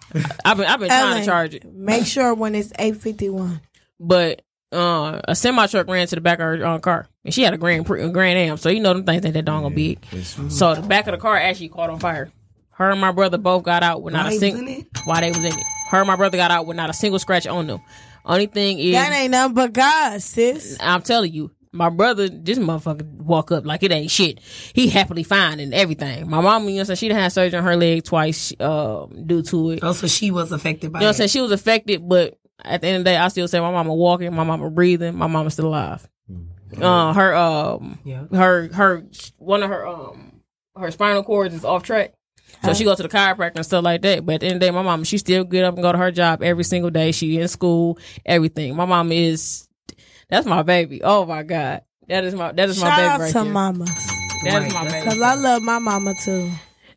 I've 0.45 0.57
been 0.57 0.65
I've 0.65 0.80
been 0.80 0.88
trying 0.89 1.01
Ellen, 1.11 1.20
to 1.20 1.26
charge 1.26 1.53
it, 1.55 1.65
Make 1.65 2.05
sure 2.05 2.34
when 2.34 2.55
it's 2.55 2.72
eight 2.80 2.95
fifty 2.97 3.30
one. 3.30 3.61
but 3.99 4.41
uh, 4.72 5.22
a 5.28 5.36
semi 5.36 5.68
truck 5.68 5.88
ran 5.88 6.07
to 6.07 6.15
the 6.15 6.22
back 6.22 6.39
of 6.39 6.43
her 6.45 6.65
uh, 6.65 6.80
car, 6.80 7.07
and 7.26 7.34
she 7.34 7.43
had 7.43 7.53
a 7.53 7.57
grand 7.57 7.86
Pri- 7.86 8.01
a 8.01 8.09
Grand 8.09 8.38
Am. 8.39 8.57
So 8.57 8.70
you 8.70 8.80
know 8.80 8.93
them 8.93 9.03
things 9.05 9.24
ain't 9.26 9.34
that 9.34 9.45
dong 9.45 9.74
big. 9.74 9.99
So 10.49 10.76
the 10.76 10.82
back 10.82 11.07
of 11.07 11.11
the 11.13 11.18
car 11.18 11.38
actually 11.38 11.70
caught 11.70 11.89
on 11.89 11.99
fire. 11.99 12.32
Her 12.72 12.91
and 12.91 13.01
my 13.01 13.11
brother 13.11 13.38
both 13.38 13.63
got 13.63 13.82
out 13.84 14.03
with 14.03 14.13
not 14.13 14.26
Why 14.26 14.28
a 14.28 14.32
they 14.32 14.39
single. 14.39 14.61
was 14.63 14.72
in 14.72 14.80
it? 14.82 14.88
Why 15.05 15.22
they 15.22 15.30
was 15.32 15.38
in 15.43 15.45
it? 15.57 15.63
Her 15.89 15.97
and 15.99 16.07
my 16.07 16.15
brother 16.15 16.38
got 16.38 16.51
out 16.51 16.65
with 16.65 16.78
not 16.78 16.89
a 16.89 16.93
single 16.93 17.18
scratch 17.20 17.47
on 17.47 17.65
them. 17.68 17.80
Only 18.26 18.45
thing 18.45 18.78
is, 18.78 18.91
That 18.93 19.11
ain't 19.13 19.32
nothing 19.32 19.55
but 19.55 19.74
God, 19.74 20.22
sis. 20.22 20.78
I'm 20.80 21.01
telling 21.01 21.34
you, 21.34 21.49
my 21.78 21.89
brother, 21.89 22.28
this 22.28 22.57
motherfucker 22.59 23.05
walk 23.13 23.51
up 23.51 23.65
like 23.65 23.84
it 23.84 23.91
ain't 23.91 24.11
shit. 24.11 24.39
He 24.73 24.89
happily 24.89 25.23
fine 25.23 25.59
and 25.59 25.73
everything. 25.73 26.30
My 26.30 26.41
mom, 26.41 26.63
you 26.63 26.69
know, 26.69 26.75
what 26.75 26.80
I'm 26.82 26.86
saying 26.88 26.95
she 26.97 27.07
done 27.09 27.17
had 27.19 27.32
surgery 27.32 27.57
on 27.59 27.63
her 27.63 27.75
leg 27.78 28.03
twice 28.03 28.51
um, 28.59 29.24
due 29.25 29.41
to 29.43 29.71
it. 29.71 29.79
Oh, 29.83 29.93
so 29.93 30.08
she 30.08 30.32
was 30.32 30.51
affected 30.51 30.91
by 30.91 30.99
You 30.99 31.04
know 31.04 31.08
what 31.09 31.09
I'm 31.09 31.13
it. 31.13 31.17
saying? 31.17 31.29
She 31.29 31.41
was 31.41 31.51
affected, 31.51 32.08
but 32.08 32.37
at 32.66 32.82
the 32.82 32.87
end 32.87 32.97
of 32.97 33.04
the 33.05 33.12
day, 33.12 33.17
I 33.17 33.28
still 33.29 33.47
say 33.47 33.59
my 33.59 33.71
mama 33.71 33.93
walking, 33.93 34.33
my 34.33 34.43
mama 34.43 34.70
breathing, 34.70 35.16
my 35.16 35.28
mama's 35.28 35.54
still 35.54 35.67
alive. 35.67 36.08
Uh, 36.82 37.13
her, 37.13 37.36
um, 37.36 37.99
Yeah. 38.04 38.25
her, 38.32 38.67
her, 38.74 39.04
one 39.37 39.63
of 39.63 39.70
her, 39.70 39.87
um, 39.87 40.41
her 40.75 40.91
spinal 40.91 41.24
cords 41.24 41.54
is 41.55 41.63
off 41.63 41.83
track. 41.83 42.13
So 42.63 42.74
she 42.74 42.83
go 42.86 42.95
to 42.95 43.04
the 43.04 43.09
chiropractor 43.09 43.55
and 43.58 43.66
stuff 43.66 43.83
like 43.83 44.01
that. 44.01 44.25
But 44.25 44.36
at 44.36 44.41
the 44.41 44.47
end 44.47 44.55
of 44.55 44.59
the 44.62 44.66
day, 44.67 44.71
my 44.71 44.82
mama, 44.82 45.05
she 45.05 45.17
still 45.20 45.43
get 45.43 45.63
up 45.63 45.75
and 45.75 45.83
go 45.83 45.91
to 45.91 45.97
her 45.97 46.12
job 46.12 46.41
every 46.41 46.63
single 46.63 46.89
day. 46.89 47.12
She 47.12 47.39
in 47.39 47.47
school, 47.47 47.99
everything. 48.25 48.75
My 48.75 48.86
mom 48.86 49.12
is, 49.12 49.67
that's 50.29 50.45
my 50.45 50.63
baby. 50.63 51.01
Oh 51.04 51.25
my 51.25 51.43
God. 51.43 51.82
That 52.08 52.24
is 52.24 52.36
my, 52.36 52.51
that 52.54 52.70
is 52.70 52.79
my 52.79 52.87
Shout 52.89 52.97
baby 52.97 53.08
out 53.09 53.20
right 53.20 53.28
to 53.33 53.43
there. 53.43 53.54
mamas. 53.54 54.08
That 54.43 54.63
is 54.63 54.74
my 54.74 54.83
baby. 54.86 55.09
Cause 55.09 55.21
I 55.21 55.33
love 55.36 55.62
my 55.62 55.79
mama 55.79 56.13
too. 56.24 56.49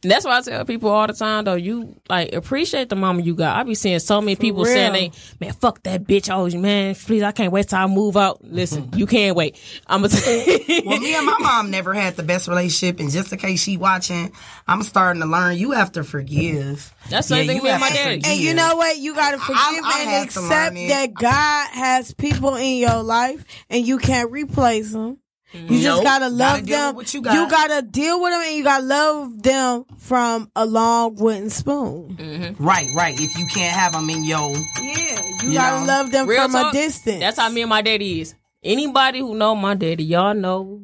And 0.03 0.11
that's 0.11 0.25
why 0.25 0.39
I 0.39 0.41
tell 0.41 0.65
people 0.65 0.89
all 0.89 1.07
the 1.07 1.13
time 1.13 1.45
though, 1.45 1.55
you 1.55 1.95
like 2.09 2.33
appreciate 2.33 2.89
the 2.89 2.97
mama 2.97 3.21
you 3.21 3.35
got. 3.35 3.57
I 3.57 3.63
be 3.65 3.75
seeing 3.75 3.99
so 3.99 4.21
many 4.21 4.35
people 4.35 4.65
real. 4.65 4.73
saying 4.73 4.93
they 4.93 5.13
man, 5.45 5.53
fuck 5.53 5.83
that 5.83 6.05
bitch. 6.05 6.31
Oh 6.31 6.49
man, 6.59 6.95
please, 6.95 7.23
I 7.23 7.33
can't 7.33 7.53
wait 7.53 7.69
till 7.69 7.79
I 7.79 7.87
move 7.87 8.17
out. 8.17 8.43
Listen, 8.43 8.89
you 8.97 9.07
can't 9.07 9.37
wait. 9.37 9.61
I'm 9.87 10.03
gonna 10.03 10.15
well, 10.25 11.01
me 11.01 11.15
and 11.15 11.27
my 11.27 11.37
mom 11.41 11.71
never 11.71 11.93
had 11.93 12.17
the 12.17 12.23
best 12.23 12.49
relationship, 12.49 12.99
and 12.99 13.11
just 13.11 13.31
in 13.33 13.39
case 13.39 13.63
she 13.63 13.77
watching, 13.77 14.33
I'm 14.67 14.83
starting 14.83 15.21
to 15.21 15.29
learn 15.29 15.59
you 15.59 15.73
have 15.73 15.93
to 15.93 16.05
forgive. 16.05 16.95
That's 17.11 17.29
the 17.29 17.35
same 17.37 17.47
thing 17.47 17.57
you 17.59 17.63
with 17.63 17.81
my 17.81 17.89
have 17.89 17.89
to 17.89 17.95
daddy. 17.95 18.21
forgive. 18.21 18.33
And 18.33 18.41
you 18.41 18.55
know 18.55 18.77
what? 18.77 18.97
You 18.97 19.15
gotta 19.15 19.39
forgive 19.39 19.59
I 19.59 19.93
had 19.99 20.15
and 20.15 20.25
accept 20.25 20.75
that 20.75 21.15
God 21.15 21.69
has 21.73 22.15
people 22.15 22.55
in 22.57 22.77
your 22.77 23.03
life 23.03 23.45
and 23.69 23.87
you 23.87 23.99
can't 23.99 24.31
replace 24.31 24.93
them. 24.93 25.19
You 25.53 25.81
just 25.81 25.85
Nope. 25.85 26.05
gotta 26.05 26.29
love 26.29 26.61
Gotta 26.61 26.67
them. 26.67 26.95
with 26.95 27.07
what 27.07 27.15
you 27.15 27.23
got. 27.23 27.51
gotta 27.51 27.83
deal 27.83 28.21
with 28.23 28.33
them 28.33 28.41
and 28.43 28.55
you 28.57 28.63
gotta 28.63 28.85
love 28.85 29.43
them 29.43 29.85
from 29.99 30.51
a 30.55 30.65
long 30.65 31.17
wooden 31.17 31.51
spoon. 31.51 32.17
Mm-hmm. 32.17 32.65
Right, 32.65 32.87
right. 32.95 33.15
If 33.21 33.37
you 33.37 33.47
can't 33.47 33.75
have 33.77 33.93
them 33.93 34.09
in 34.11 34.23
your 34.25 34.51
Yeah, 34.81 35.21
you, 35.43 35.49
You 35.49 35.55
gotta 35.55 35.81
know, 35.81 35.87
love 35.87 36.13
them 36.13 36.29
Real 36.29 36.43
from 36.43 36.53
talk, 36.53 36.73
a 36.75 36.77
distance. 36.77 37.19
That's 37.21 37.39
how 37.39 37.49
me 37.51 37.63
and 37.63 37.71
my 37.71 37.83
daddy 37.83 38.21
is. 38.21 38.35
Anybody 38.63 39.19
who 39.21 39.35
know 39.35 39.57
my 39.57 39.75
daddy, 39.75 40.05
y'all 40.05 40.35
know 40.35 40.83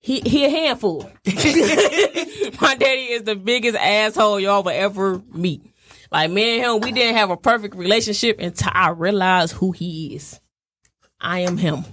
he 0.00 0.20
he 0.20 0.44
a 0.46 0.48
handful. 0.48 1.02
my 1.26 2.74
daddy 2.78 3.12
is 3.12 3.24
the 3.24 3.34
biggest 3.36 3.76
asshole 3.76 4.40
y'all 4.40 4.62
will 4.62 4.70
ever 4.70 5.20
meet. 5.34 5.62
Like 6.10 6.30
me 6.30 6.58
and 6.60 6.64
him, 6.64 6.80
we 6.80 6.92
didn't 6.92 7.16
have 7.16 7.30
a 7.30 7.36
perfect 7.36 7.74
relationship 7.74 8.40
until 8.40 8.70
I 8.72 8.90
realized 8.90 9.52
who 9.54 9.72
he 9.72 10.14
is. 10.14 10.40
I 11.20 11.40
am 11.40 11.58
him. 11.58 11.84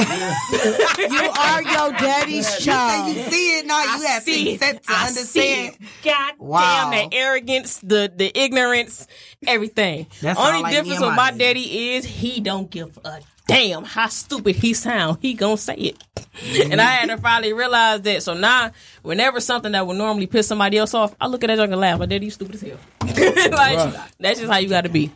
you 1.10 1.30
are 1.30 1.62
your 1.62 1.92
daddy's 1.92 2.58
child. 2.58 3.14
you 3.16 3.22
see 3.24 3.58
it 3.58 3.66
now, 3.66 3.82
you 3.96 4.06
have 4.06 4.24
to 4.24 4.30
see 4.32 4.50
it. 4.50 4.54
accept 4.54 4.86
to 4.86 4.92
I 4.92 5.06
understand. 5.08 5.26
see 5.26 5.64
it. 5.64 5.76
God 6.04 6.34
Wow. 6.38 6.90
damn 6.90 7.10
the 7.10 7.16
arrogance, 7.16 7.78
the 7.78 8.12
the 8.14 8.30
ignorance, 8.38 9.06
everything. 9.46 10.06
That's 10.20 10.38
Only 10.38 10.62
like 10.62 10.72
difference 10.74 11.00
with 11.00 11.10
my 11.10 11.30
my 11.30 11.30
daddy 11.32 11.92
is 11.94 12.04
he 12.04 12.40
don't 12.40 12.70
give 12.70 12.98
a 13.04 13.20
damn 13.46 13.84
how 13.84 14.06
stupid 14.08 14.56
he 14.56 14.74
sound. 14.74 15.18
He 15.20 15.34
gonna 15.34 15.56
say 15.56 15.74
it. 15.74 16.04
Mm-hmm. 16.16 16.72
And 16.72 16.80
I 16.80 16.84
had 16.84 17.08
to 17.10 17.16
finally 17.18 17.52
realize 17.52 18.00
that. 18.02 18.22
So 18.22 18.34
now, 18.34 18.70
whenever 19.02 19.40
something 19.40 19.72
that 19.72 19.86
would 19.86 19.96
normally 19.96 20.26
piss 20.26 20.46
somebody 20.46 20.78
else 20.78 20.94
off, 20.94 21.14
I 21.20 21.26
look 21.26 21.42
at 21.44 21.48
that 21.48 21.56
junk 21.56 21.72
and 21.72 21.80
laugh. 21.80 21.98
My 21.98 22.06
daddy, 22.06 22.26
you 22.26 22.30
stupid 22.30 22.54
as 22.54 22.60
hell. 22.62 22.78
like 23.02 23.94
that's 24.18 24.38
just 24.40 24.50
how 24.52 24.58
you 24.58 24.68
got 24.68 24.82
to 24.82 24.88
be. 24.88 25.10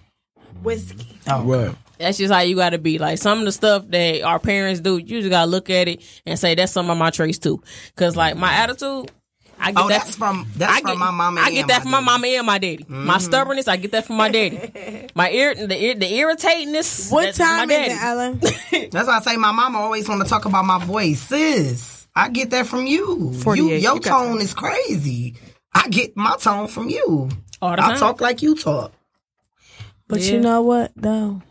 Whiskey. 0.62 1.18
Oh. 1.28 1.44
What? 1.44 1.76
That's 1.98 2.18
just 2.18 2.32
how 2.32 2.40
you 2.40 2.56
got 2.56 2.70
to 2.70 2.78
be. 2.78 2.98
Like 2.98 3.18
some 3.18 3.38
of 3.38 3.44
the 3.44 3.52
stuff 3.52 3.84
that 3.88 4.22
our 4.22 4.38
parents 4.38 4.80
do, 4.80 4.98
you 4.98 5.20
just 5.20 5.30
got 5.30 5.44
to 5.44 5.50
look 5.50 5.70
at 5.70 5.88
it 5.88 6.02
and 6.26 6.38
say 6.38 6.54
that's 6.54 6.72
some 6.72 6.90
of 6.90 6.98
my 6.98 7.10
traits 7.10 7.38
too. 7.38 7.62
Cause 7.96 8.16
like 8.16 8.36
my 8.36 8.52
attitude, 8.52 9.10
I 9.58 9.70
get 9.70 9.84
Oh, 9.84 9.88
that 9.88 10.04
that's 10.04 10.16
from- 10.16 10.46
that's 10.56 10.72
I 10.72 10.80
from 10.80 10.90
get, 10.90 10.98
my 10.98 11.10
mama 11.12 11.40
I 11.40 11.50
get 11.52 11.68
that 11.68 11.78
my 11.78 11.82
from 11.82 11.90
my 11.92 12.00
mama 12.00 12.26
and 12.26 12.46
my 12.46 12.58
daddy. 12.58 12.84
My 12.88 13.16
Mhm. 13.18 13.20
stubbornness, 13.20 13.68
I 13.68 13.76
get 13.76 13.92
that 13.92 14.04
from 14.06 14.16
my 14.16 14.28
daddy. 14.28 15.08
My 15.14 15.30
ir- 15.30 15.54
the, 15.54 15.66
the 15.66 16.06
irritatingness. 16.12 17.12
What 17.12 17.22
that's 17.26 17.38
time 17.38 17.68
my 17.68 17.74
is 17.74 17.80
it, 17.86 17.88
daddy. 17.90 18.00
Ellen? 18.02 18.38
That's 18.90 19.06
why 19.06 19.18
I 19.18 19.20
say 19.20 19.36
my 19.36 19.52
mama 19.52 19.78
always 19.78 20.08
want 20.08 20.22
to 20.22 20.28
talk 20.28 20.44
about 20.44 20.64
my 20.64 20.84
voice. 20.84 21.20
Sis, 21.22 22.08
I 22.16 22.28
get 22.30 22.50
that 22.50 22.66
from 22.66 22.86
you. 22.88 23.30
You 23.32 23.40
48, 23.40 23.80
your 23.80 23.94
you 23.94 24.00
tone 24.00 24.40
is 24.40 24.52
crazy. 24.54 25.36
I 25.72 25.88
get 25.88 26.16
my 26.16 26.36
tone 26.36 26.66
from 26.66 26.88
you. 26.90 27.30
All 27.62 27.76
the 27.76 27.84
I 27.84 27.94
talk 27.96 28.20
like 28.20 28.42
you 28.42 28.56
talk. 28.56 28.92
But 30.08 30.20
Yeah. 30.20 30.32
you 30.32 30.40
know 30.40 30.62
what 30.62 30.90
though? 30.96 31.42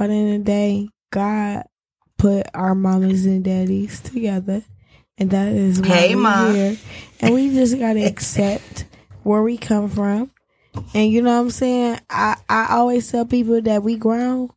By 0.00 0.06
the 0.06 0.14
end 0.14 0.32
of 0.32 0.38
the 0.38 0.44
day, 0.44 0.88
God 1.12 1.64
put 2.16 2.46
our 2.54 2.74
mamas 2.74 3.26
and 3.26 3.44
daddies 3.44 4.00
together, 4.00 4.62
and 5.18 5.30
that 5.30 5.48
is 5.48 5.78
why 5.78 5.88
Hey, 5.88 6.14
we're 6.14 6.22
Ma. 6.22 6.50
here. 6.52 6.78
And 7.20 7.34
we 7.34 7.52
just 7.52 7.78
gotta 7.78 8.06
accept 8.06 8.86
where 9.24 9.42
we 9.42 9.58
come 9.58 9.90
from. 9.90 10.30
And 10.94 11.12
you 11.12 11.20
know 11.20 11.34
what 11.34 11.40
I'm 11.42 11.50
saying? 11.50 12.00
I 12.08 12.36
I 12.48 12.68
always 12.70 13.12
tell 13.12 13.26
people 13.26 13.60
that 13.60 13.82
we 13.82 13.96
grown, 13.96 14.48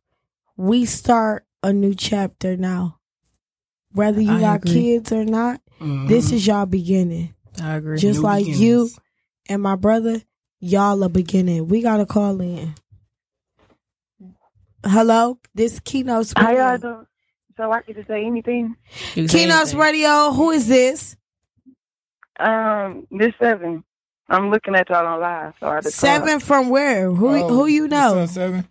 we 0.56 0.86
start 0.86 1.44
a 1.62 1.74
new 1.74 1.94
chapter 1.94 2.56
now. 2.56 2.98
Whether 3.92 4.22
you 4.22 4.32
I 4.32 4.40
got 4.40 4.56
agree. 4.64 4.72
kids 4.72 5.12
or 5.12 5.26
not, 5.26 5.60
mm-hmm. 5.78 6.06
this 6.06 6.32
is 6.32 6.46
y'all 6.46 6.64
beginning. 6.64 7.34
I 7.62 7.74
agree. 7.74 7.98
Just 7.98 8.20
New 8.20 8.24
like 8.24 8.46
you 8.46 8.88
and 9.50 9.60
my 9.60 9.76
brother, 9.76 10.22
y'all 10.58 11.02
a 11.02 11.10
beginning. 11.10 11.68
We 11.68 11.82
gotta 11.82 12.06
call 12.06 12.40
in. 12.40 12.76
Hello, 14.84 15.38
this 15.54 15.80
Keynote 15.80 16.32
How 16.36 16.46
Radio. 16.48 16.76
y'all? 16.76 17.06
So 17.56 17.70
I 17.70 17.82
get 17.82 17.96
to 17.96 18.04
say 18.04 18.24
anything? 18.24 18.76
Keynote 19.14 19.74
Radio. 19.74 20.32
Who 20.32 20.50
is 20.50 20.66
this? 20.66 21.16
Um, 22.38 23.06
this 23.10 23.32
seven. 23.40 23.84
I'm 24.28 24.50
looking 24.50 24.74
at 24.74 24.88
y'all 24.88 25.06
on 25.06 25.20
live. 25.20 25.54
So 25.60 25.68
I 25.68 25.80
just 25.80 25.96
Seven 25.96 26.40
from 26.40 26.70
where? 26.70 27.10
Who 27.10 27.28
Oh, 27.28 27.48
who 27.48 27.66
you 27.66 27.86
know? 27.86 28.26
Seven. 28.26 28.66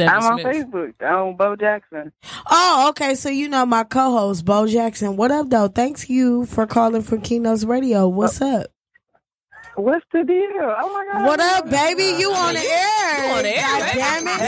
I'm 0.00 0.24
on 0.24 0.38
Facebook. 0.38 0.94
On 1.02 1.36
Bo 1.36 1.56
Jackson. 1.56 2.12
Oh, 2.50 2.86
okay. 2.90 3.14
So 3.14 3.28
you 3.28 3.48
know 3.48 3.66
my 3.66 3.84
co-host 3.84 4.44
Bo 4.44 4.66
Jackson. 4.66 5.16
What 5.16 5.30
up, 5.30 5.50
though? 5.50 5.68
Thanks 5.68 6.08
you 6.08 6.46
for 6.46 6.66
calling 6.66 7.02
for 7.02 7.18
Keynote 7.18 7.64
Radio. 7.64 8.08
What's 8.08 8.40
up? 8.40 8.66
What's 9.74 10.04
the 10.12 10.22
deal? 10.24 10.36
Oh 10.60 10.92
my 10.92 11.06
god. 11.12 11.26
What 11.26 11.40
up, 11.40 11.70
baby? 11.70 12.14
You 12.20 12.30
on 12.32 12.52
the 12.54 12.60
air? 12.60 13.24
You 13.24 13.30
on 13.36 13.42
the 13.42 13.56
air, 13.56 13.78
God 13.78 13.94
damn 13.94 14.28
it! 14.28 14.40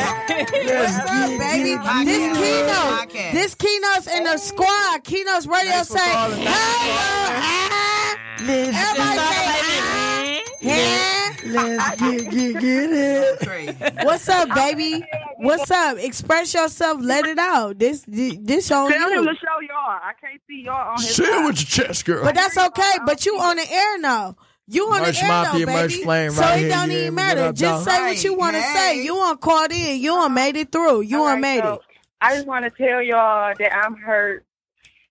What's 0.81 0.99
up, 0.99 1.31
baby? 1.39 1.77
This 2.05 2.39
keynote, 2.39 3.11
this 3.33 3.55
keynote's 3.55 4.07
in 4.07 4.25
the 4.25 4.37
squad. 4.37 5.03
Keynote's 5.05 5.47
radio 5.47 5.83
say, 5.83 5.99
"Hello, 5.99 6.37
uh, 6.37 6.41
Everybody 8.77 9.19
say. 9.19 10.43
Let's 11.47 12.01
get 12.01 12.31
get 12.31 12.61
get 12.61 12.91
it. 12.93 13.95
What's 14.05 14.29
up, 14.29 14.49
baby? 14.55 15.03
What's 15.39 15.71
up? 15.71 15.97
Express 15.99 16.53
yourself. 16.53 16.99
Let 17.01 17.25
it 17.27 17.39
out. 17.39 17.79
This 17.79 18.05
this 18.09 18.71
on 18.71 18.91
Tell 18.91 19.09
him 19.09 19.21
you. 19.21 19.25
to 19.25 19.35
show 19.37 19.61
y'all. 19.61 20.01
I 20.03 20.13
can't 20.21 20.41
see 20.49 20.63
y'all 20.65 20.91
on 20.91 20.97
his. 20.97 21.15
Say 21.15 21.25
it 21.25 21.45
with 21.47 21.57
your 21.77 21.87
chest, 21.87 22.05
girl. 22.05 22.25
But 22.25 22.35
that's 22.35 22.59
okay. 22.59 22.99
But 23.07 23.25
you 23.25 23.39
on 23.39 23.57
the 23.57 23.71
air 23.73 23.99
now. 24.01 24.37
You 24.67 24.87
on 24.93 25.03
Merch 25.03 25.19
the 25.21 25.25
air 25.25 25.29
Mafia, 25.31 25.67
though, 25.67 25.73
baby. 25.73 26.03
Flame 26.03 26.31
so 26.31 26.41
right 26.41 26.57
it 26.57 26.61
here, 26.61 26.69
don't 26.71 26.91
you 26.91 26.99
even 26.99 27.15
matter. 27.15 27.53
Just 27.53 27.85
dog? 27.85 27.95
say 27.95 28.01
what 28.01 28.25
you 28.25 28.35
want 28.35 28.57
to 28.57 28.63
say. 28.63 29.05
You 29.05 29.17
on 29.19 29.37
called 29.37 29.73
in. 29.73 30.01
You 30.01 30.15
on 30.15 30.33
made 30.33 30.57
it 30.57 30.73
through. 30.73 31.03
You 31.03 31.23
on 31.25 31.41
made 31.41 31.61
so 31.61 31.75
it. 31.75 31.81
I 32.21 32.35
just 32.35 32.47
want 32.47 32.65
to 32.65 32.71
tell 32.71 33.03
y'all 33.03 33.53
that 33.59 33.77
I'm 33.77 33.95
hurt 33.97 34.47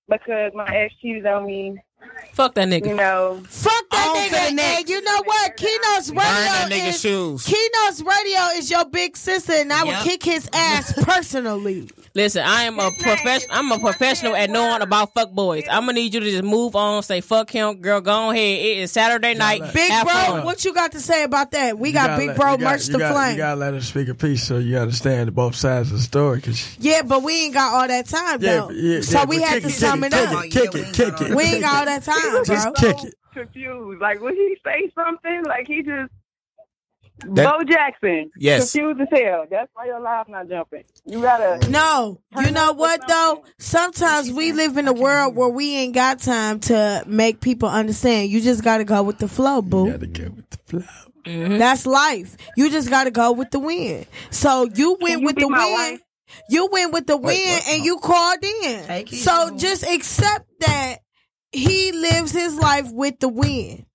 because 0.09 0.51
my 0.55 0.65
ex 0.75 0.93
cheated 1.01 1.25
on 1.27 1.45
me. 1.45 1.77
Fuck 2.33 2.55
that 2.55 2.67
nigga. 2.67 2.87
You 2.87 2.95
know. 2.95 3.41
Fuck 3.47 3.89
that 3.91 4.07
On 4.09 4.29
to 4.29 4.35
nigga. 4.35 4.55
next. 4.55 4.79
And 4.81 4.89
you 4.89 5.01
know 5.03 5.21
what? 5.23 5.55
Keynote's 5.55 6.09
Burn 6.09 6.17
that 6.17 6.63
radio 6.69 6.77
nigga's 6.77 6.95
is 6.95 7.01
shoes. 7.01 7.45
Keynote's 7.45 8.01
radio 8.01 8.41
is 8.57 8.71
your 8.71 8.85
big 8.85 9.15
sister, 9.15 9.53
and 9.53 9.71
I 9.71 9.83
would 9.83 9.95
kick 9.97 10.23
his 10.23 10.49
ass 10.51 10.93
personally. 11.03 11.89
Listen, 12.15 12.43
I 12.45 12.63
am 12.65 12.77
a 12.77 12.91
professional. 12.91 13.55
I'm 13.57 13.71
a 13.71 13.79
professional 13.79 14.35
at 14.35 14.51
knowing 14.51 14.83
about 14.83 15.15
fuck 15.15 15.31
boys. 15.31 15.63
I'm 15.67 15.81
gonna 15.87 15.93
need 15.93 16.13
you 16.13 16.19
to 16.19 16.29
just 16.29 16.43
move 16.43 16.75
on. 16.75 17.01
Say 17.01 17.21
fuck 17.21 17.49
him, 17.49 17.77
girl. 17.81 18.01
Go 18.01 18.11
on 18.11 18.35
ahead. 18.35 18.59
It 18.59 18.77
is 18.77 18.91
Saturday 18.91 19.33
night. 19.33 19.73
Big 19.73 19.89
Have 19.91 20.05
bro, 20.05 20.13
fun. 20.13 20.45
what 20.45 20.63
you 20.63 20.75
got 20.75 20.91
to 20.91 20.99
say 20.99 21.23
about 21.23 21.49
that? 21.51 21.79
We 21.79 21.91
got 21.91 22.19
Big 22.19 22.27
let- 22.27 22.37
Bro 22.37 22.51
you 22.51 22.57
merch 22.65 22.85
you 22.87 22.93
the 22.93 22.99
got- 22.99 23.13
flame. 23.15 23.31
You 23.31 23.37
gotta 23.37 23.59
let 23.59 23.73
her 23.73 23.81
speak 23.81 24.09
a 24.09 24.13
piece 24.13 24.43
so 24.43 24.59
you 24.59 24.77
understand 24.77 25.33
both 25.33 25.55
sides 25.55 25.89
of 25.91 25.97
the 25.97 26.03
story. 26.03 26.39
Cause 26.41 26.77
Yeah, 26.79 27.01
but 27.01 27.23
we 27.23 27.45
ain't 27.45 27.55
got 27.55 27.73
all 27.73 27.87
that 27.87 28.05
time 28.05 28.39
Yeah, 28.43 28.57
though. 28.59 28.69
yeah, 28.69 29.01
so 29.01 29.17
yeah, 29.19 29.25
we 29.25 29.41
had 29.41 29.63
to 29.63 29.67
it, 29.69 29.71
sum 29.71 30.03
it 30.03 30.13
it, 30.13 30.27
up. 30.27 30.43
kick 30.51 30.75
it, 30.75 30.93
kick 30.93 31.07
it, 31.07 31.15
kick. 31.17 31.33
We 31.35 31.43
ain't 31.43 31.61
got 31.61 31.79
all 31.79 31.85
that 31.85 32.03
time, 32.03 32.45
Just 32.45 32.63
bro. 32.63 32.73
kick 32.93 33.03
it. 33.05 33.15
confused. 33.33 33.99
Like, 34.01 34.21
would 34.21 34.35
he 34.35 34.55
say 34.63 34.91
something? 34.93 35.45
Like, 35.47 35.65
he 35.67 35.81
just. 35.81 36.11
That- 37.29 37.57
Bo 37.57 37.63
Jackson. 37.63 38.31
Yes. 38.37 38.71
Confused 38.71 39.01
as 39.01 39.07
hell. 39.19 39.45
That's 39.49 39.69
why 39.73 39.85
your 39.85 39.99
live 40.01 40.27
not 40.29 40.49
jumping. 40.49 40.83
You 41.05 41.21
gotta. 41.21 41.69
No, 41.69 42.19
you 42.39 42.51
know 42.51 42.73
what 42.73 43.07
though? 43.07 43.43
Sometimes 43.59 44.31
we 44.31 44.51
live 44.51 44.77
in 44.77 44.87
a 44.87 44.93
world 44.93 45.35
where 45.35 45.49
we 45.49 45.75
ain't 45.75 45.93
got 45.93 46.19
time 46.19 46.59
to 46.61 47.03
make 47.07 47.41
people 47.41 47.69
understand. 47.69 48.29
You 48.29 48.41
just 48.41 48.63
gotta 48.63 48.83
go 48.83 49.03
with 49.03 49.19
the 49.19 49.27
flow, 49.27 49.61
boo. 49.61 49.85
You 49.85 49.91
gotta 49.93 50.07
go 50.07 50.23
with 50.35 50.49
the 50.49 50.57
flow. 50.57 50.83
Mm-hmm. 51.25 51.57
That's 51.57 51.85
life. 51.85 52.35
You 52.57 52.69
just 52.69 52.89
gotta 52.89 53.11
go 53.11 53.31
with 53.31 53.51
the 53.51 53.59
wind. 53.59 54.05
So 54.29 54.67
you 54.75 54.97
went 54.99 55.21
you 55.21 55.25
with 55.27 55.35
the 55.37 55.47
wind. 55.47 55.73
wife? 55.73 55.99
You 56.49 56.67
went 56.71 56.91
with 56.93 57.07
the 57.07 57.15
Wait, 57.15 57.23
wind 57.45 57.61
what? 57.63 57.73
and 57.75 57.85
you 57.85 57.97
called 57.99 58.43
in. 58.43 59.07
So 59.07 59.55
just 59.55 59.83
accept 59.87 60.45
that 60.61 60.97
he 61.51 61.91
lives 61.91 62.31
his 62.31 62.55
life 62.55 62.91
with 62.91 63.19
the 63.19 63.29
wind. 63.29 63.85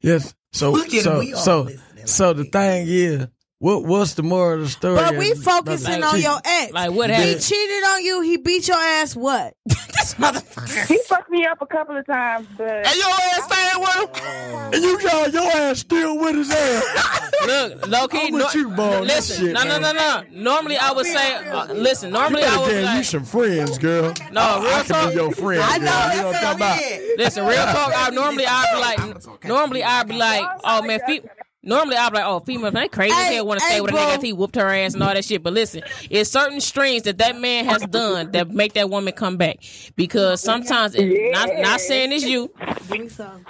Yes. 0.00 0.34
So 0.52 0.70
Look 0.72 0.86
at 0.86 0.92
him, 0.92 1.02
so 1.02 1.22
so 1.34 1.68
so 2.08 2.32
the 2.32 2.44
thing 2.44 2.86
is, 2.88 3.26
what 3.60 3.84
what's 3.84 4.14
the 4.14 4.22
moral 4.22 4.54
of 4.60 4.60
the 4.66 4.68
story? 4.68 4.96
But 4.96 5.16
we 5.16 5.34
focusing 5.34 6.00
Like, 6.00 6.14
on 6.14 6.20
your 6.20 6.38
ex. 6.44 6.72
Like, 6.72 6.92
what 6.92 7.10
happened? 7.10 7.28
He 7.30 7.38
cheated 7.40 7.84
on 7.84 8.04
you. 8.04 8.20
He 8.22 8.36
beat 8.36 8.68
your 8.68 8.76
ass. 8.76 9.14
What? 9.16 9.54
This 9.98 10.14
motherfucker. 10.14 10.86
He 10.86 10.96
fucked 11.08 11.28
me 11.28 11.44
up 11.44 11.60
a 11.60 11.66
couple 11.66 11.96
of 11.96 12.06
times, 12.06 12.46
but. 12.56 12.70
And 12.70 12.96
your 12.96 13.08
ass 13.10 13.44
staying 13.44 13.80
with 13.80 14.16
him? 14.16 14.72
And 14.74 14.82
you 14.82 15.02
got 15.02 15.32
your 15.32 15.42
ass 15.50 15.80
still 15.80 16.18
with 16.20 16.36
his 16.36 16.50
ass. 16.52 17.32
Look, 17.46 17.88
low 17.88 18.06
key. 18.06 18.28
I'm 18.32 18.34
you, 18.54 18.68
boy, 18.70 18.82
on 18.98 19.06
this 19.08 19.28
Listen, 19.28 19.46
shit, 19.46 19.54
no, 19.54 19.64
no, 19.64 19.78
no, 19.80 19.92
no. 19.92 20.22
Normally, 20.30 20.76
I 20.76 20.92
would 20.92 21.04
say, 21.04 21.34
uh, 21.48 21.72
listen. 21.74 22.10
Normally, 22.12 22.42
you 22.42 22.48
I 22.48 22.58
would 22.60 22.70
get 22.70 22.84
like, 22.84 22.96
you 22.98 23.02
some 23.04 23.24
friends, 23.24 23.76
girl. 23.78 24.14
No, 24.30 24.60
real 24.62 24.70
I 24.72 24.82
can 24.82 24.86
talk. 24.86 25.08
be 25.10 25.14
your 25.16 25.32
friend. 25.32 25.62
I 25.62 25.78
girl. 25.78 25.86
know, 25.86 26.10
You 26.14 26.20
know 26.20 26.26
what 26.28 26.36
I'm 26.36 26.58
talking 26.58 27.02
about? 27.08 27.18
Listen, 27.18 27.46
real 27.46 27.64
talk. 27.64 27.92
I 27.96 28.10
normally 28.10 28.44
I'd 28.46 28.72
be 28.74 28.80
like, 28.80 29.44
normally 29.44 29.82
I'd 29.84 30.08
be 30.08 30.14
like, 30.16 30.44
oh 30.62 30.82
man, 30.82 31.00
fe- 31.06 31.22
normally 31.68 31.96
I'd 31.96 32.10
be 32.10 32.16
like, 32.16 32.26
oh 32.26 32.40
female, 32.40 32.70
they 32.70 32.88
crazy 32.88 33.14
as 33.14 33.34
hell 33.34 33.46
want 33.46 33.60
to 33.60 33.66
stay 33.66 33.80
with 33.80 33.92
a 33.92 33.94
nigga 33.94 34.14
after 34.14 34.26
he 34.26 34.32
whooped 34.32 34.56
her 34.56 34.68
ass 34.68 34.94
and 34.94 35.02
all 35.02 35.14
that 35.14 35.24
shit. 35.24 35.42
But 35.42 35.52
listen, 35.52 35.82
it's 36.10 36.30
certain 36.30 36.60
strings 36.60 37.02
that 37.02 37.18
that 37.18 37.38
man 37.38 37.66
has 37.66 37.82
done 37.82 38.32
that 38.32 38.50
make 38.50 38.72
that 38.74 38.90
woman 38.90 39.12
come 39.12 39.36
back 39.36 39.58
because 39.94 40.40
sometimes 40.40 40.94
it, 40.94 41.32
not 41.32 41.50
not 41.58 41.80
saying 41.80 42.12
it's 42.12 42.24
you, 42.24 42.50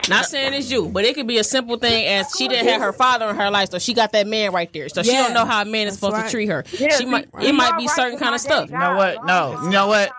not 0.09 0.27
saying 0.27 0.55
it's 0.55 0.71
you, 0.71 0.89
but 0.89 1.05
it 1.05 1.15
could 1.15 1.27
be 1.27 1.39
a 1.39 1.45
simple 1.45 1.79
thing 1.79 2.07
as 2.07 2.31
she 2.37 2.49
didn't 2.49 2.69
have 2.69 2.81
her 2.81 2.93
father 2.93 3.29
in 3.31 3.37
her 3.37 3.51
life, 3.51 3.71
so 3.71 3.79
she 3.79 3.95
got 3.95 4.13
that 4.13 4.27
man 4.27 4.53
right 4.53 4.73
there, 4.73 4.89
so 4.89 5.03
she 5.03 5.13
don't 5.13 5.35
know 5.35 5.45
how 5.45 5.63
a 5.63 5.65
man 5.65 5.87
is 5.87 5.95
supposed 5.95 6.15
right. 6.15 6.27
to 6.27 6.31
treat 6.31 6.49
her. 6.49 6.65
Yeah, 6.79 6.97
she 6.97 7.05
might 7.05 7.29
you 7.41 7.49
it 7.49 7.55
might 7.55 7.77
be 7.79 7.87
right 7.87 7.97
certain 7.97 8.19
kind 8.19 8.35
of 8.35 8.41
stuff. 8.41 8.71
You 8.71 8.79
know 8.79 8.97
what? 8.97 9.25
No. 9.25 9.61
You 9.63 9.71
know 9.71 9.87
what? 9.87 10.11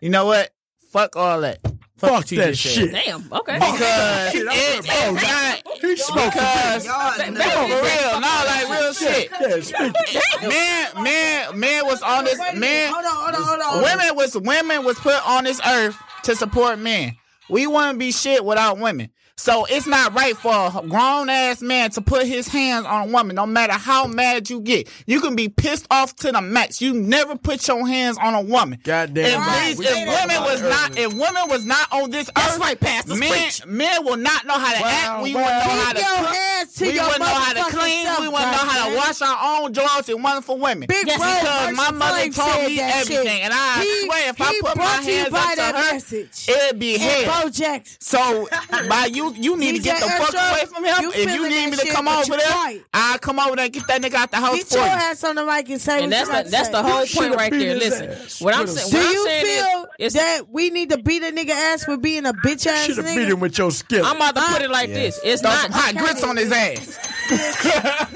You 0.00 0.10
know 0.10 0.26
what? 0.26 0.50
Fuck 0.90 1.16
all 1.16 1.40
that. 1.40 1.60
Fuck 2.02 2.10
what 2.12 2.32
you 2.32 2.38
that 2.38 2.54
just 2.54 2.62
said. 2.62 2.72
shit. 2.72 2.92
Damn. 2.92 3.32
Okay. 3.32 3.54
Because 3.54 4.32
Shit, 4.32 4.46
I'm 4.48 4.54
it, 4.54 4.86
gonna- 4.86 5.18
it's 5.18 5.22
not. 5.22 5.80
He 5.80 5.96
spoke 5.96 6.32
Because 6.32 6.84
Y'all 6.86 7.32
no, 7.32 7.42
for 7.42 7.82
real, 7.82 8.20
no, 8.20 8.42
like 8.46 8.68
real 8.68 8.92
shit. 8.92 9.30
Yeah. 9.40 10.48
Man, 10.48 11.02
man, 11.02 11.58
man 11.60 11.86
was 11.86 12.02
on 12.02 12.24
this 12.24 12.38
man. 12.54 12.92
Hold 12.92 13.04
on, 13.04 13.12
hold 13.12 13.34
on, 13.34 13.60
hold 13.64 13.84
on. 13.84 13.98
Women 13.98 14.16
was 14.16 14.36
women 14.36 14.84
was 14.84 14.98
put 14.98 15.14
on 15.28 15.44
this 15.44 15.60
earth 15.66 15.96
to 16.24 16.34
support 16.36 16.78
men. 16.78 17.16
We 17.48 17.66
wouldn't 17.66 17.98
be 17.98 18.12
shit 18.12 18.44
without 18.44 18.78
women. 18.78 19.10
So 19.42 19.64
it's 19.68 19.88
not 19.88 20.14
right 20.14 20.36
for 20.36 20.52
a 20.54 20.86
grown 20.86 21.28
ass 21.28 21.60
man 21.62 21.90
to 21.90 22.00
put 22.00 22.26
his 22.28 22.46
hands 22.46 22.86
on 22.86 23.08
a 23.08 23.12
woman, 23.12 23.34
no 23.34 23.44
matter 23.44 23.72
how 23.72 24.06
mad 24.06 24.48
you 24.48 24.60
get. 24.60 24.88
You 25.04 25.20
can 25.20 25.34
be 25.34 25.48
pissed 25.48 25.84
off 25.90 26.14
to 26.18 26.30
the 26.30 26.40
max. 26.40 26.80
You 26.80 26.94
never 26.94 27.34
put 27.36 27.66
your 27.66 27.84
hands 27.84 28.16
on 28.18 28.34
a 28.34 28.40
woman. 28.40 28.78
Goddamn. 28.84 29.24
If, 29.26 29.34
right. 29.36 29.74
these- 29.76 29.80
if 29.80 29.96
women 29.96 30.42
was 30.44 30.60
it 30.62 30.68
not, 30.68 30.90
earlier. 30.92 31.06
if 31.08 31.12
women 31.14 31.48
was 31.48 31.64
not 31.66 31.92
on 31.92 32.10
this 32.12 32.30
earth, 32.38 32.58
right, 32.60 32.78
Pastor, 32.78 33.16
men, 33.16 33.30
preach. 33.32 33.66
men 33.66 34.04
will 34.04 34.16
not 34.16 34.46
know 34.46 34.54
how 34.54 34.74
to 34.76 34.80
Well, 34.80 34.90
act. 35.16 35.22
We 35.24 35.34
well, 35.34 35.42
won't 35.42 35.66
know 35.66 35.82
how 35.82 35.92
to 35.92 35.98
your 35.98 36.16
cook. 36.28 36.36
hands 36.36 36.74
to 36.74 36.84
we 36.86 36.92
your 36.94 37.02
wouldn't 37.04 37.20
know 37.20 37.26
how 37.26 37.52
to 37.68 37.76
clean. 37.76 38.06
self, 38.06 38.20
we 38.20 38.28
wouldn't 38.28 38.50
know 38.52 38.58
how 38.58 38.88
to 38.90 38.96
wash 38.96 39.22
our 39.22 39.38
own 39.64 39.72
drawers. 39.72 40.08
It 40.08 40.20
wasn't 40.20 40.44
for 40.44 40.56
women. 40.56 40.86
Big 40.86 41.04
Yes, 41.04 41.18
Bro 41.18 41.34
because 41.40 41.76
my 41.76 41.90
mother 41.90 42.14
Flame 42.14 42.32
told 42.32 42.66
me 42.66 42.78
everything, 42.80 43.26
shit. 43.26 43.42
and 43.42 43.52
I 43.52 43.80
He- 43.82 44.04
swear, 44.06 44.28
if 44.30 44.40
I 44.40 44.52
put 44.60 44.62
my 44.62 44.74
brought 44.74 45.04
you 45.04 45.12
hands 45.14 45.34
up 45.34 45.50
to 45.50 45.56
that 45.56 45.74
her, 45.74 45.92
message. 45.94 46.48
it'd 46.48 46.78
be 46.78 46.94
And 46.94 47.02
hell. 47.02 47.42
Bo 47.50 47.80
So, 47.98 48.48
by 48.88 49.06
you, 49.06 49.31
you 49.36 49.56
need 49.56 49.76
to 49.76 49.82
get 49.82 50.00
the 50.00 50.06
fuck 50.08 50.34
Astro, 50.34 50.40
away 50.40 50.66
from 50.66 50.84
him. 50.84 50.94
you 51.02 51.12
if 51.12 51.34
you 51.34 51.48
need 51.48 51.66
me 51.70 51.76
to 51.76 51.82
shit, 51.86 51.94
come 51.94 52.08
over 52.08 52.36
there, 52.36 52.38
right. 52.50 52.82
I'll 52.94 53.18
come 53.18 53.38
over 53.38 53.56
there 53.56 53.64
and 53.66 53.72
get 53.74 53.86
that 53.88 54.00
nigga 54.02 54.14
out 54.14 54.30
the 54.30 54.36
house 54.38 54.56
Get 54.56 54.66
for 54.66 54.76
your 54.76 54.84
you. 54.86 54.90
ass 54.90 55.24
on 55.24 55.34
the 55.36 55.44
mic 55.44 55.68
and 55.68 55.80
say 55.80 56.02
And 56.02 56.12
that's 56.12 56.28
you 56.28 56.32
got 56.34 56.44
the, 56.46 56.50
that's 56.50 56.66
say. 56.68 56.72
the 56.72 56.82
whole 56.82 57.04
Shoulda 57.04 57.28
point 57.28 57.38
right 57.40 57.52
there. 57.52 57.76
Listen, 57.76 58.10
ass. 58.10 58.40
what 58.40 58.54
I'm 58.54 58.66
saying, 58.66 58.90
Do 58.90 58.96
what 58.98 59.06
I'm 59.06 59.12
you 59.12 59.44
feel 59.44 59.86
is, 59.98 60.12
that 60.14 60.48
we 60.50 60.70
need 60.70 60.90
to 60.90 60.98
beat 60.98 61.22
a 61.22 61.26
nigga 61.32 61.50
ass 61.50 61.84
for 61.84 61.96
being 61.96 62.26
a 62.26 62.32
bitch 62.32 62.66
ass 62.66 62.86
Should 62.86 62.96
have 62.98 63.06
beat 63.06 63.16
nigga? 63.18 63.32
him 63.32 63.40
with 63.40 63.56
your 63.58 63.70
skill. 63.70 64.04
I'm 64.04 64.16
about 64.16 64.34
to 64.36 64.42
put 64.42 64.62
it 64.62 64.70
like 64.70 64.88
Yeah. 64.88 64.94
this. 64.94 65.20
It's 65.24 65.42
Throw 65.42 65.50
not 65.50 65.62
some 65.62 65.72
hot 65.72 65.94
grits 65.96 66.22
on 66.22 66.36
his 66.36 66.52
ass. 66.52 66.98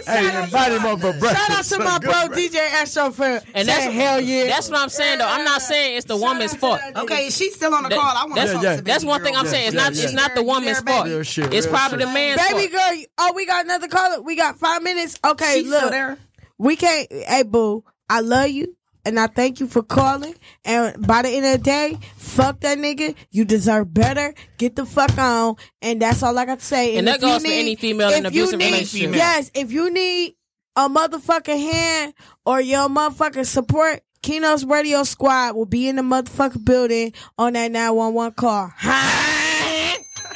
Hey, 0.07 0.43
invite 0.43 0.73
him 0.73 0.85
up 0.87 1.01
for 1.01 1.13
breakfast. 1.13 1.47
Shout 1.49 1.59
out 1.59 1.65
to 1.65 1.79
my 1.79 1.99
bro 1.99 2.35
DJ 2.37 2.57
Astro 2.57 3.11
for 3.11 3.25
And 3.25 3.43
saying 3.55 3.67
that's 3.67 3.93
hell 3.95 4.21
yeah. 4.21 4.47
That's 4.47 4.71
what 4.71 4.79
I'm 4.79 4.89
saying 4.89 5.19
though. 5.19 5.27
I'm 5.29 5.45
not 5.45 5.61
saying 5.63 5.97
it's 5.97 6.07
the 6.07 6.17
woman's 6.17 6.55
fault. 6.55 6.81
Okay, 6.95 7.31
she's 7.31 7.55
still 7.55 7.75
on 7.75 7.83
the 7.83 7.89
That- 7.91 7.99
call. 7.99 8.17
I 8.17 8.23
want 8.25 8.35
to 8.35 8.41
that's, 8.41 8.53
talk 8.53 8.63
yeah. 8.63 8.77
to 8.77 8.83
that's 8.83 9.03
baby 9.05 9.09
one 9.09 9.23
thing 9.23 9.33
girl. 9.33 9.41
I'm 9.43 9.47
saying. 9.49 9.67
It's 9.69 9.75
Yeah, 9.75 9.83
not. 9.83 9.95
yeah. 9.95 10.05
It's 10.05 10.13
not 10.13 10.35
the 10.35 10.43
woman's 10.43 10.81
fault. 10.81 11.07
Real 11.07 11.23
shit, 11.23 11.53
It's 11.53 11.67
real 11.67 11.75
probably 11.77 11.99
shit. 11.99 12.09
the 12.09 12.15
man's 12.15 12.41
fault. 12.41 12.53
Baby 12.61 12.73
fault. 12.73 12.91
girl, 12.95 13.05
oh, 13.19 13.33
we 13.35 13.47
got 13.47 13.65
another 13.65 13.89
caller. 13.89 14.23
We 14.23 14.37
got 14.37 14.59
five 14.59 14.83
minutes. 14.83 15.19
Okay, 15.25 15.61
She's 15.63 15.69
look. 15.71 15.79
still 15.79 15.91
there. 15.91 16.19
We 16.59 16.77
can't. 16.77 17.11
Hey, 17.13 17.43
boo, 17.43 17.85
I 18.09 18.21
love 18.21 18.49
you. 18.51 18.77
And 19.07 19.21
I 19.21 19.29
thank 19.29 19.61
you 19.61 19.69
for 19.69 19.85
calling. 19.85 20.35
And 20.65 21.07
by 21.07 21.23
the 21.23 21.29
end 21.29 21.47
of 21.47 21.53
the 21.53 21.59
day, 21.59 21.97
fuck 22.17 22.59
that 22.61 22.77
nigga. 22.77 23.15
You 23.31 23.45
deserve 23.45 23.95
better. 23.95 24.35
Get 24.59 24.75
the 24.75 24.85
fuck 24.85 25.17
on. 25.17 25.55
And 25.81 26.03
that's 26.03 26.25
all 26.25 26.37
I 26.37 26.45
got 26.45 26.59
to 26.59 26.65
say. 26.65 26.97
And 26.97 27.07
that 27.07 27.17
if 27.17 27.23
you 27.23 27.29
goes 27.29 27.43
for 27.43 27.53
any 27.53 27.77
female 27.77 28.09
in 28.11 28.19
an 28.19 28.27
abusive 28.27 28.59
need- 28.59 28.73
relationship. 28.73 29.15
Yes, 29.15 29.53
if 29.55 29.71
you 29.71 29.91
need 29.93 30.35
a 30.75 30.89
motherfucking 30.89 31.73
hand 31.73 32.15
or 32.45 32.61
your 32.61 32.89
motherfucking 32.89 33.47
support, 33.47 34.03
Keynote's 34.23 34.65
Radio 34.65 35.05
Squad 35.05 35.55
will 35.55 35.67
be 35.67 35.87
in 35.89 35.95
the 35.95 36.03
motherfucking 36.03 36.65
building 36.65 37.13
on 37.39 37.53
that 37.53 37.71
911 37.71 38.33
call. 38.35 38.73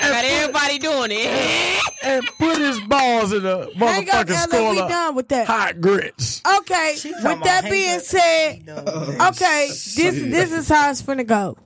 Got 0.01 0.25
everybody 0.25 0.79
doing 0.79 1.11
it. 1.13 1.83
and 2.03 2.27
put 2.39 2.59
his 2.59 2.81
balls 2.81 3.33
in 3.33 3.43
the 3.43 3.71
Hang 3.77 4.09
up, 4.11 4.27
motherfucking 4.27 4.55
Ella. 4.55 4.71
We 4.71 4.77
school. 4.77 4.89
done 4.89 5.15
with 5.15 5.29
that. 5.29 5.47
Hot 5.47 5.81
grits. 5.81 6.43
Okay, 6.59 6.97
with 7.05 7.43
that 7.43 7.65
being 7.71 8.01
said, 8.01 8.69
okay, 8.69 9.69
this 9.69 9.95
this 9.97 10.53
is 10.53 10.69
how 10.69 10.91
it's 10.91 11.03
finna 11.03 11.27
go. 11.27 11.57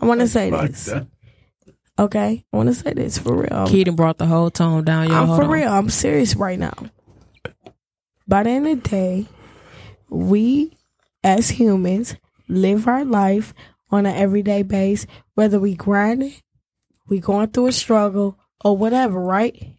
I 0.00 0.06
want 0.06 0.20
to 0.20 0.28
say 0.28 0.50
this. 0.50 0.92
Okay, 1.98 2.44
I 2.52 2.56
want 2.56 2.68
to 2.68 2.74
say 2.74 2.92
this 2.94 3.18
for 3.18 3.36
real. 3.36 3.66
Keaton 3.66 3.94
brought 3.94 4.18
the 4.18 4.26
whole 4.26 4.50
tone 4.50 4.84
down. 4.84 5.08
Y'all 5.08 5.16
I'm 5.16 5.26
hold 5.26 5.38
for 5.38 5.44
on. 5.44 5.50
real. 5.50 5.68
I'm 5.72 5.90
serious 5.90 6.34
right 6.36 6.58
now. 6.58 6.74
By 8.26 8.44
the 8.44 8.50
end 8.50 8.66
of 8.66 8.82
the 8.82 8.88
day, 8.88 9.26
we 10.08 10.78
as 11.22 11.50
humans 11.50 12.16
live 12.48 12.86
our 12.88 13.04
life 13.04 13.52
on 13.90 14.06
an 14.06 14.14
everyday 14.16 14.62
base, 14.62 15.06
whether 15.34 15.60
we 15.60 15.74
grinding, 15.74 16.32
we 17.06 17.20
going 17.20 17.48
through 17.48 17.68
a 17.68 17.72
struggle, 17.72 18.38
or 18.64 18.76
whatever, 18.76 19.20
right? 19.20 19.76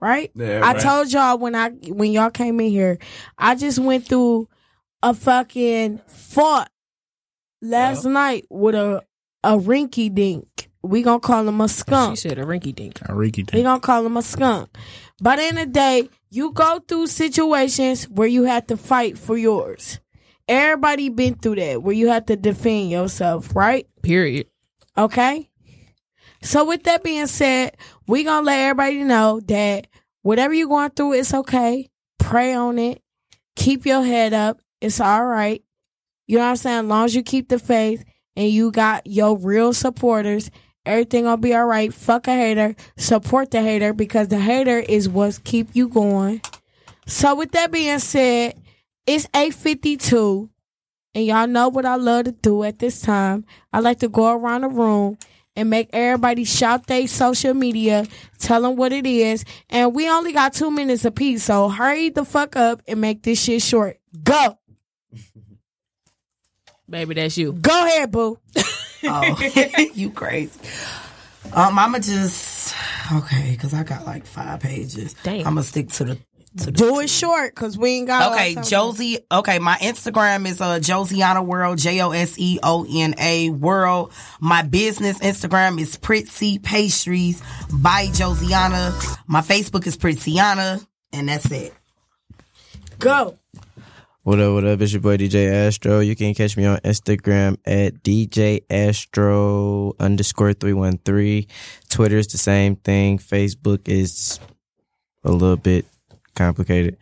Right? 0.00 0.30
Yeah, 0.34 0.60
I 0.64 0.72
right. 0.72 0.80
told 0.80 1.12
y'all 1.12 1.38
when 1.38 1.54
I 1.54 1.70
when 1.88 2.12
y'all 2.12 2.30
came 2.30 2.60
in 2.60 2.70
here, 2.70 2.98
I 3.38 3.54
just 3.54 3.78
went 3.78 4.08
through 4.08 4.48
a 5.02 5.14
fucking 5.14 6.00
fought 6.08 6.70
last 7.60 8.04
night 8.04 8.44
with 8.50 8.74
a 8.74 9.02
a 9.44 9.52
rinky 9.52 10.12
dink. 10.12 10.70
We 10.82 11.02
gonna 11.02 11.20
call 11.20 11.46
him 11.46 11.60
a 11.60 11.68
skunk. 11.68 12.18
She 12.18 12.28
said 12.28 12.38
a 12.38 12.44
rinky 12.44 12.74
dink. 12.74 13.00
A 13.02 13.12
rinky 13.12 13.36
dink. 13.36 13.52
We 13.52 13.62
gonna 13.62 13.80
call 13.80 14.04
him 14.04 14.16
a 14.16 14.22
skunk. 14.22 14.76
By 15.22 15.36
the 15.36 15.42
end 15.42 15.58
of 15.58 15.66
the 15.66 15.72
day, 15.72 16.08
you 16.30 16.50
go 16.50 16.80
through 16.80 17.06
situations 17.06 18.08
where 18.08 18.26
you 18.26 18.44
have 18.44 18.66
to 18.66 18.76
fight 18.76 19.16
for 19.16 19.36
yours. 19.36 20.00
Everybody 20.48 21.08
been 21.08 21.36
through 21.36 21.56
that 21.56 21.82
where 21.82 21.94
you 21.94 22.08
have 22.08 22.26
to 22.26 22.36
defend 22.36 22.90
yourself, 22.90 23.54
right? 23.54 23.86
Period. 24.02 24.48
Okay. 24.98 25.48
So 26.42 26.64
with 26.64 26.84
that 26.84 27.04
being 27.04 27.28
said, 27.28 27.76
we 28.06 28.24
gonna 28.24 28.44
let 28.44 28.58
everybody 28.58 29.04
know 29.04 29.40
that 29.46 29.86
whatever 30.22 30.52
you're 30.52 30.68
going 30.68 30.90
through, 30.90 31.14
it's 31.14 31.32
okay. 31.32 31.88
Pray 32.18 32.54
on 32.54 32.78
it. 32.78 33.02
Keep 33.56 33.86
your 33.86 34.04
head 34.04 34.32
up. 34.32 34.60
It's 34.80 35.00
all 35.00 35.24
right. 35.24 35.62
You 36.26 36.38
know 36.38 36.44
what 36.44 36.50
I'm 36.50 36.56
saying? 36.56 36.78
As 36.80 36.84
long 36.86 37.04
as 37.04 37.14
you 37.14 37.22
keep 37.22 37.48
the 37.48 37.58
faith 37.58 38.04
and 38.36 38.48
you 38.48 38.72
got 38.72 39.06
your 39.06 39.38
real 39.38 39.72
supporters, 39.72 40.50
everything 40.84 41.24
gonna 41.24 41.36
be 41.36 41.54
all 41.54 41.66
right. 41.66 41.94
Fuck 41.94 42.26
a 42.26 42.32
hater. 42.32 42.74
Support 42.96 43.52
the 43.52 43.62
hater 43.62 43.92
because 43.92 44.28
the 44.28 44.40
hater 44.40 44.78
is 44.78 45.08
what's 45.08 45.38
keep 45.38 45.68
you 45.74 45.88
going. 45.88 46.40
So 47.06 47.34
with 47.36 47.52
that 47.52 47.70
being 47.70 47.98
said, 48.00 48.60
it's 49.06 49.26
852 49.34 50.50
and 51.14 51.26
y'all 51.26 51.46
know 51.46 51.68
what 51.68 51.84
I 51.84 51.96
love 51.96 52.24
to 52.24 52.32
do 52.32 52.64
at 52.64 52.78
this 52.78 53.00
time. 53.00 53.44
I 53.72 53.80
like 53.80 53.98
to 54.00 54.08
go 54.08 54.32
around 54.32 54.62
the 54.62 54.68
room 54.68 55.18
and 55.56 55.70
make 55.70 55.90
everybody 55.92 56.44
shout 56.44 56.86
their 56.86 57.06
social 57.06 57.54
media, 57.54 58.06
tell 58.38 58.62
them 58.62 58.76
what 58.76 58.92
it 58.92 59.06
is. 59.06 59.44
And 59.70 59.94
we 59.94 60.08
only 60.08 60.32
got 60.32 60.54
two 60.54 60.70
minutes 60.70 61.04
apiece, 61.04 61.44
so 61.44 61.68
hurry 61.68 62.10
the 62.10 62.24
fuck 62.24 62.56
up 62.56 62.82
and 62.86 63.00
make 63.00 63.22
this 63.22 63.42
shit 63.42 63.62
short. 63.62 63.98
Go. 64.22 64.58
Baby, 66.88 67.14
that's 67.14 67.38
you. 67.38 67.52
Go 67.52 67.86
ahead, 67.86 68.10
boo. 68.10 68.38
Oh, 69.04 69.36
you 69.94 70.10
crazy. 70.10 70.60
Um, 71.52 71.76
I'ma 71.76 71.98
just 71.98 72.72
okay, 73.12 73.56
cause 73.56 73.74
I 73.74 73.82
got 73.82 74.06
like 74.06 74.24
five 74.24 74.60
pages. 74.60 75.16
Damn. 75.24 75.44
I'ma 75.44 75.62
stick 75.62 75.88
to 75.88 76.04
the 76.04 76.14
to 76.14 76.20
the 76.20 76.31
Do 76.54 77.00
it 77.00 77.08
short, 77.08 77.54
cause 77.54 77.78
we 77.78 77.90
ain't 77.90 78.06
got. 78.08 78.32
Okay. 78.32 78.56
Josie. 78.62 79.20
Okay, 79.30 79.58
my 79.58 79.76
Instagram 79.76 80.46
is 80.46 80.60
uh 80.60 80.78
Josiana 80.80 81.44
World, 81.44 81.78
J 81.78 82.00
O 82.02 82.10
S 82.10 82.38
E 82.38 82.58
O 82.62 82.86
N 82.88 83.14
A 83.18 83.48
World. 83.48 84.12
My 84.38 84.62
business 84.62 85.18
Instagram 85.20 85.80
is 85.80 85.96
Pritzy 85.96 86.62
Pastries 86.62 87.42
by 87.72 88.06
Josiana. 88.06 88.92
My 89.26 89.40
Facebook 89.40 89.86
is 89.86 89.96
Pritziana, 89.96 90.86
and 91.12 91.28
that's 91.28 91.50
it. 91.50 91.72
Go. 92.98 93.38
What 94.24 94.38
up, 94.38 94.52
what 94.52 94.64
up? 94.64 94.80
It's 94.80 94.92
your 94.92 95.00
boy 95.00 95.16
DJ 95.16 95.50
Astro. 95.50 96.00
You 96.00 96.14
can 96.14 96.34
catch 96.34 96.56
me 96.56 96.66
on 96.66 96.78
Instagram 96.78 97.56
at 97.64 98.04
DJ 98.04 98.62
Astro 98.70 99.94
underscore 99.98 100.52
313. 100.52 101.46
Twitter 101.88 102.18
is 102.18 102.28
the 102.28 102.38
same 102.38 102.76
thing. 102.76 103.18
Facebook 103.18 103.88
is 103.88 104.38
a 105.24 105.32
little 105.32 105.56
bit 105.56 105.86
complicated. 106.34 106.96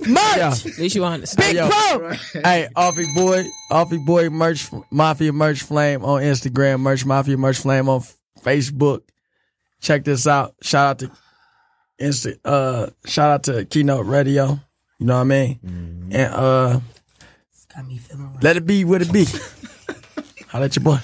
Merch. 0.00 0.66
At 0.66 0.78
least 0.78 0.94
you 0.96 1.04
honest. 1.04 1.36
Big 1.36 1.56
Yo. 1.56 1.68
Pro. 1.68 2.10
Hey, 2.42 2.68
Offie 2.76 3.14
Boy, 3.14 3.44
Offie 3.70 4.04
Boy 4.04 4.28
merch, 4.30 4.68
Mafia 4.90 5.32
Merch 5.32 5.62
Flame 5.62 6.04
on 6.04 6.22
Instagram, 6.22 6.80
Merch 6.80 7.04
Mafia 7.04 7.36
Merch 7.36 7.58
Flame 7.58 7.88
on 7.88 8.02
Facebook. 8.40 9.02
Check 9.80 10.04
this 10.04 10.26
out. 10.26 10.54
Shout 10.62 10.86
out 10.86 10.98
to 11.00 11.10
Insta, 12.00 12.36
uh, 12.44 12.90
shout 13.06 13.30
out 13.30 13.42
to 13.44 13.64
Keynote 13.64 14.06
Radio. 14.06 14.58
You 14.98 15.06
know 15.06 15.14
what 15.14 15.20
I 15.20 15.24
mean? 15.24 16.08
And 16.12 16.34
uh, 16.34 16.80
Got 17.74 17.86
me 17.86 17.98
feeling 17.98 18.32
right. 18.34 18.42
let 18.42 18.56
it 18.56 18.66
be 18.66 18.84
what 18.84 19.02
it 19.02 19.12
be. 19.12 19.24
Holla 20.48 20.66
at 20.66 20.76
your 20.76 20.84
boy. 20.84 20.98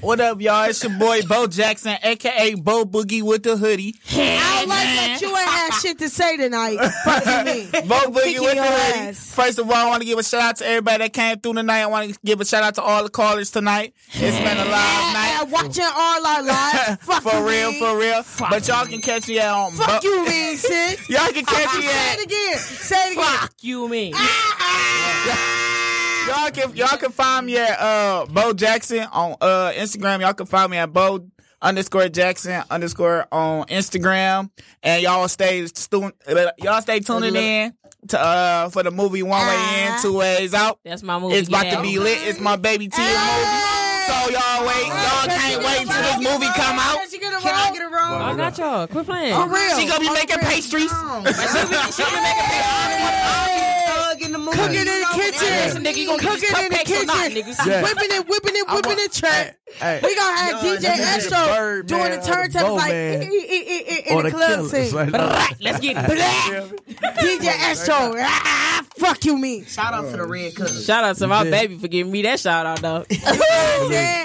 What 0.00 0.20
up, 0.20 0.40
y'all? 0.40 0.64
It's 0.70 0.82
your 0.84 0.96
boy 0.96 1.22
Bo 1.22 1.48
Jackson, 1.48 1.96
aka 2.04 2.54
Bo 2.54 2.84
Boogie 2.84 3.20
with 3.20 3.42
the 3.42 3.56
hoodie. 3.56 3.96
I 4.12 4.64
like 4.64 4.68
that 4.68 5.18
you 5.20 5.28
ain't 5.28 5.38
had 5.48 5.70
shit 5.80 5.98
to 5.98 6.08
say 6.08 6.36
tonight. 6.36 6.78
Fucking 7.04 7.44
me. 7.44 7.68
Bo 7.88 7.96
Boogie 8.06 8.38
with 8.40 8.54
the 8.54 8.62
hoodie. 8.62 9.08
ass. 9.08 9.34
First 9.34 9.58
of 9.58 9.68
all, 9.68 9.74
I 9.74 9.86
want 9.88 10.02
to 10.02 10.06
give 10.06 10.16
a 10.16 10.22
shout 10.22 10.40
out 10.40 10.56
to 10.58 10.66
everybody 10.66 10.98
that 10.98 11.12
came 11.12 11.40
through 11.40 11.54
tonight. 11.54 11.80
I 11.80 11.86
want 11.86 12.12
to 12.14 12.18
give 12.24 12.40
a 12.40 12.44
shout 12.44 12.62
out 12.62 12.76
to 12.76 12.82
all 12.82 13.02
the 13.02 13.08
callers 13.10 13.50
tonight. 13.50 13.92
It's 14.12 14.38
been 14.38 14.56
a 14.56 14.64
live 14.64 14.70
night. 14.70 15.30
Yeah, 15.30 15.42
watching 15.42 15.84
all 15.84 16.26
our 16.26 16.42
lives. 16.44 16.96
Fuck 17.04 17.22
for 17.24 17.44
real, 17.44 17.72
for 17.72 17.98
real. 17.98 18.22
But 18.38 18.68
y'all 18.68 18.86
can 18.86 19.00
catch 19.00 19.26
me 19.26 19.40
on. 19.40 19.72
Fuck 19.72 20.02
Bo- 20.02 20.08
you, 20.08 20.24
man, 20.24 20.56
sis. 20.56 21.08
Y'all 21.10 21.26
can 21.32 21.44
catch 21.44 21.76
me 21.76 21.86
at. 21.86 21.90
Say 21.90 22.14
it 22.14 22.24
again. 22.24 22.58
Say 22.58 23.08
it 23.08 23.12
again. 23.14 23.24
Fuck 23.24 23.54
you, 23.62 23.88
me. 23.88 24.12
Ah, 24.14 24.56
ah. 24.60 25.87
Y'all 26.28 26.50
can 26.50 26.76
y'all 26.76 26.98
can 26.98 27.10
find 27.10 27.46
me 27.46 27.56
at 27.56 27.78
uh 27.80 28.26
Bo 28.28 28.52
Jackson 28.52 29.06
on 29.12 29.36
uh 29.40 29.72
Instagram. 29.74 30.20
Y'all 30.20 30.34
can 30.34 30.44
find 30.46 30.70
me 30.70 30.76
at 30.76 30.92
Bo 30.92 31.26
underscore 31.62 32.08
Jackson 32.08 32.62
underscore 32.70 33.26
on 33.32 33.66
Instagram. 33.68 34.50
And 34.82 35.02
y'all 35.02 35.26
stay 35.28 35.64
stu- 35.66 36.12
uh, 36.26 36.50
y'all 36.58 36.82
stay 36.82 37.00
tuning 37.00 37.34
in 37.34 37.74
to 38.08 38.20
uh 38.20 38.68
for 38.68 38.82
the 38.82 38.90
movie 38.90 39.22
One 39.22 39.46
Way 39.46 39.86
In, 39.86 40.02
Two 40.02 40.18
Ways 40.18 40.52
Out. 40.52 40.78
That's 40.84 41.02
my 41.02 41.18
movie. 41.18 41.36
It's 41.36 41.48
about 41.48 41.66
yeah. 41.66 41.76
to 41.76 41.82
be 41.82 41.98
lit. 41.98 42.18
It's 42.22 42.40
my 42.40 42.56
baby 42.56 42.88
Tia 42.88 43.04
movie. 43.04 43.68
So 44.08 44.30
y'all 44.30 44.66
wait. 44.66 44.86
Y'all 44.86 45.28
can't 45.28 45.64
wait 45.64 45.86
till 45.88 46.02
this 46.02 46.16
movie 46.16 46.52
come 46.54 46.78
out. 46.78 46.98
Can 47.10 47.54
I 47.54 47.70
get 47.72 47.82
it 47.82 47.90
wrong? 47.90 48.20
I 48.20 48.36
got 48.36 48.58
y'all. 48.58 48.86
Quit 48.86 49.06
playing. 49.06 49.34
For 49.34 49.48
real. 49.48 49.78
She 49.78 49.86
gonna 49.86 50.00
be 50.00 50.10
making 50.10 50.38
pastries. 50.38 50.92
She 51.28 51.64
be, 51.68 51.76
she 51.92 52.04
be 52.04 52.20
making 52.20 53.77
cook 54.18 54.26
in 54.26 54.32
the 54.32 54.38
movie. 54.38 54.56
Cooking 54.58 54.80
in 54.80 54.84
the 54.86 55.06
kitchen. 55.14 55.84
Nigga, 55.84 55.96
you 55.96 56.06
gonna 56.06 56.18
Cooking 56.22 56.48
in 56.48 56.68
the 56.70 56.76
cupcakes 56.76 57.02
or 57.02 57.06
not, 57.06 57.28
kitchen. 57.30 57.42
niggas? 57.52 57.66
Yeah. 57.66 57.82
Whipping 57.82 58.08
it, 58.10 58.28
whipping 58.28 58.56
it, 58.56 58.64
I 58.68 58.74
whipping 58.74 58.88
want- 58.96 59.00
it, 59.00 59.12
track. 59.12 59.58
Hey, 59.78 60.00
We 60.02 60.14
gonna 60.16 60.36
have 60.36 60.64
yo, 60.64 60.74
DJ 60.76 60.80
that 60.80 60.98
Astro 60.98 61.46
Bird, 61.46 61.86
doing 61.86 62.02
man, 62.02 62.10
the 62.10 62.16
or 62.18 62.20
the 62.20 62.32
turntables 62.58 62.76
like 62.76 62.88
Bowman. 62.88 62.92
eh, 62.92 64.02
in 64.06 64.16
the 64.16 64.22
the 64.22 64.30
club 64.30 64.48
killers, 64.50 64.70
scene. 64.70 64.94
like- 64.94 65.12
Let's 65.60 65.80
get 65.80 65.96
it. 66.10 66.86
DJ 67.18 67.46
Astro, 67.48 68.14
ah, 68.18 68.84
fuck 68.96 69.24
you, 69.24 69.36
me. 69.38 69.64
Shout 69.64 69.92
out 69.94 70.10
to 70.10 70.16
the 70.16 70.26
Red 70.26 70.54
Cup. 70.56 70.68
Shout 70.68 71.04
out 71.04 71.16
to 71.18 71.26
my 71.26 71.44
baby 71.44 71.76
for 71.78 71.88
giving 71.88 72.10
me 72.12 72.22
that 72.22 72.40
shout 72.40 72.64
out, 72.66 72.80
though. 72.80 73.04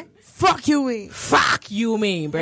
You 0.44 0.50
know 0.50 0.52
what 0.52 0.58
I'm 0.58 0.64
saying? 0.64 0.64
Fuck 0.64 0.68
you, 0.68 0.88
me. 0.88 1.08
Fuck 1.08 1.72
you, 1.72 1.98
mean, 1.98 2.32
bruh. 2.32 2.42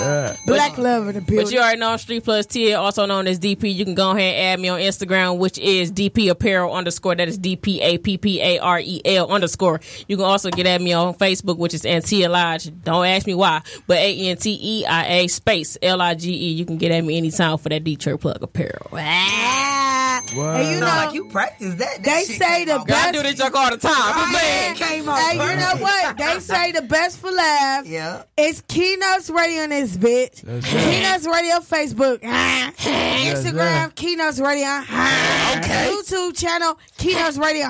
Yeah. 0.00 0.36
Black 0.46 0.78
love 0.78 1.08
in 1.08 1.14
the 1.14 1.20
building. 1.20 1.44
But 1.44 1.52
you 1.52 1.58
already 1.58 1.78
know 1.78 1.90
I'm 1.90 1.98
Street 1.98 2.24
Plus 2.24 2.46
T, 2.46 2.72
also 2.72 3.04
known 3.04 3.26
as 3.26 3.38
DP. 3.38 3.74
You 3.74 3.84
can 3.84 3.94
go 3.94 4.12
ahead 4.12 4.34
and 4.34 4.46
add 4.46 4.60
me 4.60 4.68
on 4.68 4.80
Instagram, 4.80 5.38
which 5.38 5.58
is 5.58 5.92
DP 5.92 6.30
Apparel 6.30 6.72
underscore. 6.72 7.14
That 7.14 7.28
is 7.28 7.36
D 7.36 7.56
P 7.56 7.82
A 7.82 7.98
P 7.98 8.16
P 8.16 8.40
A 8.40 8.58
R 8.58 8.80
E 8.80 9.02
L 9.04 9.30
underscore. 9.30 9.80
You 10.08 10.16
can 10.16 10.24
also 10.24 10.50
get 10.50 10.66
at 10.66 10.80
me 10.80 10.94
on 10.94 11.14
Facebook, 11.14 11.58
which 11.58 11.74
is 11.74 11.82
Antia 11.82 12.30
Lodge. 12.30 12.70
Don't 12.82 13.04
ask 13.04 13.26
me 13.26 13.34
why, 13.34 13.60
but 13.86 13.98
A 13.98 14.30
N 14.30 14.36
T 14.38 14.58
E 14.60 14.86
I 14.86 15.06
A 15.06 15.26
space 15.28 15.76
L 15.82 16.00
I 16.00 16.14
G 16.14 16.32
E. 16.32 16.52
You 16.52 16.64
can 16.64 16.78
get 16.78 16.92
at 16.92 17.04
me 17.04 17.18
anytime 17.18 17.58
for 17.58 17.68
that 17.68 17.84
Detroit 17.84 18.20
Plug 18.20 18.42
Apparel. 18.42 18.88
Ah. 18.94 19.99
And 20.32 20.66
you 20.68 20.74
You 20.74 20.80
know, 20.80 20.86
know, 20.86 20.86
like 20.86 21.14
you 21.14 21.24
practice 21.26 21.74
that. 21.76 21.96
that 21.96 22.04
they 22.04 22.24
shit 22.24 22.38
say 22.40 22.58
came 22.58 22.66
the 22.68 22.74
out. 22.74 22.80
I 22.82 22.84
best. 22.84 23.12
do 23.14 23.22
this 23.22 23.34
joke 23.34 23.54
all 23.56 23.70
the 23.70 23.76
time. 23.78 23.92
I'm 23.96 24.34
Right. 24.34 24.74
Came 24.76 25.08
out 25.08 25.18
Hey, 25.18 25.32
you 25.32 25.56
know 25.56 25.76
what? 25.82 26.16
They 26.20 26.40
say 26.40 26.72
the 26.72 26.82
best 26.82 27.18
for 27.18 27.30
laughs. 27.30 27.88
Yeah. 27.88 28.22
It's 28.36 28.60
Keynotes 28.68 29.30
Radio 29.30 29.62
in 29.64 29.70
this 29.70 29.96
bitch. 29.96 30.42
Keynotes 30.64 31.26
Radio 31.26 31.58
Facebook. 31.60 32.20
Instagram, 32.80 33.94
Keynotes 33.94 34.38
Radio. 34.40 34.66
Ah. 34.92 35.60
YouTube 35.88 36.36
channel, 36.38 36.78
Keynotes 36.98 37.36
Radio. 37.38 37.66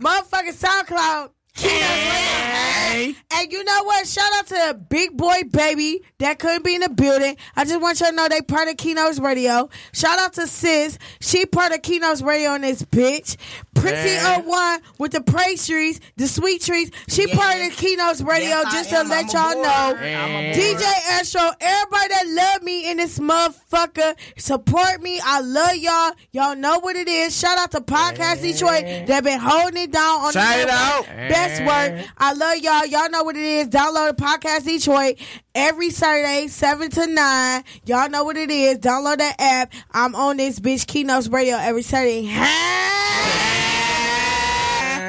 Motherfucking 0.00 0.54
SoundCloud. 0.54 1.30
Keynotes 1.54 1.82
Radio. 1.82 2.30
Ah. 2.52 3.14
And 3.32 3.52
you 3.52 3.64
know 3.64 3.84
what? 3.84 4.06
Shout 4.06 4.30
out 4.36 4.46
to 4.48 4.74
Big 4.88 5.16
Boy 5.16 5.42
Baby 5.50 6.02
that 6.18 6.38
couldn't 6.38 6.64
be 6.64 6.74
in 6.74 6.82
the 6.82 6.88
building. 6.90 7.36
I 7.56 7.64
just 7.64 7.80
want 7.80 7.98
y'all 8.00 8.10
to 8.10 8.14
know 8.16 8.28
they 8.28 8.42
part 8.42 8.68
of 8.68 8.76
Keynotes 8.76 9.18
Radio. 9.18 9.70
Shout 9.92 10.18
out 10.18 10.34
to 10.34 10.46
Sis. 10.46 10.98
She 11.20 11.46
part 11.46 11.72
of 11.72 11.80
Keynotes 11.82 12.20
Radio 12.20 12.54
in 12.54 12.62
this 12.62 12.82
bitch. 12.82 13.36
Pretty 13.74 13.96
Man. 13.96 14.44
01 14.44 14.80
with 14.98 15.12
the 15.12 15.22
praise 15.22 15.66
trees, 15.66 16.00
the 16.16 16.28
sweet 16.28 16.60
trees. 16.60 16.90
She 17.08 17.26
part 17.28 17.56
of 17.56 17.62
the 17.70 17.70
Keynotes 17.76 18.20
Radio 18.20 18.48
Yes, 18.50 18.66
I 18.66 18.70
just 18.72 18.90
to 18.90 18.96
am. 18.98 19.08
let 19.08 19.34
I'm 19.34 19.54
y'all 19.54 19.62
know. 19.62 19.96
I'm. 19.96 20.54
DJ 20.54 20.82
Astro, 21.12 21.40
everybody 21.60 22.08
that 22.08 22.24
love 22.28 22.62
me 22.62 22.90
in 22.90 22.98
this 22.98 23.18
motherfucker, 23.18 24.16
support 24.36 25.00
me. 25.00 25.18
I 25.24 25.40
love 25.40 25.76
y'all. 25.76 26.12
Y'all 26.32 26.56
know 26.56 26.78
what 26.80 26.96
it 26.96 27.08
is. 27.08 27.34
Shout 27.38 27.56
out 27.56 27.70
to 27.70 27.80
Podcast 27.80 28.42
Detroit 28.42 29.06
that 29.06 29.24
been 29.24 29.38
holding 29.40 29.84
it 29.84 29.92
down 29.92 30.20
on 30.20 30.32
Shout 30.32 30.56
the 30.56 30.62
it 30.62 30.68
out. 30.68 31.06
Best 31.48 31.60
work. 31.64 32.06
I 32.18 32.32
love 32.34 32.58
y'all. 32.58 32.86
Y'all 32.86 33.10
know 33.10 33.22
what 33.24 33.36
it 33.36 33.42
is. 33.44 33.68
Download 33.68 34.16
the 34.16 34.22
Podcast 34.22 34.64
Detroit 34.64 35.18
every 35.54 35.90
Saturday, 35.90 36.48
7 36.48 36.90
to 36.90 37.06
9. 37.06 37.64
Y'all 37.86 38.10
know 38.10 38.24
what 38.24 38.36
it 38.36 38.50
is. 38.50 38.78
Download 38.78 39.16
that 39.18 39.36
app. 39.38 39.72
I'm 39.92 40.14
on 40.14 40.36
this 40.36 40.60
bitch 40.60 40.86
Keynotes 40.86 41.28
Radio 41.28 41.56
every 41.56 41.82
Saturday. 41.82 42.26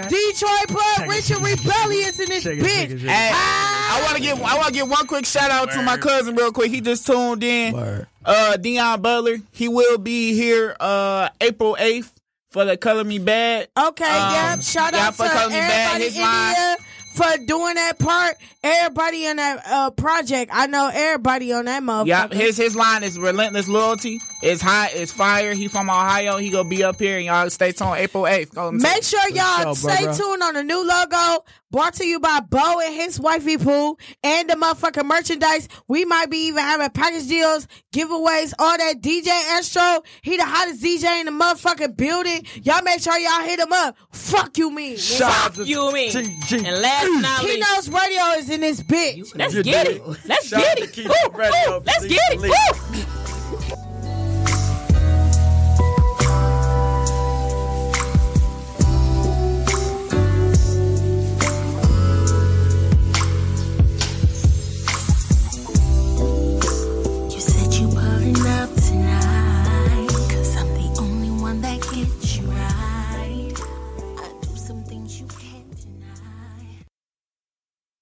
Detroit 0.10 0.68
Plug, 0.68 1.10
Richard 1.10 1.38
Rebellious 1.38 2.20
in 2.20 2.28
this 2.30 2.44
bitch. 2.44 3.00
Hey, 3.00 3.32
I 3.34 4.02
want 4.04 4.18
to 4.18 4.22
give 4.22 4.42
I 4.42 4.56
want 4.58 4.68
to 4.68 4.74
give 4.74 4.90
one 4.90 5.08
quick 5.08 5.26
shout 5.26 5.52
out 5.52 5.72
to 5.72 5.82
my 5.84 5.96
cousin 5.98 6.36
real 6.36 6.52
quick. 6.52 6.72
He 6.72 6.82
just 6.82 7.06
tuned 7.06 7.44
in. 7.44 7.74
Word. 7.74 8.08
Uh, 8.26 8.58
Dion 8.58 9.02
Butler. 9.02 9.38
He 9.52 9.68
will 9.70 9.98
be 9.98 10.34
here 10.34 10.76
uh 10.80 11.30
April 11.40 11.78
eighth 11.80 12.12
for 12.52 12.66
the 12.66 12.78
Color 12.78 13.04
Me 13.06 13.18
Bad. 13.20 13.70
Okay, 13.78 14.04
Um, 14.06 14.34
yep. 14.34 14.62
Shout 14.62 14.94
yeah, 14.94 15.08
out 15.08 15.16
for 15.16 15.24
to 15.26 15.30
Color 15.30 15.50
Me 15.50 15.56
Bad, 15.56 15.72
everybody 16.02 16.04
his 16.06 16.16
in 16.18 16.22
line. 16.22 16.76
for 17.16 17.46
doing 17.46 17.76
that 17.76 17.98
part. 18.00 18.36
Everybody 18.64 19.26
in 19.26 19.38
that 19.38 19.64
uh, 19.66 19.90
project. 19.92 20.52
I 20.54 20.68
know 20.68 20.90
everybody 20.94 21.52
on 21.54 21.66
that 21.66 21.82
motherfucker. 21.84 22.08
Yeah, 22.08 22.28
his 22.28 22.58
his 22.58 22.76
line 22.76 23.04
is 23.04 23.18
relentless 23.18 23.68
loyalty. 23.68 24.20
It's 24.44 24.62
hot. 24.62 24.90
It's 24.94 25.12
fire. 25.12 25.54
He 25.54 25.68
from 25.68 25.90
Ohio. 25.90 26.38
He 26.38 26.50
gonna 26.50 26.68
be 26.70 26.84
up 26.84 27.00
here, 27.00 27.18
and 27.18 27.26
y'all 27.26 27.50
stay 27.50 27.72
tuned 27.72 27.98
April 27.98 28.28
eighth. 28.28 28.56
Make 28.72 29.04
sure 29.04 29.20
y'all 29.30 29.58
show, 29.58 29.64
bro, 29.64 29.74
stay 29.74 30.04
bro. 30.04 30.14
tuned 30.14 30.44
on 30.44 30.54
the 30.56 30.64
new 30.64 30.86
logo 30.88 31.44
brought 31.72 31.94
to 31.96 32.06
you 32.06 32.20
by 32.20 32.40
Bo 32.42 32.80
and 32.86 32.94
his 32.94 33.20
wifey 33.20 33.58
Pooh 33.58 33.98
and 34.24 34.50
the 34.50 34.54
motherfucking 34.56 35.06
merchandise. 35.06 35.68
We 35.88 36.06
might 36.06 36.30
be 36.30 36.38
even 36.48 36.60
having 36.64 36.90
package 36.92 37.28
deals, 37.28 37.68
giveaways, 37.94 38.54
all 38.60 38.78
that. 38.78 39.02
DJ 39.02 39.28
Astro, 39.28 40.04
he 40.22 40.38
the 40.38 40.46
hottest 40.46 40.84
DJ 40.84 41.22
in 41.22 41.26
the 41.26 41.32
motherfucking 41.32 41.98
building. 41.98 42.46
Y'all 42.64 42.84
make 42.84 43.00
sure 43.02 43.18
y'all 43.18 43.42
hit 43.44 43.60
him 43.60 43.72
up. 43.74 43.98
Fuck 44.12 44.58
you, 44.58 44.70
me. 44.70 44.96
nigga. 44.96 45.18
Shout 45.18 45.58
You 45.66 45.92
mean. 45.94 46.12
TG. 46.12 46.66
And 46.68 46.82
last 46.82 47.06
but 47.06 47.20
not 47.22 47.44
least, 47.44 47.56
Keynotes 47.56 47.88
Radio 47.90 48.24
is 48.40 48.50
in 48.50 48.62
this 48.62 48.82
bitch. 48.82 49.36
let's 49.36 49.54
get 49.62 49.88
it. 49.88 50.02
Let's 50.26 50.50
get 50.50 50.80
it. 50.80 50.94
Keynote 50.94 51.16
Woo, 51.34 51.38
Radio 51.40 51.82
Let's 51.86 52.06
get 52.06 52.20
it. 52.32 52.36
elite. 52.40 52.52
Woo. 52.92 53.21